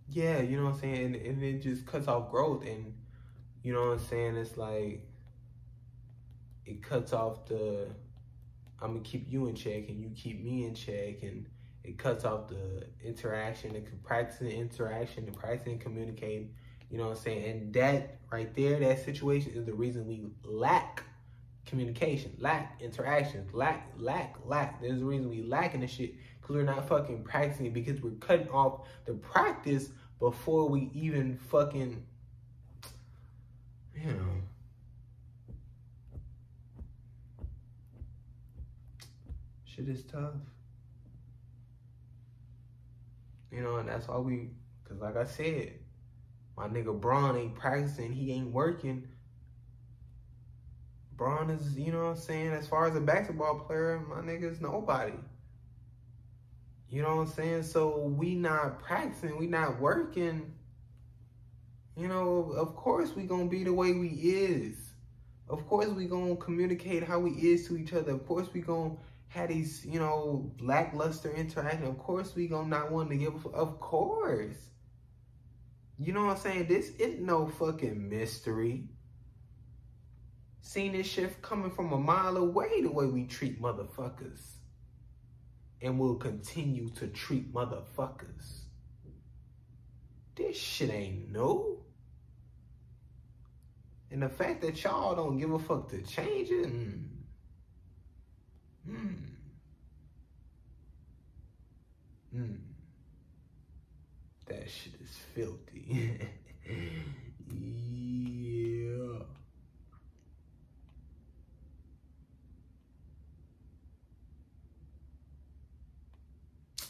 yeah, 0.09 0.41
you 0.41 0.57
know 0.57 0.65
what 0.65 0.75
I'm 0.75 0.79
saying? 0.79 1.05
And, 1.05 1.15
and 1.15 1.43
it 1.43 1.61
just 1.61 1.85
cuts 1.85 2.07
off 2.07 2.29
growth. 2.31 2.65
And 2.65 2.93
you 3.67 3.73
know 3.73 3.87
what 3.87 3.99
I'm 3.99 3.99
saying? 3.99 4.37
It's 4.37 4.55
like 4.55 5.05
it 6.65 6.81
cuts 6.81 7.11
off 7.11 7.45
the 7.47 7.89
I'm 8.81 8.93
gonna 8.93 9.01
keep 9.01 9.29
you 9.29 9.47
in 9.47 9.55
check 9.55 9.89
and 9.89 10.01
you 10.01 10.09
keep 10.15 10.41
me 10.41 10.63
in 10.63 10.73
check 10.73 11.21
and 11.23 11.45
it 11.83 11.97
cuts 11.97 12.23
off 12.23 12.47
the 12.47 12.87
interaction 13.03 13.75
and 13.75 14.03
practicing 14.05 14.51
interaction 14.51 15.25
and 15.25 15.35
practicing 15.35 15.79
communicating. 15.79 16.51
You 16.89 16.97
know 16.97 17.09
what 17.09 17.17
I'm 17.17 17.23
saying? 17.23 17.43
And 17.43 17.73
that 17.73 18.19
right 18.31 18.55
there, 18.55 18.79
that 18.79 19.03
situation 19.03 19.51
is 19.53 19.65
the 19.65 19.73
reason 19.73 20.07
we 20.07 20.23
lack 20.45 21.03
communication, 21.65 22.37
lack 22.39 22.81
interaction, 22.81 23.49
lack, 23.51 23.91
lack, 23.97 24.37
lack. 24.45 24.81
There's 24.81 25.01
a 25.01 25.05
reason 25.05 25.29
we 25.29 25.41
lacking 25.41 25.81
the 25.81 25.87
shit 25.87 26.13
because 26.39 26.55
we're 26.55 26.63
not 26.63 26.87
fucking 26.87 27.23
practicing 27.23 27.73
because 27.73 28.01
we're 28.01 28.11
cutting 28.11 28.47
off 28.47 28.87
the 29.03 29.15
practice 29.15 29.89
before 30.19 30.69
we 30.69 30.89
even 30.93 31.37
fucking 31.49 32.05
you 34.03 34.11
know, 34.11 34.41
shit 39.65 39.89
is 39.89 40.03
tough. 40.03 40.33
You 43.51 43.61
know, 43.61 43.77
and 43.77 43.89
that's 43.89 44.07
why 44.07 44.17
we, 44.17 44.49
cause 44.87 44.99
like 44.99 45.15
I 45.15 45.25
said, 45.25 45.73
my 46.55 46.67
nigga 46.67 46.99
Bron 46.99 47.37
ain't 47.37 47.55
practicing, 47.55 48.11
he 48.11 48.31
ain't 48.33 48.51
working. 48.51 49.07
Bron 51.15 51.49
is, 51.49 51.77
you 51.77 51.91
know 51.91 52.03
what 52.03 52.09
I'm 52.09 52.17
saying, 52.17 52.51
as 52.51 52.67
far 52.67 52.87
as 52.87 52.95
a 52.95 53.01
basketball 53.01 53.59
player, 53.59 54.03
my 54.07 54.21
nigga 54.21 54.51
is 54.51 54.61
nobody. 54.61 55.13
You 56.89 57.01
know 57.01 57.15
what 57.15 57.21
I'm 57.23 57.27
saying? 57.27 57.63
So 57.63 57.97
we 57.99 58.35
not 58.35 58.79
practicing, 58.79 59.37
we 59.37 59.47
not 59.47 59.79
working 59.79 60.53
you 61.97 62.07
know, 62.07 62.53
of 62.55 62.75
course 62.75 63.15
we 63.15 63.23
gonna 63.23 63.47
be 63.47 63.63
the 63.63 63.73
way 63.73 63.91
we 63.93 64.09
is. 64.09 64.75
Of 65.49 65.65
course 65.65 65.87
we 65.87 66.05
gonna 66.05 66.35
communicate 66.35 67.03
how 67.03 67.19
we 67.19 67.31
is 67.31 67.67
to 67.67 67.77
each 67.77 67.93
other. 67.93 68.11
Of 68.11 68.27
course 68.27 68.47
we 68.53 68.61
gonna 68.61 68.95
have 69.29 69.49
these, 69.49 69.83
you 69.83 69.99
know, 69.99 70.51
lackluster 70.59 71.31
interaction. 71.31 71.85
Of 71.85 71.97
course 71.97 72.35
we 72.35 72.47
gonna 72.47 72.67
not 72.67 72.91
want 72.91 73.09
to 73.09 73.17
give 73.17 73.45
Of 73.47 73.79
course. 73.79 74.57
You 75.97 76.13
know 76.13 76.25
what 76.25 76.37
I'm 76.37 76.43
saying? 76.43 76.67
This 76.67 76.89
is 76.99 77.19
no 77.19 77.47
fucking 77.47 78.07
mystery. 78.07 78.83
Seen 80.61 80.91
this 80.91 81.07
shit 81.07 81.41
coming 81.41 81.71
from 81.71 81.91
a 81.93 81.97
mile 81.97 82.37
away 82.37 82.81
the 82.83 82.91
way 82.91 83.07
we 83.07 83.25
treat 83.25 83.59
motherfuckers. 83.59 84.41
And 85.81 85.99
we'll 85.99 86.15
continue 86.15 86.89
to 86.91 87.07
treat 87.07 87.51
motherfuckers. 87.51 88.65
This 90.35 90.55
shit 90.55 90.91
ain't 90.91 91.31
new. 91.31 91.83
And 94.09 94.21
the 94.21 94.29
fact 94.29 94.61
that 94.61 94.81
y'all 94.83 95.15
don't 95.15 95.37
give 95.37 95.51
a 95.51 95.59
fuck 95.59 95.89
to 95.89 96.01
change 96.01 96.49
it, 96.49 96.65
mm, 96.65 97.03
mm, 98.89 99.15
mm, 102.33 102.57
that 104.45 104.69
shit 104.69 104.93
is 105.01 105.17
filthy. 105.35 106.19
yeah. 107.49 109.19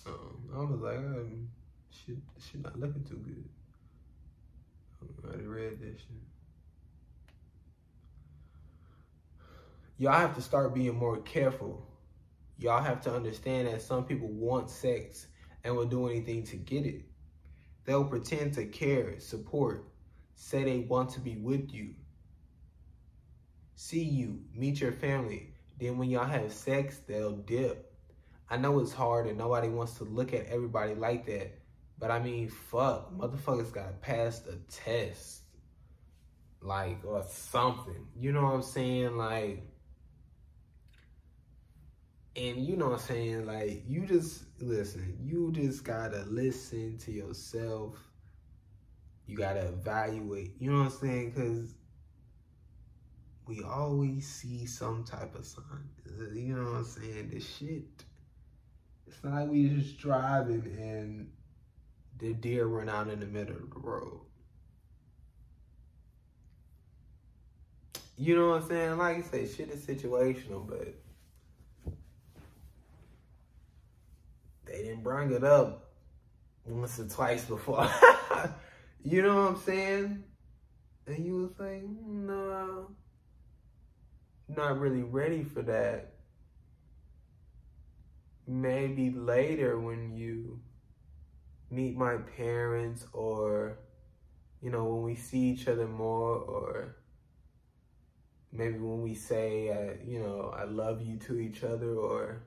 Um, 0.06 0.50
I 0.56 0.60
was 0.60 0.80
like, 0.82 0.98
um, 0.98 1.50
shit, 1.90 2.18
shit 2.40 2.64
not 2.64 2.80
looking 2.80 3.04
too 3.04 3.18
good. 3.18 3.50
I 5.24 5.28
already 5.28 5.46
read 5.46 5.80
that 5.80 6.00
shit. 6.00 6.27
Y'all 9.98 10.14
have 10.14 10.36
to 10.36 10.42
start 10.42 10.74
being 10.74 10.96
more 10.96 11.18
careful. 11.18 11.86
Y'all 12.60 12.84
have 12.84 13.02
to 13.02 13.14
understand 13.14 13.68
that 13.68 13.82
some 13.82 14.06
people 14.06 14.30
want 14.30 14.70
sex 14.70 15.28
and 15.64 15.76
will 15.76 15.86
do 15.86 16.08
anything 16.08 16.44
to 16.44 16.56
get 16.56 16.86
it. 16.86 17.04
They'll 17.86 18.06
pretend 18.06 18.54
to 18.56 18.66
care, 18.66 19.20
support, 19.20 19.86
say 20.36 20.64
they 20.64 20.80
want 20.80 21.10
to 21.12 21.20
be 21.20 21.36
with 21.38 21.72
you, 21.74 21.94
see 23.76 24.04
you, 24.04 24.42
meet 24.54 24.82
your 24.82 24.92
family. 24.92 25.54
Then 25.80 25.98
when 25.98 26.10
y'all 26.10 26.26
have 26.26 26.52
sex, 26.52 26.98
they'll 27.08 27.38
dip. 27.38 27.94
I 28.50 28.58
know 28.58 28.80
it's 28.80 28.94
hard 28.94 29.28
and 29.28 29.38
nobody 29.38 29.70
wants 29.70 29.94
to 29.96 30.04
look 30.04 30.34
at 30.34 30.48
everybody 30.48 30.96
like 30.96 31.26
that. 31.28 31.60
But 32.00 32.12
I 32.12 32.20
mean, 32.20 32.50
fuck, 32.50 33.16
motherfuckers 33.16 33.72
got 33.72 34.02
past 34.02 34.46
the 34.46 34.58
test. 34.70 35.42
Like, 36.62 37.06
or 37.06 37.24
something. 37.30 38.08
You 38.20 38.32
know 38.32 38.44
what 38.44 38.54
I'm 38.54 38.64
saying? 38.64 39.16
Like, 39.16 39.64
and 42.38 42.58
you 42.64 42.78
know 42.78 42.90
what 42.90 43.02
I'm 43.02 43.08
saying? 43.08 43.46
Like, 43.48 43.84
you 43.88 44.06
just, 44.06 44.44
listen, 44.60 45.18
you 45.24 45.52
just 45.52 45.84
gotta 45.84 46.24
listen 46.30 46.98
to 47.00 47.12
yourself. 47.12 47.96
You 49.26 49.36
gotta 49.36 49.68
evaluate, 49.68 50.54
you 50.60 50.72
know 50.72 50.84
what 50.84 50.94
I'm 50.94 50.98
saying? 51.00 51.32
Because 51.32 51.74
we 53.48 53.64
always 53.64 54.28
see 54.28 54.66
some 54.68 55.04
type 55.04 55.36
of 55.36 55.46
sign. 55.46 55.90
You 56.34 56.56
know 56.56 56.64
what 56.64 56.78
I'm 56.78 56.86
saying? 56.86 57.32
This 57.34 57.48
shit. 57.58 58.04
It's 59.08 59.24
not 59.24 59.34
like 59.34 59.50
we 59.50 59.70
just 59.70 59.98
driving 59.98 60.64
and 60.80 61.32
the 62.20 62.34
deer 62.34 62.66
run 62.66 62.90
out 62.90 63.10
in 63.10 63.20
the 63.20 63.26
middle 63.26 63.56
of 63.56 63.70
the 63.72 63.80
road. 63.80 64.22
You 68.18 68.36
know 68.36 68.50
what 68.50 68.64
I'm 68.64 68.68
saying? 68.68 68.98
Like 68.98 69.18
I 69.18 69.22
say, 69.22 69.48
shit 69.48 69.70
is 69.70 69.86
situational, 69.86 70.68
but 70.68 70.94
they 74.78 74.84
didn't 74.84 75.04
bring 75.04 75.32
it 75.32 75.44
up 75.44 75.90
once 76.66 77.00
or 77.00 77.08
twice 77.08 77.46
before. 77.46 77.90
you 79.04 79.24
know 79.24 79.36
what 79.36 79.52
I'm 79.52 79.60
saying? 79.62 80.24
And 81.08 81.26
you 81.26 81.36
was 81.38 81.52
like, 81.60 81.84
no, 82.06 82.92
not 84.48 84.80
really 84.80 85.04
ready 85.04 85.44
for 85.44 85.64
that. 85.64 86.14
Maybe 88.48 89.10
later 89.10 89.80
when 89.80 90.16
you 90.16 90.60
meet 91.72 91.98
my 91.98 92.18
parents 92.18 93.06
or, 93.14 93.80
you 94.62 94.70
know, 94.70 94.86
when 94.86 95.04
we 95.04 95.16
see 95.16 95.50
each 95.50 95.68
other 95.68 95.88
more 95.88 96.36
or 96.36 96.98
maybe 98.52 98.78
when 98.78 99.02
we 99.02 99.16
say, 99.16 99.70
uh, 99.70 100.04
you 100.06 100.20
know, 100.20 100.54
I 100.56 100.66
love 100.66 101.02
you 101.02 101.18
to 101.18 101.40
each 101.40 101.64
other 101.64 101.96
or 101.96 102.44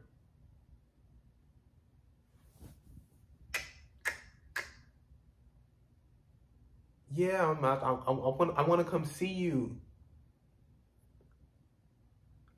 yeah, 7.21 7.51
I'm, 7.51 7.63
I, 7.63 7.75
I, 7.75 7.93
I, 7.93 8.11
want, 8.13 8.55
I 8.57 8.63
want 8.63 8.83
to 8.83 8.91
come 8.91 9.05
see 9.05 9.27
you. 9.27 9.77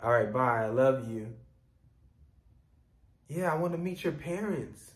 All 0.01 0.13
right, 0.13 0.33
bye. 0.33 0.63
I 0.63 0.69
love 0.69 1.11
you. 1.11 1.35
Yeah, 3.29 3.53
I 3.53 3.57
want 3.57 3.73
to 3.73 3.79
meet 3.79 4.05
your 4.05 4.13
parents. 4.13 4.93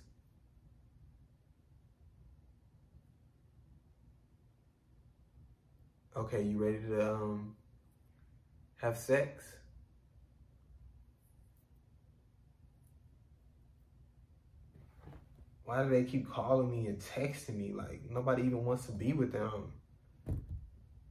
Okay, 6.17 6.43
you 6.43 6.59
ready 6.59 6.79
to 6.89 7.13
um 7.13 7.57
have 8.81 8.97
sex? 8.97 9.56
Why 15.67 15.83
do 15.83 15.91
they 15.91 16.05
keep 16.05 16.31
calling 16.31 16.71
me 16.71 16.87
and 16.87 16.99
texting 17.01 17.57
me? 17.57 17.73
Like 17.73 18.03
nobody 18.09 18.45
even 18.45 18.65
wants 18.65 18.87
to 18.87 18.93
be 18.93 19.13
with 19.13 19.33
them. 19.33 19.73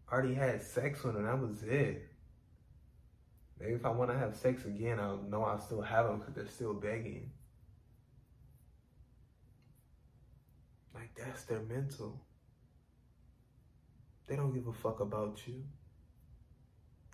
I 0.10 0.14
already 0.14 0.34
had 0.34 0.64
sex 0.64 1.04
with 1.04 1.16
them. 1.16 1.26
That 1.26 1.42
was 1.42 1.62
it. 1.64 2.08
Maybe 3.60 3.74
if 3.74 3.86
I 3.86 3.90
want 3.90 4.12
to 4.12 4.18
have 4.18 4.34
sex 4.34 4.64
again, 4.64 4.98
I'll 4.98 5.18
know 5.18 5.44
I'll 5.44 5.60
still 5.60 5.82
have 5.82 6.08
them 6.08 6.20
because 6.20 6.34
they're 6.36 6.48
still 6.48 6.74
begging. 6.74 7.32
Like 10.94 11.14
that's 11.16 11.44
their 11.44 11.62
mental. 11.62 12.22
They 14.28 14.38
don't 14.38 14.54
give 14.54 14.68
a 14.68 14.74
fuck 14.74 15.02
about 15.02 15.42
you. 15.46 15.64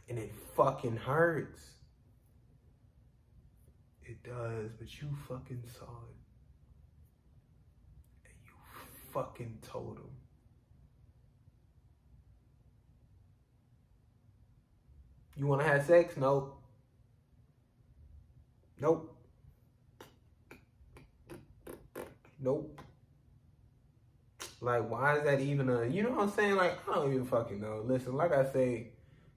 And 0.07 0.19
it 0.19 0.31
fucking 0.55 0.97
hurts. 0.97 1.61
It 4.03 4.22
does, 4.23 4.73
but 4.77 5.01
you 5.01 5.09
fucking 5.27 5.63
saw 5.80 5.85
it. 5.85 6.20
Fucking 9.12 9.60
total. 9.62 10.10
You 15.36 15.48
want 15.48 15.62
to 15.62 15.68
have 15.68 15.86
sex? 15.86 16.18
No. 16.18 16.54
Nope. 18.80 19.16
Nope. 22.40 22.80
Like, 24.60 24.90
why 24.90 25.18
is 25.18 25.24
that 25.24 25.40
even 25.40 25.70
a, 25.70 25.86
you 25.86 26.04
know 26.04 26.12
what 26.12 26.24
I'm 26.24 26.32
saying? 26.32 26.56
Like, 26.56 26.78
I 26.88 26.96
don't 26.96 27.12
even 27.12 27.26
fucking 27.26 27.60
know. 27.60 27.82
Listen, 27.84 28.14
like 28.16 28.32
I 28.32 28.46
say, 28.52 28.90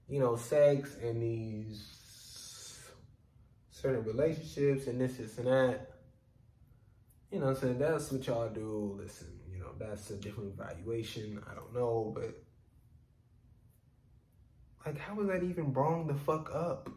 you 0.07 0.19
know, 0.19 0.35
sex 0.35 0.97
and 1.01 1.21
these 1.21 1.83
certain 3.71 4.03
relationships 4.03 4.87
and 4.87 5.01
this, 5.01 5.17
this, 5.17 5.37
and 5.39 5.47
that. 5.47 5.91
You 7.31 7.39
know 7.39 7.47
what 7.47 7.55
I'm 7.55 7.61
saying? 7.61 7.79
That's 7.79 8.11
what 8.11 8.25
y'all 8.27 8.49
do. 8.49 8.99
Listen, 9.01 9.34
that's 9.79 10.09
a 10.09 10.15
different 10.15 10.53
evaluation. 10.57 11.41
I 11.49 11.53
don't 11.53 11.73
know, 11.73 12.11
but 12.15 12.35
like, 14.85 14.99
how 14.99 15.19
is 15.21 15.27
that 15.27 15.43
even 15.43 15.73
wrong 15.73 16.07
the 16.07 16.13
fuck 16.13 16.53
up? 16.53 16.89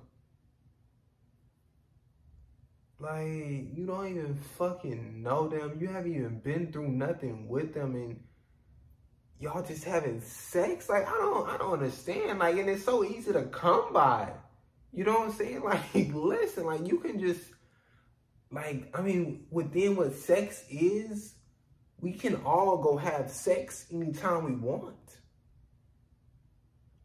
Like, 3.01 3.77
you 3.77 3.85
don't 3.87 4.09
even 4.09 4.35
fucking 4.59 5.23
know 5.23 5.49
them. 5.49 5.79
You 5.81 5.87
haven't 5.89 6.15
even 6.15 6.41
been 6.41 6.73
through 6.73 6.89
nothing 6.89 7.49
with 7.49 7.73
them 7.73 7.95
and 7.95 8.21
y'all 9.39 9.63
just 9.63 9.85
having 9.85 10.21
sex? 10.21 10.89
Like, 10.89 11.09
I 11.09 11.13
don't 11.13 11.49
I 11.49 11.57
don't 11.57 11.75
understand. 11.75 12.41
Like, 12.41 12.57
and 12.57 12.69
it's 12.69 12.85
so 12.85 13.05
easy 13.05 13.33
to 13.33 13.45
come 13.45 13.93
by. 13.93 14.33
You 14.93 15.05
know 15.05 15.21
what 15.21 15.29
I'm 15.29 15.33
saying? 15.33 15.63
Like, 15.65 16.13
listen, 16.13 16.67
like 16.67 16.87
you 16.87 16.99
can 16.99 17.21
just 17.21 17.43
like, 18.51 18.91
I 18.95 19.03
mean, 19.03 19.47
within 19.51 19.97
what 19.97 20.15
sex 20.15 20.65
is, 20.71 21.35
we 22.01 22.13
can 22.13 22.37
all 22.45 22.79
go 22.79 22.97
have 22.97 23.31
sex 23.31 23.87
anytime 23.93 24.45
we 24.45 24.55
want. 24.55 24.95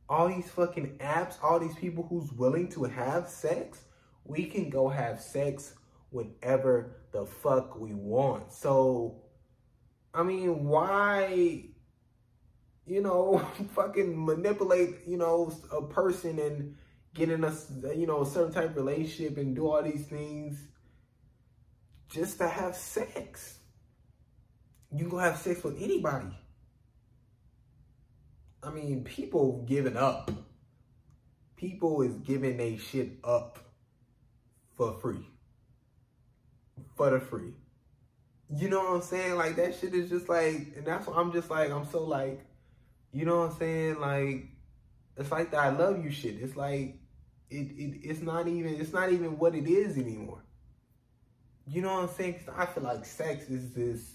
All 0.08 0.28
these 0.28 0.50
fucking 0.50 0.98
apps, 1.00 1.36
all 1.42 1.60
these 1.60 1.76
people 1.76 2.06
who's 2.08 2.32
willing 2.32 2.70
to 2.70 2.84
have 2.84 3.28
sex, 3.28 3.82
we 4.24 4.46
can 4.46 4.70
go 4.70 4.88
have 4.90 5.20
sex 5.20 5.74
whenever 6.12 6.98
the 7.12 7.26
fuck 7.26 7.80
we 7.80 7.94
want. 7.94 8.54
So, 8.54 9.24
I 10.14 10.22
mean, 10.22 10.66
why, 10.66 11.66
you 12.86 13.02
know, 13.02 13.40
fucking 13.74 14.26
manipulate, 14.26 15.08
you 15.08 15.18
know, 15.18 15.52
a 15.72 15.82
person 15.82 16.38
and 16.38 16.76
get 17.16 17.30
in 17.30 17.44
a, 17.44 17.54
you 17.96 18.06
know, 18.06 18.22
a 18.22 18.26
certain 18.26 18.54
type 18.54 18.72
of 18.72 18.76
relationship 18.76 19.38
and 19.38 19.56
do 19.56 19.72
all 19.72 19.82
these 19.82 20.06
things 20.06 20.68
just 22.10 22.38
to 22.38 22.48
have 22.48 22.76
sex? 22.76 23.58
You 24.96 25.10
go 25.10 25.18
have 25.18 25.38
sex 25.38 25.64
with 25.64 25.82
anybody. 25.82 26.38
I 28.64 28.70
mean, 28.72 29.04
people 29.04 29.64
giving 29.68 29.98
up. 29.98 30.32
People 31.56 32.02
is 32.02 32.16
giving 32.16 32.60
a 32.60 32.78
shit 32.78 33.20
up 33.24 33.60
for 34.78 34.94
free. 34.94 35.26
For 36.96 37.10
the 37.12 37.20
free. 37.20 37.54
You 38.50 38.70
know 38.70 38.80
what 38.84 38.94
I'm 38.96 39.02
saying? 39.02 39.36
Like 39.36 39.56
that 39.58 39.76
shit 39.76 39.94
is 39.94 40.10
just 40.10 40.30
like, 40.30 40.74
and 40.78 40.86
that's 40.86 41.08
what 41.08 41.18
I'm 41.18 41.32
just 41.32 41.50
like, 41.50 41.72
I'm 41.72 41.86
so 41.86 42.04
like, 42.04 42.46
you 43.12 43.26
know 43.26 43.40
what 43.40 43.52
I'm 43.52 43.58
saying? 43.58 44.00
Like, 44.00 44.46
It's 45.18 45.32
like 45.32 45.52
the 45.52 45.58
I 45.58 45.70
love 45.70 46.04
you 46.04 46.12
shit. 46.12 46.36
It's 46.42 46.56
like 46.56 47.00
it, 47.50 47.56
it 47.78 48.00
it's 48.04 48.22
not 48.22 48.48
even 48.48 48.76
it's 48.76 48.94
not 48.94 49.12
even 49.12 49.38
what 49.38 49.56
it 49.56 49.68
is 49.68 49.98
anymore. 49.98 50.44
You 51.68 51.82
know 51.82 51.94
what 51.94 52.10
I'm 52.10 52.16
saying? 52.16 52.42
I 52.56 52.66
feel 52.66 52.84
like 52.84 53.06
sex 53.06 53.50
is 53.50 53.74
this. 53.74 54.13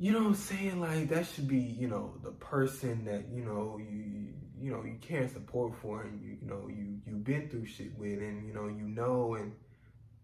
You 0.00 0.12
know 0.12 0.20
what 0.20 0.28
I'm 0.28 0.34
saying? 0.34 0.80
Like 0.80 1.08
that 1.10 1.26
should 1.26 1.46
be 1.46 1.58
you 1.58 1.86
know 1.86 2.14
the 2.22 2.32
person 2.32 3.04
that 3.04 3.28
you 3.30 3.44
know 3.44 3.78
you 3.78 4.32
you 4.58 4.72
know 4.72 4.82
you 4.82 4.96
and 5.16 5.30
support 5.30 5.74
for 5.76 6.02
and 6.02 6.20
you 6.22 6.38
you 6.40 6.46
know 6.48 6.68
you 6.68 6.98
you've 7.06 7.22
been 7.22 7.48
through 7.50 7.66
shit 7.66 7.96
with 7.98 8.18
and 8.18 8.46
you 8.46 8.54
know 8.54 8.66
you 8.66 8.88
know 8.88 9.34
and 9.34 9.52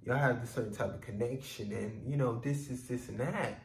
y'all 0.02 0.16
have 0.16 0.40
this 0.40 0.50
certain 0.50 0.72
type 0.72 0.94
of 0.94 1.00
connection 1.02 1.72
and 1.72 2.10
you 2.10 2.16
know 2.16 2.38
this 2.38 2.70
is 2.70 2.88
this 2.88 3.08
and 3.10 3.20
that 3.20 3.60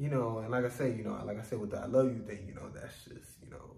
you 0.00 0.08
know, 0.08 0.38
and 0.38 0.50
like 0.50 0.64
I 0.64 0.70
say, 0.70 0.94
you 0.94 1.04
know, 1.04 1.20
like 1.26 1.38
I 1.38 1.42
said 1.42 1.60
with 1.60 1.72
the 1.72 1.78
I 1.78 1.84
love 1.84 2.06
you 2.06 2.22
thing, 2.22 2.46
you 2.48 2.54
know, 2.54 2.70
that's 2.72 3.04
just, 3.04 3.36
you 3.44 3.50
know, 3.50 3.76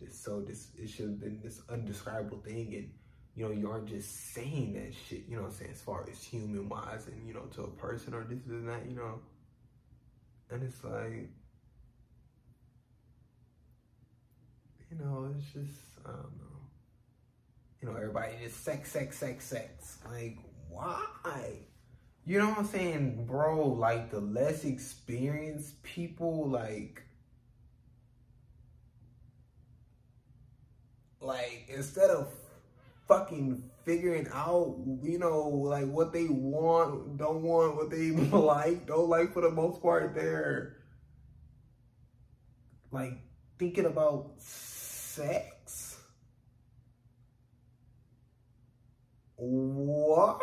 just 0.00 0.22
so 0.22 0.40
this 0.40 0.68
it 0.78 0.88
should 0.88 1.06
have 1.06 1.20
been 1.20 1.40
this 1.42 1.60
undescribable 1.68 2.38
thing 2.38 2.72
and 2.74 2.90
you 3.34 3.44
know, 3.44 3.50
you 3.50 3.68
aren't 3.68 3.88
just 3.88 4.32
saying 4.32 4.74
that 4.74 4.94
shit, 4.94 5.24
you 5.28 5.34
know 5.34 5.42
what 5.42 5.50
I'm 5.50 5.56
saying, 5.56 5.72
as 5.72 5.80
far 5.80 6.06
as 6.08 6.22
human 6.22 6.68
wise 6.68 7.08
and, 7.08 7.26
you 7.26 7.34
know, 7.34 7.46
to 7.54 7.62
a 7.62 7.70
person 7.70 8.14
or 8.14 8.22
this 8.22 8.46
and 8.46 8.68
that, 8.68 8.88
you 8.88 8.94
know. 8.94 9.18
And 10.50 10.62
it's 10.62 10.84
like 10.84 11.30
you 14.90 15.04
know, 15.04 15.34
it's 15.36 15.46
just 15.52 15.80
I 16.04 16.10
don't 16.10 16.38
know. 16.38 16.54
You 17.80 17.88
know, 17.88 17.96
everybody 17.96 18.32
just 18.42 18.62
sex, 18.64 18.90
sex, 18.92 19.18
sex, 19.18 19.44
sex. 19.46 19.98
Like, 20.10 20.38
why? 20.68 21.04
You 22.26 22.38
know 22.38 22.48
what 22.48 22.58
I'm 22.58 22.66
saying, 22.66 23.26
bro? 23.26 23.66
Like 23.68 24.10
the 24.10 24.20
less 24.20 24.64
experienced 24.64 25.82
people, 25.82 26.48
like, 26.48 27.02
like 31.20 31.66
instead 31.68 32.10
of 32.10 32.28
fucking 33.06 33.70
figuring 33.84 34.28
out, 34.32 34.76
you 35.02 35.18
know, 35.18 35.48
like 35.48 35.86
what 35.86 36.12
they 36.12 36.26
want, 36.26 37.16
don't 37.16 37.42
want, 37.42 37.76
what 37.76 37.90
they 37.90 38.10
like, 38.36 38.86
don't 38.86 39.08
like 39.08 39.32
for 39.32 39.42
the 39.42 39.50
most 39.50 39.82
part, 39.82 40.14
they're 40.14 40.76
like 42.90 43.18
thinking 43.58 43.86
about 43.86 44.32
sex. 44.38 45.98
What? 49.36 50.40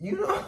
you 0.00 0.18
know, 0.18 0.44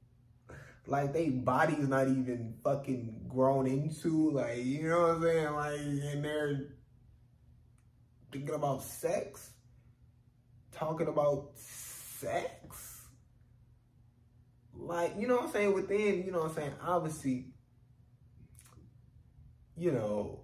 like 0.86 1.12
they 1.12 1.28
body's 1.28 1.88
not 1.88 2.08
even 2.08 2.54
fucking 2.64 3.14
grown 3.28 3.66
into, 3.66 4.30
like, 4.30 4.64
you 4.64 4.88
know 4.88 5.00
what 5.00 5.10
I'm 5.16 5.22
saying? 5.22 5.52
Like, 5.54 5.80
and 6.12 6.24
they're 6.24 6.60
thinking 8.32 8.54
about 8.54 8.82
sex, 8.82 9.50
talking 10.80 11.08
about 11.08 11.50
sex. 11.56 13.02
Like, 14.74 15.14
you 15.18 15.28
know 15.28 15.36
what 15.36 15.44
I'm 15.44 15.52
saying? 15.52 15.74
Within, 15.74 16.24
you 16.24 16.32
know 16.32 16.40
what 16.40 16.50
I'm 16.50 16.56
saying? 16.56 16.72
Obviously, 16.82 17.46
you 19.76 19.92
know, 19.92 20.40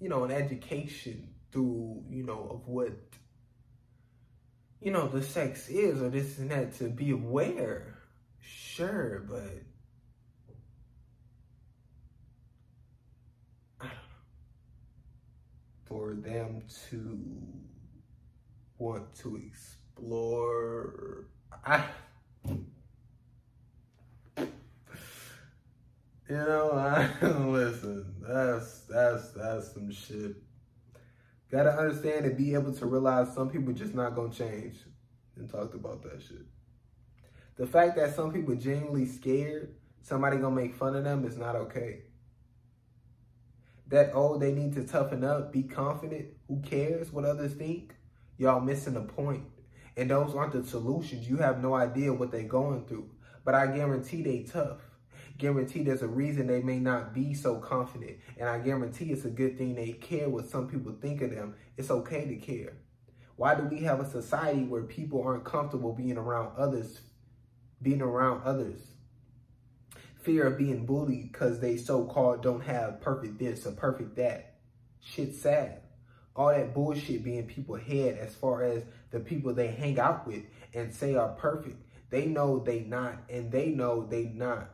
you 0.00 0.08
know, 0.08 0.24
an 0.24 0.30
education 0.30 1.28
through, 1.52 2.02
you 2.08 2.24
know, 2.24 2.48
of 2.50 2.66
what 2.66 2.92
you 4.80 4.90
know, 4.90 5.08
the 5.08 5.22
sex 5.22 5.68
is 5.68 6.02
or 6.02 6.10
this 6.10 6.38
and 6.38 6.50
that 6.50 6.74
to 6.76 6.88
be 6.90 7.10
aware. 7.10 7.98
Sure, 8.40 9.24
but 9.26 9.62
I 13.80 13.84
don't 13.84 13.90
know. 13.90 13.96
For 15.94 16.14
them 16.14 16.62
to 16.90 17.22
want 18.78 19.14
to 19.18 19.36
explore 19.36 21.28
I 21.64 21.84
You 22.48 22.56
know, 26.28 26.72
I 26.72 27.08
listen, 27.22 28.12
that's 28.20 28.80
that's 28.90 29.30
that's 29.34 29.72
some 29.72 29.92
shit 29.92 30.34
Gotta 31.48 31.70
understand 31.78 32.26
and 32.26 32.36
be 32.36 32.54
able 32.54 32.72
to 32.72 32.86
realize 32.86 33.32
some 33.32 33.48
people 33.48 33.72
just 33.72 33.94
not 33.94 34.16
gonna 34.16 34.32
change. 34.32 34.74
And 35.36 35.48
talked 35.48 35.76
about 35.76 36.02
that 36.02 36.20
shit. 36.20 36.44
The 37.54 37.68
fact 37.68 37.94
that 37.98 38.16
some 38.16 38.32
people 38.32 38.56
genuinely 38.56 39.06
scared 39.06 39.76
somebody 40.02 40.38
gonna 40.38 40.56
make 40.56 40.74
fun 40.74 40.96
of 40.96 41.04
them 41.04 41.24
is 41.24 41.36
not 41.36 41.54
okay. 41.54 42.00
That 43.88 44.12
oh 44.14 44.38
they 44.38 44.52
need 44.52 44.72
to 44.74 44.84
toughen 44.84 45.24
up, 45.24 45.52
be 45.52 45.62
confident, 45.62 46.28
who 46.48 46.60
cares 46.62 47.12
what 47.12 47.24
others 47.24 47.52
think? 47.52 47.94
Y'all 48.38 48.60
missing 48.60 48.94
the 48.94 49.02
point. 49.02 49.44
And 49.96 50.10
those 50.10 50.34
aren't 50.34 50.52
the 50.52 50.64
solutions. 50.64 51.28
You 51.28 51.36
have 51.36 51.62
no 51.62 51.74
idea 51.74 52.12
what 52.12 52.32
they're 52.32 52.42
going 52.42 52.86
through. 52.86 53.10
But 53.44 53.54
I 53.54 53.66
guarantee 53.68 54.22
they 54.22 54.42
tough 54.42 54.78
guarantee 55.38 55.82
there's 55.82 56.02
a 56.02 56.08
reason 56.08 56.46
they 56.46 56.62
may 56.62 56.78
not 56.78 57.12
be 57.12 57.34
so 57.34 57.56
confident. 57.56 58.18
And 58.38 58.48
I 58.48 58.58
guarantee 58.58 59.06
it's 59.06 59.24
a 59.24 59.30
good 59.30 59.58
thing 59.58 59.74
they 59.74 59.92
care 59.92 60.28
what 60.28 60.48
some 60.48 60.68
people 60.68 60.94
think 61.00 61.22
of 61.22 61.30
them. 61.30 61.54
It's 61.76 61.90
okay 61.90 62.26
to 62.26 62.36
care. 62.36 62.74
Why 63.36 63.54
do 63.54 63.64
we 63.64 63.80
have 63.80 64.00
a 64.00 64.08
society 64.08 64.62
where 64.62 64.82
people 64.82 65.22
aren't 65.22 65.44
comfortable 65.44 65.92
being 65.92 66.16
around 66.16 66.52
others, 66.56 67.00
being 67.82 68.00
around 68.00 68.42
others? 68.44 68.80
Fear 70.24 70.46
of 70.46 70.58
being 70.58 70.86
bullied 70.86 71.32
because 71.32 71.60
they 71.60 71.76
so-called 71.76 72.42
don't 72.42 72.62
have 72.62 73.02
perfect 73.02 73.38
this 73.38 73.66
or 73.66 73.72
perfect 73.72 74.16
that. 74.16 74.54
Shit 75.00 75.34
sad. 75.34 75.82
All 76.34 76.48
that 76.48 76.72
bullshit 76.72 77.22
being 77.22 77.46
people 77.46 77.76
head 77.76 78.16
as 78.18 78.34
far 78.34 78.64
as 78.64 78.84
the 79.10 79.20
people 79.20 79.52
they 79.52 79.68
hang 79.68 80.00
out 80.00 80.26
with 80.26 80.42
and 80.72 80.94
say 80.94 81.14
are 81.14 81.34
perfect. 81.34 81.76
They 82.08 82.24
know 82.24 82.58
they 82.58 82.80
not 82.80 83.18
and 83.28 83.52
they 83.52 83.68
know 83.68 84.06
they 84.06 84.24
not. 84.24 84.70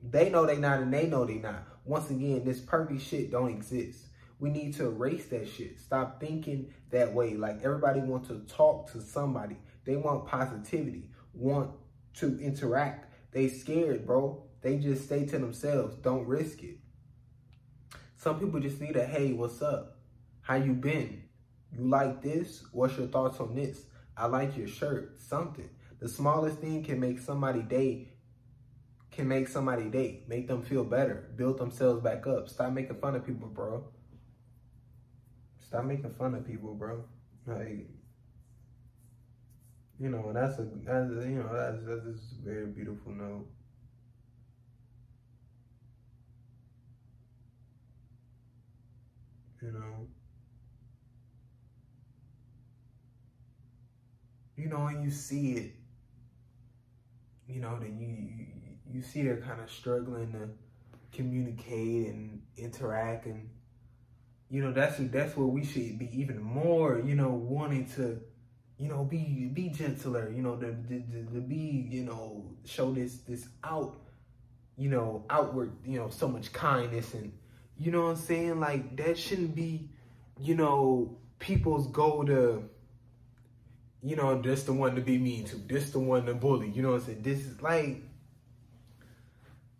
They 0.00 0.30
know 0.30 0.46
they 0.46 0.58
not 0.58 0.78
and 0.78 0.94
they 0.94 1.08
know 1.08 1.24
they 1.24 1.38
not. 1.38 1.66
Once 1.84 2.08
again, 2.10 2.44
this 2.44 2.60
perfect 2.60 3.02
shit 3.02 3.32
don't 3.32 3.50
exist. 3.50 4.04
We 4.38 4.50
need 4.50 4.74
to 4.76 4.86
erase 4.86 5.26
that 5.26 5.48
shit. 5.48 5.80
Stop 5.80 6.20
thinking 6.20 6.72
that 6.90 7.12
way. 7.12 7.34
Like 7.34 7.64
everybody 7.64 8.00
wants 8.00 8.28
to 8.28 8.38
talk 8.46 8.92
to 8.92 9.00
somebody. 9.00 9.56
They 9.84 9.96
want 9.96 10.26
positivity, 10.26 11.10
want 11.34 11.72
to 12.18 12.38
interact. 12.38 13.07
They 13.32 13.48
scared, 13.48 14.06
bro. 14.06 14.44
They 14.60 14.78
just 14.78 15.04
stay 15.04 15.26
to 15.26 15.38
themselves. 15.38 15.96
Don't 15.96 16.26
risk 16.26 16.62
it. 16.62 16.78
Some 18.16 18.40
people 18.40 18.60
just 18.60 18.80
need 18.80 18.96
a, 18.96 19.06
hey, 19.06 19.32
what's 19.32 19.62
up? 19.62 19.98
How 20.40 20.56
you 20.56 20.72
been? 20.72 21.22
You 21.72 21.84
like 21.88 22.22
this? 22.22 22.64
What's 22.72 22.96
your 22.96 23.08
thoughts 23.08 23.38
on 23.40 23.54
this? 23.54 23.82
I 24.16 24.26
like 24.26 24.56
your 24.56 24.68
shirt. 24.68 25.20
Something. 25.20 25.68
The 26.00 26.08
smallest 26.08 26.58
thing 26.58 26.82
can 26.82 26.98
make 26.98 27.18
somebody 27.20 27.62
day 27.62 28.12
can 29.18 29.26
make 29.26 29.48
somebody 29.48 29.90
date, 29.90 30.28
make 30.28 30.46
them 30.46 30.62
feel 30.62 30.84
better, 30.84 31.28
build 31.34 31.58
themselves 31.58 32.00
back 32.00 32.24
up. 32.28 32.48
Stop 32.48 32.72
making 32.72 32.94
fun 33.00 33.16
of 33.16 33.26
people, 33.26 33.48
bro. 33.48 33.84
Stop 35.58 35.86
making 35.86 36.14
fun 36.14 36.36
of 36.36 36.46
people, 36.46 36.72
bro. 36.74 37.04
Like, 37.44 37.88
you 40.00 40.08
know, 40.08 40.32
that's 40.32 40.58
a, 40.58 40.66
that's 40.84 41.10
a 41.10 41.28
you 41.28 41.42
know, 41.42 41.50
that's, 41.52 41.78
that's 41.84 42.06
a 42.06 42.44
very 42.44 42.66
beautiful 42.66 43.12
note. 43.12 43.46
You 49.60 49.72
know. 49.72 50.06
You 54.56 54.68
know, 54.68 54.86
and 54.86 55.04
you 55.04 55.10
see 55.10 55.52
it, 55.52 55.72
you 57.48 57.60
know, 57.60 57.78
then 57.78 57.96
you, 57.98 58.92
you 58.92 59.02
see 59.02 59.22
they're 59.22 59.36
kind 59.36 59.60
of 59.60 59.70
struggling 59.70 60.32
to 60.32 60.48
communicate 61.12 62.08
and 62.08 62.42
interact 62.56 63.26
and 63.26 63.48
you 64.50 64.62
know 64.62 64.72
that's 64.72 64.96
that's 64.98 65.36
where 65.36 65.46
we 65.46 65.64
should 65.64 65.98
be 65.98 66.08
even 66.12 66.40
more 66.40 67.00
you 67.04 67.14
know 67.14 67.28
wanting 67.28 67.86
to 67.86 68.20
you 68.78 68.88
know 68.88 69.04
be 69.04 69.50
be 69.52 69.68
gentler 69.68 70.30
you 70.30 70.42
know 70.42 70.56
to, 70.56 70.66
to, 70.88 71.00
to 71.32 71.40
be 71.40 71.88
you 71.90 72.04
know 72.04 72.44
show 72.64 72.92
this 72.92 73.18
this 73.28 73.48
out 73.64 73.96
you 74.76 74.88
know 74.88 75.24
outward 75.30 75.72
you 75.84 75.98
know 75.98 76.08
so 76.08 76.28
much 76.28 76.52
kindness 76.52 77.14
and 77.14 77.32
you 77.76 77.90
know 77.90 78.02
what 78.02 78.10
i'm 78.10 78.16
saying 78.16 78.60
like 78.60 78.96
that 78.96 79.18
shouldn't 79.18 79.54
be 79.54 79.88
you 80.40 80.54
know 80.54 81.16
people's 81.38 81.88
goal 81.88 82.24
to 82.24 82.62
you 84.02 84.14
know 84.14 84.40
this 84.40 84.62
the 84.62 84.72
one 84.72 84.94
to 84.94 85.00
be 85.00 85.18
mean 85.18 85.44
to 85.44 85.56
this 85.56 85.90
the 85.90 85.98
one 85.98 86.24
to 86.24 86.34
bully 86.34 86.70
you 86.70 86.82
know 86.82 86.92
what 86.92 87.00
i'm 87.00 87.06
saying 87.06 87.22
this 87.22 87.40
is 87.40 87.60
like 87.60 88.02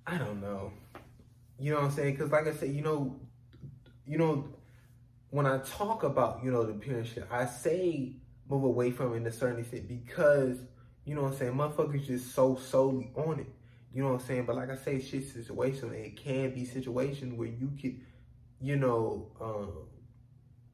I 0.09 0.17
don't 0.17 0.41
know. 0.41 0.73
You 1.59 1.73
know 1.73 1.81
what 1.81 1.87
I'm 1.87 1.91
saying? 1.91 2.15
Because 2.15 2.33
like 2.33 2.47
I 2.47 2.53
said, 2.53 2.71
you 2.71 2.81
know, 2.81 3.15
you 4.07 4.17
know, 4.17 4.49
when 5.29 5.45
I 5.45 5.59
talk 5.59 6.03
about, 6.03 6.43
you 6.43 6.51
know, 6.51 6.65
the 6.65 7.05
shit, 7.05 7.27
I 7.31 7.45
say 7.45 8.15
move 8.49 8.65
away 8.65 8.91
from 8.91 9.13
it 9.13 9.17
in 9.17 9.27
a 9.27 9.33
certain 9.33 9.61
extent 9.61 9.89
because, 9.89 10.59
you 11.05 11.15
know 11.15 11.23
what 11.23 11.33
I'm 11.33 11.39
saying, 11.39 11.53
motherfuckers 11.53 12.07
just 12.07 12.35
so 12.35 12.57
solely 12.57 13.11
on 13.15 13.41
it. 13.41 13.47
You 13.93 14.03
know 14.03 14.13
what 14.13 14.21
I'm 14.21 14.27
saying? 14.27 14.45
But 14.47 14.57
like 14.57 14.71
I 14.71 14.77
say, 14.77 15.01
shit 15.01 15.25
situational. 15.25 15.93
It 15.93 16.17
can 16.17 16.55
be 16.55 16.65
situation 16.65 17.37
where 17.37 17.49
you 17.49 17.73
could, 17.81 18.01
you 18.61 18.77
know, 18.77 19.33
um, 19.41 19.73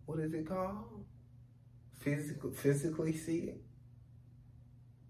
what 0.07 0.19
is 0.19 0.35
it 0.35 0.47
called? 0.47 1.05
Physical, 2.01 2.51
physically 2.51 3.17
see 3.17 3.39
it, 3.39 3.63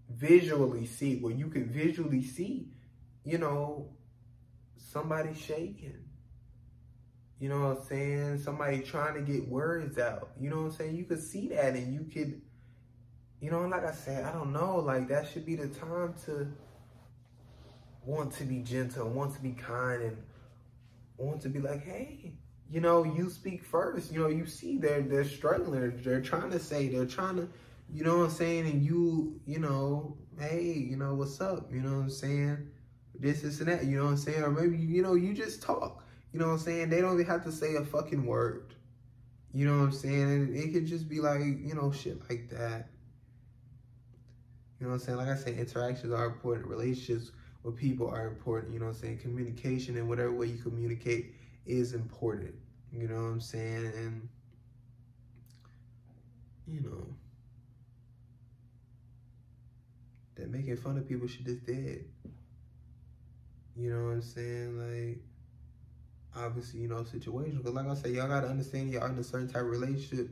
visually 0.09 0.85
see 0.85 1.17
where 1.17 1.33
you 1.33 1.49
can 1.49 1.67
visually 1.67 2.23
see, 2.23 2.69
you 3.23 3.37
know, 3.37 3.89
somebody 4.77 5.33
shaking. 5.33 6.05
You 7.37 7.49
know 7.49 7.67
what 7.67 7.79
I'm 7.79 7.83
saying? 7.83 8.37
Somebody 8.39 8.79
trying 8.79 9.15
to 9.15 9.21
get 9.21 9.49
words 9.49 9.97
out. 9.97 10.29
You 10.39 10.49
know 10.49 10.57
what 10.57 10.65
I'm 10.65 10.71
saying? 10.71 10.95
You 10.95 11.03
could 11.03 11.21
see 11.21 11.49
that 11.49 11.75
and 11.75 11.93
you 11.93 12.05
could, 12.11 12.41
you 13.39 13.51
know, 13.51 13.61
like 13.67 13.85
I 13.85 13.91
said, 13.91 14.23
I 14.23 14.31
don't 14.31 14.53
know, 14.53 14.77
like 14.77 15.07
that 15.09 15.27
should 15.27 15.45
be 15.45 15.55
the 15.55 15.67
time 15.67 16.15
to 16.25 16.47
want 18.05 18.31
to 18.33 18.43
be 18.43 18.59
gentle, 18.59 19.09
want 19.09 19.33
to 19.35 19.41
be 19.41 19.51
kind, 19.51 20.01
and 20.01 20.17
want 21.17 21.41
to 21.41 21.49
be 21.49 21.59
like, 21.59 21.83
hey, 21.83 22.33
you 22.69 22.81
know, 22.81 23.03
you 23.03 23.29
speak 23.29 23.63
first. 23.63 24.11
You 24.11 24.19
know, 24.19 24.27
you 24.29 24.45
see 24.45 24.77
they're 24.77 25.01
they're 25.01 25.25
struggling. 25.25 26.01
They're, 26.03 26.21
trying 26.21 26.51
to 26.51 26.59
say, 26.59 26.87
they're 26.87 27.05
trying 27.05 27.35
to, 27.37 27.47
you 27.93 28.03
know 28.03 28.17
what 28.17 28.25
I'm 28.25 28.31
saying? 28.31 28.65
And 28.67 28.83
you, 28.83 29.39
you 29.45 29.59
know, 29.59 30.17
hey, 30.39 30.73
you 30.73 30.97
know, 30.97 31.13
what's 31.15 31.39
up? 31.41 31.71
You 31.71 31.81
know 31.81 31.91
what 31.91 32.03
I'm 32.03 32.09
saying? 32.09 32.67
This, 33.17 33.41
this, 33.41 33.59
and 33.59 33.69
that, 33.69 33.85
you 33.85 33.97
know 33.97 34.05
what 34.05 34.11
I'm 34.11 34.17
saying? 34.17 34.43
Or 34.43 34.51
maybe, 34.51 34.77
you 34.77 35.01
know, 35.01 35.13
you 35.13 35.33
just 35.33 35.61
talk. 35.61 36.03
You 36.33 36.39
know 36.39 36.47
what 36.47 36.53
I'm 36.53 36.59
saying? 36.59 36.89
They 36.89 36.99
don't 36.99 37.13
even 37.13 37.25
have 37.27 37.45
to 37.45 37.51
say 37.51 37.75
a 37.75 37.85
fucking 37.85 38.25
word. 38.25 38.73
You 39.53 39.65
know 39.65 39.77
what 39.77 39.85
I'm 39.85 39.91
saying? 39.93 40.23
And 40.23 40.55
it 40.55 40.73
could 40.73 40.85
just 40.85 41.07
be 41.07 41.21
like, 41.21 41.39
you 41.39 41.73
know, 41.75 41.91
shit 41.91 42.19
like 42.29 42.49
that. 42.49 42.89
You 44.79 44.87
know 44.87 44.93
what 44.93 45.01
I'm 45.01 45.05
saying? 45.05 45.17
Like 45.17 45.29
I 45.29 45.35
said, 45.35 45.57
interactions 45.57 46.11
are 46.11 46.25
important. 46.25 46.67
Relationships 46.67 47.31
with 47.63 47.77
people 47.77 48.09
are 48.09 48.27
important. 48.27 48.73
You 48.73 48.79
know 48.79 48.87
what 48.87 48.95
I'm 48.95 49.01
saying? 49.01 49.19
Communication 49.19 49.97
and 49.97 50.09
whatever 50.09 50.31
way 50.31 50.47
you 50.47 50.57
communicate 50.57 51.33
is 51.65 51.93
important. 51.93 52.53
You 52.91 53.07
know 53.07 53.15
what 53.15 53.29
I'm 53.29 53.41
saying? 53.41 53.91
And, 53.95 54.29
you 56.67 56.81
know, 56.81 57.07
that 60.35 60.49
making 60.49 60.77
fun 60.77 60.97
of 60.97 61.07
people 61.07 61.27
shit 61.27 61.45
just 61.45 61.65
dead. 61.65 62.05
You 63.77 63.89
know 63.89 64.05
what 64.05 64.11
I'm 64.11 64.21
saying? 64.21 64.77
Like, 64.77 65.19
obviously, 66.35 66.81
you 66.81 66.87
know, 66.87 67.03
situation. 67.03 67.57
Because 67.57 67.73
like 67.73 67.87
I 67.87 67.93
said, 67.95 68.11
y'all 68.11 68.27
gotta 68.27 68.47
understand 68.47 68.91
y'all 68.91 69.05
in 69.07 69.17
a 69.17 69.23
certain 69.23 69.47
type 69.47 69.63
of 69.63 69.69
relationship. 69.69 70.29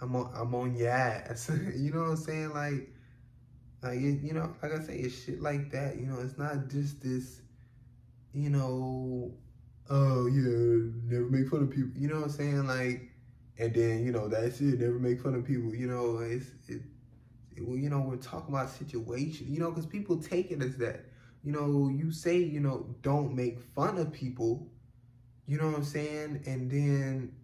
I'm 0.00 0.14
on 0.16 0.30
I'm 0.34 0.54
on 0.54 0.76
your 0.76 0.90
ass. 0.90 1.50
you 1.76 1.92
know 1.92 2.00
what 2.00 2.10
I'm 2.10 2.16
saying? 2.16 2.50
Like 2.50 2.93
like 3.84 3.98
it, 3.98 4.22
you 4.22 4.32
know, 4.32 4.54
like 4.62 4.72
I 4.72 4.80
say, 4.82 4.96
it's 4.96 5.24
shit 5.24 5.42
like 5.42 5.70
that. 5.72 5.98
You 5.98 6.06
know, 6.06 6.18
it's 6.20 6.38
not 6.38 6.68
just 6.68 7.02
this, 7.02 7.42
you 8.32 8.48
know, 8.48 9.34
oh 9.90 10.26
yeah, 10.26 10.90
never 11.04 11.28
make 11.28 11.48
fun 11.48 11.64
of 11.64 11.70
people. 11.70 11.92
You 11.94 12.08
know 12.08 12.16
what 12.16 12.24
I'm 12.24 12.30
saying? 12.30 12.66
Like, 12.66 13.10
and 13.58 13.74
then 13.74 14.04
you 14.04 14.10
know 14.10 14.26
that's 14.26 14.60
it. 14.62 14.80
Never 14.80 14.98
make 14.98 15.20
fun 15.20 15.34
of 15.34 15.44
people. 15.44 15.74
You 15.74 15.86
know, 15.86 16.18
it's 16.18 16.46
it. 16.66 16.80
it 17.56 17.66
well, 17.66 17.76
you 17.76 17.90
know, 17.90 18.00
we're 18.00 18.16
talking 18.16 18.54
about 18.54 18.70
situation. 18.70 19.48
You 19.50 19.60
know, 19.60 19.70
because 19.70 19.86
people 19.86 20.16
take 20.16 20.50
it 20.50 20.62
as 20.62 20.78
that. 20.78 21.04
You 21.42 21.52
know, 21.52 21.90
you 21.94 22.10
say 22.10 22.38
you 22.38 22.60
know 22.60 22.86
don't 23.02 23.34
make 23.34 23.60
fun 23.60 23.98
of 23.98 24.12
people. 24.12 24.66
You 25.46 25.58
know 25.58 25.66
what 25.66 25.76
I'm 25.76 25.84
saying? 25.84 26.42
And 26.46 26.70
then, 26.70 27.34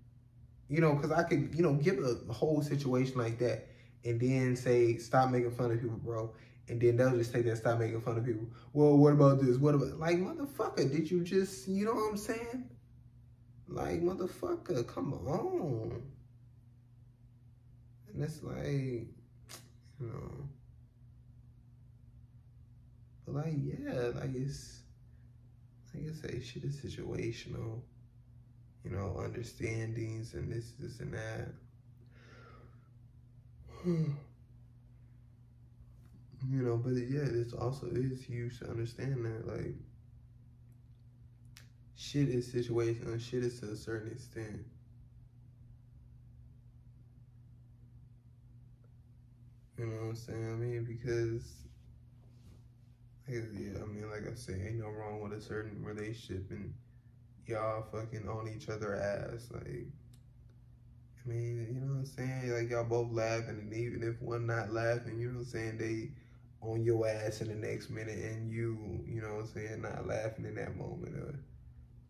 you 0.69 0.81
know, 0.81 0.95
because 0.95 1.12
I 1.12 1.23
could 1.25 1.55
you 1.55 1.62
know 1.62 1.75
give 1.75 1.99
a 1.99 2.33
whole 2.33 2.62
situation 2.62 3.19
like 3.19 3.39
that 3.41 3.67
and 4.05 4.21
then 4.21 4.57
say, 4.57 4.97
stop 4.97 5.31
making 5.31 5.51
fun 5.53 5.73
of 5.73 5.81
people, 5.81 5.97
bro. 5.97 6.33
And 6.69 6.81
then 6.81 6.97
they'll 6.97 7.17
just 7.17 7.33
take 7.33 7.45
that, 7.47 7.59
stop 7.59 7.79
making 7.79 8.01
fun 8.01 8.19
of 8.19 8.25
people. 8.25 8.47
Well, 8.73 8.97
what 8.97 9.13
about 9.13 9.41
this? 9.41 9.57
What 9.57 9.75
about, 9.75 9.99
like, 9.99 10.19
motherfucker, 10.19 10.91
did 10.91 11.11
you 11.11 11.23
just, 11.23 11.69
you 11.69 11.85
know 11.85 11.95
what 11.95 12.11
I'm 12.11 12.17
saying? 12.17 12.71
Like, 13.69 14.03
motherfucker, 14.03 14.87
come 14.87 15.13
on. 15.13 16.03
And 18.13 18.23
it's 18.23 18.43
like, 18.43 18.67
you 18.67 19.07
know. 20.01 20.49
But 23.27 23.35
like, 23.35 23.55
yeah, 23.57 24.11
like 24.21 24.35
it's, 24.35 24.81
like 25.95 26.05
I 26.09 26.13
say, 26.13 26.41
shit 26.41 26.65
is 26.65 26.77
situational. 26.77 27.83
You 28.83 28.93
know, 28.93 29.21
understandings 29.23 30.33
and 30.35 30.51
this, 30.51 30.73
this, 30.79 31.01
and 31.01 31.13
that. 31.13 31.53
you 33.86 34.15
know, 36.51 36.77
but 36.77 36.90
yeah, 36.90 37.24
this 37.24 37.55
also 37.55 37.86
is 37.86 38.23
huge 38.23 38.59
to 38.59 38.69
understand 38.69 39.24
that 39.24 39.47
like 39.47 39.74
shit 41.97 42.28
is 42.28 42.52
situational, 42.52 43.19
shit 43.19 43.43
is 43.43 43.61
to 43.61 43.70
a 43.70 43.77
certain 43.77 44.12
extent. 44.12 44.66
You 49.78 49.86
know 49.86 49.97
what 49.97 50.09
I'm 50.11 50.16
saying? 50.16 50.52
I 50.52 50.57
mean, 50.57 50.85
because 50.85 51.55
yeah, 53.27 53.81
I 53.82 53.86
mean, 53.86 54.11
like 54.11 54.31
I 54.31 54.35
say, 54.35 54.55
ain't 54.55 54.81
no 54.81 54.90
wrong 54.90 55.20
with 55.23 55.32
a 55.32 55.40
certain 55.40 55.82
relationship, 55.82 56.51
and 56.51 56.74
y'all 57.47 57.86
fucking 57.90 58.28
on 58.28 58.52
each 58.55 58.69
other 58.69 58.94
ass, 58.94 59.48
like. 59.52 59.86
I 61.25 61.29
mean, 61.29 61.67
you 61.73 61.81
know 61.81 61.95
what 61.95 61.99
I'm 62.01 62.07
saying? 62.07 62.53
Like 62.53 62.71
y'all 62.71 62.85
both 62.85 63.13
laughing, 63.13 63.59
and 63.61 63.75
even 63.75 64.03
if 64.03 64.21
one 64.23 64.47
not 64.47 64.73
laughing, 64.73 65.19
you 65.19 65.29
know 65.29 65.41
what 65.41 65.47
I'm 65.47 65.47
saying? 65.47 65.79
They 65.79 66.13
on 66.63 66.85
your 66.85 67.07
ass 67.07 67.41
in 67.41 67.49
the 67.49 67.55
next 67.55 67.91
minute, 67.91 68.19
and 68.19 68.51
you, 68.51 69.03
you 69.07 69.21
know 69.21 69.35
what 69.35 69.41
I'm 69.41 69.47
saying, 69.47 69.83
not 69.83 70.07
laughing 70.07 70.45
in 70.47 70.55
that 70.57 70.77
moment, 70.77 71.15
or 71.15 71.41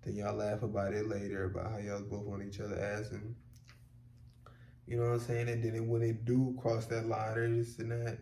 then 0.02 0.16
y'all 0.16 0.34
laugh 0.34 0.62
about 0.62 0.94
it 0.94 1.08
later 1.08 1.44
about 1.44 1.72
how 1.72 1.78
y'all 1.78 2.02
both 2.02 2.32
on 2.32 2.46
each 2.46 2.60
other 2.60 2.80
ass, 2.80 3.10
and 3.10 3.34
you 4.86 4.96
know 4.96 5.04
what 5.04 5.12
I'm 5.12 5.20
saying? 5.20 5.48
And 5.48 5.62
then 5.62 5.88
when 5.88 6.02
it 6.02 6.24
do 6.24 6.56
cross 6.60 6.86
that 6.86 7.06
line, 7.06 7.36
or 7.36 7.48
just 7.54 7.80
in 7.80 7.88
that, 7.90 8.18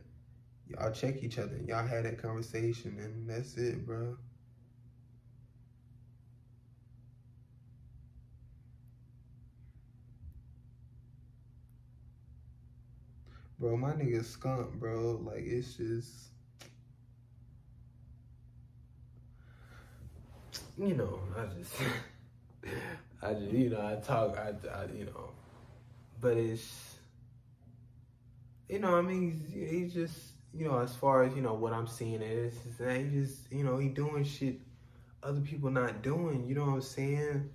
y'all 0.66 0.92
check 0.92 1.22
each 1.22 1.38
other, 1.38 1.54
and 1.54 1.68
y'all 1.68 1.86
had 1.86 2.04
that 2.04 2.20
conversation, 2.20 2.98
and 2.98 3.28
that's 3.28 3.56
it, 3.56 3.86
bro. 3.86 4.16
Bro, 13.58 13.76
my 13.76 13.90
nigga 13.90 14.24
skunk, 14.24 14.72
bro. 14.74 15.20
Like, 15.24 15.44
it's 15.44 15.74
just... 15.74 16.10
You 20.76 20.94
know, 20.94 21.20
I 21.36 21.46
just... 21.58 21.74
I 23.22 23.34
just, 23.34 23.52
you 23.52 23.70
know, 23.70 23.84
I 23.84 23.96
talk, 23.96 24.38
I, 24.38 24.52
I, 24.68 24.84
you 24.96 25.06
know. 25.06 25.30
But 26.20 26.36
it's... 26.36 26.94
You 28.68 28.78
know, 28.78 28.96
I 28.96 29.02
mean, 29.02 29.42
he's, 29.52 29.70
he's 29.70 29.94
just, 29.94 30.18
you 30.54 30.68
know, 30.68 30.78
as 30.78 30.94
far 30.94 31.24
as, 31.24 31.34
you 31.34 31.42
know, 31.42 31.54
what 31.54 31.72
I'm 31.72 31.86
seeing 31.86 32.22
is, 32.22 32.54
is 32.66 32.76
that 32.78 32.96
he 33.00 33.08
just, 33.08 33.50
you 33.50 33.64
know, 33.64 33.78
he 33.78 33.88
doing 33.88 34.22
shit 34.24 34.60
other 35.22 35.40
people 35.40 35.70
not 35.70 36.02
doing, 36.02 36.46
you 36.46 36.54
know 36.54 36.66
what 36.66 36.74
I'm 36.74 36.82
saying? 36.82 37.50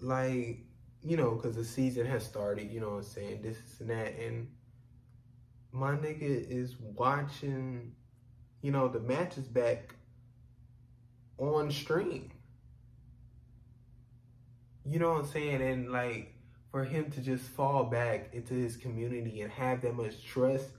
Like, 0.00 0.58
you 1.02 1.16
know, 1.16 1.30
because 1.30 1.56
the 1.56 1.64
season 1.64 2.06
has 2.06 2.24
started, 2.24 2.70
you 2.70 2.80
know 2.80 2.90
what 2.90 2.96
I'm 2.96 3.02
saying, 3.04 3.42
this 3.42 3.56
and 3.80 3.90
that, 3.90 4.18
and 4.18 4.48
my 5.72 5.92
nigga 5.92 6.22
is 6.22 6.76
watching, 6.80 7.92
you 8.62 8.72
know, 8.72 8.88
the 8.88 9.00
matches 9.00 9.46
back 9.46 9.94
on 11.38 11.70
stream. 11.70 12.30
You 14.84 14.98
know 14.98 15.12
what 15.12 15.24
I'm 15.24 15.26
saying? 15.26 15.62
And 15.62 15.92
like 15.92 16.34
for 16.70 16.84
him 16.84 17.10
to 17.12 17.20
just 17.20 17.44
fall 17.44 17.84
back 17.84 18.30
into 18.32 18.54
his 18.54 18.76
community 18.76 19.42
and 19.42 19.52
have 19.52 19.82
that 19.82 19.94
much 19.94 20.24
trust 20.24 20.70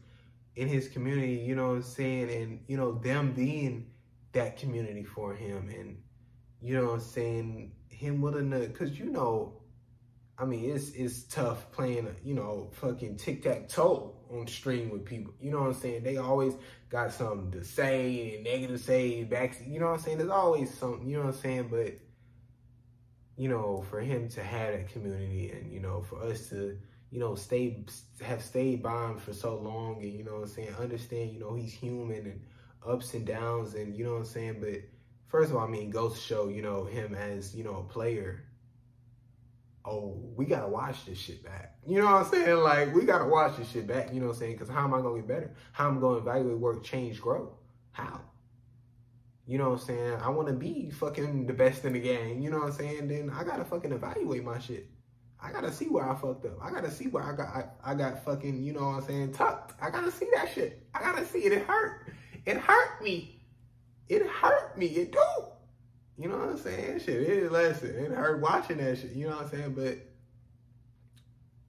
in 0.55 0.68
his 0.68 0.89
community, 0.89 1.35
you 1.35 1.55
know 1.55 1.69
what 1.69 1.76
I'm 1.76 1.84
saying? 1.84 2.30
And, 2.30 2.59
you 2.68 2.77
know, 2.77 2.93
them 2.93 3.31
being 3.31 3.88
that 4.34 4.57
community 4.57 5.03
for 5.03 5.34
him 5.34 5.69
and, 5.69 5.97
you 6.61 6.76
know 6.76 6.88
what 6.88 6.93
I'm 6.95 6.99
saying? 6.99 7.72
Him 7.89 8.22
willing 8.22 8.51
to, 8.51 8.68
cause 8.69 8.91
you 8.91 9.05
know, 9.05 9.61
I 10.38 10.45
mean, 10.45 10.72
it's 10.72 10.89
it's 10.91 11.23
tough 11.23 11.72
playing, 11.72 12.07
you 12.23 12.34
know, 12.34 12.69
fucking 12.73 13.18
tic 13.18 13.43
tac 13.43 13.69
toe 13.69 14.15
on 14.31 14.47
stream 14.47 14.89
with 14.89 15.05
people. 15.05 15.33
You 15.39 15.51
know 15.51 15.59
what 15.59 15.67
I'm 15.67 15.73
saying? 15.73 16.03
They 16.03 16.17
always 16.17 16.53
got 16.89 17.13
something 17.13 17.51
to 17.51 17.65
say 17.65 18.35
and 18.35 18.43
negative 18.43 18.79
say 18.79 19.23
back. 19.23 19.55
You 19.65 19.79
know 19.79 19.87
what 19.87 19.93
I'm 19.93 19.99
saying? 19.99 20.17
There's 20.19 20.29
always 20.29 20.73
something. 20.73 21.07
You 21.07 21.17
know 21.17 21.25
what 21.25 21.35
I'm 21.35 21.41
saying? 21.41 21.67
But 21.69 21.93
you 23.37 23.49
know, 23.49 23.83
for 23.89 23.99
him 23.99 24.29
to 24.29 24.43
have 24.43 24.73
that 24.73 24.91
community 24.91 25.51
and 25.51 25.71
you 25.71 25.79
know, 25.79 26.01
for 26.01 26.21
us 26.21 26.49
to 26.49 26.77
you 27.09 27.19
know 27.19 27.35
stay 27.35 27.83
have 28.21 28.41
stayed 28.41 28.81
by 28.81 29.09
him 29.09 29.17
for 29.17 29.33
so 29.33 29.57
long 29.57 30.01
and 30.01 30.13
you 30.13 30.23
know 30.23 30.35
what 30.35 30.43
I'm 30.43 30.47
saying, 30.47 30.75
understand. 30.79 31.31
You 31.31 31.39
know, 31.39 31.55
he's 31.55 31.73
human 31.73 32.25
and 32.25 32.41
ups 32.87 33.13
and 33.13 33.25
downs 33.25 33.75
and 33.75 33.95
you 33.95 34.03
know 34.03 34.13
what 34.13 34.19
I'm 34.19 34.25
saying. 34.25 34.57
But 34.59 34.81
first 35.27 35.51
of 35.51 35.57
all, 35.57 35.65
I 35.65 35.69
mean, 35.69 35.89
goes 35.89 36.13
to 36.13 36.19
show 36.19 36.47
you 36.49 36.61
know 36.61 36.85
him 36.85 37.15
as 37.15 37.55
you 37.55 37.63
know 37.63 37.77
a 37.77 37.91
player 37.91 38.43
oh, 39.85 40.19
we 40.35 40.45
gotta 40.45 40.67
watch 40.67 41.05
this 41.05 41.17
shit 41.17 41.43
back. 41.43 41.77
You 41.85 41.99
know 41.99 42.05
what 42.05 42.25
I'm 42.25 42.31
saying? 42.31 42.57
Like, 42.57 42.93
we 42.93 43.05
gotta 43.05 43.25
watch 43.25 43.57
this 43.57 43.71
shit 43.71 43.87
back. 43.87 44.13
You 44.13 44.19
know 44.19 44.27
what 44.27 44.33
I'm 44.33 44.39
saying? 44.39 44.53
Because 44.53 44.69
how 44.69 44.83
am 44.83 44.93
I 44.93 45.01
gonna 45.01 45.17
get 45.17 45.27
better? 45.27 45.55
How 45.71 45.87
am 45.87 45.97
I 45.97 46.01
gonna 46.01 46.17
evaluate 46.17 46.57
work, 46.57 46.83
change, 46.83 47.21
grow? 47.21 47.57
How? 47.91 48.21
you 49.51 49.57
know 49.57 49.71
what 49.71 49.81
I'm 49.81 49.85
saying, 49.85 50.13
I 50.21 50.29
want 50.29 50.47
to 50.47 50.53
be 50.53 50.89
fucking 50.91 51.45
the 51.45 51.53
best 51.53 51.83
in 51.83 51.91
the 51.91 51.99
game, 51.99 52.39
you 52.41 52.49
know 52.49 52.59
what 52.59 52.67
I'm 52.67 52.71
saying, 52.71 53.07
then 53.09 53.29
I 53.29 53.43
gotta 53.43 53.65
fucking 53.65 53.91
evaluate 53.91 54.45
my 54.45 54.59
shit. 54.59 54.89
I 55.43 55.51
gotta 55.51 55.73
see 55.73 55.85
where 55.85 56.09
I 56.09 56.15
fucked 56.15 56.45
up. 56.45 56.57
I 56.61 56.71
gotta 56.71 56.89
see 56.89 57.07
where 57.07 57.23
I 57.23 57.35
got 57.35 57.47
I, 57.47 57.65
I 57.83 57.95
got 57.95 58.23
fucking, 58.23 58.63
you 58.63 58.71
know 58.71 58.81
what 58.81 58.97
I'm 58.97 59.01
saying, 59.01 59.33
tucked. 59.33 59.73
I 59.81 59.89
gotta 59.89 60.11
see 60.11 60.27
that 60.35 60.53
shit. 60.53 60.87
I 60.93 61.01
gotta 61.01 61.25
see 61.25 61.39
it. 61.39 61.51
It 61.51 61.65
hurt. 61.65 62.13
It 62.45 62.57
hurt 62.57 63.03
me. 63.03 63.41
It 64.07 64.25
hurt 64.25 64.77
me. 64.77 64.85
It 64.85 65.11
do. 65.11 65.19
You 66.22 66.30
know 66.30 66.38
what 66.38 66.49
I'm 66.49 66.57
saying? 66.60 66.99
Shit, 66.99 67.15
it 67.15 67.52
lesson. 67.52 67.95
It 67.95 68.11
hurt 68.11 68.41
watching 68.41 68.77
that 68.77 68.99
shit. 68.99 69.14
You 69.14 69.27
know 69.27 69.38
what 69.38 69.45
I'm 69.45 69.49
saying? 69.49 69.73
But 69.73 69.98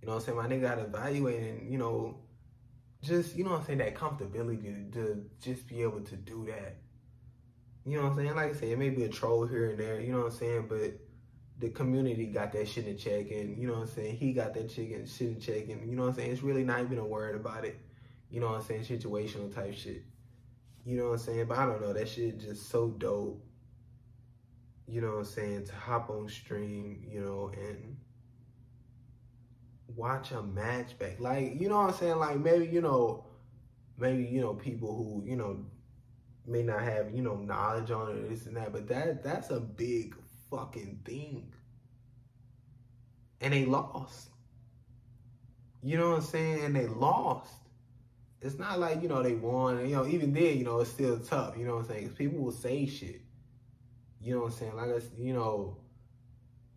you 0.03 0.09
know 0.09 0.15
what 0.15 0.17
I'm 0.17 0.21
saying? 0.21 0.37
My 0.37 0.47
nigga 0.47 0.61
got 0.61 0.79
evaluating, 0.79 1.69
you 1.71 1.79
know, 1.79 2.19
just, 3.03 3.35
you 3.35 3.45
know 3.45 3.53
what 3.53 3.61
I'm 3.61 3.67
saying, 3.67 3.79
that 3.79 3.95
comfortability 3.95 4.93
to, 4.93 5.01
to 5.01 5.25
just 5.41 5.67
be 5.69 5.81
able 5.83 6.01
to 6.01 6.17
do 6.17 6.45
that. 6.47 6.77
You 7.87 7.97
know 7.97 8.03
what 8.03 8.11
I'm 8.11 8.17
saying? 8.17 8.35
Like 8.35 8.51
I 8.51 8.53
said, 8.53 8.69
it 8.69 8.79
may 8.79 8.91
be 8.91 9.05
a 9.05 9.09
troll 9.09 9.47
here 9.47 9.71
and 9.71 9.79
there, 9.79 10.01
you 10.01 10.13
know 10.13 10.19
what 10.19 10.33
I'm 10.33 10.39
saying? 10.39 10.67
But 10.69 10.99
the 11.59 11.71
community 11.71 12.27
got 12.27 12.53
that 12.53 12.69
shit 12.69 12.87
in 12.87 12.99
check 12.99 13.31
and, 13.31 13.57
you 13.57 13.67
know 13.67 13.75
what 13.75 13.83
I'm 13.83 13.95
saying? 13.95 14.17
He 14.17 14.33
got 14.33 14.53
that 14.55 14.69
chicken 14.69 15.07
shit 15.07 15.29
in 15.29 15.41
check 15.41 15.69
and, 15.69 15.89
you 15.89 15.97
know 15.97 16.03
what 16.03 16.09
I'm 16.11 16.15
saying? 16.17 16.33
It's 16.33 16.43
really 16.43 16.65
not 16.65 16.81
even 16.81 16.99
a 16.99 17.07
word 17.07 17.37
about 17.37 17.65
it. 17.65 17.81
You 18.29 18.41
know 18.41 18.49
what 18.49 18.57
I'm 18.57 18.63
saying? 18.63 18.85
Situational 18.85 19.55
type 19.55 19.75
shit. 19.75 20.03
You 20.85 20.99
know 20.99 21.05
what 21.07 21.13
I'm 21.13 21.19
saying? 21.21 21.47
But 21.47 21.59
I 21.59 21.67
don't 21.67 21.81
know. 21.81 21.93
That 21.93 22.09
shit 22.09 22.41
just 22.41 22.69
so 22.69 22.89
dope. 22.89 23.41
You 24.93 25.01
know 25.01 25.13
what 25.13 25.19
I'm 25.21 25.25
saying? 25.25 25.65
To 25.69 25.75
hop 25.75 26.11
on 26.11 26.29
stream, 26.29 27.03
you 27.11 27.23
know, 27.23 27.51
and 27.57 27.97
watch 29.97 30.33
a 30.33 30.43
match 30.43 30.99
back. 30.99 31.19
Like, 31.19 31.59
you 31.59 31.71
know 31.71 31.79
what 31.79 31.95
I'm 31.95 31.97
saying? 31.97 32.19
Like 32.19 32.39
maybe, 32.39 32.67
you 32.67 32.83
know, 32.83 33.25
maybe, 33.97 34.25
you 34.25 34.43
know, 34.43 34.53
people 34.53 34.95
who, 34.95 35.27
you 35.27 35.35
know, 35.35 35.65
may 36.47 36.63
not 36.63 36.83
have, 36.83 37.11
you 37.11 37.23
know, 37.23 37.37
knowledge 37.37 37.91
on 37.91 38.11
it, 38.11 38.29
this 38.29 38.45
and 38.45 38.55
that, 38.59 38.71
but 38.71 38.87
that 38.89 39.25
that's 39.25 39.49
a 39.49 39.61
big 39.61 40.15
fucking 40.51 41.01
thing. 41.07 41.51
And 43.41 43.55
they 43.55 43.65
lost. 43.65 44.29
You 45.83 45.97
know 45.97 46.11
what 46.11 46.17
I'm 46.19 46.23
saying? 46.23 46.65
And 46.67 46.77
they 46.77 46.87
lost. 46.87 47.55
It's 48.43 48.59
not 48.59 48.79
like, 48.79 49.01
you 49.03 49.09
know, 49.09 49.23
they 49.23 49.37
won. 49.37 49.89
You 49.89 49.97
know, 49.97 50.07
even 50.07 50.35
then, 50.35 50.59
you 50.59 50.65
know, 50.65 50.81
it's 50.81 50.91
still 50.91 51.19
tough. 51.19 51.57
You 51.57 51.65
know 51.65 51.77
what 51.77 51.85
I'm 51.85 51.89
saying? 51.89 52.03
Because 52.03 52.19
people 52.19 52.41
will 52.41 52.53
say 52.53 52.85
shit. 52.85 53.22
You 54.23 54.35
know 54.35 54.41
what 54.43 54.53
I'm 54.53 54.59
saying? 54.59 54.77
Like, 54.77 55.03
you 55.19 55.35
know, 55.35 55.79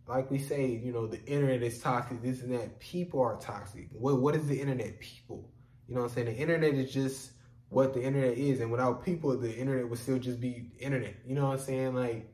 like 0.06 0.30
we 0.30 0.38
say, 0.38 0.66
you 0.66 0.92
know, 0.92 1.06
the 1.06 1.24
internet 1.24 1.62
is 1.62 1.80
toxic, 1.80 2.22
this 2.22 2.42
and 2.42 2.52
that. 2.52 2.78
People 2.80 3.20
are 3.20 3.36
toxic. 3.36 3.88
What 3.92 4.20
what 4.20 4.34
is 4.34 4.46
the 4.46 4.60
internet? 4.60 5.00
People. 5.00 5.50
You 5.88 5.94
know 5.94 6.02
what 6.02 6.10
I'm 6.10 6.14
saying? 6.14 6.26
The 6.26 6.36
internet 6.36 6.74
is 6.74 6.92
just 6.92 7.32
what 7.68 7.94
the 7.94 8.02
internet 8.02 8.36
is. 8.38 8.60
And 8.60 8.70
without 8.70 9.04
people, 9.04 9.36
the 9.36 9.54
internet 9.54 9.88
would 9.88 9.98
still 9.98 10.18
just 10.18 10.40
be 10.40 10.72
internet. 10.78 11.16
You 11.26 11.34
know 11.34 11.46
what 11.46 11.60
I'm 11.60 11.64
saying? 11.64 11.94
Like 11.94 12.32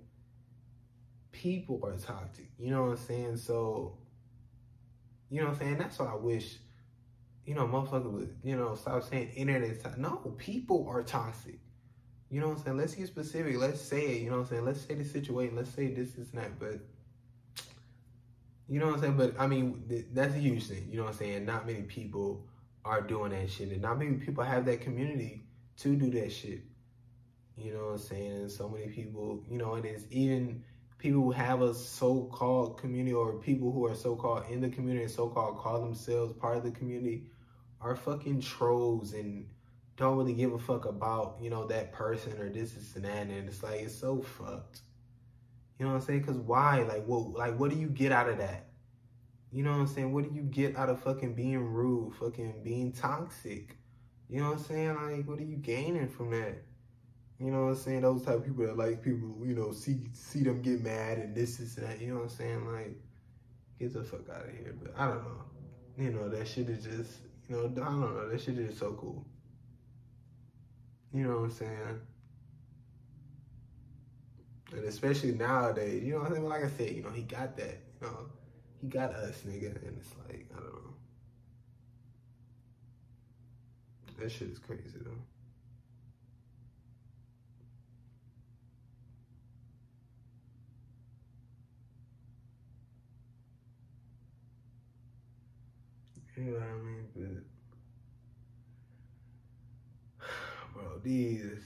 people 1.32 1.80
are 1.84 1.96
toxic. 1.96 2.50
You 2.58 2.70
know 2.70 2.82
what 2.82 2.90
I'm 2.90 2.96
saying? 2.96 3.36
So 3.38 3.98
you 5.32 5.40
know 5.40 5.46
what 5.46 5.54
I'm 5.54 5.60
saying? 5.60 5.78
That's 5.78 5.98
what 5.98 6.08
I 6.08 6.14
wish, 6.14 6.58
you 7.46 7.54
know, 7.54 7.66
motherfucker 7.66 8.12
would, 8.12 8.36
you 8.44 8.54
know, 8.54 8.74
stop 8.74 9.02
saying 9.02 9.30
internet 9.30 9.62
is 9.62 9.82
toxic. 9.82 9.98
No, 9.98 10.16
people 10.36 10.86
are 10.90 11.02
toxic. 11.02 11.58
You 12.32 12.40
know 12.40 12.48
what 12.48 12.58
I'm 12.58 12.64
saying? 12.64 12.76
Let's 12.78 12.94
get 12.94 13.06
specific. 13.08 13.58
Let's 13.58 13.78
say 13.78 14.06
it. 14.06 14.22
You 14.22 14.30
know 14.30 14.38
what 14.38 14.44
I'm 14.44 14.48
saying? 14.48 14.64
Let's 14.64 14.80
say 14.80 14.94
the 14.94 15.04
situation. 15.04 15.54
Let's 15.54 15.68
say 15.68 15.88
this, 15.88 16.16
is 16.16 16.32
not. 16.32 16.58
But 16.58 16.80
you 18.70 18.80
know 18.80 18.86
what 18.86 18.94
I'm 18.94 19.00
saying? 19.02 19.16
But 19.18 19.34
I 19.38 19.46
mean, 19.46 19.82
th- 19.86 20.06
that's 20.14 20.34
a 20.34 20.38
huge 20.38 20.64
thing. 20.64 20.88
You 20.90 20.96
know 20.96 21.04
what 21.04 21.12
I'm 21.12 21.18
saying? 21.18 21.44
Not 21.44 21.66
many 21.66 21.82
people 21.82 22.46
are 22.86 23.02
doing 23.02 23.32
that 23.32 23.50
shit, 23.50 23.70
and 23.70 23.82
not 23.82 23.98
many 23.98 24.14
people 24.14 24.42
have 24.44 24.64
that 24.64 24.80
community 24.80 25.42
to 25.80 25.94
do 25.94 26.10
that 26.12 26.32
shit. 26.32 26.62
You 27.58 27.74
know 27.74 27.84
what 27.84 27.92
I'm 27.92 27.98
saying? 27.98 28.32
And 28.32 28.50
so 28.50 28.66
many 28.66 28.86
people, 28.86 29.44
you 29.46 29.58
know, 29.58 29.74
and 29.74 29.84
it's 29.84 30.06
even 30.10 30.64
people 30.96 31.20
who 31.20 31.32
have 31.32 31.60
a 31.60 31.74
so-called 31.74 32.78
community 32.78 33.12
or 33.12 33.34
people 33.34 33.70
who 33.72 33.84
are 33.84 33.94
so-called 33.94 34.44
in 34.48 34.62
the 34.62 34.70
community 34.70 35.02
and 35.02 35.12
so-called 35.12 35.58
call 35.58 35.82
themselves 35.82 36.32
part 36.32 36.56
of 36.56 36.62
the 36.62 36.70
community 36.70 37.24
are 37.82 37.94
fucking 37.94 38.40
trolls 38.40 39.12
and 39.12 39.44
don't 40.02 40.18
really 40.18 40.34
give 40.34 40.52
a 40.52 40.58
fuck 40.58 40.84
about, 40.84 41.38
you 41.40 41.48
know, 41.48 41.66
that 41.68 41.92
person 41.92 42.38
or 42.38 42.50
this, 42.50 42.72
this, 42.72 42.94
and 42.96 43.04
that. 43.04 43.28
And 43.28 43.48
it's 43.48 43.62
like, 43.62 43.80
it's 43.80 43.94
so 43.94 44.20
fucked. 44.20 44.82
You 45.78 45.86
know 45.86 45.92
what 45.92 46.00
I'm 46.00 46.06
saying? 46.06 46.20
Because 46.20 46.36
why? 46.36 46.82
Like, 46.82 47.04
what? 47.06 47.30
Like, 47.30 47.58
what 47.58 47.70
do 47.70 47.76
you 47.76 47.88
get 47.88 48.12
out 48.12 48.28
of 48.28 48.38
that? 48.38 48.66
You 49.50 49.62
know 49.62 49.70
what 49.70 49.80
I'm 49.80 49.86
saying? 49.86 50.12
What 50.12 50.24
do 50.24 50.34
you 50.34 50.42
get 50.42 50.76
out 50.76 50.88
of 50.88 51.02
fucking 51.02 51.34
being 51.34 51.58
rude, 51.58 52.14
fucking 52.14 52.62
being 52.62 52.92
toxic? 52.92 53.76
You 54.28 54.40
know 54.40 54.50
what 54.50 54.58
I'm 54.58 54.64
saying? 54.64 54.94
Like, 54.94 55.28
what 55.28 55.38
are 55.38 55.44
you 55.44 55.56
gaining 55.56 56.08
from 56.08 56.30
that? 56.30 56.62
You 57.38 57.50
know 57.50 57.64
what 57.64 57.70
I'm 57.70 57.76
saying? 57.76 58.02
Those 58.02 58.22
type 58.22 58.36
of 58.36 58.44
people 58.44 58.66
that 58.66 58.76
like 58.76 59.02
people, 59.02 59.36
you 59.44 59.54
know, 59.54 59.72
see 59.72 60.08
see 60.12 60.42
them 60.42 60.62
get 60.62 60.82
mad 60.82 61.18
and 61.18 61.34
this, 61.34 61.60
is 61.60 61.74
that. 61.76 62.00
You 62.00 62.08
know 62.08 62.20
what 62.20 62.24
I'm 62.24 62.28
saying? 62.30 62.66
Like, 62.66 62.96
get 63.78 63.92
the 63.92 64.04
fuck 64.04 64.28
out 64.30 64.44
of 64.44 64.52
here. 64.52 64.74
But 64.80 64.94
I 64.96 65.08
don't 65.08 65.22
know. 65.22 65.44
You 65.98 66.10
know, 66.10 66.28
that 66.28 66.48
shit 66.48 66.68
is 66.70 66.84
just, 66.84 67.18
you 67.48 67.56
know, 67.56 67.64
I 67.64 67.86
don't 67.86 68.00
know. 68.00 68.28
That 68.28 68.40
shit 68.40 68.58
is 68.58 68.78
so 68.78 68.92
cool. 68.92 69.26
You 71.14 71.24
know 71.24 71.40
what 71.40 71.44
I'm 71.44 71.50
saying? 71.50 72.00
And 74.72 74.84
especially 74.84 75.32
nowadays, 75.32 76.02
you 76.02 76.12
know 76.12 76.20
what 76.20 76.28
I'm 76.28 76.34
saying? 76.34 76.48
Like 76.48 76.64
I 76.64 76.68
said, 76.70 76.90
you 76.92 77.02
know, 77.02 77.10
he 77.10 77.22
got 77.22 77.56
that, 77.58 77.78
you 78.00 78.06
know, 78.06 78.16
he 78.80 78.88
got 78.88 79.10
us, 79.14 79.42
nigga. 79.46 79.76
And 79.86 79.98
it's 79.98 80.14
like, 80.26 80.46
I 80.56 80.60
don't 80.60 80.72
know. 80.72 80.94
That 84.18 84.30
shit 84.32 84.48
is 84.48 84.58
crazy, 84.58 84.98
though. 85.04 85.10
You 96.36 96.44
know 96.44 96.52
what 96.54 96.62
I 96.62 96.72
mean? 96.78 97.04
But, 97.14 97.44
bro, 100.72 100.84
these, 101.02 101.60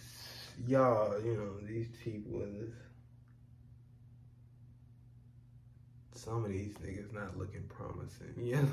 y'all, 0.66 1.20
you 1.22 1.34
know, 1.34 1.66
these 1.66 1.88
people, 2.02 2.40
this, 2.40 2.70
some 6.14 6.44
of 6.44 6.50
these 6.50 6.74
niggas 6.74 7.12
not 7.12 7.36
looking 7.36 7.64
promising. 7.68 8.34
Yeah. 8.42 8.64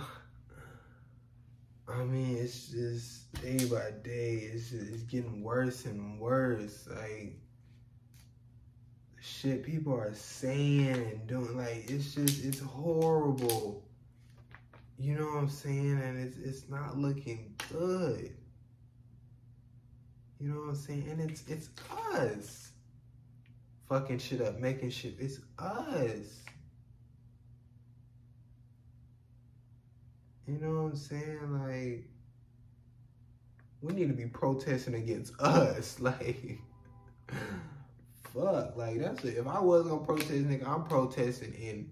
I 1.86 2.04
mean, 2.06 2.38
it's 2.38 2.70
just 2.70 3.34
day 3.42 3.66
by 3.66 3.92
day, 4.04 4.50
it's 4.54 4.70
just, 4.70 4.94
it's 4.94 5.04
getting 5.04 5.44
worse 5.44 5.84
and 5.86 6.18
worse. 6.18 6.88
Like 6.90 7.36
shit 9.20 9.64
people 9.64 9.94
are 9.94 10.14
saying 10.14 10.88
and 10.88 11.28
doing, 11.28 11.58
like 11.58 11.86
it's 11.90 12.16
just 12.16 12.44
it's 12.46 12.60
horrible. 12.60 13.84
You 14.98 15.16
know 15.16 15.26
what 15.26 15.38
I'm 15.40 15.50
saying? 15.50 16.02
And 16.02 16.20
it's 16.20 16.38
it's 16.38 16.70
not 16.70 16.98
looking 16.98 17.54
good. 17.72 18.34
You 20.44 20.50
know 20.50 20.60
what 20.60 20.70
I'm 20.72 20.76
saying? 20.76 21.08
And 21.10 21.22
it's 21.22 21.44
it's 21.48 21.70
us 22.14 22.72
fucking 23.88 24.20
shit 24.20 24.42
up, 24.42 24.60
making 24.60 24.90
shit. 24.90 25.16
It's 25.18 25.40
us. 25.58 26.42
You 30.46 30.58
know 30.60 30.84
what 30.84 30.90
I'm 30.90 30.96
saying? 30.98 31.40
Like, 31.50 32.10
we 33.82 33.94
need 33.94 34.10
to 34.10 34.14
be 34.14 34.26
protesting 34.26 34.96
against 34.96 35.34
us. 35.40 36.02
Like, 36.02 36.60
fuck. 38.34 38.76
Like, 38.76 39.00
that's 39.00 39.24
it. 39.24 39.38
If 39.38 39.48
I 39.48 39.62
was 39.62 39.88
gonna 39.88 40.04
protest, 40.04 40.30
nigga, 40.30 40.68
I'm 40.68 40.84
protesting 40.84 41.54
in, 41.54 41.90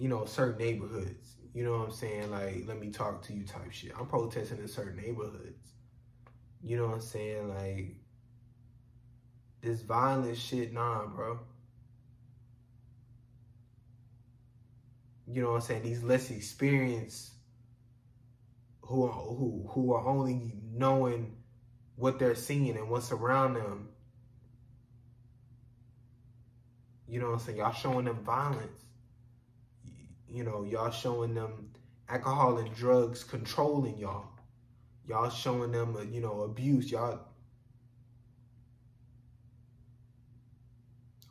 you 0.00 0.08
know, 0.08 0.24
certain 0.24 0.58
neighborhoods. 0.58 1.36
You 1.54 1.62
know 1.62 1.78
what 1.78 1.86
I'm 1.86 1.92
saying? 1.92 2.32
Like, 2.32 2.64
let 2.66 2.80
me 2.80 2.90
talk 2.90 3.22
to 3.26 3.32
you 3.32 3.44
type 3.44 3.70
shit. 3.70 3.92
I'm 3.96 4.06
protesting 4.06 4.58
in 4.58 4.66
certain 4.66 4.96
neighborhoods. 4.96 5.73
You 6.64 6.78
know 6.78 6.86
what 6.86 6.94
I'm 6.94 7.00
saying? 7.02 7.48
Like, 7.50 7.96
this 9.60 9.82
violent 9.82 10.38
shit, 10.38 10.72
nah, 10.72 11.06
bro. 11.06 11.40
You 15.26 15.42
know 15.42 15.50
what 15.50 15.56
I'm 15.56 15.60
saying? 15.60 15.82
These 15.82 16.02
less 16.02 16.30
experienced 16.30 17.32
who 18.80 19.04
are, 19.04 19.12
who 19.12 19.68
who 19.70 19.92
are 19.92 20.06
only 20.06 20.54
knowing 20.72 21.36
what 21.96 22.18
they're 22.18 22.34
seeing 22.34 22.76
and 22.76 22.88
what's 22.88 23.12
around 23.12 23.54
them. 23.54 23.88
You 27.06 27.20
know 27.20 27.26
what 27.26 27.34
I'm 27.34 27.38
saying? 27.40 27.58
Y'all 27.58 27.72
showing 27.72 28.06
them 28.06 28.24
violence. 28.24 28.84
You 30.28 30.44
know, 30.44 30.64
y'all 30.64 30.90
showing 30.90 31.34
them 31.34 31.70
alcohol 32.08 32.58
and 32.58 32.74
drugs 32.74 33.22
controlling 33.22 33.98
y'all. 33.98 34.33
Y'all 35.06 35.30
showing 35.30 35.72
them, 35.72 35.96
a 35.96 36.04
you 36.04 36.20
know, 36.20 36.42
abuse. 36.42 36.90
Y'all. 36.90 37.20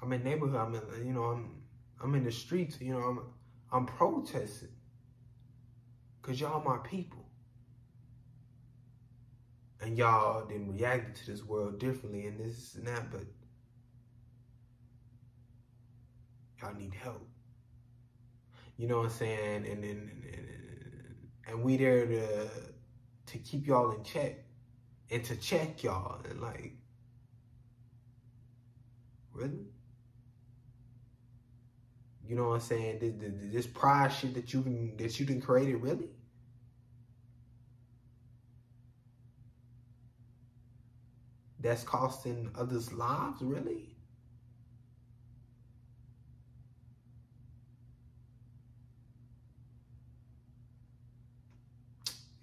I'm 0.01 0.11
in 0.13 0.23
neighborhood. 0.23 0.59
I'm 0.59 0.75
in, 0.75 1.07
you 1.07 1.13
know, 1.13 1.23
I'm, 1.23 1.61
I'm 2.01 2.13
in 2.15 2.23
the 2.23 2.31
streets. 2.31 2.79
You 2.79 2.93
know, 2.93 2.99
I'm, 2.99 3.19
I'm 3.71 3.85
protesting. 3.85 4.69
Cause 6.21 6.39
y'all 6.39 6.63
my 6.63 6.77
people 6.77 7.23
and 9.81 9.97
y'all 9.97 10.45
then 10.47 10.71
reacted 10.71 11.15
to 11.15 11.31
this 11.31 11.43
world 11.43 11.79
differently 11.79 12.27
and 12.27 12.39
this 12.39 12.75
and 12.75 12.87
that, 12.87 13.11
but 13.11 13.25
y'all 16.61 16.73
need 16.73 16.93
help. 16.93 17.27
You 18.77 18.87
know 18.87 18.99
what 18.99 19.05
I'm 19.05 19.11
saying? 19.11 19.65
And 19.69 19.83
then 19.83 20.11
and, 20.23 20.23
and, 20.33 21.17
and 21.47 21.63
we 21.63 21.75
there 21.75 22.05
to 22.05 22.49
to 23.27 23.37
keep 23.37 23.67
y'all 23.67 23.91
in 23.91 24.03
check 24.03 24.43
and 25.09 25.23
to 25.25 25.35
check 25.35 25.83
y'all 25.83 26.19
and 26.29 26.41
like 26.41 26.73
really? 29.33 29.65
You 32.27 32.35
know 32.35 32.49
what 32.49 32.55
i'm 32.55 32.59
saying? 32.61 32.99
This, 32.99 33.13
this, 33.19 33.33
this 33.51 33.67
pride 33.67 34.09
shit 34.09 34.33
that 34.35 34.53
you 34.53 34.61
can 34.61 34.95
that 34.97 35.19
you 35.19 35.25
can 35.25 35.41
create 35.41 35.69
it 35.69 35.77
really? 35.77 36.09
That's 41.59 41.83
costing 41.83 42.49
others 42.55 42.91
lives 42.93 43.41
really? 43.41 43.89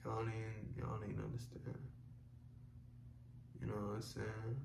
Y'all 0.05 0.25
y'all 0.77 0.99
ain't 1.05 1.19
understand 1.19 1.79
you 3.61 3.67
know 3.67 3.75
what 3.75 3.90
i'm 4.01 4.07
saying 4.07 4.57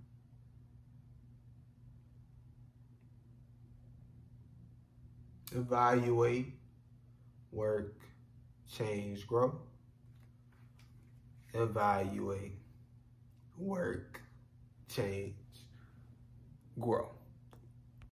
evaluate, 5.53 6.53
work, 7.52 7.99
change, 8.72 9.28
grow. 9.28 9.60
Evaluate, 11.53 12.57
work, 13.57 14.22
change, 14.90 15.36
grow. 16.80 17.10